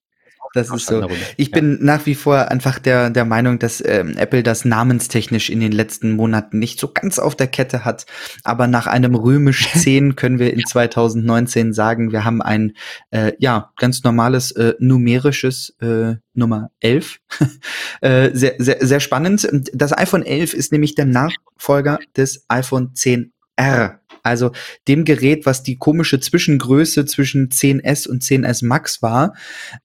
Das 0.57 0.71
ist 0.71 0.87
so. 0.87 1.07
Ich 1.37 1.51
bin 1.51 1.85
nach 1.85 2.07
wie 2.07 2.15
vor 2.15 2.51
einfach 2.51 2.79
der, 2.79 3.11
der 3.11 3.27
Meinung, 3.27 3.59
dass 3.59 3.85
ähm, 3.85 4.17
Apple 4.17 4.43
das 4.43 4.65
namenstechnisch 4.65 5.51
in 5.51 5.61
den 5.61 5.71
letzten 5.71 6.13
Monaten 6.13 6.59
nicht 6.59 6.81
so 6.81 6.89
ganz 6.89 7.19
auf 7.19 7.35
der 7.35 7.47
Kette 7.47 7.85
hat. 7.85 8.07
Aber 8.43 8.67
nach 8.67 8.87
einem 8.87 9.15
römisch 9.15 9.71
10 9.75 10.17
können 10.17 10.39
wir 10.39 10.55
in 10.55 10.65
2019 10.65 11.75
sagen, 11.75 12.11
wir 12.11 12.25
haben 12.25 12.41
ein 12.41 12.73
äh, 13.11 13.33
ja 13.39 13.71
ganz 13.77 14.03
normales 14.03 14.51
äh, 14.53 14.75
numerisches 14.79 15.77
äh, 15.83 16.15
Nummer 16.33 16.71
11. 16.81 17.19
äh, 18.01 18.31
sehr, 18.33 18.55
sehr, 18.57 18.79
sehr 18.81 19.01
spannend. 19.01 19.47
Das 19.75 19.97
iPhone 19.97 20.25
11 20.25 20.55
ist 20.55 20.73
nämlich 20.73 20.95
der 20.95 21.05
Nachfolger 21.05 21.99
des 22.17 22.47
iPhone 22.49 22.95
10R. 22.95 23.99
Also 24.27 24.53
dem 24.89 25.05
Gerät, 25.05 25.47
was 25.47 25.63
die 25.63 25.77
komische 25.79 26.21
Zwischengröße 26.21 27.07
zwischen 27.07 27.49
10S 27.49 28.07
und 28.09 28.23
10S 28.23 28.65
Max 28.65 29.01
war. 29.03 29.35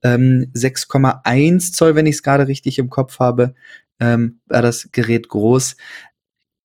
Ähm, 0.04 0.52
6,1 0.54 1.72
Zoll, 1.74 1.96
wenn 1.96 2.06
ich 2.06 2.16
es 2.16 2.24
gerade 2.24 2.48
richtig 2.48 2.78
im 2.80 2.89
Kopf 2.89 3.20
habe, 3.20 3.54
ähm, 4.00 4.39
war 4.48 4.62
das 4.62 4.89
Gerät 4.92 5.30
groß. 5.30 5.76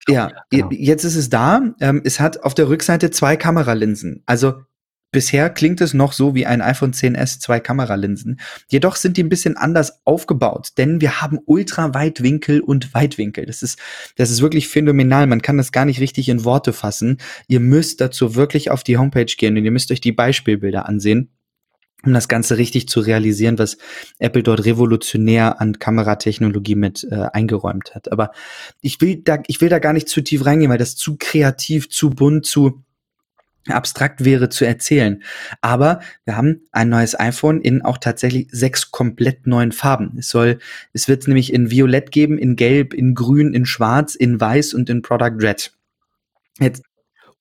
Ja, 0.09 0.31
genau. 0.51 0.71
je- 0.71 0.85
jetzt 0.85 1.05
ist 1.05 1.17
es 1.17 1.29
da. 1.31 1.75
Ähm, 1.81 2.01
es 2.05 2.21
hat 2.21 2.43
auf 2.45 2.55
der 2.55 2.69
Rückseite 2.69 3.11
zwei 3.11 3.37
Kameralinsen. 3.37 4.23
Also 4.27 4.63
bisher 5.11 5.51
klingt 5.51 5.81
es 5.81 5.95
noch 5.95 6.13
so 6.13 6.35
wie 6.35 6.47
ein 6.47 6.61
iPhone 6.61 6.93
10s 6.93 7.41
zwei 7.41 7.61
Kameralinsen. 7.61 8.41
Jedoch 8.69 8.97
sind 8.97 9.17
die 9.17 9.23
ein 9.23 9.29
bisschen 9.29 9.57
anders 9.57 10.01
aufgebaut, 10.05 10.71
denn 10.79 11.01
wir 11.01 11.21
haben 11.21 11.39
Ultraweitwinkel 11.45 12.61
und 12.61 12.95
Weitwinkel. 12.95 13.47
Das 13.47 13.63
ist, 13.63 13.79
das 14.17 14.31
ist 14.31 14.43
wirklich 14.43 14.69
phänomenal. 14.69 15.27
Man 15.27 15.43
kann 15.43 15.57
das 15.57 15.73
gar 15.73 15.85
nicht 15.85 16.01
richtig 16.01 16.29
in 16.29 16.45
Worte 16.45 16.73
fassen. 16.73 17.19
Ihr 17.49 17.61
müsst 17.61 18.01
dazu 18.01 18.35
wirklich 18.35 18.71
auf 18.71 18.83
die 18.83 18.99
Homepage 18.99 19.25
gehen 19.25 19.57
und 19.57 19.65
ihr 19.65 19.71
müsst 19.71 19.91
euch 19.91 20.01
die 20.01 20.13
Beispielbilder 20.13 20.87
ansehen 20.87 21.31
um 22.07 22.13
das 22.13 22.29
Ganze 22.29 22.57
richtig 22.57 22.89
zu 22.89 23.01
realisieren, 23.01 23.59
was 23.59 23.79
Apple 24.19 24.43
dort 24.43 24.65
revolutionär 24.65 25.61
an 25.61 25.79
Kameratechnologie 25.79 26.77
mit 26.77 27.07
äh, 27.11 27.27
eingeräumt 27.33 27.95
hat. 27.95 28.13
Aber 28.13 28.31
ich 28.81 29.01
will 29.01 29.17
da, 29.17 29.43
ich 29.49 29.61
will 29.61 29.69
da 29.69 29.79
gar 29.79 29.93
nicht 29.93 30.09
zu 30.09 30.23
tief 30.23 30.47
reingehen, 30.47 30.71
weil 30.71 30.79
das 30.79 30.95
zu 30.95 31.17
kreativ, 31.19 31.89
zu 31.91 32.11
bunt, 32.11 32.47
zu 32.47 32.85
abstrakt 33.69 34.25
wäre 34.25 34.49
zu 34.49 34.65
erzählen. 34.65 35.23
Aber 35.61 36.01
wir 36.25 36.37
haben 36.37 36.63
ein 36.73 36.89
neues 36.89 37.19
iPhone 37.19 37.61
in 37.61 37.83
auch 37.83 37.99
tatsächlich 37.99 38.49
sechs 38.51 38.91
komplett 38.91 39.47
neuen 39.47 39.73
Farben. 39.73 40.17
Es 40.19 40.29
soll, 40.29 40.59
es 40.93 41.09
wird 41.09 41.23
es 41.23 41.27
nämlich 41.29 41.53
in 41.53 41.71
Violett 41.71 42.11
geben, 42.13 42.39
in 42.39 42.57
Gelb, 42.57 42.95
in 42.95 43.15
Grün, 43.15 43.55
in 43.55 43.67
Schwarz, 43.67 44.15
in 44.15 44.41
Weiß 44.41 44.75
und 44.75 44.89
in 44.91 45.03
Product 45.03 45.37
Red. 45.41 45.73
Jetzt 46.59 46.83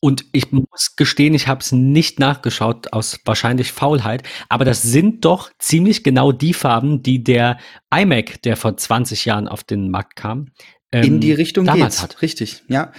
Und 0.01 0.25
ich 0.33 0.51
muss 0.51 0.95
gestehen, 0.97 1.33
ich 1.33 1.47
habe 1.47 1.61
es 1.61 1.71
nicht 1.71 2.19
nachgeschaut, 2.19 2.93
aus 2.93 3.19
wahrscheinlich 3.25 3.71
Faulheit, 3.71 4.23
aber 4.49 4.65
das 4.65 4.83
sind 4.83 5.25
doch 5.25 5.49
ziemlich 5.57 6.03
genau 6.03 6.31
die 6.31 6.53
Farben, 6.53 7.01
die 7.01 7.23
der 7.23 7.57
iMac, 7.93 8.41
der 8.43 8.57
vor 8.57 8.77
20 8.77 9.25
Jahren 9.25 9.47
auf 9.47 9.63
den 9.63 9.89
Markt 9.89 10.15
kam, 10.15 10.51
ähm, 10.91 11.03
in 11.03 11.19
die 11.21 11.33
Richtung 11.33 11.65
damals 11.65 11.95
geht's. 11.95 12.03
hat. 12.03 12.21
Richtig, 12.21 12.63
ja. 12.67 12.91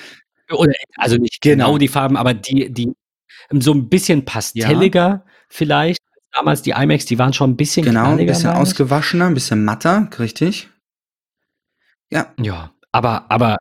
Oder, 0.51 0.73
also 0.97 1.17
nicht 1.17 1.41
Genau. 1.41 1.67
genau. 1.67 1.79
die 1.79 1.89
Farben, 1.89 2.17
aber 2.17 2.35
die, 2.35 2.73
die 2.73 2.85
ähm, 2.85 2.95
so 3.53 3.73
ein 3.73 3.89
bisschen 3.89 4.25
pastelliger 4.25 5.25
vielleicht. 5.49 6.01
Damals 6.33 6.63
die 6.63 6.71
iMacs, 6.71 7.07
die 7.07 7.19
waren 7.19 7.33
schon 7.33 7.51
ein 7.51 7.57
bisschen 7.57 7.85
Genau, 7.85 8.11
ein 8.17 8.27
bisschen 8.27 8.51
ausgewaschener, 8.51 9.27
ein 9.27 9.35
bisschen 9.35 9.65
matter, 9.65 10.11
richtig. 10.19 10.69
Ja, 12.11 12.35
Ja, 12.39 12.73
aber, 12.97 13.31
aber 13.31 13.59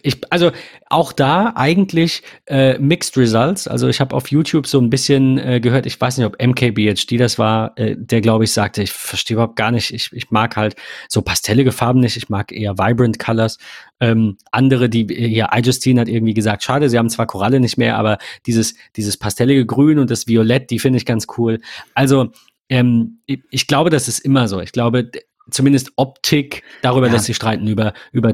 ich, 0.00 0.16
also 0.32 0.50
auch 0.88 1.12
da 1.12 1.52
eigentlich 1.56 2.22
äh, 2.46 2.78
Mixed 2.78 3.18
Results. 3.18 3.68
Also 3.68 3.86
ich 3.86 4.00
habe 4.00 4.16
auf 4.16 4.30
YouTube 4.30 4.66
so 4.66 4.80
ein 4.80 4.88
bisschen 4.88 5.36
äh, 5.36 5.60
gehört, 5.60 5.84
ich 5.84 6.00
weiß 6.00 6.16
nicht, 6.16 6.24
ob 6.24 6.42
MKBHD 6.42 7.20
das 7.20 7.38
war, 7.38 7.78
äh, 7.78 7.96
der 7.98 8.22
glaube 8.22 8.44
ich 8.44 8.52
sagte, 8.52 8.82
ich 8.82 8.90
verstehe 8.90 9.34
überhaupt 9.34 9.56
gar 9.56 9.72
nicht, 9.72 9.92
ich, 9.92 10.10
ich 10.14 10.30
mag 10.30 10.56
halt 10.56 10.74
so 11.06 11.20
pastellige 11.20 11.70
Farben 11.70 12.00
nicht, 12.00 12.16
ich 12.16 12.30
mag 12.30 12.50
eher 12.50 12.78
Vibrant 12.78 13.18
Colors. 13.18 13.58
Ähm, 14.00 14.38
andere, 14.52 14.88
die 14.88 15.06
hier, 15.06 15.48
iJustine 15.52 16.00
hat 16.00 16.08
irgendwie 16.08 16.32
gesagt, 16.32 16.62
schade, 16.62 16.88
sie 16.88 16.96
haben 16.96 17.10
zwar 17.10 17.26
Koralle 17.26 17.60
nicht 17.60 17.76
mehr, 17.76 17.98
aber 17.98 18.16
dieses, 18.46 18.74
dieses 18.96 19.18
pastellige 19.18 19.66
Grün 19.66 19.98
und 19.98 20.10
das 20.10 20.26
Violett, 20.26 20.70
die 20.70 20.78
finde 20.78 20.96
ich 20.96 21.04
ganz 21.04 21.26
cool. 21.36 21.60
Also 21.92 22.32
ähm, 22.70 23.18
ich, 23.26 23.40
ich 23.50 23.66
glaube, 23.66 23.90
das 23.90 24.08
ist 24.08 24.20
immer 24.20 24.48
so. 24.48 24.62
Ich 24.62 24.72
glaube, 24.72 25.10
zumindest 25.50 25.92
Optik, 25.96 26.62
darüber 26.82 27.06
Ja. 27.06 27.12
lässt 27.14 27.26
sich 27.26 27.36
streiten, 27.36 27.66
über, 27.66 27.92
über, 28.12 28.30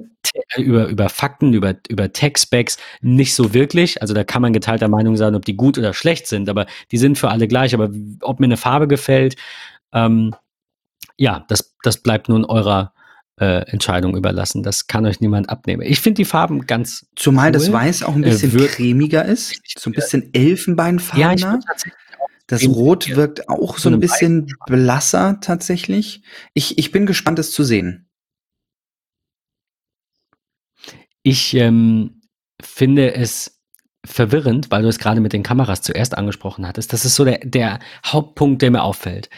äh, 0.56 0.62
über, 0.62 0.86
über 0.88 1.08
Fakten, 1.08 1.52
über, 1.52 1.74
über 1.88 2.12
Tech-Specs 2.12 2.76
nicht 3.00 3.34
so 3.34 3.54
wirklich. 3.54 4.00
Also 4.02 4.14
da 4.14 4.24
kann 4.24 4.42
man 4.42 4.52
geteilter 4.52 4.88
Meinung 4.88 5.16
sein, 5.16 5.34
ob 5.34 5.44
die 5.44 5.56
gut 5.56 5.78
oder 5.78 5.92
schlecht 5.94 6.26
sind, 6.26 6.48
aber 6.48 6.66
die 6.90 6.98
sind 6.98 7.18
für 7.18 7.30
alle 7.30 7.46
gleich. 7.48 7.74
Aber 7.74 7.90
ob 8.20 8.40
mir 8.40 8.46
eine 8.46 8.56
Farbe 8.56 8.88
gefällt, 8.88 9.36
ähm, 9.92 10.34
ja, 11.16 11.44
das, 11.48 11.74
das 11.82 11.98
bleibt 12.02 12.28
nun 12.28 12.44
eurer 12.44 12.92
äh, 13.40 13.68
Entscheidung 13.70 14.16
überlassen. 14.16 14.62
Das 14.62 14.86
kann 14.86 15.06
euch 15.06 15.20
niemand 15.20 15.48
abnehmen. 15.50 15.82
Ich 15.82 16.00
finde 16.00 16.16
die 16.18 16.24
Farben 16.24 16.66
ganz 16.66 17.06
zumal 17.16 17.50
das 17.52 17.66
cool. 17.68 17.74
Weiß 17.74 18.02
auch 18.04 18.14
ein 18.14 18.22
Äh, 18.24 18.30
bisschen 18.30 18.52
wird- 18.52 18.70
cremiger 18.72 19.24
ist, 19.24 19.60
so 19.78 19.90
ein 19.90 19.92
bisschen 19.92 20.22
Ja, 20.22 20.28
ich 20.28 20.40
elfenbeinfarbener. 20.50 21.52
würde 21.52 21.64
tatsächlich 21.66 22.00
das 22.46 22.66
Rot 22.66 23.08
wirkt 23.08 23.48
auch 23.48 23.78
so 23.78 23.88
ein 23.88 24.00
bisschen 24.00 24.52
blasser 24.66 25.38
tatsächlich. 25.40 26.22
Ich, 26.52 26.78
ich 26.78 26.92
bin 26.92 27.06
gespannt, 27.06 27.38
es 27.38 27.52
zu 27.52 27.64
sehen. 27.64 28.08
Ich 31.22 31.54
ähm, 31.54 32.20
finde 32.60 33.14
es 33.14 33.62
verwirrend, 34.04 34.70
weil 34.70 34.82
du 34.82 34.88
es 34.88 34.98
gerade 34.98 35.20
mit 35.20 35.32
den 35.32 35.42
Kameras 35.42 35.80
zuerst 35.80 36.16
angesprochen 36.16 36.66
hattest. 36.66 36.92
Das 36.92 37.06
ist 37.06 37.14
so 37.14 37.24
der, 37.24 37.38
der 37.38 37.78
Hauptpunkt, 38.04 38.60
der 38.60 38.70
mir 38.70 38.82
auffällt. 38.82 39.30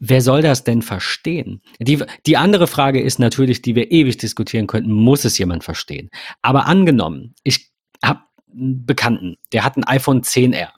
Wer 0.00 0.20
soll 0.20 0.42
das 0.42 0.64
denn 0.64 0.82
verstehen? 0.82 1.62
Die, 1.78 2.02
die 2.26 2.36
andere 2.36 2.66
Frage 2.66 3.00
ist 3.00 3.20
natürlich, 3.20 3.62
die 3.62 3.76
wir 3.76 3.92
ewig 3.92 4.16
diskutieren 4.16 4.66
könnten, 4.66 4.92
muss 4.92 5.24
es 5.24 5.38
jemand 5.38 5.62
verstehen? 5.62 6.10
Aber 6.42 6.66
angenommen, 6.66 7.36
ich 7.44 7.70
habe 8.04 8.22
einen 8.52 8.84
Bekannten, 8.84 9.36
der 9.52 9.62
hat 9.62 9.76
ein 9.76 9.84
iPhone 9.84 10.22
10R 10.22 10.70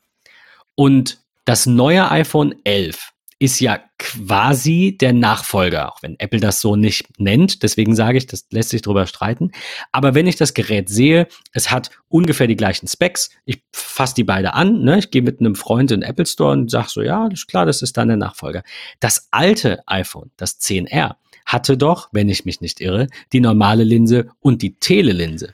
und 0.74 1.21
das 1.44 1.66
neue 1.66 2.10
iPhone 2.10 2.54
11 2.64 3.10
ist 3.38 3.58
ja 3.58 3.80
quasi 3.98 4.96
der 5.00 5.12
Nachfolger, 5.12 5.92
auch 5.92 6.00
wenn 6.02 6.16
Apple 6.20 6.38
das 6.38 6.60
so 6.60 6.76
nicht 6.76 7.18
nennt. 7.18 7.64
Deswegen 7.64 7.96
sage 7.96 8.18
ich, 8.18 8.28
das 8.28 8.46
lässt 8.50 8.68
sich 8.68 8.82
drüber 8.82 9.08
streiten. 9.08 9.50
Aber 9.90 10.14
wenn 10.14 10.28
ich 10.28 10.36
das 10.36 10.54
Gerät 10.54 10.88
sehe, 10.88 11.26
es 11.52 11.72
hat 11.72 11.90
ungefähr 12.08 12.46
die 12.46 12.54
gleichen 12.54 12.86
Specs. 12.86 13.30
Ich 13.44 13.64
fasse 13.72 14.14
die 14.14 14.22
beide 14.22 14.54
an. 14.54 14.82
Ne? 14.82 15.00
Ich 15.00 15.10
gehe 15.10 15.22
mit 15.22 15.40
einem 15.40 15.56
Freund 15.56 15.90
in 15.90 16.02
den 16.02 16.08
Apple 16.08 16.26
Store 16.26 16.52
und 16.52 16.70
sage 16.70 16.88
so, 16.88 17.02
ja, 17.02 17.26
ist 17.26 17.48
klar, 17.48 17.66
das 17.66 17.82
ist 17.82 17.96
dann 17.96 18.08
der 18.08 18.16
Nachfolger. 18.16 18.62
Das 19.00 19.26
alte 19.32 19.82
iPhone, 19.88 20.30
das 20.36 20.60
10R, 20.60 21.16
hatte 21.44 21.76
doch, 21.76 22.10
wenn 22.12 22.28
ich 22.28 22.44
mich 22.44 22.60
nicht 22.60 22.80
irre, 22.80 23.08
die 23.32 23.40
normale 23.40 23.82
Linse 23.82 24.28
und 24.38 24.62
die 24.62 24.78
Telelinse. 24.78 25.52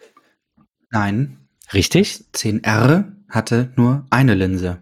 Nein, 0.90 1.38
Richtig? 1.72 2.24
10R 2.34 3.04
hatte 3.28 3.72
nur 3.76 4.06
eine 4.10 4.34
Linse. 4.34 4.80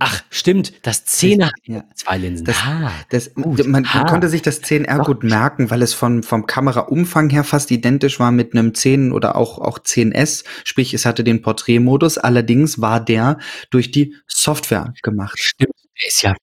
Ach, 0.00 0.22
stimmt. 0.30 0.72
Das 0.86 1.06
10er 1.06 1.46
hat 1.46 1.52
Ja. 1.64 1.84
zwei 1.94 2.18
Linsen. 2.18 2.44
Das- 2.44 2.56
ah, 2.64 2.90
Das, 3.10 3.30
man, 3.36 3.82
man 3.82 4.06
konnte 4.06 4.28
sich 4.28 4.42
das 4.42 4.62
10R 4.62 4.98
Doch. 4.98 5.06
gut 5.06 5.22
merken, 5.22 5.70
weil 5.70 5.82
es 5.82 5.94
von, 5.94 6.22
vom 6.22 6.46
Kameraumfang 6.46 7.30
her 7.30 7.44
fast 7.44 7.70
identisch 7.70 8.18
war 8.20 8.32
mit 8.32 8.52
einem 8.54 8.74
10 8.74 9.12
oder 9.12 9.36
auch, 9.36 9.58
auch 9.58 9.78
10S. 9.78 10.44
Sprich, 10.64 10.92
es 10.94 11.06
hatte 11.06 11.24
den 11.24 11.42
Porträtmodus. 11.42 12.18
Allerdings 12.18 12.80
war 12.80 13.04
der 13.04 13.38
durch 13.70 13.90
die 13.90 14.16
Software 14.26 14.92
gemacht. 15.02 15.38
stimmt. 15.38 15.72
Der 16.00 16.08
ist 16.08 16.22
ja. 16.22 16.34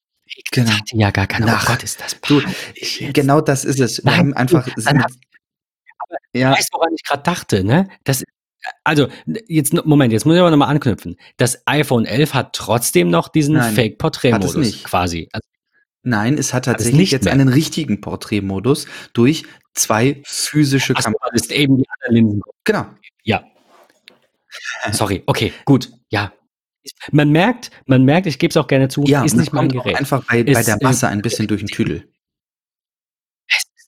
Genau. 0.52 0.68
Das 0.70 0.80
hatte 0.80 0.98
ja 0.98 1.12
gar 1.12 1.28
keine. 1.28 1.48
Ach, 1.56 1.66
oh 1.68 1.72
Gott, 1.74 1.84
ist 1.84 2.02
das 2.02 2.20
Du, 2.22 2.42
jetzt. 2.76 3.14
genau 3.14 3.42
das 3.42 3.64
ist 3.66 3.80
es. 3.80 3.98
Wir 4.04 4.12
Nein, 4.12 4.20
haben 4.20 4.34
einfach. 4.34 4.68
dann 4.84 5.04
ja, 6.34 6.52
Weißt 6.52 6.70
du, 6.74 6.78
woran 6.78 6.94
ich 6.94 7.04
gerade 7.04 7.24
dachte, 7.24 7.64
ne? 7.64 7.88
Das, 8.04 8.24
also, 8.84 9.08
jetzt, 9.48 9.74
Moment, 9.86 10.14
jetzt 10.14 10.26
muss 10.26 10.36
ich 10.36 10.42
aber 10.42 10.52
nochmal 10.52 10.70
anknüpfen. 10.70 11.18
Das 11.38 11.62
iPhone 11.68 12.06
11 12.06 12.34
hat 12.34 12.54
trotzdem 12.54 13.10
noch 13.10 13.28
diesen 13.28 13.62
hat 13.62 13.78
es 14.44 14.56
nicht. 14.56 14.84
quasi. 14.84 15.30
Also, 15.32 15.48
nein, 16.04 16.38
es 16.38 16.54
hat 16.54 16.68
es 16.68 16.74
tatsächlich 16.74 16.98
nicht 16.98 17.12
jetzt 17.12 17.26
mehr. 17.26 17.34
einen 17.34 17.48
richtigen 17.50 18.02
Porträtmodus 18.02 18.88
durch 19.14 19.44
zwei 19.74 20.22
physische 20.26 20.94
ach 20.96 21.04
Kameras. 21.04 21.30
das 21.34 21.42
ist 21.44 21.52
eben 21.52 21.78
die 21.78 21.86
anderen 21.90 22.16
Linsen. 22.16 22.42
Genau. 22.64 22.86
Ja. 23.24 23.44
Sorry, 24.92 25.24
okay, 25.26 25.54
gut, 25.66 25.92
ja. 26.10 26.34
Man 27.12 27.32
merkt, 27.32 27.72
man 27.88 28.04
merkt, 28.04 28.28
ich 28.28 28.38
gebe 28.38 28.52
es 28.52 28.58
auch 28.58 28.68
gerne 28.68 28.90
zu, 28.90 29.04
Ja, 29.06 29.24
ist 29.24 29.36
nicht 29.36 29.54
mein 29.54 29.70
Gerät. 29.70 29.96
einfach 29.98 30.24
bei, 30.26 30.44
bei 30.44 30.52
Ist, 30.52 30.68
der 30.68 30.76
äh, 30.76 30.84
Masse 30.84 31.08
ein 31.08 31.22
bisschen 31.22 31.48
durch 31.48 31.62
den 31.62 31.68
Tüdel. 31.68 32.08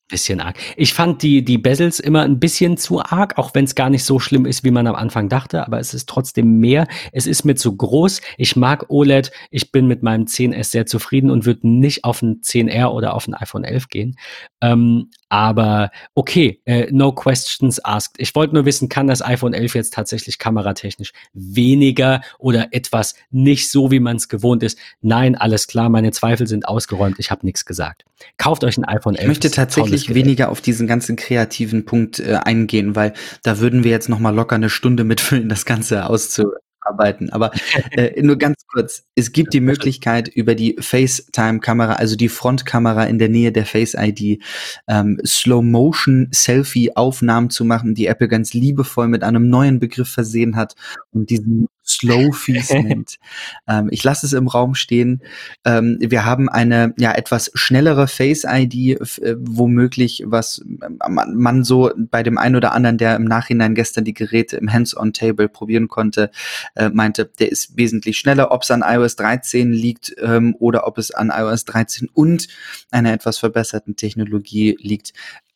Bisschen 0.09 0.39
arg. 0.39 0.57
Ich 0.77 0.93
fand 0.93 1.21
die, 1.21 1.43
die 1.43 1.57
Bezels 1.57 1.99
immer 1.99 2.21
ein 2.21 2.39
bisschen 2.39 2.77
zu 2.77 3.01
arg, 3.01 3.37
auch 3.37 3.53
wenn 3.53 3.65
es 3.65 3.75
gar 3.75 3.89
nicht 3.89 4.05
so 4.05 4.19
schlimm 4.19 4.45
ist, 4.45 4.63
wie 4.63 4.71
man 4.71 4.87
am 4.87 4.95
Anfang 4.95 5.27
dachte, 5.27 5.65
aber 5.65 5.79
es 5.79 5.93
ist 5.93 6.07
trotzdem 6.07 6.59
mehr. 6.59 6.87
Es 7.11 7.27
ist 7.27 7.43
mir 7.43 7.55
zu 7.55 7.75
groß. 7.75 8.21
Ich 8.37 8.55
mag 8.55 8.85
OLED. 8.87 9.31
Ich 9.51 9.73
bin 9.73 9.85
mit 9.85 10.03
meinem 10.03 10.23
10S 10.23 10.71
sehr 10.71 10.85
zufrieden 10.85 11.29
und 11.29 11.45
würde 11.45 11.67
nicht 11.67 12.05
auf 12.05 12.21
ein 12.21 12.39
10R 12.41 12.87
oder 12.87 13.15
auf 13.15 13.27
ein 13.27 13.33
iPhone 13.33 13.65
11 13.65 13.89
gehen. 13.89 14.17
Ähm, 14.61 15.09
aber 15.29 15.91
okay, 16.13 16.61
äh, 16.65 16.87
no 16.91 17.11
questions 17.11 17.83
asked. 17.83 18.15
Ich 18.17 18.33
wollte 18.35 18.53
nur 18.53 18.65
wissen, 18.65 18.89
kann 18.89 19.07
das 19.07 19.21
iPhone 19.21 19.53
11 19.53 19.75
jetzt 19.75 19.93
tatsächlich 19.93 20.39
kameratechnisch 20.39 21.11
weniger 21.33 22.21
oder 22.39 22.67
etwas 22.71 23.15
nicht 23.29 23.69
so, 23.69 23.91
wie 23.91 23.99
man 23.99 24.17
es 24.17 24.29
gewohnt 24.29 24.63
ist? 24.63 24.77
Nein, 25.01 25.35
alles 25.35 25.67
klar, 25.67 25.89
meine 25.89 26.11
Zweifel 26.11 26.47
sind 26.47 26.67
ausgeräumt. 26.67 27.15
Ich 27.19 27.31
habe 27.31 27.45
nichts 27.45 27.65
gesagt. 27.65 28.05
Kauft 28.37 28.63
euch 28.63 28.77
ein 28.77 28.85
iPhone 28.85 29.15
11. 29.15 29.21
Ich 29.21 29.27
möchte 29.27 29.51
tatsächlich 29.51 30.13
weniger 30.13 30.49
auf 30.49 30.61
diesen 30.61 30.87
ganzen 30.87 31.15
kreativen 31.15 31.85
Punkt 31.85 32.19
äh, 32.19 32.35
eingehen, 32.43 32.95
weil 32.95 33.13
da 33.43 33.59
würden 33.59 33.83
wir 33.83 33.91
jetzt 33.91 34.09
noch 34.09 34.19
mal 34.19 34.33
locker 34.33 34.55
eine 34.55 34.69
Stunde 34.69 35.03
mitfüllen, 35.03 35.49
das 35.49 35.65
Ganze 35.65 36.05
auszu 36.05 36.45
arbeiten. 36.87 37.29
Aber 37.29 37.51
äh, 37.91 38.19
nur 38.21 38.37
ganz 38.37 38.65
kurz, 38.67 39.03
es 39.15 39.31
gibt 39.31 39.53
die 39.53 39.61
Möglichkeit 39.61 40.27
über 40.27 40.55
die 40.55 40.75
FaceTime-Kamera, 40.79 41.93
also 41.93 42.15
die 42.15 42.29
Frontkamera 42.29 43.03
in 43.05 43.19
der 43.19 43.29
Nähe 43.29 43.51
der 43.51 43.65
Face-ID, 43.65 44.41
ähm, 44.87 45.19
Slow-Motion-Selfie-Aufnahmen 45.25 47.49
zu 47.49 47.65
machen, 47.65 47.95
die 47.95 48.05
Apple 48.07 48.27
ganz 48.27 48.53
liebevoll 48.53 49.07
mit 49.07 49.23
einem 49.23 49.49
neuen 49.49 49.79
Begriff 49.79 50.09
versehen 50.09 50.55
hat 50.55 50.75
und 51.11 51.29
diesen 51.29 51.67
Slow 51.87 52.31
Fees 52.33 52.71
nennt. 52.71 53.17
Ähm, 53.67 53.89
ich 53.91 54.03
lasse 54.03 54.25
es 54.25 54.33
im 54.33 54.47
Raum 54.47 54.75
stehen. 54.75 55.21
Ähm, 55.65 55.97
wir 55.99 56.25
haben 56.25 56.47
eine 56.47 56.93
ja 56.97 57.11
etwas 57.13 57.51
schnellere 57.53 58.07
Face 58.07 58.45
ID, 58.47 58.73
äh, 58.75 59.35
womöglich, 59.39 60.23
was 60.25 60.61
man, 60.65 61.35
man, 61.35 61.63
so 61.63 61.91
bei 61.97 62.23
dem 62.23 62.37
einen 62.37 62.55
oder 62.55 62.73
anderen, 62.73 62.97
der 62.97 63.15
im 63.15 63.25
Nachhinein 63.25 63.75
gestern 63.75 64.05
die 64.05 64.13
Geräte 64.13 64.57
im 64.57 64.71
Hands-on-Table 64.71 65.49
probieren 65.49 65.87
konnte, 65.87 66.31
äh, 66.75 66.89
meinte, 66.89 67.29
der 67.39 67.51
ist 67.51 67.77
wesentlich 67.77 68.17
schneller. 68.17 68.51
Ob 68.51 68.63
es 68.63 68.71
an 68.71 68.83
iOS 68.85 69.15
13 69.17 69.71
liegt 69.71 70.15
ähm, 70.21 70.55
oder 70.59 70.87
ob 70.87 70.97
es 70.97 71.11
an 71.11 71.31
iOS 71.33 71.65
13 71.65 72.09
und 72.13 72.47
einer 72.91 73.13
etwas 73.13 73.37
verbesserten 73.37 73.95
Technologie 73.95 74.77
liegt, 74.79 75.13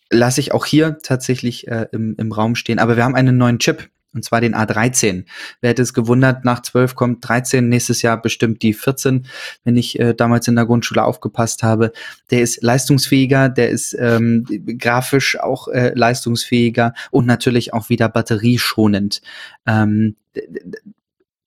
lasse 0.09 0.41
ich 0.41 0.53
auch 0.53 0.65
hier 0.65 0.97
tatsächlich 1.01 1.67
äh, 1.67 1.87
im, 1.91 2.15
im 2.17 2.31
Raum 2.31 2.55
stehen. 2.55 2.79
Aber 2.79 2.97
wir 2.97 3.03
haben 3.03 3.15
einen 3.15 3.37
neuen 3.37 3.59
Chip 3.59 3.89
und 4.13 4.23
zwar 4.25 4.41
den 4.41 4.55
A13. 4.55 5.25
Wer 5.61 5.69
hätte 5.69 5.81
es 5.81 5.93
gewundert, 5.93 6.45
nach 6.45 6.61
12 6.61 6.95
kommt 6.95 7.27
13, 7.27 7.67
nächstes 7.67 8.01
Jahr 8.01 8.21
bestimmt 8.21 8.61
die 8.61 8.73
14, 8.73 9.27
wenn 9.63 9.77
ich 9.77 9.99
äh, 9.99 10.13
damals 10.13 10.47
in 10.47 10.55
der 10.55 10.65
Grundschule 10.65 11.03
aufgepasst 11.03 11.63
habe. 11.63 11.91
Der 12.29 12.41
ist 12.41 12.61
leistungsfähiger, 12.61 13.49
der 13.49 13.69
ist 13.69 13.95
ähm, 13.99 14.45
grafisch 14.77 15.39
auch 15.39 15.67
äh, 15.67 15.93
leistungsfähiger 15.95 16.93
und 17.11 17.25
natürlich 17.25 17.73
auch 17.73 17.89
wieder 17.89 18.09
batterieschonend. 18.09 19.21
Ähm, 19.65 20.15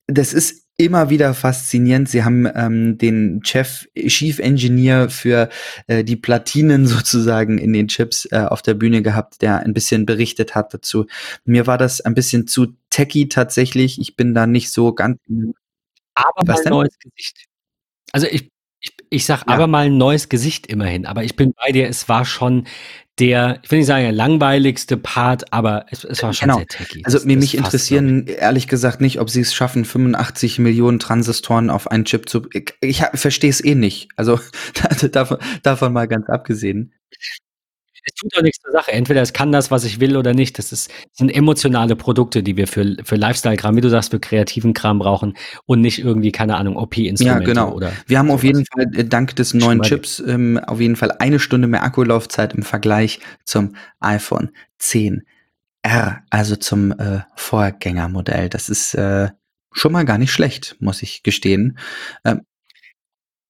das 0.07 0.33
ist 0.33 0.64
immer 0.77 1.09
wieder 1.09 1.35
faszinierend. 1.35 2.09
Sie 2.09 2.25
haben 2.25 2.49
ähm, 2.55 2.99
den 2.99 3.41
Chef, 3.45 3.87
Chief 3.95 4.39
Engineer 4.39 5.09
für 5.09 5.49
äh, 5.87 6.03
die 6.03 6.17
Platinen 6.17 6.87
sozusagen 6.87 7.59
in 7.59 7.73
den 7.73 7.89
Chips 7.89 8.27
äh, 8.31 8.39
auf 8.39 8.63
der 8.63 8.75
Bühne 8.75 9.03
gehabt, 9.03 9.43
der 9.43 9.61
ein 9.61 9.75
bisschen 9.75 10.07
berichtet 10.07 10.55
hat 10.55 10.75
dazu. 10.75 11.07
Mir 11.45 11.67
war 11.67 11.79
das 11.79 12.01
ein 12.01 12.15
bisschen 12.15 12.47
zu 12.47 12.75
techy 12.91 13.29
tatsächlich. 13.29 14.01
Ich 14.01 14.17
bin 14.17 14.35
da 14.35 14.47
nicht 14.47 14.71
so 14.71 14.93
ganz. 14.93 15.19
Aber 16.15 16.43
was 16.47 16.65
mal 16.65 16.67
ein 16.67 16.71
neues 16.71 16.99
Gesicht. 16.99 17.47
Also 18.13 18.27
ich, 18.29 18.51
ich, 18.81 18.93
ich 19.11 19.27
sag 19.27 19.41
ja. 19.41 19.55
aber 19.55 19.67
mal 19.67 19.87
ein 19.87 19.97
neues 19.97 20.29
Gesicht 20.29 20.67
immerhin. 20.67 21.07
Aber 21.07 21.25
ich 21.25 21.37
bin 21.37 21.53
bei 21.55 21.73
dir, 21.73 21.89
es 21.89 22.09
war 22.09 22.25
schon 22.25 22.67
der, 23.19 23.61
ich 23.63 23.71
will 23.71 23.79
nicht 23.79 23.87
sagen, 23.87 24.03
der 24.03 24.13
langweiligste 24.13 24.97
Part, 24.97 25.53
aber 25.53 25.87
es, 25.91 26.05
es 26.05 26.23
war 26.23 26.33
schon 26.33 26.49
genau. 26.49 26.59
sehr 26.59 26.67
techy. 26.67 27.03
Also 27.05 27.19
das, 27.19 27.25
mich 27.25 27.57
interessieren 27.57 28.27
ehrlich 28.27 28.67
gesagt 28.67 29.01
nicht, 29.01 29.21
ob 29.21 29.31
sie 29.31 29.41
es 29.41 29.55
schaffen, 29.55 29.85
85 29.85 30.59
Millionen 30.59 30.99
Transistoren 30.99 31.71
auf 31.71 31.91
einen 31.91 32.05
Chip 32.05 32.29
zu. 32.29 32.49
Ich, 32.53 32.75
ich 32.81 33.03
verstehe 33.15 33.51
es 33.51 33.65
eh 33.65 33.77
nicht. 33.77 34.09
Also 34.17 34.41
davon, 35.13 35.39
davon 35.63 35.93
mal 35.93 36.09
ganz 36.09 36.29
abgesehen 36.29 36.93
es 38.05 38.15
tut 38.15 38.37
auch 38.37 38.43
nichts 38.43 38.63
zur 38.63 38.73
Sache. 38.73 38.93
Entweder 38.93 39.23
es 39.23 39.33
kann 39.33 39.51
das, 39.51 39.71
was 39.71 39.85
ich 39.85 39.99
will 39.99 40.17
oder 40.17 40.35
nicht. 40.35 40.59
Das, 40.59 40.73
ist, 40.73 40.91
das 40.91 41.19
sind 41.19 41.31
emotionale 41.31 41.97
Produkte, 41.97 42.43
die 42.43 42.57
wir 42.57 42.67
für, 42.67 42.97
für 43.03 43.17
Lifestyle-Kram, 43.17 43.77
wie 43.77 43.81
du 43.81 43.89
sagst, 43.89 44.11
für 44.11 44.21
kreativen 44.21 44.75
Kram 44.75 44.99
brauchen 44.99 45.37
und 45.67 45.81
nicht 45.81 46.01
irgendwie, 46.01 46.31
keine 46.31 46.57
Ahnung, 46.57 46.77
OP-Instrumente. 46.77 47.43
Ja, 47.43 47.47
genau. 47.47 47.73
Oder 47.73 47.93
wir 48.07 48.19
haben 48.19 48.31
auf 48.31 48.45
jeden 48.45 48.65
Fall, 48.67 48.87
äh, 48.95 49.05
dank 49.05 49.35
des 49.37 49.55
neuen 49.55 49.83
Chips, 49.83 50.23
ähm, 50.27 50.59
auf 50.59 50.81
jeden 50.81 50.97
Fall 50.97 51.13
eine 51.13 51.39
Stunde 51.39 51.67
mehr 51.67 51.83
Akkulaufzeit 51.83 52.55
im 52.55 52.63
Vergleich 52.63 53.21
zum 53.45 53.75
iPhone 54.01 54.51
10R, 54.81 55.23
also 56.31 56.57
zum 56.57 56.93
äh, 56.93 57.21
Vorgängermodell. 57.37 58.51
Das 58.51 58.69
ist 58.69 58.95
äh, 58.95 59.31
schon 59.73 59.93
mal 59.93 60.05
gar 60.05 60.19
nicht 60.19 60.33
schlecht, 60.33 60.77
muss 60.79 61.03
ich 61.03 61.23
gestehen. 61.23 61.79
Ähm, 62.25 62.43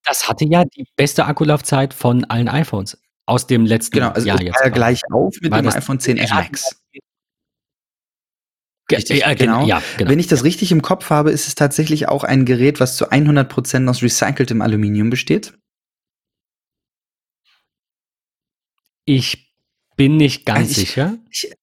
das 0.05 0.29
hatte 0.29 0.45
ja 0.45 0.65
die 0.65 0.87
beste 0.97 1.25
Akkulaufzeit 1.25 1.95
von 1.95 2.25
allen 2.25 2.49
iPhones 2.49 2.99
aus 3.27 3.47
dem 3.47 3.65
letzten 3.65 3.95
genau, 3.95 4.11
also 4.11 4.27
Jahr 4.27 4.41
jetzt. 4.41 4.57
War 4.57 4.65
ja 4.65 4.71
gleich 4.71 5.01
auf 5.11 5.35
mit 5.41 5.53
dem 5.53 5.69
iPhone 5.69 6.01
10 6.01 6.17
Max. 6.29 6.81
Richtig, 8.91 9.21
ja, 9.21 9.33
genau. 9.35 9.67
Ja, 9.67 9.83
genau. 9.97 10.11
Wenn 10.11 10.19
ich 10.19 10.27
das 10.27 10.45
richtig 10.45 10.71
im 10.71 10.83
Kopf 10.83 11.09
habe, 11.09 11.31
ist 11.31 11.49
es 11.49 11.55
tatsächlich 11.55 12.09
auch 12.09 12.23
ein 12.23 12.45
Gerät, 12.45 12.81
was 12.81 12.97
zu 12.97 13.11
100% 13.11 13.89
aus 13.89 14.03
recyceltem 14.03 14.61
Aluminium 14.61 15.09
besteht. 15.09 15.55
Ich 19.07 19.55
bin 19.97 20.17
nicht 20.17 20.45
ganz 20.45 20.69
also 20.69 20.71
ich, 20.71 20.89
sicher. 20.89 21.19
Ich, 21.31 21.55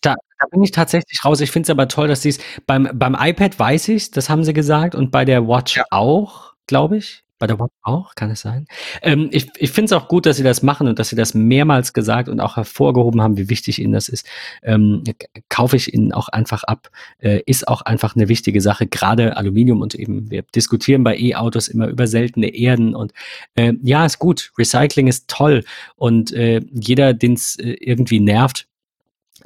da, 0.00 0.14
da, 0.38 0.46
bin 0.50 0.62
ich 0.62 0.70
tatsächlich 0.70 1.24
raus. 1.24 1.40
Ich 1.40 1.50
finde 1.50 1.66
es 1.66 1.70
aber 1.70 1.88
toll, 1.88 2.08
dass 2.08 2.22
sie 2.22 2.30
es 2.30 2.38
beim, 2.66 2.88
beim 2.94 3.16
iPad 3.18 3.58
weiß 3.58 3.88
ich 3.88 4.10
das 4.10 4.30
haben 4.30 4.44
sie 4.44 4.52
gesagt, 4.52 4.94
und 4.94 5.10
bei 5.10 5.24
der 5.24 5.46
Watch 5.46 5.76
ja. 5.76 5.84
auch, 5.90 6.54
glaube 6.66 6.98
ich. 6.98 7.25
Bei 7.38 7.46
der 7.46 7.58
WAP 7.58 7.70
auch, 7.82 8.14
kann 8.14 8.30
es 8.30 8.40
sein? 8.40 8.66
Ähm, 9.02 9.28
ich 9.30 9.50
ich 9.58 9.70
finde 9.70 9.86
es 9.86 9.92
auch 9.92 10.08
gut, 10.08 10.24
dass 10.24 10.38
sie 10.38 10.42
das 10.42 10.62
machen 10.62 10.88
und 10.88 10.98
dass 10.98 11.10
sie 11.10 11.16
das 11.16 11.34
mehrmals 11.34 11.92
gesagt 11.92 12.28
und 12.28 12.40
auch 12.40 12.56
hervorgehoben 12.56 13.20
haben, 13.20 13.36
wie 13.36 13.50
wichtig 13.50 13.78
ihnen 13.78 13.92
das 13.92 14.08
ist. 14.08 14.26
Ähm, 14.62 15.02
kaufe 15.50 15.76
ich 15.76 15.92
ihnen 15.92 16.12
auch 16.12 16.28
einfach 16.28 16.64
ab. 16.64 16.90
Äh, 17.18 17.40
ist 17.44 17.68
auch 17.68 17.82
einfach 17.82 18.16
eine 18.16 18.28
wichtige 18.28 18.60
Sache, 18.60 18.86
gerade 18.86 19.36
Aluminium 19.36 19.82
und 19.82 19.94
eben, 19.94 20.30
wir 20.30 20.44
diskutieren 20.54 21.04
bei 21.04 21.18
E-Autos 21.18 21.68
immer 21.68 21.88
über 21.88 22.06
seltene 22.06 22.54
Erden 22.54 22.94
und 22.94 23.12
äh, 23.54 23.74
ja, 23.82 24.06
ist 24.06 24.18
gut. 24.18 24.52
Recycling 24.58 25.06
ist 25.06 25.28
toll 25.28 25.64
und 25.96 26.32
äh, 26.32 26.62
jeder, 26.72 27.12
den 27.12 27.34
es 27.34 27.56
äh, 27.56 27.76
irgendwie 27.80 28.20
nervt, 28.20 28.66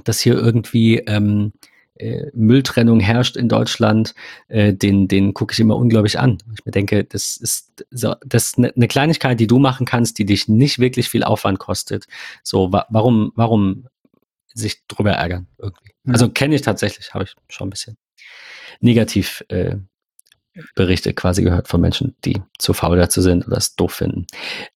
dass 0.05 0.21
hier 0.21 0.35
irgendwie 0.35 0.99
ähm, 0.99 1.53
äh, 2.01 2.31
Mülltrennung 2.35 3.01
herrscht 3.01 3.37
in 3.37 3.49
Deutschland, 3.49 4.15
äh, 4.49 4.73
den, 4.73 5.07
den 5.07 5.35
gucke 5.35 5.53
ich 5.53 5.61
immer 5.61 5.77
unglaublich 5.77 6.19
an. 6.19 6.39
Ich 6.55 6.65
mir 6.65 6.73
denke, 6.73 7.05
das 7.05 7.37
ist 7.37 7.85
so, 7.91 8.15
das 8.25 8.47
ist 8.47 8.59
eine 8.59 8.73
ne 8.75 8.89
Kleinigkeit, 8.89 9.39
die 9.39 9.47
du 9.47 9.59
machen 9.59 9.87
kannst, 9.87 10.19
die 10.19 10.25
dich 10.25 10.49
nicht 10.49 10.79
wirklich 10.79 11.09
viel 11.09 11.23
Aufwand 11.25 11.59
kostet. 11.59 12.07
So, 12.43 12.73
wa 12.73 12.87
warum, 12.89 13.33
warum 13.35 13.87
sich 14.55 14.87
drüber 14.89 15.13
ärgern 15.13 15.47
irgendwie? 15.59 15.93
Mhm. 16.05 16.13
Also 16.13 16.31
kenne 16.31 16.55
ich 16.55 16.63
tatsächlich, 16.63 17.13
habe 17.15 17.25
ich 17.25 17.35
schon 17.49 17.69
ein 17.69 17.71
bisschen 17.71 17.97
negativ 18.81 19.45
äh, 19.49 19.77
Berichte 20.75 21.15
quasi 21.15 21.43
gehört 21.43 21.69
von 21.69 21.81
Menschen, 21.81 22.17
die 22.25 22.43
zu 22.59 22.73
faul 22.73 22.97
dazu 22.97 23.21
sind 23.21 23.47
oder 23.47 23.57
es 23.57 23.77
doof 23.77 23.93
finden. 23.93 24.27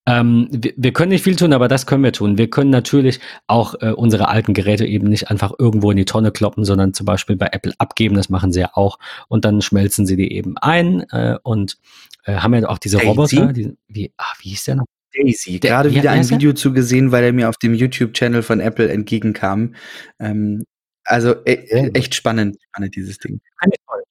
Ähm, 0.07 0.49
wir, 0.51 0.73
wir, 0.77 0.93
können 0.93 1.11
nicht 1.11 1.25
viel 1.25 1.37
tun, 1.37 1.53
aber 1.53 1.67
das 1.67 1.87
können 1.87 2.05
wir 2.05 2.13
tun. 2.13 2.39
Wir 2.39 2.49
können 2.49 2.71
natürlich 2.71 3.21
auch 3.49 3.75
äh, 3.81 3.91
unsere 3.91 4.29
alten 4.29 4.55
Geräte 4.55 4.87
eben 4.87 5.09
nicht 5.09 5.31
einfach 5.31 5.53
irgendwo 5.59 5.91
in 5.91 5.97
die 5.97 6.05
Tonne 6.05 6.31
kloppen, 6.31 6.65
sondern 6.65 6.95
zum 6.95 7.07
Beispiel 7.07 7.37
bei 7.37 7.49
Apple 7.51 7.75
abgeben. 7.79 8.15
Das 8.15 8.29
machen 8.29 8.53
sie 8.53 8.61
ja 8.61 8.71
auch. 8.75 8.99
Und 9.29 9.45
dann 9.45 9.63
schmelzen 9.63 10.07
sie 10.07 10.17
die 10.17 10.33
eben 10.33 10.57
ein 10.59 11.01
äh, 11.11 11.39
und 11.43 11.79
äh, 12.25 12.37
haben 12.37 12.55
ja 12.55 12.69
auch 12.69 12.79
diese 12.79 12.99
Daisy? 12.99 13.09
Roboter. 13.09 13.53
Die, 13.53 13.77
wie, 13.89 14.13
ach, 14.17 14.37
wie 14.41 14.51
hieß 14.51 14.65
der 14.65 14.77
noch? 14.77 14.87
Daisy. 15.13 15.59
Gerade 15.59 15.93
wieder 15.93 16.13
ein 16.13 16.29
Video 16.29 16.53
zu 16.53 16.73
gesehen, 16.73 17.11
weil 17.13 17.25
er 17.25 17.33
mir 17.33 17.49
auf 17.49 17.57
dem 17.57 17.75
YouTube-Channel 17.75 18.43
von 18.43 18.61
Apple 18.61 18.89
entgegenkam. 18.89 19.75
Ähm, 20.21 20.65
also 21.05 21.35
e 21.45 21.91
echt 21.93 22.15
spannend, 22.15 22.57
spannend 22.63 22.97
dieses 22.97 23.19
Ding. 23.19 23.41
Toll. 23.87 24.03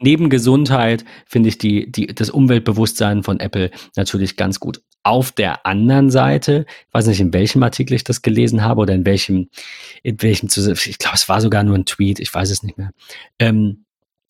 Neben 0.00 0.30
Gesundheit 0.30 1.04
finde 1.26 1.50
ich 1.50 1.58
die, 1.58 1.90
die, 1.90 2.06
das 2.06 2.30
Umweltbewusstsein 2.30 3.22
von 3.22 3.38
Apple 3.38 3.70
natürlich 3.96 4.36
ganz 4.36 4.58
gut. 4.58 4.82
Auf 5.02 5.32
der 5.32 5.66
anderen 5.66 6.10
Seite, 6.10 6.66
ich 6.88 6.94
weiß 6.94 7.06
nicht, 7.06 7.20
in 7.20 7.32
welchem 7.32 7.62
Artikel 7.62 7.94
ich 7.94 8.04
das 8.04 8.22
gelesen 8.22 8.62
habe 8.62 8.80
oder 8.82 8.94
in 8.94 9.06
welchem, 9.06 9.48
in 10.02 10.20
welchem, 10.22 10.48
ich 10.48 10.98
glaube, 10.98 11.16
es 11.16 11.28
war 11.28 11.40
sogar 11.40 11.62
nur 11.62 11.76
ein 11.76 11.86
Tweet, 11.86 12.20
ich 12.20 12.32
weiß 12.32 12.50
es 12.50 12.62
nicht 12.62 12.76
mehr. 12.76 12.90
Ähm, 13.38 13.84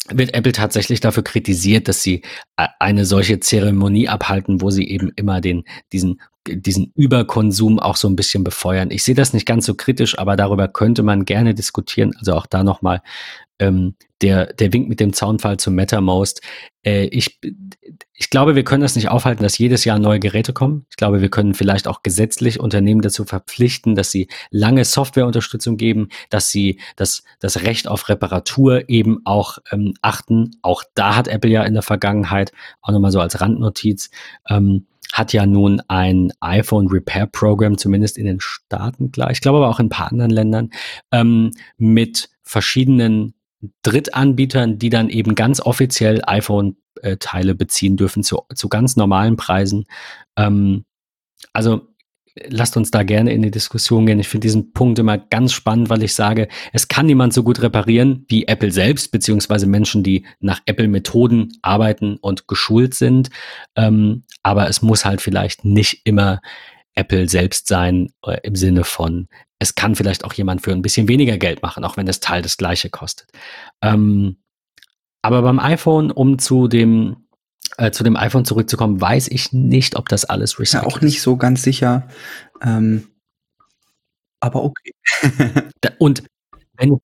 wird 0.08 0.34
Apple 0.34 0.52
tatsächlich 0.52 1.00
dafür 1.00 1.22
kritisiert, 1.22 1.86
dass 1.86 2.02
sie 2.02 2.22
eine 2.56 3.04
solche 3.04 3.38
Zeremonie 3.38 4.08
abhalten, 4.08 4.60
wo 4.60 4.70
sie 4.70 4.88
eben 4.88 5.12
immer 5.16 5.40
den, 5.40 5.64
diesen 5.92 6.20
diesen 6.48 6.92
Überkonsum 6.94 7.78
auch 7.78 7.96
so 7.96 8.08
ein 8.08 8.16
bisschen 8.16 8.44
befeuern. 8.44 8.90
Ich 8.90 9.04
sehe 9.04 9.14
das 9.14 9.32
nicht 9.32 9.46
ganz 9.46 9.66
so 9.66 9.74
kritisch, 9.74 10.18
aber 10.18 10.36
darüber 10.36 10.68
könnte 10.68 11.02
man 11.02 11.24
gerne 11.24 11.54
diskutieren. 11.54 12.12
Also 12.18 12.34
auch 12.34 12.46
da 12.46 12.64
nochmal 12.64 13.02
ähm, 13.60 13.94
der, 14.22 14.52
der 14.52 14.72
Wink 14.72 14.88
mit 14.88 15.00
dem 15.00 15.12
Zaunfall 15.12 15.58
zum 15.58 15.74
MetaMost. 15.74 16.42
Äh, 16.82 17.04
ich, 17.06 17.38
ich 18.14 18.30
glaube, 18.30 18.56
wir 18.56 18.64
können 18.64 18.82
das 18.82 18.96
nicht 18.96 19.08
aufhalten, 19.08 19.42
dass 19.42 19.58
jedes 19.58 19.84
Jahr 19.84 19.98
neue 19.98 20.18
Geräte 20.18 20.52
kommen. 20.52 20.86
Ich 20.90 20.96
glaube, 20.96 21.20
wir 21.20 21.30
können 21.30 21.54
vielleicht 21.54 21.86
auch 21.86 22.02
gesetzlich 22.02 22.58
Unternehmen 22.58 23.02
dazu 23.02 23.24
verpflichten, 23.24 23.94
dass 23.94 24.10
sie 24.10 24.28
lange 24.50 24.84
Softwareunterstützung 24.84 25.76
geben, 25.76 26.08
dass 26.30 26.50
sie 26.50 26.80
das, 26.96 27.22
das 27.38 27.62
Recht 27.62 27.86
auf 27.86 28.08
Reparatur 28.08 28.88
eben 28.88 29.20
auch 29.24 29.58
ähm, 29.70 29.94
achten. 30.02 30.56
Auch 30.62 30.82
da 30.94 31.16
hat 31.16 31.28
Apple 31.28 31.50
ja 31.50 31.62
in 31.62 31.74
der 31.74 31.82
Vergangenheit, 31.82 32.52
auch 32.82 32.92
nochmal 32.92 33.12
so 33.12 33.20
als 33.20 33.40
Randnotiz, 33.40 34.10
ähm, 34.48 34.86
hat 35.12 35.32
ja 35.32 35.44
nun 35.44 35.82
ein 35.88 36.32
iPhone 36.40 36.86
Repair 36.86 37.26
Program, 37.26 37.76
zumindest 37.76 38.16
in 38.16 38.26
den 38.26 38.38
Staaten 38.38 39.10
klar, 39.10 39.32
ich 39.32 39.40
glaube 39.40 39.58
aber 39.58 39.68
auch 39.68 39.80
in 39.80 39.86
ein 39.86 39.90
paar 39.90 40.12
anderen 40.12 40.30
Ländern, 40.30 40.70
ähm, 41.10 41.50
mit 41.78 42.30
verschiedenen 42.42 43.34
Drittanbietern, 43.82 44.78
die 44.78 44.90
dann 44.90 45.08
eben 45.08 45.34
ganz 45.34 45.60
offiziell 45.60 46.22
iPhone-Teile 46.26 47.54
beziehen 47.54 47.96
dürfen 47.96 48.22
zu, 48.22 48.42
zu 48.54 48.68
ganz 48.68 48.96
normalen 48.96 49.36
Preisen. 49.36 49.84
Ähm, 50.36 50.84
also 51.52 51.90
lasst 52.48 52.76
uns 52.76 52.90
da 52.90 53.02
gerne 53.02 53.32
in 53.32 53.42
die 53.42 53.50
Diskussion 53.50 54.06
gehen. 54.06 54.20
Ich 54.20 54.28
finde 54.28 54.46
diesen 54.46 54.72
Punkt 54.72 54.98
immer 54.98 55.18
ganz 55.18 55.52
spannend, 55.52 55.90
weil 55.90 56.02
ich 56.02 56.14
sage, 56.14 56.48
es 56.72 56.88
kann 56.88 57.06
niemand 57.06 57.32
so 57.32 57.42
gut 57.42 57.60
reparieren 57.62 58.24
wie 58.28 58.46
Apple 58.46 58.70
selbst, 58.70 59.10
beziehungsweise 59.12 59.66
Menschen, 59.66 60.02
die 60.02 60.26
nach 60.38 60.60
Apple-Methoden 60.66 61.52
arbeiten 61.62 62.16
und 62.20 62.48
geschult 62.48 62.94
sind. 62.94 63.30
Ähm, 63.76 64.24
aber 64.42 64.68
es 64.68 64.82
muss 64.82 65.04
halt 65.04 65.20
vielleicht 65.20 65.64
nicht 65.64 66.02
immer 66.04 66.40
Apple 67.00 67.28
selbst 67.28 67.66
sein, 67.66 68.12
äh, 68.24 68.38
im 68.42 68.56
Sinne 68.56 68.84
von, 68.84 69.28
es 69.58 69.74
kann 69.74 69.94
vielleicht 69.94 70.24
auch 70.24 70.32
jemand 70.32 70.62
für 70.62 70.72
ein 70.72 70.82
bisschen 70.82 71.08
weniger 71.08 71.38
Geld 71.38 71.62
machen, 71.62 71.84
auch 71.84 71.96
wenn 71.96 72.06
das 72.06 72.20
Teil 72.20 72.42
das 72.42 72.56
gleiche 72.56 72.90
kostet. 72.90 73.28
Ähm, 73.82 74.36
aber 75.22 75.42
beim 75.42 75.58
iPhone, 75.58 76.10
um 76.10 76.38
zu 76.38 76.68
dem 76.68 77.26
äh, 77.76 77.90
zu 77.90 78.04
dem 78.04 78.16
iPhone 78.16 78.44
zurückzukommen, 78.44 79.00
weiß 79.00 79.28
ich 79.28 79.52
nicht, 79.52 79.96
ob 79.96 80.08
das 80.08 80.24
alles 80.24 80.58
recycelt 80.58 80.82
Ja, 80.82 80.88
auch 80.88 81.00
nicht 81.00 81.22
so 81.22 81.36
ganz 81.36 81.62
sicher. 81.62 82.08
Ähm, 82.62 83.08
aber 84.40 84.64
okay. 84.64 84.92
und 85.98 86.24
wenn, 86.76 86.98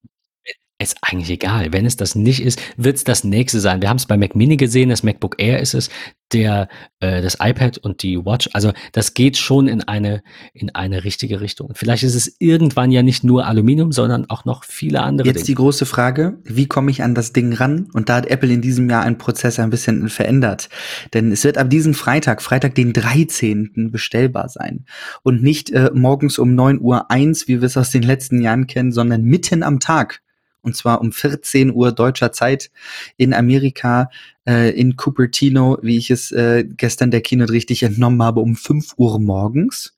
ist 0.79 0.97
eigentlich 1.01 1.31
egal. 1.31 1.73
Wenn 1.73 1.85
es 1.85 1.97
das 1.97 2.13
nicht 2.13 2.41
ist, 2.41 2.61
wird 2.77 2.97
es 2.97 3.03
das 3.03 3.23
nächste 3.23 3.59
sein. 3.59 3.81
Wir 3.81 3.89
haben 3.89 3.97
es 3.97 4.05
bei 4.05 4.15
Mac 4.15 4.35
Mini 4.35 4.57
gesehen, 4.57 4.89
das 4.89 5.01
MacBook 5.01 5.35
Air 5.39 5.59
ist 5.59 5.73
es, 5.73 5.89
der, 6.33 6.67
äh, 6.99 7.21
das 7.21 7.37
iPad 7.39 7.79
und 7.79 8.03
die 8.03 8.17
Watch. 8.17 8.49
Also 8.53 8.73
das 8.91 9.15
geht 9.15 9.37
schon 9.37 9.67
in 9.67 9.81
eine, 9.81 10.21
in 10.53 10.75
eine 10.75 11.03
richtige 11.03 11.41
Richtung. 11.41 11.71
Vielleicht 11.73 12.03
ist 12.03 12.13
es 12.13 12.35
irgendwann 12.39 12.91
ja 12.91 13.01
nicht 13.01 13.23
nur 13.23 13.47
Aluminium, 13.47 13.91
sondern 13.91 14.29
auch 14.29 14.45
noch 14.45 14.63
viele 14.65 15.01
andere 15.01 15.27
Jetzt 15.27 15.37
Dinge. 15.37 15.45
die 15.45 15.55
große 15.55 15.85
Frage, 15.87 16.37
wie 16.43 16.67
komme 16.67 16.91
ich 16.91 17.01
an 17.01 17.15
das 17.15 17.33
Ding 17.33 17.53
ran? 17.53 17.89
Und 17.93 18.09
da 18.09 18.17
hat 18.17 18.27
Apple 18.27 18.53
in 18.53 18.61
diesem 18.61 18.87
Jahr 18.87 19.03
einen 19.03 19.17
Prozess 19.17 19.59
ein 19.59 19.71
bisschen 19.71 20.09
verändert. 20.09 20.69
Denn 21.13 21.31
es 21.31 21.43
wird 21.43 21.57
ab 21.57 21.71
diesem 21.71 21.95
Freitag, 21.95 22.43
Freitag 22.43 22.75
den 22.75 22.93
13. 22.93 23.89
bestellbar 23.91 24.49
sein. 24.49 24.85
Und 25.23 25.41
nicht 25.41 25.71
äh, 25.71 25.89
morgens 25.93 26.37
um 26.37 26.53
9 26.53 26.79
Uhr 26.81 27.09
eins, 27.09 27.47
wie 27.47 27.61
wir 27.61 27.65
es 27.65 27.77
aus 27.77 27.89
den 27.89 28.03
letzten 28.03 28.41
Jahren 28.41 28.67
kennen, 28.67 28.91
sondern 28.91 29.23
mitten 29.23 29.63
am 29.63 29.79
Tag 29.79 30.21
und 30.61 30.75
zwar 30.75 31.01
um 31.01 31.11
14 31.11 31.73
Uhr 31.73 31.91
deutscher 31.91 32.31
Zeit 32.31 32.71
in 33.17 33.33
Amerika, 33.33 34.09
äh, 34.47 34.71
in 34.71 34.95
Cupertino, 34.95 35.77
wie 35.81 35.97
ich 35.97 36.11
es 36.11 36.31
äh, 36.31 36.65
gestern 36.65 37.11
der 37.11 37.21
Keynote 37.21 37.53
richtig 37.53 37.83
entnommen 37.83 38.21
habe, 38.21 38.41
um 38.41 38.55
5 38.55 38.93
Uhr 38.97 39.19
morgens. 39.19 39.95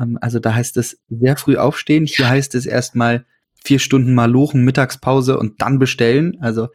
Ähm, 0.00 0.18
also 0.20 0.38
da 0.38 0.54
heißt 0.54 0.76
es 0.76 0.98
sehr 1.08 1.36
früh 1.36 1.56
aufstehen. 1.56 2.06
Hier 2.06 2.28
heißt 2.28 2.54
es 2.54 2.66
erstmal 2.66 3.24
vier 3.64 3.78
Stunden 3.78 4.14
mal 4.14 4.30
lochen, 4.30 4.64
Mittagspause 4.64 5.38
und 5.38 5.62
dann 5.62 5.78
bestellen. 5.78 6.36
Also 6.40 6.68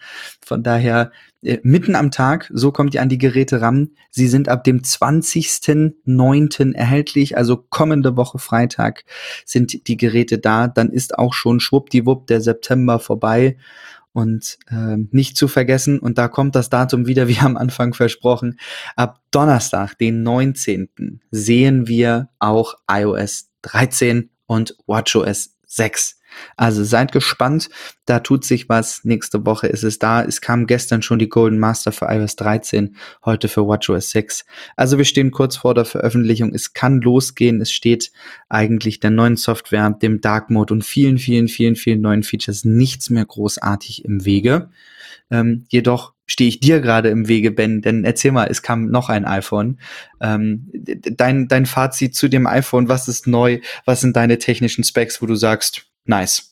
von 0.43 0.63
daher 0.63 1.11
äh, 1.41 1.59
mitten 1.63 1.95
am 1.95 2.11
Tag, 2.11 2.51
so 2.53 2.71
kommt 2.71 2.93
ihr 2.93 3.01
an 3.01 3.09
die 3.09 3.17
Geräte 3.17 3.61
ran. 3.61 3.91
Sie 4.11 4.27
sind 4.27 4.49
ab 4.49 4.63
dem 4.63 4.81
20.09. 4.81 6.75
erhältlich, 6.75 7.37
also 7.37 7.57
kommende 7.57 8.17
Woche 8.17 8.39
Freitag 8.39 9.05
sind 9.45 9.87
die 9.87 9.97
Geräte 9.97 10.37
da. 10.37 10.67
Dann 10.67 10.89
ist 10.89 11.17
auch 11.17 11.33
schon 11.33 11.59
schwuppdiwupp 11.59 12.27
der 12.27 12.41
September 12.41 12.99
vorbei. 12.99 13.57
Und 14.11 14.57
äh, 14.69 14.97
nicht 15.11 15.37
zu 15.37 15.47
vergessen, 15.47 15.99
und 15.99 16.17
da 16.17 16.27
kommt 16.27 16.55
das 16.55 16.69
Datum 16.69 17.05
wieder, 17.07 17.27
wie 17.29 17.37
am 17.39 17.57
Anfang 17.57 17.93
versprochen, 17.93 18.59
ab 18.95 19.21
Donnerstag, 19.31 19.97
den 19.97 20.23
19. 20.23 21.21
sehen 21.31 21.87
wir 21.87 22.29
auch 22.39 22.73
iOS 22.89 23.49
13 23.61 24.29
und 24.45 24.75
WatchOS 24.87 25.55
6. 25.67 26.18
Also 26.57 26.83
seid 26.83 27.11
gespannt, 27.11 27.69
da 28.05 28.19
tut 28.19 28.45
sich 28.45 28.69
was. 28.69 29.03
Nächste 29.03 29.45
Woche 29.45 29.67
ist 29.67 29.83
es 29.83 29.99
da. 29.99 30.23
Es 30.23 30.41
kam 30.41 30.67
gestern 30.67 31.01
schon 31.01 31.19
die 31.19 31.29
Golden 31.29 31.59
Master 31.59 31.91
für 31.91 32.05
iOS 32.05 32.35
13, 32.35 32.95
heute 33.25 33.47
für 33.47 33.67
WatchOS 33.67 34.11
6. 34.11 34.45
Also 34.75 34.97
wir 34.97 35.05
stehen 35.05 35.31
kurz 35.31 35.57
vor 35.57 35.73
der 35.73 35.85
Veröffentlichung. 35.85 36.53
Es 36.53 36.73
kann 36.73 37.01
losgehen. 37.01 37.61
Es 37.61 37.71
steht 37.71 38.11
eigentlich 38.49 38.99
der 38.99 39.11
neuen 39.11 39.37
Software, 39.37 39.89
dem 39.91 40.21
Dark 40.21 40.49
Mode 40.49 40.73
und 40.73 40.83
vielen, 40.83 41.17
vielen, 41.17 41.47
vielen, 41.47 41.75
vielen 41.75 42.01
neuen 42.01 42.23
Features 42.23 42.65
nichts 42.65 43.09
mehr 43.09 43.25
großartig 43.25 44.05
im 44.05 44.25
Wege. 44.25 44.69
Ähm, 45.31 45.65
jedoch 45.69 46.13
stehe 46.29 46.47
ich 46.47 46.59
dir 46.59 46.79
gerade 46.79 47.09
im 47.09 47.27
Wege, 47.27 47.51
Ben, 47.51 47.81
denn 47.81 48.03
erzähl 48.03 48.31
mal, 48.31 48.47
es 48.49 48.61
kam 48.61 48.85
noch 48.85 49.09
ein 49.09 49.25
iPhone. 49.25 49.79
Ähm, 50.21 50.69
dein, 50.73 51.47
dein 51.47 51.65
Fazit 51.65 52.15
zu 52.15 52.27
dem 52.27 52.45
iPhone, 52.45 52.87
was 52.87 53.07
ist 53.07 53.25
neu? 53.25 53.59
Was 53.85 54.01
sind 54.01 54.15
deine 54.15 54.37
technischen 54.37 54.83
Specs, 54.83 55.21
wo 55.21 55.25
du 55.25 55.33
sagst, 55.33 55.88
Nice. 56.05 56.49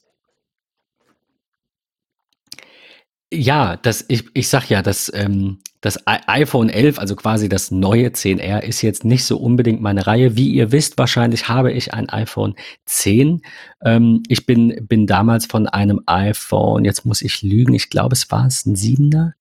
Ja, 3.34 3.76
das, 3.76 4.06
ich, 4.08 4.24
ich 4.34 4.48
sag 4.48 4.70
ja, 4.70 4.82
das, 4.82 5.12
ähm, 5.14 5.60
das 5.82 6.00
iPhone 6.06 6.70
11, 6.70 6.98
also 6.98 7.16
quasi 7.18 7.50
das 7.50 7.72
neue 7.72 8.08
10R, 8.08 8.62
ist 8.62 8.82
jetzt 8.82 9.04
nicht 9.04 9.26
so 9.26 9.38
unbedingt 9.38 9.82
meine 9.82 10.08
Reihe. 10.08 10.38
Wie 10.38 10.50
ihr 10.50 10.72
wisst, 10.72 10.98
wahrscheinlich 10.98 11.50
habe 11.50 11.74
ich 11.74 11.94
ein 11.94 12.08
iPhone 12.10 12.56
10. 12.86 13.42
Ähm, 13.84 14.24
ich 14.30 14.46
bin, 14.46 14.88
bin 14.88 15.08
damals 15.08 15.46
von 15.46 15.68
einem 15.68 16.02
iPhone, 16.06 16.86
jetzt 16.86 17.06
muss 17.06 17.22
ich 17.22 17.42
lügen, 17.42 17.74
ich 17.74 17.90
glaube, 17.90 18.14
es 18.14 18.32
war 18.32 18.48
es 18.48 18.66
ein 18.66 18.76
7er, 18.76 19.34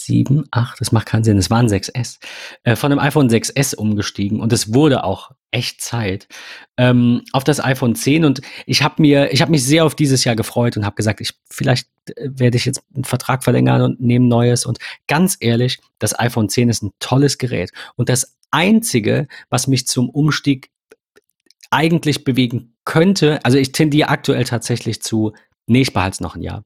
7, 0.00 0.44
8, 0.50 0.80
das 0.80 0.92
macht 0.92 1.06
keinen 1.06 1.24
Sinn, 1.24 1.38
es 1.38 1.50
war 1.50 1.58
ein 1.58 1.68
6S, 1.68 2.18
äh, 2.64 2.76
von 2.76 2.90
dem 2.90 2.98
iPhone 2.98 3.28
6S 3.28 3.74
umgestiegen 3.74 4.40
und 4.40 4.52
es 4.52 4.72
wurde 4.72 5.04
auch 5.04 5.32
echt 5.50 5.80
Zeit 5.80 6.28
ähm, 6.76 7.22
auf 7.32 7.44
das 7.44 7.62
iPhone 7.62 7.94
10 7.94 8.24
und 8.24 8.40
ich 8.66 8.82
habe 8.82 9.00
mir, 9.00 9.32
ich 9.32 9.40
habe 9.40 9.50
mich 9.50 9.64
sehr 9.64 9.84
auf 9.84 9.94
dieses 9.94 10.24
Jahr 10.24 10.36
gefreut 10.36 10.76
und 10.76 10.84
habe 10.84 10.96
gesagt, 10.96 11.20
ich 11.20 11.32
vielleicht 11.50 11.88
äh, 12.16 12.28
werde 12.30 12.56
ich 12.56 12.64
jetzt 12.64 12.82
einen 12.94 13.04
Vertrag 13.04 13.42
verlängern 13.44 13.82
und 13.82 14.00
nehme 14.00 14.26
neues 14.26 14.66
und 14.66 14.78
ganz 15.06 15.36
ehrlich, 15.40 15.78
das 15.98 16.18
iPhone 16.18 16.48
10 16.48 16.68
ist 16.68 16.82
ein 16.82 16.92
tolles 17.00 17.38
Gerät 17.38 17.72
und 17.96 18.08
das 18.08 18.36
einzige, 18.50 19.26
was 19.50 19.66
mich 19.66 19.86
zum 19.86 20.08
Umstieg 20.10 20.70
eigentlich 21.70 22.24
bewegen 22.24 22.74
könnte, 22.84 23.44
also 23.44 23.58
ich 23.58 23.72
tendiere 23.72 24.08
aktuell 24.08 24.44
tatsächlich 24.44 25.02
zu 25.02 25.34
Nee, 25.68 25.82
ich 25.82 25.92
behalte 25.92 26.14
es 26.14 26.20
noch 26.20 26.34
ein 26.34 26.42
Jahr. 26.42 26.64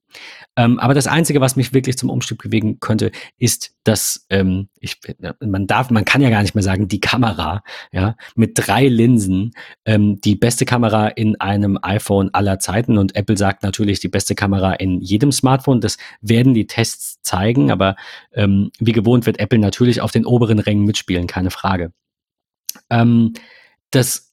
Ähm, 0.56 0.78
aber 0.78 0.94
das 0.94 1.08
Einzige, 1.08 1.40
was 1.40 1.56
mich 1.56 1.74
wirklich 1.74 1.98
zum 1.98 2.08
Umstieg 2.08 2.38
bewegen 2.40 2.78
könnte, 2.78 3.10
ist, 3.36 3.74
dass 3.82 4.26
ähm, 4.30 4.68
ich, 4.78 5.00
man 5.40 5.66
darf, 5.66 5.90
man 5.90 6.04
kann 6.04 6.22
ja 6.22 6.30
gar 6.30 6.42
nicht 6.42 6.54
mehr 6.54 6.62
sagen, 6.62 6.86
die 6.86 7.00
Kamera, 7.00 7.62
ja, 7.90 8.16
mit 8.36 8.52
drei 8.54 8.86
Linsen, 8.86 9.52
ähm, 9.84 10.20
die 10.20 10.36
beste 10.36 10.64
Kamera 10.64 11.08
in 11.08 11.40
einem 11.40 11.78
iPhone 11.82 12.32
aller 12.32 12.60
Zeiten 12.60 12.96
und 12.96 13.16
Apple 13.16 13.36
sagt 13.36 13.64
natürlich 13.64 13.98
die 13.98 14.08
beste 14.08 14.34
Kamera 14.34 14.74
in 14.74 15.00
jedem 15.00 15.32
Smartphone. 15.32 15.80
Das 15.80 15.98
werden 16.20 16.54
die 16.54 16.68
Tests 16.68 17.20
zeigen, 17.22 17.70
aber 17.72 17.96
ähm, 18.32 18.70
wie 18.78 18.92
gewohnt 18.92 19.26
wird 19.26 19.40
Apple 19.40 19.58
natürlich 19.58 20.00
auf 20.00 20.12
den 20.12 20.26
oberen 20.26 20.60
Rängen 20.60 20.84
mitspielen, 20.84 21.26
keine 21.26 21.50
Frage. 21.50 21.92
Ähm, 22.88 23.32
das 23.90 24.31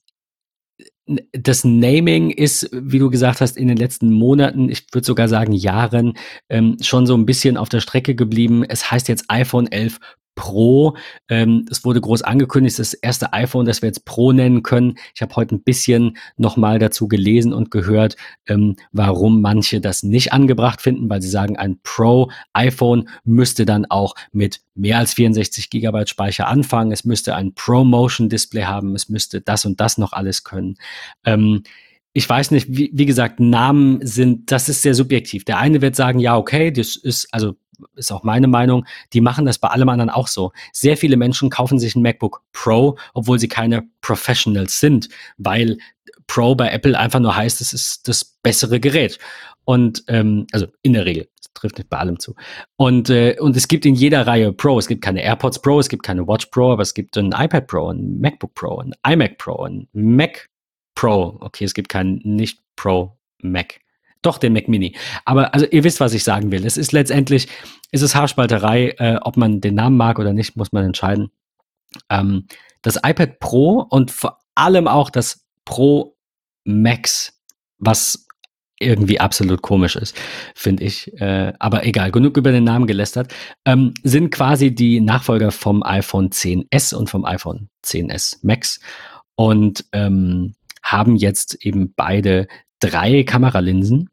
das 1.32 1.64
Naming 1.64 2.30
ist, 2.30 2.68
wie 2.72 2.98
du 2.98 3.10
gesagt 3.10 3.40
hast, 3.40 3.56
in 3.56 3.68
den 3.68 3.76
letzten 3.76 4.12
Monaten, 4.12 4.68
ich 4.68 4.86
würde 4.92 5.06
sogar 5.06 5.28
sagen 5.28 5.52
Jahren, 5.52 6.14
ähm, 6.48 6.76
schon 6.80 7.06
so 7.06 7.16
ein 7.16 7.26
bisschen 7.26 7.56
auf 7.56 7.68
der 7.68 7.80
Strecke 7.80 8.14
geblieben. 8.14 8.64
Es 8.64 8.90
heißt 8.90 9.08
jetzt 9.08 9.24
iPhone 9.28 9.70
11 9.70 9.98
Pro. 10.40 10.96
Ähm, 11.28 11.66
es 11.70 11.84
wurde 11.84 12.00
groß 12.00 12.22
angekündigt, 12.22 12.78
das 12.78 12.94
erste 12.94 13.34
iPhone, 13.34 13.66
das 13.66 13.82
wir 13.82 13.88
jetzt 13.88 14.06
Pro 14.06 14.32
nennen 14.32 14.62
können. 14.62 14.94
Ich 15.14 15.20
habe 15.20 15.36
heute 15.36 15.54
ein 15.54 15.62
bisschen 15.62 16.16
nochmal 16.38 16.78
dazu 16.78 17.08
gelesen 17.08 17.52
und 17.52 17.70
gehört, 17.70 18.16
ähm, 18.46 18.76
warum 18.90 19.42
manche 19.42 19.82
das 19.82 20.02
nicht 20.02 20.32
angebracht 20.32 20.80
finden, 20.80 21.10
weil 21.10 21.20
sie 21.20 21.28
sagen, 21.28 21.58
ein 21.58 21.78
Pro-iPhone 21.82 23.10
müsste 23.24 23.66
dann 23.66 23.84
auch 23.84 24.14
mit 24.32 24.60
mehr 24.74 24.96
als 24.96 25.12
64 25.12 25.68
Gigabyte 25.68 26.08
Speicher 26.08 26.48
anfangen. 26.48 26.90
Es 26.90 27.04
müsste 27.04 27.34
ein 27.34 27.52
Pro-Motion-Display 27.52 28.64
haben. 28.64 28.94
Es 28.94 29.10
müsste 29.10 29.42
das 29.42 29.66
und 29.66 29.78
das 29.78 29.98
noch 29.98 30.14
alles 30.14 30.42
können. 30.42 30.76
Ähm, 31.26 31.64
ich 32.14 32.26
weiß 32.26 32.50
nicht, 32.52 32.66
wie, 32.70 32.90
wie 32.94 33.06
gesagt, 33.06 33.40
Namen 33.40 33.98
sind, 34.06 34.50
das 34.50 34.70
ist 34.70 34.80
sehr 34.80 34.94
subjektiv. 34.94 35.44
Der 35.44 35.58
eine 35.58 35.82
wird 35.82 35.96
sagen, 35.96 36.18
ja, 36.18 36.38
okay, 36.38 36.70
das 36.70 36.96
ist, 36.96 37.28
also 37.30 37.56
ist 37.96 38.12
auch 38.12 38.22
meine 38.22 38.46
Meinung, 38.46 38.86
die 39.12 39.20
machen 39.20 39.46
das 39.46 39.58
bei 39.58 39.68
allem 39.68 39.88
anderen 39.88 40.10
auch 40.10 40.28
so. 40.28 40.52
Sehr 40.72 40.96
viele 40.96 41.16
Menschen 41.16 41.50
kaufen 41.50 41.78
sich 41.78 41.96
ein 41.96 42.02
MacBook 42.02 42.42
Pro, 42.52 42.98
obwohl 43.14 43.38
sie 43.38 43.48
keine 43.48 43.84
Professionals 44.00 44.80
sind, 44.80 45.08
weil 45.38 45.78
Pro 46.26 46.54
bei 46.54 46.70
Apple 46.70 46.98
einfach 46.98 47.20
nur 47.20 47.36
heißt, 47.36 47.60
es 47.60 47.72
ist 47.72 48.08
das 48.08 48.24
bessere 48.42 48.80
Gerät. 48.80 49.18
Und 49.64 50.04
ähm, 50.08 50.46
also 50.52 50.66
in 50.82 50.94
der 50.94 51.04
Regel, 51.04 51.28
das 51.36 51.52
trifft 51.54 51.78
nicht 51.78 51.90
bei 51.90 51.98
allem 51.98 52.18
zu. 52.18 52.34
Und, 52.76 53.10
äh, 53.10 53.36
und 53.38 53.56
es 53.56 53.68
gibt 53.68 53.86
in 53.86 53.94
jeder 53.94 54.26
Reihe 54.26 54.52
Pro. 54.52 54.78
Es 54.78 54.88
gibt 54.88 55.02
keine 55.02 55.22
AirPods 55.22 55.62
Pro, 55.62 55.78
es 55.80 55.88
gibt 55.88 56.02
keine 56.02 56.26
Watch 56.26 56.46
Pro, 56.46 56.72
aber 56.72 56.82
es 56.82 56.94
gibt 56.94 57.16
ein 57.16 57.32
iPad 57.32 57.66
Pro, 57.66 57.90
ein 57.90 58.18
MacBook 58.20 58.54
Pro, 58.54 58.78
ein 58.78 58.94
iMac 59.06 59.38
Pro, 59.38 59.64
ein 59.64 59.88
Mac 59.92 60.48
Pro. 60.94 61.36
Okay, 61.40 61.64
es 61.64 61.74
gibt 61.74 61.88
kein 61.88 62.20
nicht 62.24 62.60
Pro 62.76 63.16
Mac. 63.42 63.80
Doch, 64.22 64.38
den 64.38 64.52
Mac 64.52 64.68
Mini. 64.68 64.96
Aber 65.24 65.54
also 65.54 65.66
ihr 65.66 65.84
wisst, 65.84 66.00
was 66.00 66.12
ich 66.12 66.24
sagen 66.24 66.52
will. 66.52 66.66
Es 66.66 66.76
ist 66.76 66.92
letztendlich, 66.92 67.48
es 67.90 68.02
ist 68.02 68.14
Haarspalterei, 68.14 68.94
äh, 68.98 69.16
ob 69.22 69.36
man 69.36 69.60
den 69.60 69.74
Namen 69.74 69.96
mag 69.96 70.18
oder 70.18 70.32
nicht, 70.32 70.56
muss 70.56 70.72
man 70.72 70.84
entscheiden. 70.84 71.30
Ähm, 72.10 72.46
das 72.82 72.96
iPad 72.96 73.38
Pro 73.38 73.86
und 73.88 74.10
vor 74.10 74.38
allem 74.54 74.88
auch 74.88 75.10
das 75.10 75.46
Pro 75.64 76.16
Max, 76.64 77.40
was 77.78 78.26
irgendwie 78.80 79.20
absolut 79.20 79.62
komisch 79.62 79.94
ist, 79.96 80.16
finde 80.54 80.84
ich. 80.84 81.12
Äh, 81.20 81.52
aber 81.58 81.84
egal, 81.84 82.10
genug 82.10 82.36
über 82.36 82.50
den 82.50 82.64
Namen 82.64 82.86
gelästert. 82.86 83.32
Ähm, 83.64 83.94
sind 84.02 84.30
quasi 84.30 84.74
die 84.74 85.00
Nachfolger 85.00 85.50
vom 85.50 85.82
iPhone 85.82 86.30
10s 86.30 86.94
und 86.94 87.10
vom 87.10 87.24
iPhone 87.24 87.68
10s 87.84 88.38
Max 88.42 88.80
und 89.36 89.84
ähm, 89.92 90.54
haben 90.82 91.16
jetzt 91.16 91.64
eben 91.64 91.92
beide 91.94 92.48
drei 92.80 93.22
Kameralinsen, 93.22 94.08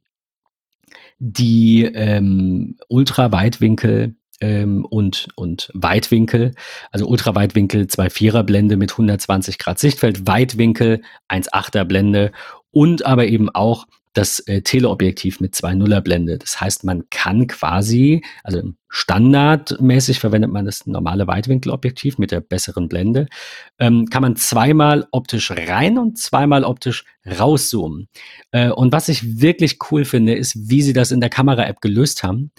die 1.19 1.83
ähm, 1.83 2.77
Ultraweitwinkel 2.87 4.15
ähm, 4.39 4.85
und, 4.85 5.27
und 5.35 5.71
Weitwinkel, 5.73 6.53
also 6.91 7.07
Ultraweitwinkel 7.07 7.83
2,4er 7.83 8.43
Blende 8.43 8.77
mit 8.77 8.91
120 8.91 9.57
Grad 9.57 9.79
Sichtfeld, 9.79 10.27
Weitwinkel 10.27 11.01
1,8er 11.29 11.85
Blende 11.85 12.31
und 12.71 13.05
aber 13.05 13.27
eben 13.27 13.49
auch 13.49 13.87
das 14.17 14.39
äh, 14.39 14.61
Teleobjektiv 14.61 15.39
mit 15.39 15.53
2.0er 15.53 16.01
Blende. 16.01 16.39
Das 16.39 16.59
heißt, 16.59 16.83
man 16.83 17.07
kann 17.11 17.45
quasi, 17.45 18.23
also 18.43 18.61
standardmäßig 18.89 20.19
verwendet 20.19 20.51
man 20.51 20.65
das 20.65 20.87
normale 20.87 21.27
Weitwinkelobjektiv 21.27 22.17
mit 22.17 22.31
der 22.31 22.41
besseren 22.41 22.87
Blende, 22.87 23.27
ähm, 23.77 24.07
kann 24.07 24.23
man 24.23 24.35
zweimal 24.35 25.07
optisch 25.11 25.51
rein 25.51 25.99
und 25.99 26.17
zweimal 26.17 26.63
optisch 26.63 27.05
rauszoomen. 27.25 28.07
Äh, 28.51 28.71
und 28.71 28.91
was 28.91 29.07
ich 29.07 29.39
wirklich 29.39 29.77
cool 29.91 30.03
finde, 30.03 30.33
ist, 30.33 30.69
wie 30.69 30.81
sie 30.81 30.93
das 30.93 31.11
in 31.11 31.21
der 31.21 31.29
Kamera-App 31.29 31.79
gelöst 31.81 32.23
haben. 32.23 32.51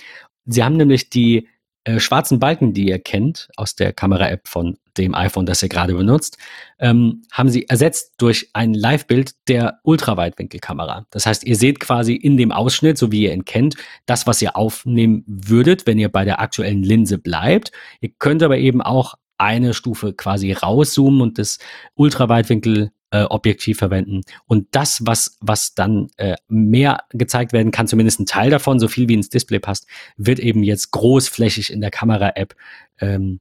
Sie 0.45 0.63
haben 0.63 0.77
nämlich 0.77 1.11
die 1.11 1.49
äh, 1.83 1.99
schwarzen 1.99 2.39
Balken, 2.39 2.73
die 2.73 2.87
ihr 2.89 3.01
kennt 3.01 3.49
aus 3.57 3.75
der 3.75 3.93
Kamera-App 3.93 4.47
von 4.47 4.79
dem 4.99 5.15
iPhone, 5.15 5.47
das 5.47 5.63
ihr 5.63 5.69
gerade 5.69 5.95
benutzt, 5.95 6.39
ähm, 6.79 7.23
haben 7.33 7.49
sie 7.49 7.69
ersetzt 7.69 8.15
durch 8.19 8.51
ein 8.53 8.75
Live-Bild 8.75 9.33
der 9.49 9.79
Ultraweitwinkelkamera. 9.83 11.07
Das 11.11 11.27
heißt, 11.27 11.45
ihr 11.45 11.57
seht 11.57 11.81
quasi 11.81 12.15
in 12.15 12.37
dem 12.37 12.53
Ausschnitt, 12.53 12.99
so 12.99 13.13
wie 13.13 13.23
ihr 13.23 13.33
ihn 13.33 13.45
kennt, 13.45 13.77
das, 14.07 14.27
was 14.27 14.43
ihr 14.43 14.57
aufnehmen 14.57 15.25
würdet, 15.27 15.87
wenn 15.87 15.99
ihr 15.99 16.09
bei 16.09 16.25
der 16.25 16.41
aktuellen 16.41 16.83
Linse 16.83 17.19
bleibt. 17.19 17.73
Ihr 18.01 18.11
könnt 18.19 18.43
aber 18.43 18.59
eben 18.59 18.83
auch 18.83 19.15
eine 19.39 19.73
Stufe 19.73 20.13
quasi 20.13 20.53
rauszoomen 20.53 21.21
und 21.21 21.39
das 21.39 21.59
Ultraweitwinkel 21.95 22.91
äh, 23.11 23.23
Objektiv 23.23 23.79
verwenden. 23.79 24.23
Und 24.47 24.69
das, 24.73 25.07
was, 25.07 25.39
was 25.41 25.75
dann 25.75 26.09
äh, 26.17 26.37
mehr 26.49 27.05
gezeigt 27.11 27.53
werden 27.53 27.73
kann, 27.73 27.87
zumindest 27.87 28.21
ein 28.21 28.27
Teil 28.27 28.51
davon, 28.51 28.79
so 28.79 28.89
viel 28.89 29.09
wie 29.09 29.15
ins 29.15 29.31
Display 29.31 29.61
passt, 29.61 29.87
wird 30.17 30.39
eben 30.39 30.63
jetzt 30.63 30.91
großflächig 30.91 31.73
in 31.73 31.81
der 31.81 31.91
Kamera-App 31.91 32.55
ähm, 33.01 33.41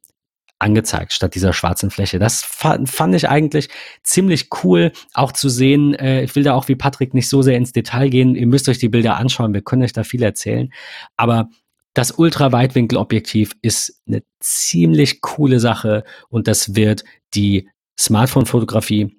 angezeigt, 0.60 1.14
statt 1.14 1.36
dieser 1.36 1.54
schwarzen 1.54 1.92
Fläche. 1.92 2.20
Das 2.20 2.42
fand, 2.44 3.16
ich 3.16 3.30
eigentlich 3.30 3.70
ziemlich 4.04 4.50
cool, 4.64 4.92
auch 5.14 5.32
zu 5.32 5.50
sehen. 5.50 5.94
Äh, 5.94 6.24
ich 6.24 6.36
will 6.36 6.44
da 6.44 6.54
auch 6.54 6.68
wie 6.68 6.76
Patrick 6.76 7.14
nicht 7.14 7.30
so 7.30 7.42
sehr 7.42 7.58
ins 7.58 7.72
Detail 7.72 8.10
gehen. 8.10 8.36
Ihr 8.36 8.48
müsst 8.48 8.68
euch 8.70 8.80
die 8.80 8.90
Bilder 8.90 9.18
anschauen, 9.18 9.54
wir 9.54 9.62
können 9.62 9.84
euch 9.84 9.94
da 9.94 10.04
viel 10.04 10.24
erzählen. 10.24 10.72
Aber 11.16 11.50
das 11.94 12.12
Ultraweitwinkelobjektiv 12.12 13.54
ist 13.62 14.02
eine 14.08 14.24
ziemlich 14.40 15.22
coole 15.22 15.60
Sache 15.60 16.04
und 16.30 16.48
das 16.48 16.76
wird 16.76 17.04
die 17.34 17.70
Smartphone-Fotografie 18.00 19.18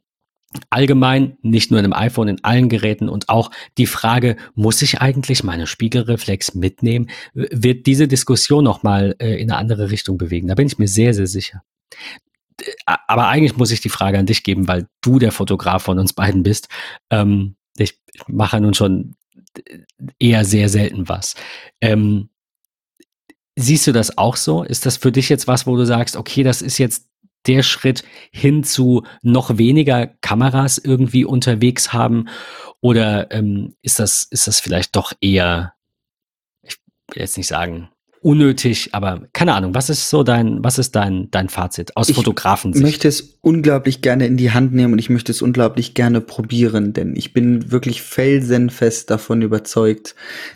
allgemein, 0.71 1.37
nicht 1.43 1.71
nur 1.71 1.79
in 1.79 1.87
einem 1.87 1.93
iPhone, 1.93 2.29
in 2.29 2.45
allen 2.45 2.69
Geräten 2.69 3.09
und 3.09 3.29
auch 3.29 3.51
die 3.77 3.87
Frage, 3.87 4.37
muss 4.55 4.81
ich 4.83 5.01
eigentlich 5.01 5.45
meine 5.45 5.67
Spiegelreflex 5.67 6.55
mitnehmen, 6.55 7.11
wird 7.35 7.87
diese 7.87 8.09
Diskussion 8.09 8.65
nochmal 8.65 9.15
äh, 9.19 9.41
in 9.41 9.51
eine 9.51 9.59
andere 9.59 9.91
Richtung 9.91 10.17
bewegen. 10.17 10.49
Da 10.49 10.55
bin 10.55 10.67
ich 10.67 10.79
mir 10.79 10.89
sehr, 10.89 11.13
sehr 11.15 11.27
sicher. 11.27 11.63
Aber 12.85 13.29
eigentlich 13.29 13.57
muss 13.57 13.71
ich 13.71 13.81
die 13.81 13.89
Frage 13.89 14.19
an 14.19 14.27
dich 14.27 14.43
geben, 14.43 14.67
weil 14.67 14.89
du 15.01 15.19
der 15.19 15.33
Fotograf 15.33 15.83
von 15.83 15.99
uns 15.99 16.13
beiden 16.13 16.43
bist. 16.43 16.69
Ähm, 17.11 17.57
ich 17.77 18.01
mache 18.27 18.61
nun 18.61 18.75
schon 18.75 19.15
eher 20.19 20.45
sehr 20.45 20.69
selten 20.69 21.09
was. 21.09 21.35
Ähm, 21.81 22.31
siehst 23.55 23.87
du 23.87 23.93
das 23.93 24.19
auch 24.19 24.37
so? 24.37 24.63
Ist 24.63 24.87
das 24.87 24.97
für 24.97 25.13
dich 25.13 25.29
jetzt 25.29 25.47
was, 25.47 25.67
wo 25.67 25.77
du 25.77 25.85
sagst, 25.85 26.17
okay, 26.17 26.43
das 26.43 26.63
ist 26.63 26.79
jetzt 26.79 27.07
der 27.47 27.63
Schritt 27.63 28.05
hin 28.31 28.65
zu 28.65 29.05
noch 29.23 29.59
weniger 29.59 30.07
Kameras 30.07 30.79
irgendwie 30.79 31.25
unterwegs 31.25 31.93
haben? 31.93 32.29
Oder 32.81 33.31
ähm, 33.33 33.75
ist, 33.83 33.99
das, 33.99 34.27
ist 34.31 34.47
das 34.47 34.61
vielleicht 34.61 34.95
doch 34.97 35.13
eher, 35.21 35.73
ich 36.63 36.77
will 37.13 37.23
jetzt 37.23 37.37
nicht 37.37 37.49
sagen, 37.49 37.89
unnötig, 38.21 38.91
aber 38.93 39.29
keine 39.33 39.55
Ahnung, 39.55 39.75
was 39.75 39.91
ist 39.91 40.11
so 40.11 40.23
dein, 40.23 40.63
was 40.63 40.79
ist 40.79 40.95
dein, 40.97 41.31
dein 41.31 41.49
Fazit 41.49 41.97
aus 41.97 42.11
Fotografen? 42.11 42.73
Ich 42.75 42.83
möchte 42.83 43.09
es 43.09 43.39
unglaublich 43.41 44.03
gerne 44.03 44.27
in 44.27 44.37
die 44.37 44.53
Hand 44.53 44.75
nehmen 44.75 44.95
und 44.95 44.99
ich 44.99 45.11
möchte 45.11 45.33
es 45.33 45.43
unglaublich 45.43 45.95
gerne 45.95 46.21
probieren, 46.21 46.93
denn 46.93 47.15
ich 47.17 47.33
bin 47.33 47.71
wirklich 47.71 48.03
felsenfest 48.03 49.11
davon 49.11 49.43
überzeugt, 49.43 50.15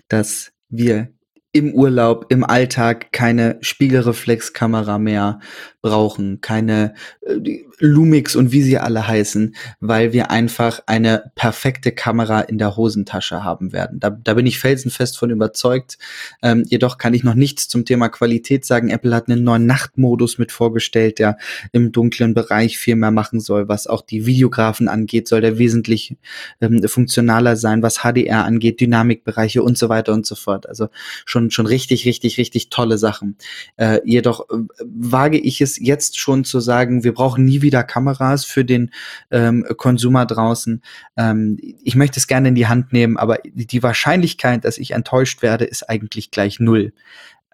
dass 0.08 0.52
wir 0.68 1.08
im 1.52 1.74
Urlaub, 1.74 2.26
im 2.30 2.44
Alltag 2.44 3.12
keine 3.12 3.58
Spiegelreflexkamera 3.60 4.98
mehr 4.98 5.40
brauchen, 5.82 6.40
keine 6.40 6.94
äh, 7.20 7.64
Lumix 7.78 8.36
und 8.36 8.52
wie 8.52 8.62
sie 8.62 8.78
alle 8.78 9.06
heißen, 9.06 9.56
weil 9.80 10.12
wir 10.12 10.30
einfach 10.30 10.80
eine 10.86 11.32
perfekte 11.34 11.90
Kamera 11.90 12.40
in 12.40 12.58
der 12.58 12.76
Hosentasche 12.76 13.42
haben 13.42 13.72
werden. 13.72 13.98
Da, 13.98 14.10
da 14.10 14.34
bin 14.34 14.46
ich 14.46 14.60
felsenfest 14.60 15.18
von 15.18 15.30
überzeugt. 15.30 15.98
Ähm, 16.42 16.64
jedoch 16.68 16.96
kann 16.96 17.12
ich 17.12 17.24
noch 17.24 17.34
nichts 17.34 17.66
zum 17.66 17.84
Thema 17.84 18.08
Qualität 18.08 18.64
sagen. 18.64 18.90
Apple 18.90 19.14
hat 19.14 19.28
einen 19.28 19.42
neuen 19.42 19.66
Nachtmodus 19.66 20.38
mit 20.38 20.52
vorgestellt, 20.52 21.18
der 21.18 21.36
im 21.72 21.90
dunklen 21.90 22.34
Bereich 22.34 22.78
viel 22.78 22.94
mehr 22.94 23.10
machen 23.10 23.40
soll. 23.40 23.68
Was 23.68 23.88
auch 23.88 24.02
die 24.02 24.24
Videografen 24.24 24.86
angeht, 24.86 25.26
soll 25.26 25.40
der 25.40 25.58
wesentlich 25.58 26.16
ähm, 26.60 26.86
funktionaler 26.86 27.56
sein, 27.56 27.82
was 27.82 27.98
HDR 28.04 28.44
angeht, 28.44 28.80
Dynamikbereiche 28.80 29.62
und 29.62 29.76
so 29.76 29.88
weiter 29.88 30.12
und 30.12 30.24
so 30.24 30.36
fort. 30.36 30.68
Also 30.68 30.88
schon, 31.24 31.50
schon 31.50 31.66
richtig, 31.66 32.04
richtig, 32.06 32.38
richtig 32.38 32.70
tolle 32.70 32.96
Sachen. 32.96 33.36
Äh, 33.76 33.98
jedoch 34.04 34.48
äh, 34.50 34.58
wage 34.84 35.38
ich 35.38 35.60
es 35.60 35.71
jetzt 35.80 36.18
schon 36.18 36.44
zu 36.44 36.60
sagen, 36.60 37.04
wir 37.04 37.14
brauchen 37.14 37.44
nie 37.44 37.62
wieder 37.62 37.82
Kameras 37.84 38.44
für 38.44 38.64
den 38.64 38.90
ähm, 39.30 39.64
Konsumer 39.76 40.26
draußen. 40.26 40.82
Ähm, 41.16 41.58
ich 41.60 41.94
möchte 41.94 42.18
es 42.18 42.26
gerne 42.26 42.48
in 42.48 42.54
die 42.54 42.66
Hand 42.66 42.92
nehmen, 42.92 43.16
aber 43.16 43.38
die 43.44 43.82
Wahrscheinlichkeit, 43.82 44.64
dass 44.64 44.78
ich 44.78 44.92
enttäuscht 44.92 45.42
werde, 45.42 45.64
ist 45.64 45.88
eigentlich 45.88 46.30
gleich 46.30 46.60
null. 46.60 46.92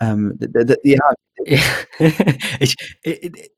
Ähm, 0.01 0.39
ja. 0.83 1.13
ich, 2.61 2.75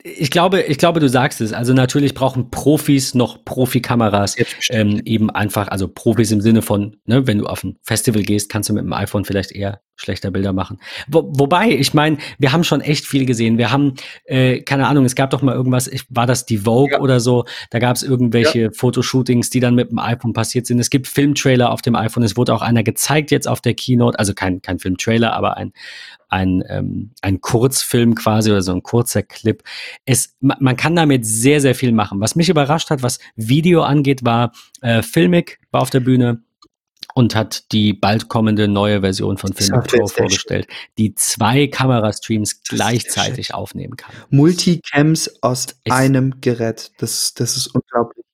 ich, 0.02 0.30
glaube, 0.30 0.62
ich 0.62 0.78
glaube, 0.78 1.00
du 1.00 1.08
sagst 1.08 1.40
es. 1.40 1.52
Also 1.52 1.72
natürlich 1.72 2.14
brauchen 2.14 2.50
Profis 2.50 3.14
noch 3.14 3.44
Profikameras. 3.44 4.36
Ähm, 4.70 5.00
eben 5.04 5.30
einfach, 5.30 5.68
also 5.68 5.88
Profis 5.88 6.30
im 6.30 6.40
Sinne 6.40 6.62
von, 6.62 6.96
ne, 7.06 7.26
wenn 7.26 7.38
du 7.38 7.46
auf 7.46 7.64
ein 7.64 7.78
Festival 7.82 8.22
gehst, 8.22 8.50
kannst 8.50 8.68
du 8.68 8.74
mit 8.74 8.84
dem 8.84 8.92
iPhone 8.92 9.24
vielleicht 9.24 9.52
eher 9.52 9.80
schlechter 10.00 10.30
Bilder 10.30 10.52
machen. 10.52 10.78
Wo, 11.08 11.30
wobei, 11.34 11.70
ich 11.70 11.94
meine, 11.94 12.18
wir 12.38 12.52
haben 12.52 12.64
schon 12.64 12.80
echt 12.80 13.06
viel 13.06 13.26
gesehen. 13.26 13.58
Wir 13.58 13.70
haben, 13.70 13.94
äh, 14.24 14.60
keine 14.60 14.86
Ahnung, 14.86 15.04
es 15.04 15.14
gab 15.14 15.30
doch 15.30 15.42
mal 15.42 15.54
irgendwas, 15.54 15.86
ich, 15.86 16.04
war 16.08 16.26
das 16.26 16.46
die 16.46 16.58
Vogue 16.58 16.92
ja. 16.92 17.00
oder 17.00 17.20
so? 17.20 17.44
Da 17.70 17.78
gab 17.78 17.96
es 17.96 18.02
irgendwelche 18.02 18.60
ja. 18.60 18.70
Fotoshootings, 18.72 19.50
die 19.50 19.60
dann 19.60 19.74
mit 19.74 19.90
dem 19.90 19.98
iPhone 19.98 20.32
passiert 20.32 20.66
sind. 20.66 20.78
Es 20.78 20.90
gibt 20.90 21.06
Filmtrailer 21.06 21.70
auf 21.70 21.82
dem 21.82 21.94
iPhone. 21.94 22.22
Es 22.22 22.36
wurde 22.36 22.54
auch 22.54 22.62
einer 22.62 22.82
gezeigt 22.82 23.30
jetzt 23.30 23.46
auf 23.46 23.60
der 23.60 23.74
Keynote, 23.74 24.18
also 24.18 24.34
kein, 24.34 24.62
kein 24.62 24.78
Filmtrailer, 24.78 25.32
aber 25.34 25.56
ein, 25.56 25.72
ein, 26.28 26.62
ähm, 26.68 27.10
ein 27.22 27.40
Kurzfilm 27.40 28.14
quasi 28.14 28.50
oder 28.50 28.62
so 28.62 28.72
ein 28.72 28.82
kurzer 28.82 29.22
Clip. 29.22 29.62
Es, 30.04 30.36
man 30.40 30.76
kann 30.76 30.96
damit 30.96 31.26
sehr, 31.26 31.60
sehr 31.60 31.74
viel 31.74 31.92
machen. 31.92 32.20
Was 32.20 32.36
mich 32.36 32.48
überrascht 32.48 32.90
hat, 32.90 33.02
was 33.02 33.18
Video 33.36 33.82
angeht, 33.82 34.24
war 34.24 34.52
äh, 34.80 35.02
Filmic 35.02 35.58
war 35.70 35.82
auf 35.82 35.90
der 35.90 36.00
Bühne 36.00 36.42
und 37.14 37.34
hat 37.34 37.72
die 37.72 37.92
bald 37.92 38.28
kommende 38.28 38.68
neue 38.68 39.00
Version 39.00 39.36
von 39.36 39.52
Film 39.52 39.82
Pro 39.82 40.06
vorgestellt, 40.06 40.66
die 40.98 41.14
zwei 41.14 41.66
Kamerastreams 41.66 42.62
gleichzeitig 42.62 43.54
aufnehmen 43.54 43.96
kann. 43.96 44.14
Multicams 44.30 45.42
aus 45.42 45.66
ist 45.84 45.92
einem 45.92 46.40
Gerät. 46.40 46.92
Das, 46.98 47.34
das 47.34 47.56
ist 47.56 47.68
unglaublich. 47.68 48.24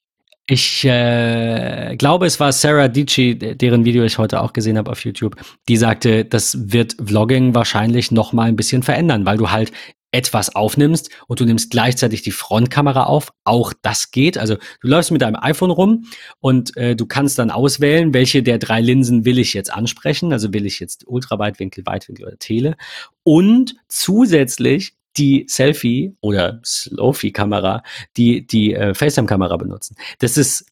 Ich 0.49 0.85
äh, 0.85 1.97
glaube, 1.97 2.27
es 2.27 2.39
war 2.39 2.53
Sarah 2.53 2.87
Dici, 2.87 3.37
deren 3.37 3.85
Video 3.85 4.05
ich 4.05 4.17
heute 4.17 4.41
auch 4.41 4.53
gesehen 4.53 4.79
habe 4.79 4.93
auf 4.93 5.05
YouTube, 5.05 5.35
die 5.69 5.77
sagte, 5.77 6.25
das 6.25 6.73
wird 6.73 6.95
Vlogging 7.05 7.57
wahrscheinlich 7.57 8.13
noch 8.13 8.33
mal 8.33 8.45
ein 8.45 8.55
bisschen 8.55 8.85
verändern, 8.85 9.27
weil 9.27 9.39
du 9.39 9.51
halt 9.51 9.73
etwas 10.17 10.55
aufnimmst 10.55 11.11
und 11.29 11.41
du 11.41 11.45
nimmst 11.45 11.71
gleichzeitig 11.71 12.23
die 12.23 12.31
Frontkamera 12.31 13.05
auf. 13.05 13.33
Auch 13.45 13.75
das 13.83 14.11
geht. 14.11 14.39
Also 14.39 14.57
du 14.81 14.89
läufst 14.89 15.11
mit 15.11 15.21
deinem 15.21 15.37
iPhone 15.37 15.71
rum 15.71 16.07
und 16.41 16.75
äh, 16.79 16.97
du 16.97 17.05
kannst 17.05 17.39
dann 17.39 17.51
auswählen, 17.51 18.15
welche 18.15 18.43
der 18.43 18.59
drei 18.59 18.81
Linsen 18.81 19.27
will 19.27 19.39
ich 19.39 19.53
jetzt 19.53 19.71
ansprechen. 19.71 20.33
Also 20.33 20.55
will 20.55 20.65
ich 20.65 20.81
jetzt 20.81 21.05
Ultraweitwinkel, 21.07 21.85
Weitwinkel 21.85 22.27
oder 22.27 22.39
Tele. 22.39 22.77
Und 23.25 23.77
zusätzlich 23.89 24.95
die 25.19 25.45
Selfie 25.49 26.17
oder 26.21 26.61
Slowfie-Kamera, 26.65 27.83
die 28.17 28.47
die 28.47 28.75
äh, 28.75 28.95
FaceTime-Kamera 28.95 29.59
benutzen. 29.59 29.97
Das 30.19 30.39
ist 30.39 30.67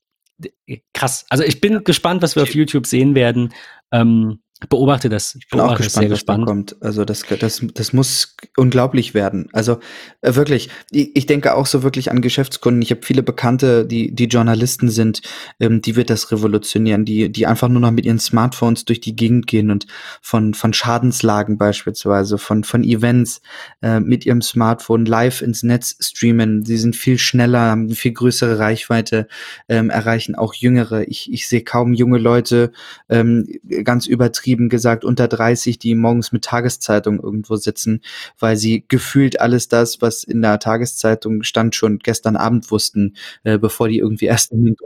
krass. 0.95 1.27
Also 1.29 1.45
ich 1.45 1.61
bin 1.61 1.85
gespannt, 1.85 2.23
was 2.23 2.35
wir 2.35 2.43
auf 2.43 2.55
YouTube 2.55 2.87
sehen 2.87 3.15
werden. 3.15 3.53
Ähm, 3.93 4.41
beobachte 4.69 5.09
das. 5.09 5.35
Ich 5.35 5.49
bin 5.49 5.61
auch 5.61 5.77
gespannt, 5.77 6.11
was 6.11 6.25
da 6.25 6.39
kommt. 6.39 6.77
Also 6.81 7.05
das, 7.05 7.25
das, 7.41 7.61
das 7.75 7.93
muss 7.93 8.37
unglaublich 8.57 9.13
werden. 9.13 9.49
Also 9.53 9.81
äh, 10.21 10.37
wirklich, 10.37 10.71
ich, 10.91 11.15
ich 11.17 11.27
denke 11.27 11.55
auch 11.55 11.67
so 11.67 11.83
wirklich 11.83 12.11
an 12.11 12.21
Geschäftskunden. 12.21 12.81
Ich 12.81 12.91
habe 12.91 13.03
viele 13.03 13.23
Bekannte, 13.23 13.85
die, 13.85 14.15
die 14.15 14.27
Journalisten 14.27 14.91
sind, 14.91 15.23
ähm, 15.59 15.83
die 15.83 15.97
wird 15.97 16.09
das 16.09 16.31
revolutionieren, 16.31 17.05
die, 17.05 17.31
die 17.31 17.47
einfach 17.47 17.69
nur 17.69 17.81
noch 17.81 17.91
mit 17.91 18.07
ihren 18.07 18.21
Smartphones 18.21 18.85
durch 18.85 19.01
die 19.01 19.17
Gegend 19.17 19.49
gehen 19.49 19.71
und 19.71 19.87
von, 20.23 20.55
von 20.55 20.73
Schadenslagen 20.73 21.59
beispielsweise, 21.59 22.39
von, 22.39 22.63
von 22.63 22.85
Events 22.85 23.43
äh, 23.83 23.99
mit 23.99 24.25
ihrem 24.25 24.41
Smartphone 24.41 25.05
live 25.05 25.43
ins 25.43 25.65
Netz 25.65 25.97
streamen. 26.01 26.65
Sie 26.65 26.77
sind 26.77 26.95
viel 26.95 27.19
schneller, 27.19 27.61
haben 27.61 27.87
eine 27.87 27.97
viel 27.97 28.13
größere 28.13 28.61
Reichweite, 28.61 29.27
ähm, 29.69 29.91
erreichen 29.91 30.37
auch 30.37 30.55
Jüngere. 30.55 31.09
Ich, 31.09 31.33
ich 31.33 31.49
sehe 31.49 31.63
kaum 31.63 31.93
junge 31.93 32.19
Leute 32.19 32.71
ähm, 33.09 33.49
ganz 33.83 34.07
übertrieben 34.07 34.44
übertrieben 34.45 34.69
gesagt 34.69 35.05
unter 35.05 35.27
30, 35.29 35.79
die 35.79 35.95
morgens 35.95 36.33
mit 36.33 36.45
Tageszeitung 36.45 37.19
irgendwo 37.21 37.57
sitzen, 37.57 38.03
weil 38.39 38.57
sie 38.57 38.85
gefühlt 38.89 39.41
alles 39.41 39.69
das, 39.69 40.03
was 40.03 40.23
in 40.23 40.43
der 40.43 40.59
Tageszeitung 40.59 41.43
stand, 41.43 41.75
schon 41.75 41.99
gestern 41.99 42.37
Abend 42.37 42.71
wussten, 42.71 43.17
äh, 43.45 43.59
bevor 43.59 43.89
die 43.89 43.99
irgendwie 43.99 44.27
erst 44.27 44.53
in 44.53 44.65
den 44.65 44.77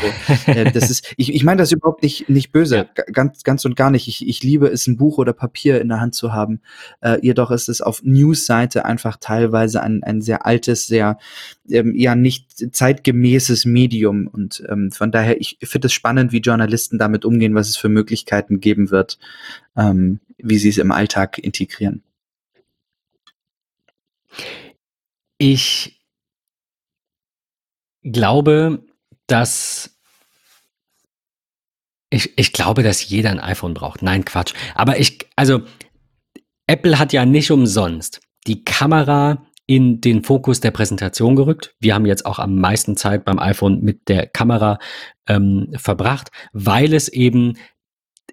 so, 0.00 0.50
äh, 0.52 0.70
das 0.72 0.90
ist, 0.90 1.14
ich, 1.16 1.34
ich 1.34 1.44
meine 1.44 1.58
das 1.58 1.72
überhaupt 1.72 2.02
nicht, 2.02 2.28
nicht 2.28 2.52
böse, 2.52 2.76
ja. 2.76 3.04
ganz, 3.12 3.42
ganz 3.42 3.64
und 3.64 3.76
gar 3.76 3.90
nicht. 3.90 4.08
Ich, 4.08 4.26
ich 4.26 4.42
liebe 4.42 4.68
es, 4.68 4.86
ein 4.86 4.96
Buch 4.96 5.18
oder 5.18 5.32
Papier 5.32 5.80
in 5.80 5.88
der 5.88 6.00
Hand 6.00 6.14
zu 6.14 6.32
haben. 6.32 6.60
Äh, 7.00 7.18
jedoch 7.22 7.50
ist 7.50 7.68
es 7.68 7.80
auf 7.80 8.02
News-Seite 8.02 8.84
einfach 8.84 9.16
teilweise 9.18 9.82
ein, 9.82 10.02
ein 10.02 10.20
sehr 10.22 10.46
altes, 10.46 10.86
sehr 10.86 11.18
ähm, 11.70 11.94
ja 11.96 12.14
nicht 12.14 12.74
zeitgemäßes 12.74 13.64
Medium. 13.64 14.26
Und 14.26 14.62
ähm, 14.68 14.90
von 14.90 15.10
daher, 15.10 15.40
ich 15.40 15.58
finde 15.62 15.86
es 15.86 15.92
spannend, 15.92 16.32
wie 16.32 16.38
Journalisten 16.38 16.98
damit 16.98 17.24
umgehen, 17.24 17.54
was 17.54 17.68
es 17.68 17.76
für 17.76 17.88
Möglichkeiten 17.88 18.60
geben 18.60 18.90
wird, 18.90 19.18
ähm, 19.76 20.20
wie 20.38 20.58
sie 20.58 20.68
es 20.68 20.78
im 20.78 20.92
Alltag 20.92 21.38
integrieren. 21.38 22.02
Ich 25.38 26.00
glaube, 28.02 28.82
dass 29.26 29.96
ich, 32.10 32.38
ich 32.38 32.52
glaube, 32.52 32.82
dass 32.82 33.08
jeder 33.08 33.30
ein 33.30 33.40
iPhone 33.40 33.74
braucht. 33.74 34.02
Nein, 34.02 34.24
Quatsch. 34.24 34.54
Aber 34.74 34.98
ich, 34.98 35.18
also 35.34 35.62
Apple 36.66 36.98
hat 36.98 37.12
ja 37.12 37.24
nicht 37.24 37.50
umsonst 37.50 38.20
die 38.46 38.64
Kamera 38.64 39.46
in 39.66 40.00
den 40.00 40.22
Fokus 40.22 40.60
der 40.60 40.70
Präsentation 40.70 41.34
gerückt. 41.34 41.74
Wir 41.80 41.94
haben 41.94 42.06
jetzt 42.06 42.24
auch 42.24 42.38
am 42.38 42.56
meisten 42.56 42.96
Zeit 42.96 43.24
beim 43.24 43.40
iPhone 43.40 43.80
mit 43.80 44.08
der 44.08 44.28
Kamera 44.28 44.78
ähm, 45.26 45.72
verbracht, 45.76 46.30
weil 46.52 46.94
es 46.94 47.08
eben 47.08 47.54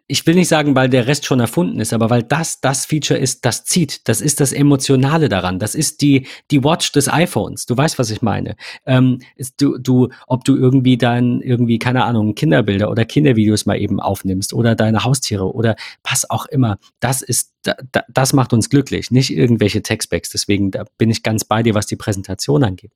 ich 0.07 0.27
will 0.27 0.35
nicht 0.35 0.49
sagen, 0.49 0.75
weil 0.75 0.89
der 0.89 1.07
Rest 1.07 1.25
schon 1.25 1.39
erfunden 1.39 1.79
ist, 1.79 1.93
aber 1.93 2.09
weil 2.09 2.23
das 2.23 2.59
das 2.59 2.85
Feature 2.85 3.19
ist, 3.19 3.45
das 3.45 3.63
zieht. 3.63 4.07
Das 4.07 4.19
ist 4.19 4.41
das 4.41 4.51
Emotionale 4.51 5.29
daran. 5.29 5.59
Das 5.59 5.75
ist 5.75 6.01
die, 6.01 6.27
die 6.51 6.63
Watch 6.63 6.91
des 6.91 7.07
iPhones. 7.07 7.65
Du 7.65 7.77
weißt, 7.77 7.97
was 7.97 8.09
ich 8.09 8.21
meine. 8.21 8.55
Ähm, 8.85 9.19
du, 9.57 9.77
du, 9.77 10.09
ob 10.27 10.43
du 10.43 10.57
irgendwie 10.57 10.97
dein, 10.97 11.41
irgendwie, 11.41 11.79
keine 11.79 12.03
Ahnung, 12.03 12.35
Kinderbilder 12.35 12.91
oder 12.91 13.05
Kindervideos 13.05 13.65
mal 13.65 13.79
eben 13.79 14.01
aufnimmst 14.01 14.53
oder 14.53 14.75
deine 14.75 15.05
Haustiere 15.05 15.53
oder 15.53 15.75
was 16.03 16.29
auch 16.29 16.47
immer. 16.47 16.77
Das 16.99 17.21
ist, 17.21 17.53
da, 17.63 17.75
da, 17.93 18.03
das 18.09 18.33
macht 18.33 18.51
uns 18.51 18.69
glücklich, 18.69 19.09
nicht 19.09 19.31
irgendwelche 19.31 19.81
Textbacks. 19.81 20.29
Deswegen, 20.29 20.71
bin 20.97 21.09
ich 21.09 21.23
ganz 21.23 21.45
bei 21.45 21.63
dir, 21.63 21.75
was 21.75 21.85
die 21.85 21.95
Präsentation 21.95 22.63
angeht. 22.63 22.91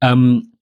Ähm, 0.00 0.53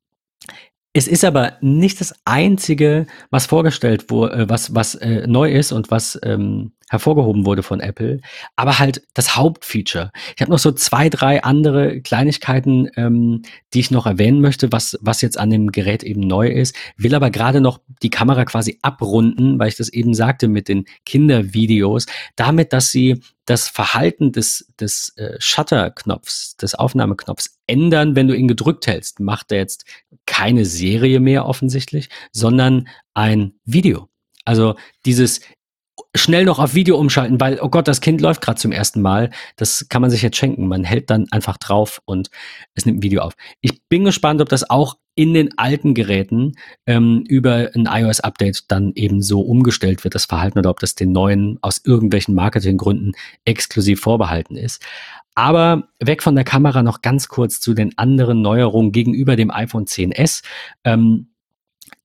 es 0.93 1.09
ist 1.09 1.25
aber 1.25 1.55
nicht 1.61 2.01
das 2.01 2.15
einzige, 2.25 3.07
was 3.31 3.47
vorgestellt 3.47 4.11
wurde, 4.11 4.35
äh, 4.35 4.49
was, 4.49 4.75
was 4.75 4.95
äh, 4.97 5.27
neu 5.27 5.51
ist 5.51 5.73
und 5.73 5.91
was 5.91 6.19
ähm, 6.23 6.73
hervorgehoben 6.93 7.47
wurde 7.47 7.63
von 7.63 7.81
Apple, 7.81 8.21
aber 8.55 8.79
halt 8.79 9.03
das 9.15 9.35
Hauptfeature. 9.35 10.13
Ich 10.37 10.43
habe 10.43 10.51
noch 10.51 10.59
so 10.59 10.73
zwei, 10.73 11.09
drei 11.09 11.43
andere 11.43 12.03
Kleinigkeiten, 12.03 12.91
ähm, 12.97 13.43
die 13.73 13.81
ich 13.81 13.91
noch 13.91 14.05
erwähnen 14.05 14.43
möchte, 14.43 14.73
was, 14.73 14.99
was 15.01 15.23
jetzt 15.23 15.39
an 15.39 15.49
dem 15.49 15.73
Gerät 15.73 16.03
eben 16.03 16.21
neu 16.21 16.49
ist, 16.49 16.77
will 16.99 17.15
aber 17.15 17.31
gerade 17.31 17.63
noch 17.63 17.81
die 18.03 18.11
Kamera 18.11 18.45
quasi 18.45 18.79
abrunden, 18.83 19.59
weil 19.59 19.69
ich 19.69 19.77
das 19.77 19.89
eben 19.89 20.13
sagte 20.13 20.49
mit 20.49 20.69
den 20.69 20.85
Kindervideos, 21.07 22.05
damit, 22.37 22.75
dass 22.75 22.91
sie 22.91 23.23
das 23.47 23.69
Verhalten 23.69 24.31
des, 24.33 24.71
des 24.79 25.17
äh, 25.17 25.37
Shutter-Knopfs, 25.39 26.59
des 26.59 26.75
Aufnahmeknopfs 26.75 27.59
ändern, 27.67 28.15
wenn 28.17 28.29
du 28.29 28.37
ihn 28.37 28.49
gedrückt 28.49 28.87
hältst. 28.87 29.19
Macht 29.19 29.51
er 29.51 29.59
jetzt 29.59 29.87
keine 30.27 30.67
Serie 30.67 31.21
mehr 31.21 31.47
offensichtlich, 31.47 32.11
sondern 32.33 32.87
ein 33.15 33.55
Video. 33.65 34.11
Also 34.45 34.75
dieses 35.07 35.41
schnell 36.15 36.45
noch 36.45 36.59
auf 36.59 36.75
Video 36.75 36.99
umschalten, 36.99 37.41
weil, 37.41 37.59
oh 37.61 37.69
Gott, 37.69 37.89
das 37.89 38.01
Kind 38.01 38.21
läuft 38.21 38.43
gerade 38.43 38.61
zum 38.61 38.73
ersten 38.73 39.01
Mal. 39.01 39.31
Das 39.57 39.87
kann 39.89 40.03
man 40.03 40.11
sich 40.11 40.23
jetzt 40.23 40.37
schenken. 40.37 40.69
Man 40.69 40.85
hält 40.85 41.11
dann 41.11 41.27
einfach 41.31 41.57
drauf 41.57 42.03
und 42.05 42.31
es 42.75 42.85
nimmt 42.85 42.99
ein 42.99 43.03
Video 43.03 43.23
auf. 43.23 43.35
Ich 43.61 43.83
bin 43.89 44.05
gespannt, 44.05 44.41
ob 44.41 44.49
das 44.49 44.69
auch 44.69 44.97
in 45.15 45.35
den 45.35 45.59
alten 45.59 45.95
Geräten 45.95 46.53
ähm, 46.87 47.25
über 47.29 47.71
ein 47.75 47.87
iOS-Update 47.87 48.71
dann 48.71 48.93
eben 48.95 49.23
so 49.23 49.41
umgestellt 49.41 50.05
wird, 50.05 50.15
das 50.15 50.25
Verhalten, 50.25 50.59
oder 50.59 50.71
ob 50.71 50.81
das 50.81 50.95
den 50.95 51.13
neuen 51.13 51.59
aus 51.61 51.83
irgendwelchen 51.85 52.35
Marketinggründen 52.35 53.13
exklusiv 53.45 54.01
vorbehalten 54.01 54.57
ist. 54.57 54.83
Aber 55.35 55.89
weg 55.99 56.23
von 56.23 56.35
der 56.35 56.45
Kamera 56.45 56.83
noch 56.83 57.01
ganz 57.01 57.29
kurz 57.29 57.61
zu 57.61 57.75
den 57.75 57.97
anderen 57.97 58.43
Neuerungen 58.43 58.93
gegenüber 58.93 59.37
dem 59.37 59.51
iPhone 59.51 59.87
10s. 59.87 60.43
Ähm, 60.85 61.32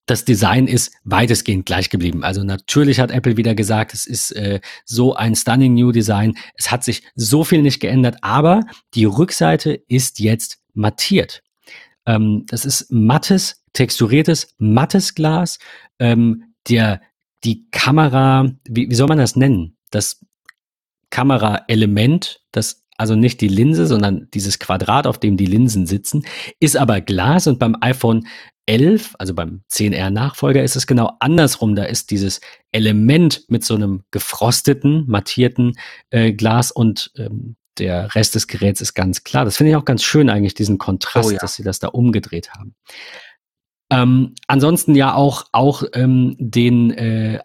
das 0.08 0.26
Design 0.26 0.68
ist 0.68 0.94
weitestgehend 1.04 1.66
gleich 1.66 1.90
geblieben. 1.90 2.24
Also 2.24 2.44
natürlich 2.44 3.00
hat 3.00 3.12
Apple 3.12 3.38
wieder 3.38 3.54
gesagt, 3.54 3.94
es 3.94 4.06
ist 4.06 4.32
äh, 4.32 4.62
so 4.86 5.16
ein 5.16 5.36
stunning 5.36 5.76
New 5.76 5.92
Design. 5.92 6.36
Es 6.56 6.72
hat 6.72 6.84
sich 6.84 7.04
so 7.16 7.44
viel 7.44 7.62
nicht 7.62 7.80
geändert, 7.80 8.18
aber 8.22 8.62
die 8.96 9.06
Rückseite 9.06 9.74
ist 9.88 10.20
jetzt 10.20 10.60
mattiert. 10.74 11.44
Ähm, 12.06 12.46
das 12.48 12.66
ist 12.66 12.90
mattes, 12.90 13.64
texturiertes, 13.74 14.56
mattes 14.58 15.14
Glas. 15.14 15.60
Ähm, 16.00 16.54
der, 16.70 17.02
die 17.44 17.70
Kamera, 17.70 18.50
wie, 18.68 18.90
wie 18.90 18.96
soll 18.96 19.08
man 19.08 19.18
das 19.18 19.36
nennen? 19.36 19.78
Das 19.92 20.26
Kameraelement, 21.10 22.42
das 22.52 22.86
also 22.98 23.16
nicht 23.16 23.42
die 23.42 23.48
Linse, 23.48 23.86
sondern 23.86 24.28
dieses 24.34 24.58
Quadrat, 24.58 25.06
auf 25.06 25.20
dem 25.20 25.38
die 25.38 25.46
Linsen 25.46 25.86
sitzen, 25.86 26.26
ist 26.60 26.76
aber 26.76 27.00
Glas 27.00 27.46
und 27.46 27.60
beim 27.60 27.76
iPhone 27.82 28.26
11, 28.68 29.16
also 29.18 29.34
beim 29.34 29.64
10R 29.72 30.10
Nachfolger, 30.10 30.64
ist 30.64 30.76
es 30.76 30.86
genau 30.86 31.14
andersrum. 31.20 31.76
Da 31.76 31.86
ist 31.86 32.12
dieses 32.12 32.42
Element 32.72 33.46
mit 33.48 33.64
so 33.64 33.76
einem 33.76 34.04
gefrosteten, 34.12 35.06
mattierten 35.08 35.74
äh, 36.12 36.34
Glas 36.34 36.72
und 36.72 37.12
ähm, 37.18 37.56
der 37.80 38.14
Rest 38.16 38.36
des 38.36 38.48
Geräts 38.48 38.82
ist 38.82 38.94
ganz 38.94 39.24
klar. 39.24 39.46
Das 39.46 39.58
finde 39.58 39.72
ich 39.72 39.76
auch 39.76 39.86
ganz 39.86 40.04
schön 40.04 40.30
eigentlich, 40.30 40.54
diesen 40.54 40.78
Kontrast, 40.78 41.30
oh 41.30 41.32
ja. 41.32 41.40
dass 41.40 41.56
sie 41.56 41.64
das 41.64 41.80
da 41.80 41.88
umgedreht 41.88 42.52
haben. 42.52 42.76
Ähm, 43.90 44.36
ansonsten 44.48 44.96
ja 44.96 45.14
auch, 45.14 45.46
auch 45.54 45.84
ähm, 45.94 46.36
den 46.40 46.92
äh, 46.92 47.40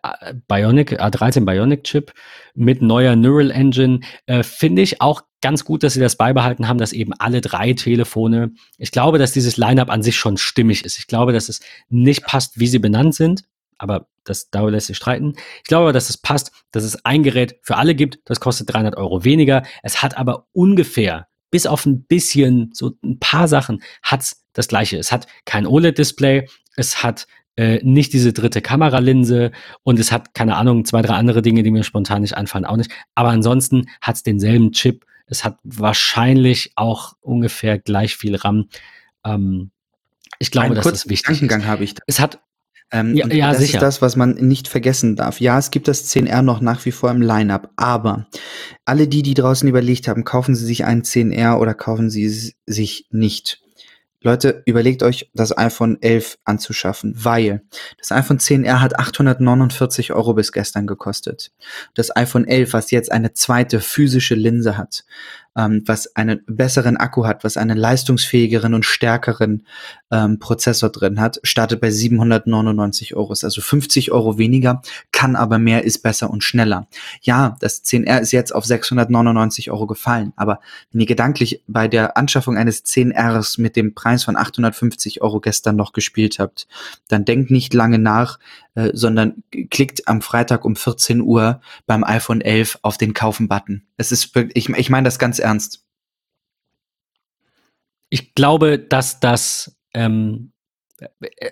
Bionic, 0.49 1.01
A13 1.01 1.45
Bionic 1.45 1.85
Chip 1.85 2.13
mit 2.55 2.83
neuer 2.83 3.15
Neural 3.15 3.51
Engine 3.53 4.01
äh, 4.27 4.43
finde 4.43 4.83
ich 4.83 5.01
auch 5.01 5.23
ganz 5.41 5.65
gut, 5.65 5.83
dass 5.83 5.95
sie 5.95 6.01
das 6.01 6.17
beibehalten 6.17 6.69
haben, 6.69 6.79
dass 6.79 6.93
eben 6.93 7.13
alle 7.19 7.41
drei 7.41 7.75
Telefone, 7.75 8.53
ich 8.79 8.91
glaube, 8.91 9.19
dass 9.19 9.33
dieses 9.33 9.57
Lineup 9.57 9.91
an 9.91 10.03
sich 10.03 10.17
schon 10.17 10.37
stimmig 10.37 10.85
ist. 10.85 10.99
Ich 10.99 11.07
glaube, 11.07 11.33
dass 11.33 11.49
es 11.49 11.61
nicht 11.89 12.25
passt, 12.25 12.59
wie 12.59 12.67
sie 12.67 12.79
benannt 12.79 13.15
sind, 13.15 13.45
aber 13.79 14.07
das 14.25 14.51
darüber 14.51 14.73
lässt 14.73 14.87
sich 14.87 14.97
streiten. 14.97 15.35
Ich 15.59 15.65
glaube 15.65 15.85
aber, 15.85 15.93
dass 15.93 16.11
es 16.11 16.17
passt, 16.17 16.53
dass 16.71 16.85
es 16.85 17.05
ein 17.05 17.23
Gerät 17.23 17.59
für 17.63 17.77
alle 17.77 17.95
gibt, 17.95 18.21
das 18.25 18.41
kostet 18.41 18.73
300 18.73 18.97
Euro 18.97 19.25
weniger. 19.25 19.65
Es 19.83 20.03
hat 20.03 20.17
aber 20.17 20.47
ungefähr, 20.53 21.29
bis 21.53 21.67
auf 21.67 21.87
ein 21.87 22.03
bisschen, 22.03 22.71
so 22.75 22.97
ein 23.05 23.21
paar 23.21 23.47
Sachen, 23.47 23.81
hat's 24.03 24.45
das 24.53 24.67
gleiche. 24.67 24.99
Es 24.99 25.13
hat 25.13 25.29
kein 25.45 25.65
OLED-Display, 25.67 26.49
es 26.75 27.05
hat 27.05 27.29
äh, 27.55 27.79
nicht 27.85 28.13
diese 28.13 28.33
dritte 28.33 28.61
Kameralinse 28.61 29.53
und 29.85 30.01
es 30.01 30.11
hat, 30.11 30.35
keine 30.35 30.57
Ahnung, 30.57 30.85
zwei, 30.85 31.03
drei 31.03 31.15
andere 31.15 31.43
Dinge, 31.43 31.63
die 31.63 31.71
mir 31.71 31.85
spontan 31.85 32.23
nicht 32.23 32.37
einfallen, 32.37 32.65
auch 32.65 32.77
nicht. 32.77 32.91
Aber 33.15 33.29
ansonsten 33.29 33.87
hat 34.01 34.17
es 34.17 34.25
denselben 34.25 34.73
Chip 34.73 35.05
es 35.33 35.45
hat 35.45 35.59
wahrscheinlich 35.65 36.73
auch 36.77 37.15
ungefähr 37.21 37.79
gleich 37.79 38.17
viel 38.17 38.37
RAM. 38.37 38.69
Ähm, 39.25 39.71
ich 40.39 40.51
glaube, 40.51 40.67
Einen 40.67 40.75
dass 40.77 40.85
das 40.85 41.09
wichtig 41.09 41.27
Gedankengang 41.41 41.61
ist. 41.61 41.67
habe 41.67 41.85
ich 41.85 41.95
da. 41.95 42.03
Es 42.07 42.21
hat, 42.21 42.41
Ähm, 42.93 43.15
ja, 43.15 43.27
ja 43.29 43.49
das 43.51 43.59
sicher. 43.59 43.79
ist 43.79 43.83
das, 43.83 44.03
was 44.03 44.17
man 44.17 44.35
nicht 44.35 44.69
vergessen 44.69 45.17
darf. 45.17 45.41
Ja, 45.41 45.59
es 45.59 45.71
gibt 45.71 45.89
das 45.89 46.15
10R 46.15 46.43
noch 46.43 46.61
nach 46.61 46.85
wie 46.85 46.93
vor 46.93 47.11
im 47.11 47.23
Line-Up, 47.23 47.71
aber 47.77 48.27
alle 48.85 49.09
die, 49.09 49.23
die 49.23 49.35
draußen 49.35 49.69
überlegt 49.69 50.09
haben, 50.09 50.25
kaufen 50.25 50.55
sie 50.55 50.67
sich 50.67 50.85
einen 50.85 51.03
10R 51.03 51.59
oder 51.59 51.75
kaufen 51.75 52.11
sie 52.11 52.27
es 52.27 52.55
sich 52.67 53.07
nicht. 53.11 53.63
Leute, 54.25 54.63
überlegt 54.67 55.03
euch, 55.03 55.31
das 55.35 55.57
iPhone 55.57 56.01
11 56.01 56.39
anzuschaffen, 56.45 57.15
weil 57.17 57.63
das 57.99 58.13
iPhone 58.13 58.39
10R 58.39 58.81
hat 58.81 58.99
849 58.99 60.13
Euro 60.13 60.35
bis 60.35 60.53
gestern 60.53 60.87
gekostet. 60.87 61.51
Das 61.95 62.15
iPhone 62.15 62.47
11, 62.47 62.73
was 62.73 62.93
jetzt 62.93 63.11
eine 63.11 63.33
zweite 63.33 63.81
physische 63.81 64.37
Linse 64.37 64.77
hat, 64.77 65.05
ähm, 65.57 65.83
was 65.87 66.17
einen 66.17 66.43
besseren 66.47 66.97
Akku 66.97 67.27
hat, 67.27 67.45
was 67.45 67.57
einen 67.57 67.77
leistungsfähigeren 67.77 68.75
und 68.75 68.85
stärkeren 68.85 69.67
ähm, 70.11 70.39
Prozessor 70.39 70.91
drin 70.91 71.21
hat, 71.21 71.41
startet 71.43 71.81
bei 71.81 71.91
799 71.91 73.15
Euro. 73.15 73.33
Ist 73.33 73.45
also 73.45 73.61
50 73.61 74.13
Euro 74.13 74.39
weniger, 74.39 74.83
kann 75.11 75.37
aber 75.37 75.59
mehr, 75.59 75.85
ist 75.85 76.03
besser 76.03 76.31
und 76.31 76.43
schneller. 76.43 76.87
Ja, 77.21 77.57
das 77.61 77.85
10R 77.85 78.21
ist 78.21 78.33
jetzt 78.33 78.55
auf 78.55 78.65
699 78.65 79.71
Euro 79.71 79.87
gefallen, 79.87 80.33
aber 80.37 80.61
wenn 80.91 81.01
ihr 81.01 81.07
gedanklich 81.07 81.63
bei 81.67 81.89
der 81.89 82.17
Anschaffung 82.17 82.57
eines 82.57 82.85
10Rs 82.85 83.61
mit 83.61 83.77
dem 83.77 83.95
Preis 83.95 84.25
von 84.25 84.37
850 84.37 85.23
Euro 85.23 85.41
gestern 85.41 85.77
noch 85.77 85.93
gespielt 85.93 86.39
habt, 86.39 86.67
dann 87.09 87.25
denkt 87.25 87.51
nicht 87.51 87.75
lange 87.75 87.99
nach, 87.99 88.39
äh, 88.75 88.91
sondern 88.95 89.43
klickt 89.71 90.09
am 90.09 90.23
Freitag 90.23 90.65
um 90.65 90.77
14 90.77 91.21
Uhr 91.21 91.61
beim 91.87 92.05
iPhone 92.05 92.41
11 92.41 92.79
auf 92.83 92.97
den 92.97 93.15
Kaufen-Button. 93.15 93.87
Es 93.97 94.13
ist 94.13 94.37
ich, 94.55 94.69
ich 94.69 94.91
meine 94.91 95.05
das 95.05 95.19
ganz 95.19 95.39
ernst. 95.39 95.85
Ich 98.09 98.35
glaube, 98.35 98.79
dass 98.79 99.21
das 99.21 99.77
ähm, 99.95 100.52
äh, 100.52 100.52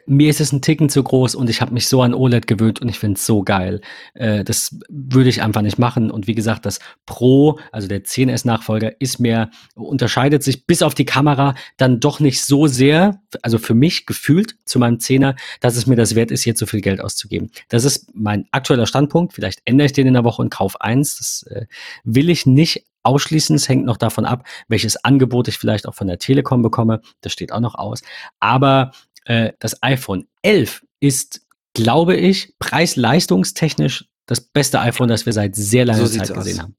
mir 0.07 0.31
ist 0.31 0.41
es 0.41 0.53
ein 0.53 0.63
Ticken 0.63 0.89
zu 0.89 1.03
groß 1.03 1.35
und 1.35 1.51
ich 1.51 1.61
habe 1.61 1.73
mich 1.73 1.89
so 1.89 2.03
an 2.03 2.15
OLED 2.15 2.47
gewöhnt 2.47 2.81
und 2.81 2.89
ich 2.89 2.99
finde 2.99 3.19
es 3.19 3.27
so 3.27 3.43
geil. 3.43 3.81
Äh, 4.15 4.45
das 4.45 4.79
würde 4.89 5.29
ich 5.29 5.43
einfach 5.43 5.63
nicht 5.63 5.79
machen. 5.79 6.11
Und 6.11 6.27
wie 6.27 6.35
gesagt, 6.35 6.67
das 6.67 6.81
Pro, 7.07 7.59
also 7.73 7.89
der 7.89 8.05
10S-Nachfolger, 8.05 9.01
ist 9.01 9.21
mir, 9.21 9.51
unterscheidet 9.75 10.43
sich 10.43 10.67
bis 10.67 10.83
auf 10.83 10.95
die 10.95 11.05
Kamera 11.05 11.55
dann 11.77 12.01
doch 12.01 12.21
nicht 12.21 12.43
so 12.43 12.67
sehr, 12.67 13.21
also 13.43 13.59
für 13.59 13.75
mich 13.75 14.07
gefühlt 14.07 14.57
zu 14.65 14.79
meinem 14.79 14.97
10er, 14.97 15.37
dass 15.61 15.77
es 15.77 15.87
mir 15.87 15.97
das 15.97 16.15
wert 16.15 16.31
ist, 16.31 16.45
jetzt 16.45 16.61
so 16.61 16.67
viel 16.67 16.81
Geld 16.81 17.01
auszugeben. 17.01 17.51
Das 17.69 17.85
ist 17.85 18.11
mein 18.15 18.47
aktueller 18.53 18.87
Standpunkt. 18.87 19.33
Vielleicht 19.35 19.61
ändere 19.65 19.87
ich 19.87 19.93
den 19.93 20.07
in 20.07 20.15
der 20.15 20.25
Woche 20.25 20.43
und 20.43 20.51
kaufe 20.51 20.81
eins. 20.81 21.17
Das 21.19 21.43
äh, 21.51 21.67
will 22.05 22.31
ich 22.31 22.47
nicht 22.47 22.85
ausschließen. 23.03 23.57
Es 23.57 23.69
hängt 23.69 23.85
noch 23.85 23.97
davon 23.97 24.25
ab, 24.25 24.47
welches 24.69 25.03
Angebot 25.05 25.49
ich 25.49 25.59
vielleicht 25.59 25.87
auch 25.87 25.95
von 25.95 26.07
der 26.07 26.19
Telekom 26.19 26.63
bekomme. 26.63 27.01
Das 27.21 27.33
steht 27.33 27.53
auch 27.53 27.61
noch 27.61 27.75
aus. 27.75 28.03
Aber 28.41 28.93
äh, 29.25 29.53
das 29.59 29.83
iPhone 29.83 30.27
11 30.43 30.85
ist, 31.01 31.43
glaube 31.75 32.17
ich, 32.17 32.55
preis-leistungstechnisch 32.59 34.07
das 34.27 34.41
beste 34.41 34.81
iPhone, 34.81 35.09
das 35.09 35.27
wir 35.27 35.33
seit 35.33 35.57
sehr 35.57 35.85
langer 35.85 36.07
So 36.07 36.19
Zeit 36.19 36.33
gesehen 36.33 36.57
aus. 36.59 36.63
haben. 36.63 36.77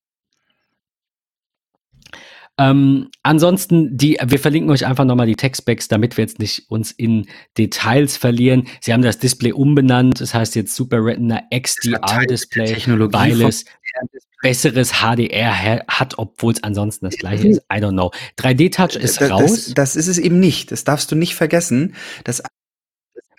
Ähm, 2.62 3.10
ansonsten, 3.24 3.98
die, 3.98 4.20
wir 4.24 4.40
verlinken 4.40 4.70
euch 4.72 4.86
einfach 4.86 5.06
nochmal 5.06 5.26
die 5.26 5.36
Textbacks, 5.36 5.88
damit 5.88 6.18
wir 6.18 6.24
jetzt 6.24 6.40
nicht 6.40 6.70
uns 6.70 6.92
in 6.92 7.26
Details 7.58 8.18
verlieren. 8.18 8.68
Sie 8.82 8.94
haben 8.94 9.02
das 9.02 9.18
Display 9.18 9.52
umbenannt, 9.52 10.22
das 10.22 10.34
heißt 10.34 10.56
jetzt 10.56 10.76
Super 10.76 11.04
Retina 11.04 11.42
XDR 11.52 12.26
Display, 12.30 12.66
Technologie 12.66 13.18
weil 13.18 13.42
es 13.42 13.66
besseres 14.42 15.02
HDR 15.02 15.84
hat, 15.88 16.18
obwohl 16.18 16.54
es 16.54 16.64
ansonsten 16.64 17.06
das 17.06 17.16
gleiche 17.16 17.48
ist. 17.48 17.62
I 17.72 17.78
don't 17.78 17.92
know. 17.92 18.12
3D-Touch 18.38 18.96
ist 18.96 19.22
das, 19.22 19.32
raus. 19.32 19.66
Das, 19.66 19.74
das 19.74 19.96
ist 19.96 20.08
es 20.08 20.18
eben 20.18 20.40
nicht. 20.40 20.72
Das 20.72 20.84
darfst 20.84 21.12
du 21.12 21.16
nicht 21.16 21.36
vergessen. 21.36 21.96
Das 22.24 22.44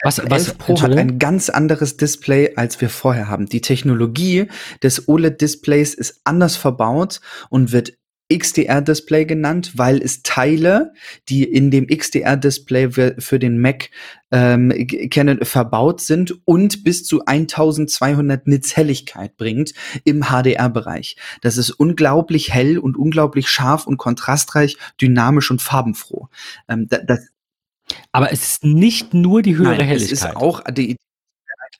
was, 0.04 0.18
was, 0.28 0.48
11 0.48 0.58
Pro 0.58 0.82
hat 0.82 0.96
ein 0.96 1.20
ganz 1.20 1.48
anderes 1.48 1.96
Display, 1.96 2.54
als 2.56 2.80
wir 2.80 2.88
vorher 2.88 3.28
haben. 3.28 3.46
Die 3.46 3.60
Technologie 3.60 4.48
des 4.82 5.08
OLED-Displays 5.08 5.94
ist 5.94 6.22
anders 6.24 6.56
verbaut 6.56 7.20
und 7.50 7.70
wird 7.70 7.92
XDR-Display 8.36 9.26
genannt, 9.26 9.72
weil 9.76 10.02
es 10.02 10.22
Teile, 10.22 10.92
die 11.28 11.44
in 11.44 11.70
dem 11.70 11.86
XDR-Display 11.86 12.90
für 12.90 13.14
für 13.18 13.38
den 13.38 13.60
Mac 13.60 13.90
ähm, 14.30 14.70
kennen, 15.10 15.44
verbaut 15.44 16.00
sind 16.00 16.34
und 16.46 16.84
bis 16.84 17.04
zu 17.04 17.24
1200 17.24 18.46
Nits 18.46 18.76
Helligkeit 18.76 19.36
bringt 19.36 19.74
im 20.04 20.24
HDR-Bereich. 20.24 21.16
Das 21.42 21.58
ist 21.58 21.70
unglaublich 21.70 22.52
hell 22.52 22.78
und 22.78 22.96
unglaublich 22.96 23.48
scharf 23.48 23.86
und 23.86 23.98
kontrastreich, 23.98 24.78
dynamisch 25.00 25.50
und 25.50 25.60
farbenfroh. 25.60 26.28
Ähm, 26.68 26.88
da, 26.88 26.98
das, 26.98 27.28
Aber 28.10 28.32
es 28.32 28.42
ist 28.42 28.64
nicht 28.64 29.12
nur 29.12 29.42
die 29.42 29.56
höhere 29.56 29.76
nein, 29.76 29.80
es 29.80 29.86
Helligkeit. 29.86 30.30
ist 30.30 30.36
auch 30.36 30.62
die, 30.70 30.96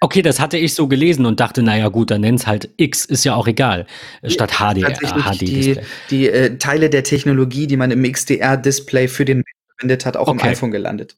Okay, 0.03 0.21
das 0.21 0.41
hatte 0.41 0.59
ich 0.59 0.75
so 0.75 0.89
gelesen 0.89 1.27
und 1.27 1.39
dachte, 1.39 1.63
naja 1.63 1.89
gut, 1.89 2.11
dann 2.11 2.23
nenn's 2.23 2.45
halt 2.45 2.71
X, 2.77 3.05
ist 3.05 3.23
ja 3.25 3.37
auch 3.37 3.47
egal, 3.47 3.87
statt 4.27 4.51
HD, 4.51 4.83
tatsächlich 4.83 5.39
die, 5.39 5.79
die 6.11 6.29
äh, 6.29 6.59
Teile 6.59 6.91
der 6.91 7.05
Technologie, 7.05 7.69
die 7.69 7.77
man 7.77 7.93
im 7.93 8.03
XDR-Display 8.03 9.07
für 9.07 9.25
den 9.25 9.45
verwendet 9.77 10.05
hat, 10.05 10.17
auch 10.17 10.27
im 10.27 10.39
Okay. 10.39 10.49
iPhone 10.49 10.73
gelandet. 10.73 11.17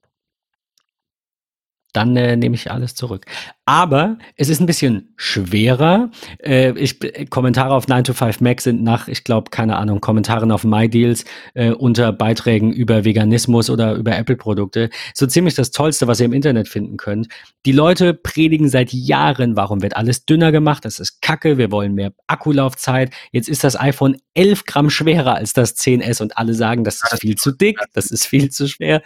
Dann 1.95 2.17
äh, 2.17 2.37
nehme 2.37 2.57
ich 2.57 2.71
alles 2.71 2.95
zurück. 2.95 3.25
Aber 3.67 4.19
es 4.37 4.51
ist 4.51 4.61
ein 4.61 4.67
bisschen 4.67 5.15
schwerer. 5.17 6.11
Äh, 6.43 6.73
ich, 6.79 6.99
Kommentare 7.31 7.73
auf 7.73 7.89
9 7.89 8.05
to 8.05 8.13
5 8.13 8.43
Mac 8.43 8.61
sind 8.61 8.83
nach, 8.83 9.09
ich 9.09 9.25
glaube, 9.25 9.51
keine 9.51 9.77
Ahnung, 9.77 10.01
Kommentaren 10.01 10.51
auf 10.51 10.65
MyDeals 10.65 11.25
äh, 11.55 11.71
unter 11.71 12.13
Beiträgen 12.13 12.73
über 12.73 13.05
Veganismus 13.05 13.71
oder 13.71 13.95
über 13.95 14.17
Apple-Produkte. 14.17 14.91
So 15.15 15.27
ziemlich 15.27 15.55
das 15.55 15.71
Tollste, 15.71 16.07
was 16.07 16.21
ihr 16.21 16.27
im 16.27 16.35
Internet 16.35 16.69
finden 16.69 16.99
könnt. 16.99 17.29
Die 17.65 17.73
Leute 17.73 18.13
predigen 18.13 18.69
seit 18.69 18.93
Jahren, 18.93 19.57
warum 19.57 19.81
wird 19.81 19.97
alles 19.97 20.27
dünner 20.27 20.53
gemacht? 20.53 20.85
Das 20.85 21.01
ist 21.01 21.23
Kacke, 21.23 21.57
wir 21.57 21.71
wollen 21.71 21.95
mehr 21.95 22.13
Akkulaufzeit. 22.27 23.15
Jetzt 23.33 23.49
ist 23.49 23.65
das 23.65 23.81
iPhone 23.81 24.17
11 24.35 24.67
Gramm 24.67 24.91
schwerer 24.91 25.37
als 25.37 25.53
das 25.53 25.77
10S 25.77 26.21
und 26.21 26.37
alle 26.37 26.55
sagen, 26.55 26.85
das 26.85 26.97
ist 26.97 27.21
viel 27.21 27.37
zu 27.37 27.53
dick, 27.53 27.79
das 27.95 28.11
ist 28.11 28.27
viel 28.27 28.51
zu 28.51 28.69
schwer. 28.69 29.03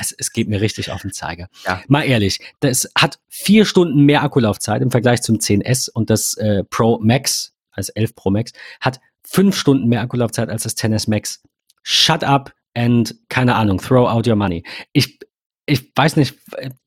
Es, 0.00 0.12
es 0.16 0.32
geht 0.32 0.48
mir 0.48 0.60
richtig 0.60 0.90
auf 0.90 1.02
den 1.02 1.12
Zeiger. 1.12 1.48
Ja. 1.66 1.82
Mal 1.86 2.02
ehrlich, 2.02 2.21
das 2.60 2.90
hat 2.96 3.18
vier 3.28 3.64
Stunden 3.64 4.04
mehr 4.04 4.22
Akkulaufzeit 4.22 4.82
im 4.82 4.90
Vergleich 4.90 5.22
zum 5.22 5.36
10S 5.36 5.90
und 5.90 6.10
das 6.10 6.34
äh, 6.34 6.64
Pro 6.64 6.98
Max, 7.02 7.52
also 7.70 7.92
11 7.94 8.14
Pro 8.14 8.30
Max, 8.30 8.52
hat 8.80 9.00
fünf 9.24 9.56
Stunden 9.56 9.88
mehr 9.88 10.00
Akkulaufzeit 10.00 10.48
als 10.48 10.64
das 10.64 10.76
10S 10.76 11.08
Max. 11.08 11.42
Shut 11.82 12.24
up 12.24 12.52
and, 12.74 13.14
keine 13.28 13.54
Ahnung, 13.54 13.78
throw 13.78 14.08
out 14.08 14.26
your 14.26 14.36
money. 14.36 14.64
Ich, 14.92 15.18
ich 15.66 15.92
weiß 15.94 16.16
nicht, 16.16 16.36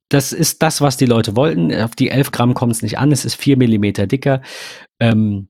das 0.09 0.31
ist 0.31 0.61
das, 0.61 0.81
was 0.81 0.97
die 0.97 1.05
Leute 1.05 1.35
wollten. 1.35 1.73
Auf 1.73 1.95
die 1.95 2.09
11 2.09 2.31
Gramm 2.31 2.53
kommt 2.53 2.73
es 2.73 2.81
nicht 2.81 2.97
an, 2.97 3.11
es 3.11 3.25
ist 3.25 3.35
vier 3.35 3.57
Millimeter 3.57 4.07
dicker. 4.07 4.41
Ähm, 4.99 5.49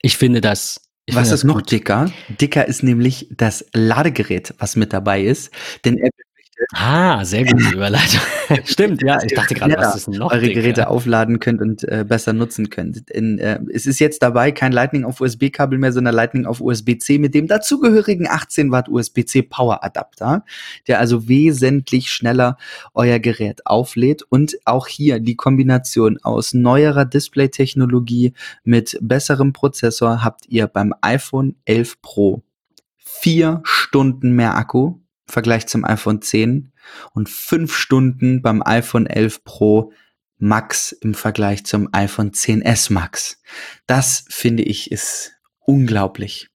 ich 0.00 0.16
finde 0.16 0.40
das. 0.40 0.80
Ich 1.06 1.14
Was 1.14 1.24
finde 1.24 1.34
ist 1.34 1.42
das 1.42 1.44
noch 1.44 1.56
gut. 1.56 1.70
dicker? 1.70 2.10
Dicker 2.40 2.66
ist 2.66 2.82
nämlich 2.82 3.28
das 3.30 3.66
Ladegerät, 3.74 4.54
was 4.58 4.74
mit 4.76 4.92
dabei 4.92 5.22
ist. 5.22 5.50
Denn 5.84 5.98
Apple 5.98 6.23
Ah, 6.72 7.24
sehr 7.24 7.44
gute 7.44 7.64
Überleitung. 7.72 8.20
Stimmt, 8.64 9.02
ja. 9.02 9.22
Ich 9.22 9.34
dachte 9.34 9.54
gerade, 9.54 9.76
was 9.76 9.96
ist 9.96 10.06
denn 10.06 10.14
noch 10.14 10.32
eure? 10.32 10.48
Geräte 10.48 10.88
aufladen 10.88 11.40
könnt 11.40 11.60
und 11.60 11.84
äh, 11.84 12.04
besser 12.06 12.32
nutzen 12.32 12.70
könnt. 12.70 13.10
In, 13.10 13.38
äh, 13.38 13.60
es 13.72 13.86
ist 13.86 13.98
jetzt 13.98 14.22
dabei 14.22 14.52
kein 14.52 14.72
Lightning 14.72 15.04
auf 15.04 15.20
USB-Kabel 15.20 15.78
mehr, 15.78 15.92
sondern 15.92 16.14
Lightning 16.14 16.46
auf 16.46 16.60
USB-C 16.60 17.18
mit 17.18 17.34
dem 17.34 17.46
dazugehörigen 17.46 18.28
18 18.28 18.70
Watt 18.70 18.88
USB-C 18.88 19.42
Power 19.42 19.82
Adapter, 19.84 20.44
der 20.86 21.00
also 21.00 21.28
wesentlich 21.28 22.10
schneller 22.10 22.56
euer 22.94 23.18
Gerät 23.18 23.66
auflädt 23.66 24.22
und 24.22 24.56
auch 24.64 24.86
hier 24.86 25.20
die 25.20 25.36
Kombination 25.36 26.18
aus 26.22 26.54
neuerer 26.54 27.04
Display-Technologie 27.04 28.34
mit 28.62 28.98
besserem 29.00 29.52
Prozessor 29.52 30.22
habt 30.22 30.46
ihr 30.48 30.66
beim 30.66 30.94
iPhone 31.00 31.56
11 31.64 32.00
Pro 32.02 32.42
vier 32.96 33.62
Stunden 33.64 34.32
mehr 34.32 34.54
Akku 34.56 34.98
Vergleich 35.26 35.66
zum 35.66 35.84
iPhone 35.84 36.22
10 36.22 36.72
und 37.12 37.28
fünf 37.28 37.74
Stunden 37.76 38.42
beim 38.42 38.62
iPhone 38.64 39.06
11 39.06 39.44
Pro 39.44 39.92
Max 40.38 40.92
im 40.92 41.14
Vergleich 41.14 41.64
zum 41.64 41.88
iPhone 41.92 42.32
10s 42.32 42.92
Max. 42.92 43.40
Das 43.86 44.24
finde 44.28 44.62
ich 44.62 44.90
ist 44.90 45.32
unglaublich. 45.60 46.48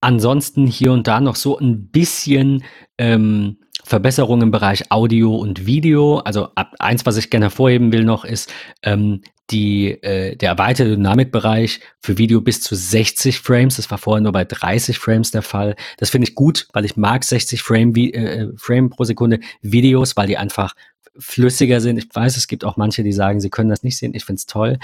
Ansonsten 0.00 0.66
hier 0.66 0.92
und 0.92 1.06
da 1.06 1.20
noch 1.20 1.36
so 1.36 1.58
ein 1.58 1.88
bisschen 1.88 2.64
ähm, 2.98 3.58
Verbesserung 3.86 4.42
im 4.42 4.50
Bereich 4.50 4.90
Audio 4.90 5.36
und 5.36 5.64
Video. 5.64 6.18
Also 6.18 6.48
eins, 6.78 7.06
was 7.06 7.16
ich 7.16 7.30
gerne 7.30 7.46
hervorheben 7.46 7.92
will 7.92 8.04
noch, 8.04 8.24
ist 8.24 8.52
ähm, 8.82 9.22
die, 9.50 9.90
äh, 10.02 10.34
der 10.34 10.50
erweiterte 10.50 10.90
Dynamikbereich 10.96 11.80
für 12.00 12.18
Video 12.18 12.40
bis 12.40 12.60
zu 12.60 12.74
60 12.74 13.38
Frames. 13.38 13.76
Das 13.76 13.88
war 13.92 13.98
vorher 13.98 14.20
nur 14.20 14.32
bei 14.32 14.44
30 14.44 14.98
Frames 14.98 15.30
der 15.30 15.42
Fall. 15.42 15.76
Das 15.98 16.10
finde 16.10 16.28
ich 16.28 16.34
gut, 16.34 16.66
weil 16.72 16.84
ich 16.84 16.96
mag 16.96 17.22
60 17.22 17.62
Frame, 17.62 17.92
Vi- 17.94 18.12
äh, 18.12 18.48
Frame 18.56 18.90
pro 18.90 19.04
Sekunde 19.04 19.38
Videos, 19.62 20.16
weil 20.16 20.26
die 20.26 20.36
einfach 20.36 20.74
flüssiger 21.16 21.80
sind. 21.80 21.96
Ich 21.96 22.08
weiß, 22.12 22.36
es 22.36 22.48
gibt 22.48 22.64
auch 22.64 22.76
manche, 22.76 23.04
die 23.04 23.12
sagen, 23.12 23.40
sie 23.40 23.50
können 23.50 23.70
das 23.70 23.84
nicht 23.84 23.96
sehen. 23.98 24.14
Ich 24.14 24.24
finde 24.24 24.40
es 24.40 24.46
toll. 24.46 24.78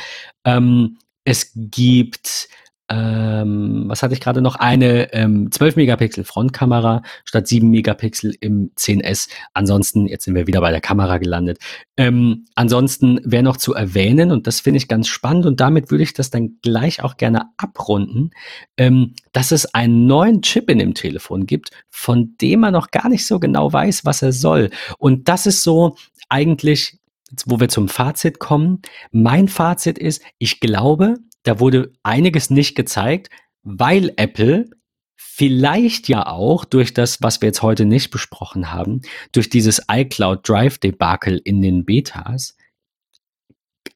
Ähm, 0.45 0.99
es 1.25 1.51
gibt 1.55 2.49
ähm, 2.93 3.85
was 3.87 4.03
hatte 4.03 4.13
ich 4.13 4.21
gerade 4.21 4.43
noch? 4.43 4.57
Eine 4.57 5.15
ähm, 5.15 5.51
12 5.51 5.77
Megapixel 5.77 6.25
Frontkamera 6.25 7.03
statt 7.25 7.49
7 7.49 7.71
Megapixel 7.71 8.35
im 8.41 8.71
10S. 8.77 9.31
Ansonsten, 9.55 10.07
jetzt 10.07 10.25
sind 10.27 10.35
wir 10.35 10.47
wieder 10.47 10.61
bei 10.61 10.71
der 10.71 10.83
Kamera 10.83 11.17
gelandet. 11.17 11.59
Ähm, 11.97 12.45
ansonsten 12.55 13.19
wäre 13.25 13.43
noch 13.43 13.57
zu 13.57 13.73
erwähnen, 13.73 14.31
und 14.31 14.47
das 14.47 14.61
finde 14.61 14.77
ich 14.77 14.89
ganz 14.89 15.09
spannend, 15.09 15.47
und 15.47 15.61
damit 15.61 15.91
würde 15.91 16.05
ich 16.05 16.13
das 16.13 16.29
dann 16.29 16.59
gleich 16.61 17.03
auch 17.03 17.17
gerne 17.17 17.47
abrunden, 17.57 18.31
ähm, 18.77 19.15
dass 19.33 19.53
es 19.53 19.75
einen 19.75 20.07
neuen 20.07 20.43
Chip 20.43 20.69
in 20.69 20.79
dem 20.79 20.93
Telefon 20.93 21.47
gibt, 21.47 21.71
von 21.89 22.35
dem 22.43 22.61
man 22.61 22.75
noch 22.75 22.91
gar 22.91 23.09
nicht 23.09 23.27
so 23.27 23.41
genau 23.41 23.73
weiß, 23.73 24.05
was 24.05 24.21
er 24.21 24.33
soll. 24.33 24.69
Und 24.99 25.29
das 25.29 25.47
ist 25.47 25.63
so 25.63 25.97
eigentlich, 26.29 26.99
wo 27.47 27.59
wir 27.59 27.71
zum 27.71 27.89
Fazit 27.89 28.39
kommen. 28.39 28.83
Mein 29.13 29.49
Fazit 29.49 29.99
ist, 29.99 30.23
ich 30.37 30.61
glaube, 30.61 31.15
da 31.43 31.61
wurde 31.61 31.93
einiges 32.03 32.51
nicht 32.51 32.75
gezeigt, 32.75 33.31
weil 33.63 34.13
Apple 34.17 34.71
vielleicht 35.17 36.09
ja 36.09 36.27
auch 36.27 36.65
durch 36.65 36.95
das, 36.95 37.23
was 37.23 37.41
wir 37.41 37.49
jetzt 37.49 37.63
heute 37.63 37.85
nicht 37.85 38.11
besprochen 38.11 38.73
haben, 38.73 39.03
durch 39.33 39.49
dieses 39.49 39.83
iCloud 39.91 40.47
Drive 40.49 40.79
Debakel 40.79 41.41
in 41.43 41.63
den 41.63 41.85
Betas, 41.85 42.57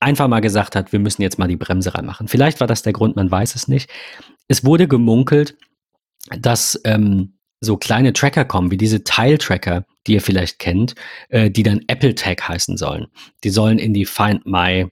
einfach 0.01 0.29
mal 0.29 0.41
gesagt 0.41 0.77
hat, 0.77 0.93
wir 0.93 0.99
müssen 0.99 1.23
jetzt 1.23 1.39
mal 1.39 1.49
die 1.49 1.57
Bremse 1.57 1.95
reinmachen. 1.95 2.29
Vielleicht 2.29 2.61
war 2.61 2.67
das 2.67 2.83
der 2.83 2.93
Grund, 2.93 3.17
man 3.17 3.31
weiß 3.31 3.55
es 3.55 3.69
nicht. 3.69 3.91
Es 4.49 4.65
wurde 4.65 4.89
gemunkelt, 4.89 5.57
dass 6.39 6.81
ähm, 6.85 7.39
so 7.61 7.77
kleine 7.77 8.13
Tracker 8.13 8.45
kommen, 8.45 8.71
wie 8.71 8.77
diese 8.77 9.05
Tile-Tracker, 9.05 9.85
die 10.07 10.15
ihr 10.15 10.21
vielleicht 10.21 10.59
kennt, 10.59 10.95
äh, 11.29 11.51
die 11.51 11.63
dann 11.63 11.83
Apple 11.87 12.15
Tag 12.15 12.49
heißen 12.49 12.77
sollen. 12.77 13.07
Die 13.45 13.51
sollen 13.51 13.79
in 13.79 13.95
die 13.95 14.05
Find 14.05 14.47
My 14.47 14.87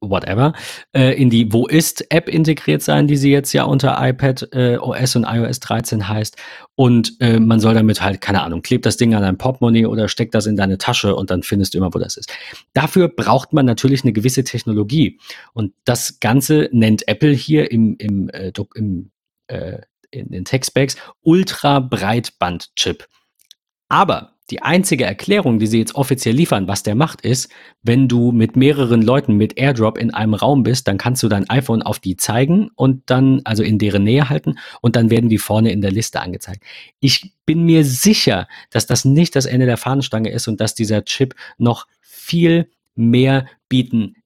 whatever, 0.00 0.52
äh, 0.94 1.20
in 1.20 1.30
die 1.30 1.52
Wo 1.52 1.66
ist 1.66 2.10
App 2.12 2.28
integriert 2.28 2.82
sein, 2.82 3.06
die 3.06 3.16
sie 3.16 3.30
jetzt 3.30 3.52
ja 3.52 3.64
unter 3.64 3.96
iPad 3.98 4.48
äh, 4.52 4.76
OS 4.76 5.16
und 5.16 5.24
iOS 5.24 5.60
13 5.60 6.08
heißt. 6.08 6.36
Und 6.74 7.14
äh, 7.20 7.40
man 7.40 7.60
soll 7.60 7.74
damit 7.74 8.02
halt, 8.02 8.20
keine 8.20 8.42
Ahnung, 8.42 8.62
klebt 8.62 8.84
das 8.84 8.96
Ding 8.96 9.14
an 9.14 9.22
dein 9.22 9.38
Portemonnaie 9.38 9.86
oder 9.86 10.08
steckt 10.08 10.34
das 10.34 10.46
in 10.46 10.56
deine 10.56 10.78
Tasche 10.78 11.14
und 11.14 11.30
dann 11.30 11.42
findest 11.42 11.74
du 11.74 11.78
immer, 11.78 11.94
wo 11.94 11.98
das 11.98 12.16
ist. 12.16 12.32
Dafür 12.72 13.08
braucht 13.08 13.52
man 13.52 13.64
natürlich 13.66 14.04
eine 14.04 14.12
gewisse 14.12 14.44
Technologie. 14.44 15.18
Und 15.52 15.72
das 15.84 16.20
Ganze 16.20 16.68
nennt 16.72 17.08
Apple 17.08 17.32
hier 17.32 17.70
im, 17.70 17.96
im, 17.98 18.28
äh, 18.30 18.52
im 18.74 19.10
äh, 19.46 19.78
in 20.10 20.30
den 20.30 20.44
Tech-Specs 20.44 20.96
Ultra-Breitband-Chip. 21.22 23.08
Aber 23.88 24.33
die 24.50 24.62
einzige 24.62 25.04
Erklärung, 25.04 25.58
die 25.58 25.66
sie 25.66 25.78
jetzt 25.78 25.94
offiziell 25.94 26.34
liefern, 26.34 26.68
was 26.68 26.82
der 26.82 26.94
macht, 26.94 27.22
ist, 27.22 27.50
wenn 27.82 28.08
du 28.08 28.30
mit 28.30 28.56
mehreren 28.56 29.00
Leuten 29.00 29.36
mit 29.36 29.56
AirDrop 29.56 29.96
in 29.96 30.12
einem 30.12 30.34
Raum 30.34 30.62
bist, 30.62 30.86
dann 30.86 30.98
kannst 30.98 31.22
du 31.22 31.28
dein 31.28 31.48
iPhone 31.48 31.82
auf 31.82 31.98
die 31.98 32.16
zeigen 32.16 32.70
und 32.74 33.02
dann, 33.06 33.40
also 33.44 33.62
in 33.62 33.78
deren 33.78 34.04
Nähe 34.04 34.28
halten 34.28 34.58
und 34.82 34.96
dann 34.96 35.08
werden 35.08 35.30
die 35.30 35.38
vorne 35.38 35.72
in 35.72 35.80
der 35.80 35.92
Liste 35.92 36.20
angezeigt. 36.20 36.62
Ich 37.00 37.32
bin 37.46 37.64
mir 37.64 37.84
sicher, 37.84 38.46
dass 38.70 38.86
das 38.86 39.06
nicht 39.06 39.34
das 39.34 39.46
Ende 39.46 39.64
der 39.64 39.78
Fahnenstange 39.78 40.30
ist 40.30 40.46
und 40.46 40.60
dass 40.60 40.74
dieser 40.74 41.04
Chip 41.04 41.34
noch 41.56 41.86
viel 42.02 42.68
mehr 42.94 43.46
bieten 43.68 44.16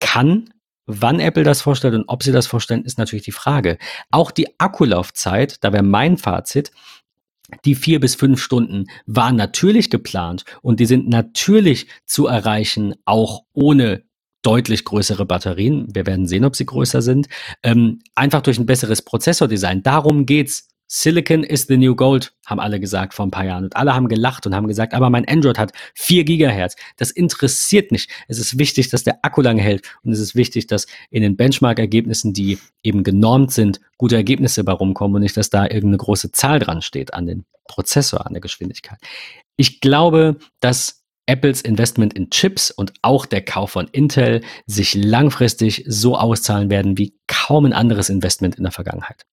kann. 0.00 0.50
Wann 0.86 1.20
Apple 1.20 1.44
das 1.44 1.60
vorstellt 1.60 1.94
und 1.94 2.04
ob 2.06 2.22
sie 2.22 2.32
das 2.32 2.46
vorstellen, 2.46 2.84
ist 2.84 2.96
natürlich 2.96 3.24
die 3.24 3.32
Frage. 3.32 3.76
Auch 4.10 4.30
die 4.30 4.58
Akkulaufzeit, 4.58 5.62
da 5.62 5.74
wäre 5.74 5.82
mein 5.82 6.16
Fazit, 6.16 6.72
die 7.64 7.74
vier 7.74 8.00
bis 8.00 8.14
fünf 8.14 8.40
Stunden 8.40 8.86
waren 9.06 9.36
natürlich 9.36 9.90
geplant 9.90 10.44
und 10.62 10.80
die 10.80 10.86
sind 10.86 11.08
natürlich 11.08 11.88
zu 12.04 12.26
erreichen, 12.26 12.94
auch 13.04 13.42
ohne 13.52 14.04
deutlich 14.42 14.84
größere 14.84 15.26
Batterien. 15.26 15.86
Wir 15.94 16.06
werden 16.06 16.26
sehen, 16.26 16.44
ob 16.44 16.56
sie 16.56 16.66
größer 16.66 17.02
sind. 17.02 17.28
Ähm, 17.62 18.00
einfach 18.14 18.42
durch 18.42 18.58
ein 18.58 18.66
besseres 18.66 19.02
Prozessordesign. 19.02 19.82
Darum 19.82 20.26
geht's. 20.26 20.68
Silicon 20.90 21.44
is 21.44 21.66
the 21.66 21.76
new 21.76 21.94
gold, 21.94 22.32
haben 22.46 22.60
alle 22.60 22.80
gesagt 22.80 23.12
vor 23.12 23.26
ein 23.26 23.30
paar 23.30 23.44
Jahren. 23.44 23.64
Und 23.64 23.76
alle 23.76 23.94
haben 23.94 24.08
gelacht 24.08 24.46
und 24.46 24.54
haben 24.54 24.66
gesagt, 24.66 24.94
aber 24.94 25.10
mein 25.10 25.28
Android 25.28 25.58
hat 25.58 25.72
4 25.94 26.24
Gigahertz. 26.24 26.76
Das 26.96 27.10
interessiert 27.10 27.92
nicht. 27.92 28.10
Es 28.26 28.38
ist 28.38 28.58
wichtig, 28.58 28.88
dass 28.88 29.04
der 29.04 29.18
Akku 29.22 29.42
lange 29.42 29.60
hält. 29.60 29.86
Und 30.02 30.12
es 30.12 30.18
ist 30.18 30.34
wichtig, 30.34 30.66
dass 30.66 30.86
in 31.10 31.22
den 31.22 31.36
Benchmark-Ergebnissen, 31.36 32.32
die 32.32 32.58
eben 32.82 33.04
genormt 33.04 33.52
sind, 33.52 33.80
gute 33.98 34.16
Ergebnisse 34.16 34.64
bei 34.64 34.72
rumkommen 34.72 35.16
und 35.16 35.22
nicht, 35.22 35.36
dass 35.36 35.50
da 35.50 35.64
irgendeine 35.64 35.98
große 35.98 36.32
Zahl 36.32 36.58
dran 36.58 36.80
steht 36.80 37.12
an 37.12 37.26
den 37.26 37.44
Prozessor, 37.68 38.26
an 38.26 38.32
der 38.32 38.40
Geschwindigkeit. 38.40 38.98
Ich 39.56 39.82
glaube, 39.82 40.38
dass 40.60 41.04
Apples 41.26 41.60
Investment 41.60 42.14
in 42.14 42.30
Chips 42.30 42.70
und 42.70 42.94
auch 43.02 43.26
der 43.26 43.44
Kauf 43.44 43.72
von 43.72 43.88
Intel 43.88 44.40
sich 44.66 44.94
langfristig 44.94 45.84
so 45.86 46.16
auszahlen 46.16 46.70
werden 46.70 46.96
wie 46.96 47.14
kaum 47.26 47.66
ein 47.66 47.74
anderes 47.74 48.08
Investment 48.08 48.54
in 48.54 48.62
der 48.62 48.72
Vergangenheit. 48.72 49.26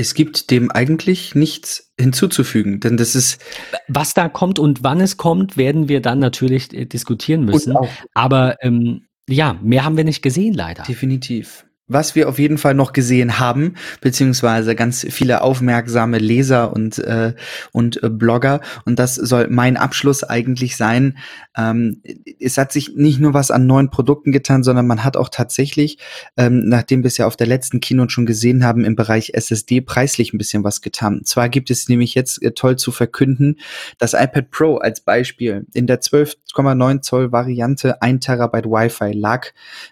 Es 0.00 0.14
gibt 0.14 0.50
dem 0.50 0.70
eigentlich 0.70 1.34
nichts 1.34 1.92
hinzuzufügen, 2.00 2.80
denn 2.80 2.96
das 2.96 3.14
ist. 3.14 3.38
Was 3.86 4.14
da 4.14 4.30
kommt 4.30 4.58
und 4.58 4.82
wann 4.82 4.98
es 4.98 5.18
kommt, 5.18 5.58
werden 5.58 5.90
wir 5.90 6.00
dann 6.00 6.18
natürlich 6.18 6.72
äh, 6.72 6.86
diskutieren 6.86 7.44
müssen. 7.44 7.76
Aber 8.14 8.56
ähm, 8.62 9.02
ja, 9.28 9.58
mehr 9.62 9.84
haben 9.84 9.98
wir 9.98 10.04
nicht 10.04 10.22
gesehen, 10.22 10.54
leider. 10.54 10.84
Definitiv. 10.84 11.66
Was 11.92 12.14
wir 12.14 12.28
auf 12.28 12.38
jeden 12.38 12.56
Fall 12.56 12.74
noch 12.74 12.92
gesehen 12.92 13.40
haben, 13.40 13.74
beziehungsweise 14.00 14.76
ganz 14.76 15.04
viele 15.10 15.42
aufmerksame 15.42 16.18
Leser 16.18 16.72
und, 16.72 16.98
äh, 17.00 17.34
und 17.72 18.00
äh, 18.00 18.08
Blogger, 18.08 18.60
und 18.84 19.00
das 19.00 19.16
soll 19.16 19.48
mein 19.50 19.76
Abschluss 19.76 20.22
eigentlich 20.22 20.76
sein. 20.76 21.18
Ähm, 21.56 22.00
es 22.38 22.58
hat 22.58 22.70
sich 22.70 22.94
nicht 22.94 23.18
nur 23.18 23.34
was 23.34 23.50
an 23.50 23.66
neuen 23.66 23.90
Produkten 23.90 24.30
getan, 24.30 24.62
sondern 24.62 24.86
man 24.86 25.02
hat 25.02 25.16
auch 25.16 25.30
tatsächlich, 25.30 25.98
ähm, 26.36 26.62
nachdem 26.68 27.02
wir 27.02 27.08
es 27.08 27.16
ja 27.16 27.26
auf 27.26 27.36
der 27.36 27.48
letzten 27.48 27.80
Kino 27.80 28.08
schon 28.08 28.24
gesehen 28.24 28.64
haben, 28.64 28.84
im 28.84 28.94
Bereich 28.94 29.32
SSD 29.34 29.80
preislich 29.80 30.32
ein 30.32 30.38
bisschen 30.38 30.62
was 30.62 30.82
getan. 30.82 31.18
Und 31.18 31.26
zwar 31.26 31.48
gibt 31.48 31.72
es 31.72 31.88
nämlich 31.88 32.14
jetzt 32.14 32.40
äh, 32.40 32.52
toll 32.52 32.76
zu 32.76 32.92
verkünden, 32.92 33.56
das 33.98 34.14
iPad 34.14 34.52
Pro 34.52 34.76
als 34.76 35.00
Beispiel 35.00 35.66
in 35.74 35.88
der 35.88 36.00
12,9 36.00 37.00
Zoll 37.00 37.32
Variante 37.32 38.00
1 38.00 38.24
Terabyte 38.24 38.66
Wi-Fi 38.66 39.10
lag 39.12 39.48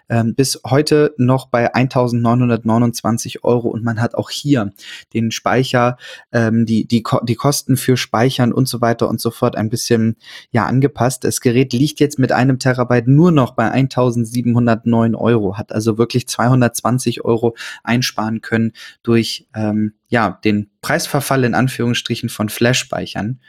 ähm, 0.07 0.33
bis 0.33 0.61
heute 0.65 1.13
noch 1.17 1.47
bei 1.47 1.75
1 1.75 1.88
1929 1.95 3.43
Euro 3.43 3.69
und 3.69 3.83
man 3.83 4.01
hat 4.01 4.15
auch 4.15 4.29
hier 4.29 4.71
den 5.13 5.31
Speicher, 5.31 5.97
ähm, 6.31 6.65
die, 6.65 6.87
die, 6.87 7.03
die 7.23 7.35
Kosten 7.35 7.77
für 7.77 7.97
Speichern 7.97 8.53
und 8.53 8.67
so 8.67 8.81
weiter 8.81 9.09
und 9.09 9.19
so 9.19 9.31
fort 9.31 9.55
ein 9.55 9.69
bisschen 9.69 10.15
ja 10.51 10.65
angepasst. 10.65 11.23
Das 11.23 11.41
Gerät 11.41 11.73
liegt 11.73 11.99
jetzt 11.99 12.19
mit 12.19 12.31
einem 12.31 12.59
Terabyte 12.59 13.07
nur 13.07 13.31
noch 13.31 13.51
bei 13.55 13.69
1709 13.69 15.15
Euro, 15.15 15.57
hat 15.57 15.71
also 15.71 15.97
wirklich 15.97 16.27
220 16.27 17.25
Euro 17.25 17.55
einsparen 17.83 18.41
können 18.41 18.73
durch 19.03 19.47
ähm, 19.55 19.93
ja 20.09 20.39
den 20.43 20.69
Preisverfall 20.81 21.43
in 21.43 21.55
Anführungsstrichen 21.55 22.29
von 22.29 22.49
Flash-Speichern. 22.49 23.39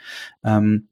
Ähm, 0.43 0.87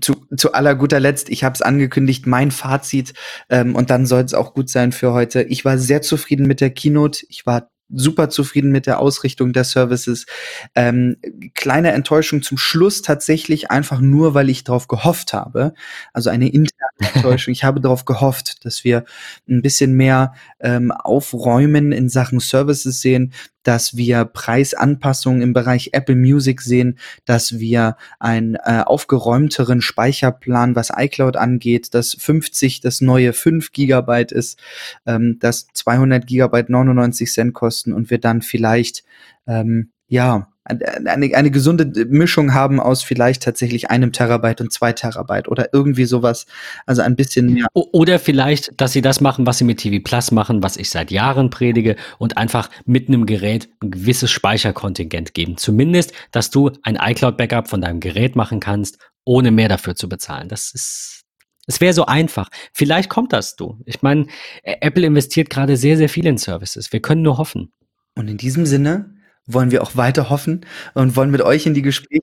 zu, 0.00 0.26
zu 0.36 0.52
aller 0.52 0.74
guter 0.74 1.00
Letzt, 1.00 1.28
ich 1.28 1.44
habe 1.44 1.54
es 1.54 1.62
angekündigt, 1.62 2.26
mein 2.26 2.50
Fazit 2.50 3.14
ähm, 3.48 3.74
und 3.74 3.90
dann 3.90 4.06
soll 4.06 4.22
es 4.22 4.34
auch 4.34 4.54
gut 4.54 4.68
sein 4.70 4.92
für 4.92 5.12
heute. 5.12 5.42
Ich 5.42 5.64
war 5.64 5.78
sehr 5.78 6.02
zufrieden 6.02 6.46
mit 6.46 6.60
der 6.60 6.70
Keynote. 6.70 7.26
Ich 7.28 7.46
war 7.46 7.70
super 7.88 8.30
zufrieden 8.30 8.72
mit 8.72 8.86
der 8.86 8.98
Ausrichtung 8.98 9.52
der 9.52 9.64
Services. 9.64 10.26
Ähm, 10.74 11.16
kleine 11.54 11.92
Enttäuschung 11.92 12.42
zum 12.42 12.58
Schluss 12.58 13.02
tatsächlich 13.02 13.70
einfach 13.70 14.00
nur, 14.00 14.34
weil 14.34 14.50
ich 14.50 14.64
darauf 14.64 14.88
gehofft 14.88 15.32
habe. 15.32 15.74
Also 16.12 16.30
eine 16.30 16.48
interne 16.48 16.70
Enttäuschung. 17.14 17.52
Ich 17.52 17.64
habe 17.64 17.80
darauf 17.80 18.04
gehofft, 18.04 18.64
dass 18.64 18.84
wir 18.84 19.04
ein 19.48 19.62
bisschen 19.62 19.94
mehr 19.94 20.34
ähm, 20.60 20.90
aufräumen 20.90 21.92
in 21.92 22.08
Sachen 22.08 22.40
Services 22.40 23.00
sehen, 23.00 23.32
dass 23.64 23.96
wir 23.96 24.24
Preisanpassungen 24.26 25.42
im 25.42 25.52
Bereich 25.52 25.90
Apple 25.92 26.14
Music 26.14 26.60
sehen, 26.60 26.98
dass 27.24 27.58
wir 27.58 27.96
einen 28.20 28.54
äh, 28.54 28.82
aufgeräumteren 28.84 29.80
Speicherplan, 29.80 30.76
was 30.76 30.92
iCloud 30.94 31.36
angeht, 31.36 31.94
dass 31.94 32.14
50 32.14 32.80
das 32.80 33.00
neue 33.00 33.32
5 33.32 33.72
Gigabyte 33.72 34.32
ist, 34.32 34.60
ähm, 35.06 35.38
dass 35.40 35.66
200 35.72 36.26
Gigabyte 36.26 36.68
99 36.68 37.32
Cent 37.32 37.54
kosten 37.74 37.92
und 37.92 38.10
wir 38.10 38.18
dann 38.18 38.42
vielleicht 38.42 39.04
ähm, 39.46 39.90
ja 40.06 40.48
eine, 40.66 41.36
eine 41.36 41.50
gesunde 41.50 42.06
Mischung 42.06 42.54
haben 42.54 42.80
aus 42.80 43.02
vielleicht 43.02 43.42
tatsächlich 43.42 43.90
einem 43.90 44.12
Terabyte 44.12 44.62
und 44.62 44.72
zwei 44.72 44.92
Terabyte 44.92 45.48
oder 45.48 45.68
irgendwie 45.74 46.06
sowas. 46.06 46.46
Also 46.86 47.02
ein 47.02 47.16
bisschen 47.16 47.52
mehr. 47.52 47.66
Oder 47.74 48.18
vielleicht, 48.18 48.80
dass 48.80 48.92
sie 48.92 49.02
das 49.02 49.20
machen, 49.20 49.46
was 49.46 49.58
sie 49.58 49.64
mit 49.64 49.80
TV 49.80 50.02
Plus 50.02 50.30
machen, 50.30 50.62
was 50.62 50.78
ich 50.78 50.88
seit 50.88 51.10
Jahren 51.10 51.50
predige 51.50 51.96
und 52.18 52.38
einfach 52.38 52.70
mit 52.86 53.08
einem 53.08 53.26
Gerät 53.26 53.68
ein 53.82 53.90
gewisses 53.90 54.30
Speicherkontingent 54.30 55.34
geben. 55.34 55.58
Zumindest, 55.58 56.14
dass 56.32 56.48
du 56.48 56.70
ein 56.82 56.96
iCloud-Backup 56.98 57.68
von 57.68 57.82
deinem 57.82 58.00
Gerät 58.00 58.34
machen 58.34 58.58
kannst, 58.58 58.98
ohne 59.26 59.50
mehr 59.50 59.68
dafür 59.68 59.94
zu 59.94 60.08
bezahlen. 60.08 60.48
Das 60.48 60.72
ist 60.72 61.23
es 61.66 61.80
wäre 61.80 61.94
so 61.94 62.06
einfach. 62.06 62.48
Vielleicht 62.72 63.08
kommt 63.08 63.32
das 63.32 63.56
du. 63.56 63.80
Ich 63.86 64.02
meine, 64.02 64.26
Apple 64.62 65.06
investiert 65.06 65.50
gerade 65.50 65.76
sehr, 65.76 65.96
sehr 65.96 66.08
viel 66.08 66.26
in 66.26 66.38
Services. 66.38 66.92
Wir 66.92 67.00
können 67.00 67.22
nur 67.22 67.38
hoffen. 67.38 67.72
Und 68.14 68.28
in 68.28 68.36
diesem 68.36 68.66
Sinne 68.66 69.14
wollen 69.46 69.70
wir 69.70 69.82
auch 69.82 69.96
weiter 69.96 70.30
hoffen 70.30 70.64
und 70.94 71.16
wollen 71.16 71.30
mit 71.30 71.42
euch 71.42 71.66
in 71.66 71.74
die 71.74 71.82
Gespräche 71.82 72.22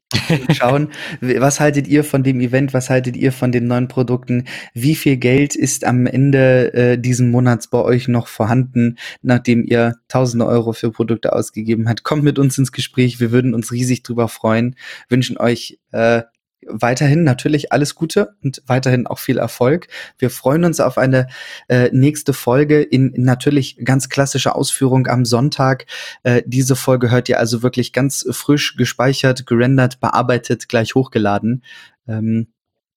schauen. 0.53 0.89
Was 1.21 1.59
haltet 1.59 1.87
ihr 1.87 2.03
von 2.03 2.23
dem 2.23 2.41
Event? 2.41 2.73
Was 2.73 2.89
haltet 2.89 3.15
ihr 3.15 3.31
von 3.31 3.51
den 3.51 3.67
neuen 3.67 3.87
Produkten? 3.87 4.45
Wie 4.73 4.95
viel 4.95 5.17
Geld 5.17 5.55
ist 5.55 5.85
am 5.85 6.07
Ende 6.07 6.73
äh, 6.73 6.97
diesen 6.97 7.29
Monats 7.29 7.67
bei 7.67 7.79
euch 7.79 8.07
noch 8.07 8.27
vorhanden, 8.27 8.97
nachdem 9.21 9.63
ihr 9.63 9.97
tausende 10.07 10.47
Euro 10.47 10.73
für 10.73 10.91
Produkte 10.91 11.33
ausgegeben 11.33 11.87
habt? 11.87 12.03
Kommt 12.03 12.23
mit 12.23 12.39
uns 12.39 12.57
ins 12.57 12.71
Gespräch. 12.71 13.19
Wir 13.19 13.31
würden 13.31 13.53
uns 13.53 13.71
riesig 13.71 14.01
drüber 14.03 14.27
freuen. 14.27 14.75
Wünschen 15.07 15.37
euch 15.37 15.79
äh, 15.91 16.23
weiterhin 16.67 17.23
natürlich 17.23 17.71
alles 17.71 17.95
Gute 17.95 18.35
und 18.43 18.61
weiterhin 18.67 19.07
auch 19.07 19.19
viel 19.19 19.37
Erfolg. 19.37 19.87
Wir 20.17 20.29
freuen 20.29 20.63
uns 20.63 20.79
auf 20.79 20.97
eine 20.97 21.27
äh, 21.67 21.89
nächste 21.91 22.33
Folge 22.33 22.81
in, 22.81 23.13
natürlich 23.17 23.77
ganz 23.83 24.09
klassischer 24.09 24.55
Ausführung 24.55 25.07
am 25.07 25.25
Sonntag. 25.25 25.85
Äh, 26.23 26.43
diese 26.45 26.75
Folge 26.75 27.11
hört 27.11 27.29
ihr 27.29 27.39
also 27.39 27.63
wirklich 27.63 27.93
ganz 27.93 28.25
frisch 28.31 28.75
gespeichert, 28.75 29.47
gerendert, 29.47 29.99
bearbeitet, 29.99 30.69
gleich 30.69 30.95
hochgeladen. 30.95 31.63
Ähm, 32.07 32.47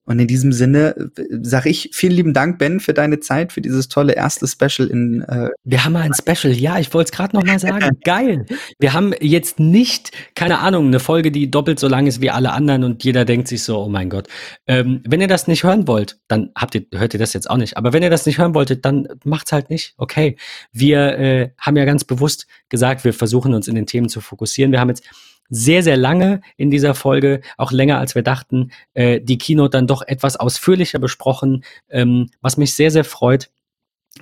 und 0.06 0.18
in 0.18 0.26
diesem 0.26 0.52
Sinne 0.52 0.94
äh, 1.16 1.22
sage 1.42 1.70
ich 1.70 1.90
vielen 1.92 2.12
lieben 2.12 2.34
Dank, 2.34 2.58
Ben, 2.58 2.80
für 2.80 2.92
deine 2.92 3.20
Zeit, 3.20 3.52
für 3.52 3.60
dieses 3.60 3.88
tolle 3.88 4.14
erste 4.14 4.46
Special 4.46 4.88
in. 4.88 5.22
Äh 5.22 5.50
wir 5.64 5.84
haben 5.84 5.96
ein 5.96 6.12
Special, 6.12 6.52
ja, 6.52 6.78
ich 6.78 6.92
wollte 6.92 7.10
es 7.10 7.12
gerade 7.16 7.34
noch 7.34 7.44
mal 7.44 7.58
sagen. 7.58 7.98
Geil. 8.04 8.44
Wir 8.78 8.92
haben 8.92 9.14
jetzt 9.20 9.58
nicht, 9.60 10.10
keine 10.34 10.58
Ahnung, 10.58 10.88
eine 10.88 11.00
Folge, 11.00 11.32
die 11.32 11.50
doppelt 11.50 11.78
so 11.78 11.88
lang 11.88 12.06
ist 12.06 12.20
wie 12.20 12.30
alle 12.30 12.52
anderen 12.52 12.84
und 12.84 13.02
jeder 13.02 13.24
denkt 13.24 13.48
sich 13.48 13.62
so, 13.62 13.78
oh 13.78 13.88
mein 13.88 14.10
Gott. 14.10 14.28
Ähm, 14.66 15.00
wenn 15.06 15.20
ihr 15.20 15.28
das 15.28 15.46
nicht 15.46 15.64
hören 15.64 15.88
wollt, 15.88 16.18
dann 16.28 16.50
habt 16.54 16.74
ihr, 16.74 16.84
hört 16.92 17.14
ihr 17.14 17.20
das 17.20 17.32
jetzt 17.32 17.48
auch 17.48 17.56
nicht. 17.56 17.76
Aber 17.76 17.92
wenn 17.92 18.02
ihr 18.02 18.10
das 18.10 18.26
nicht 18.26 18.38
hören 18.38 18.54
wolltet, 18.54 18.84
dann 18.84 19.08
macht's 19.24 19.52
halt 19.52 19.70
nicht. 19.70 19.94
Okay. 19.96 20.36
Wir 20.72 21.18
äh, 21.18 21.50
haben 21.58 21.76
ja 21.76 21.84
ganz 21.84 22.04
bewusst 22.04 22.46
gesagt, 22.68 23.04
wir 23.04 23.14
versuchen 23.14 23.54
uns 23.54 23.68
in 23.68 23.74
den 23.74 23.86
Themen 23.86 24.08
zu 24.08 24.20
fokussieren. 24.20 24.72
Wir 24.72 24.80
haben 24.80 24.90
jetzt 24.90 25.04
sehr, 25.54 25.82
sehr 25.82 25.96
lange 25.96 26.40
in 26.56 26.70
dieser 26.70 26.94
Folge, 26.94 27.40
auch 27.56 27.72
länger 27.72 27.98
als 27.98 28.14
wir 28.14 28.22
dachten, 28.22 28.70
äh, 28.94 29.20
die 29.20 29.38
Keynote 29.38 29.70
dann 29.70 29.86
doch 29.86 30.02
etwas 30.02 30.36
ausführlicher 30.36 30.98
besprochen, 30.98 31.64
ähm, 31.88 32.30
was 32.40 32.56
mich 32.56 32.74
sehr, 32.74 32.90
sehr 32.90 33.04
freut. 33.04 33.50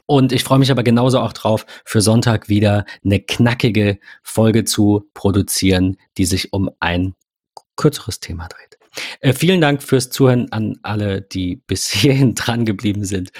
Und 0.07 0.33
ich 0.33 0.45
freue 0.45 0.59
mich 0.59 0.71
aber 0.71 0.83
genauso 0.83 1.21
auch 1.21 1.33
drauf, 1.33 1.67
für 1.85 2.01
Sonntag 2.01 2.49
wieder 2.49 2.85
eine 3.05 3.21
knackige 3.21 3.99
Folge 4.23 4.65
zu 4.65 5.09
produzieren, 5.15 5.97
die 6.17 6.25
sich 6.25 6.53
um 6.53 6.71
ein 6.81 7.15
kürzeres 7.77 8.21
Thema 8.21 8.49
dreht. 8.49 8.79
Äh, 9.21 9.33
vielen 9.33 9.61
Dank 9.61 9.83
fürs 9.83 10.11
Zuhören 10.11 10.51
an 10.53 10.79
alle, 10.83 11.23
die 11.23 11.57
bis 11.57 11.91
hierhin 11.91 12.35
dran 12.35 12.65
geblieben 12.65 13.05
sind. 13.05 13.33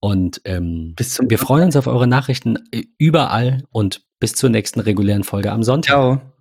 Und 0.00 0.40
ähm, 0.44 0.94
wir 0.96 1.38
freuen 1.38 1.64
uns 1.64 1.76
auf 1.76 1.86
eure 1.86 2.06
Nachrichten 2.06 2.56
äh, 2.72 2.84
überall 2.96 3.64
und 3.70 4.02
bis 4.18 4.32
zur 4.34 4.50
nächsten 4.50 4.80
regulären 4.80 5.24
Folge 5.24 5.52
am 5.52 5.62
Sonntag. 5.62 5.92
Ciao. 5.92 6.39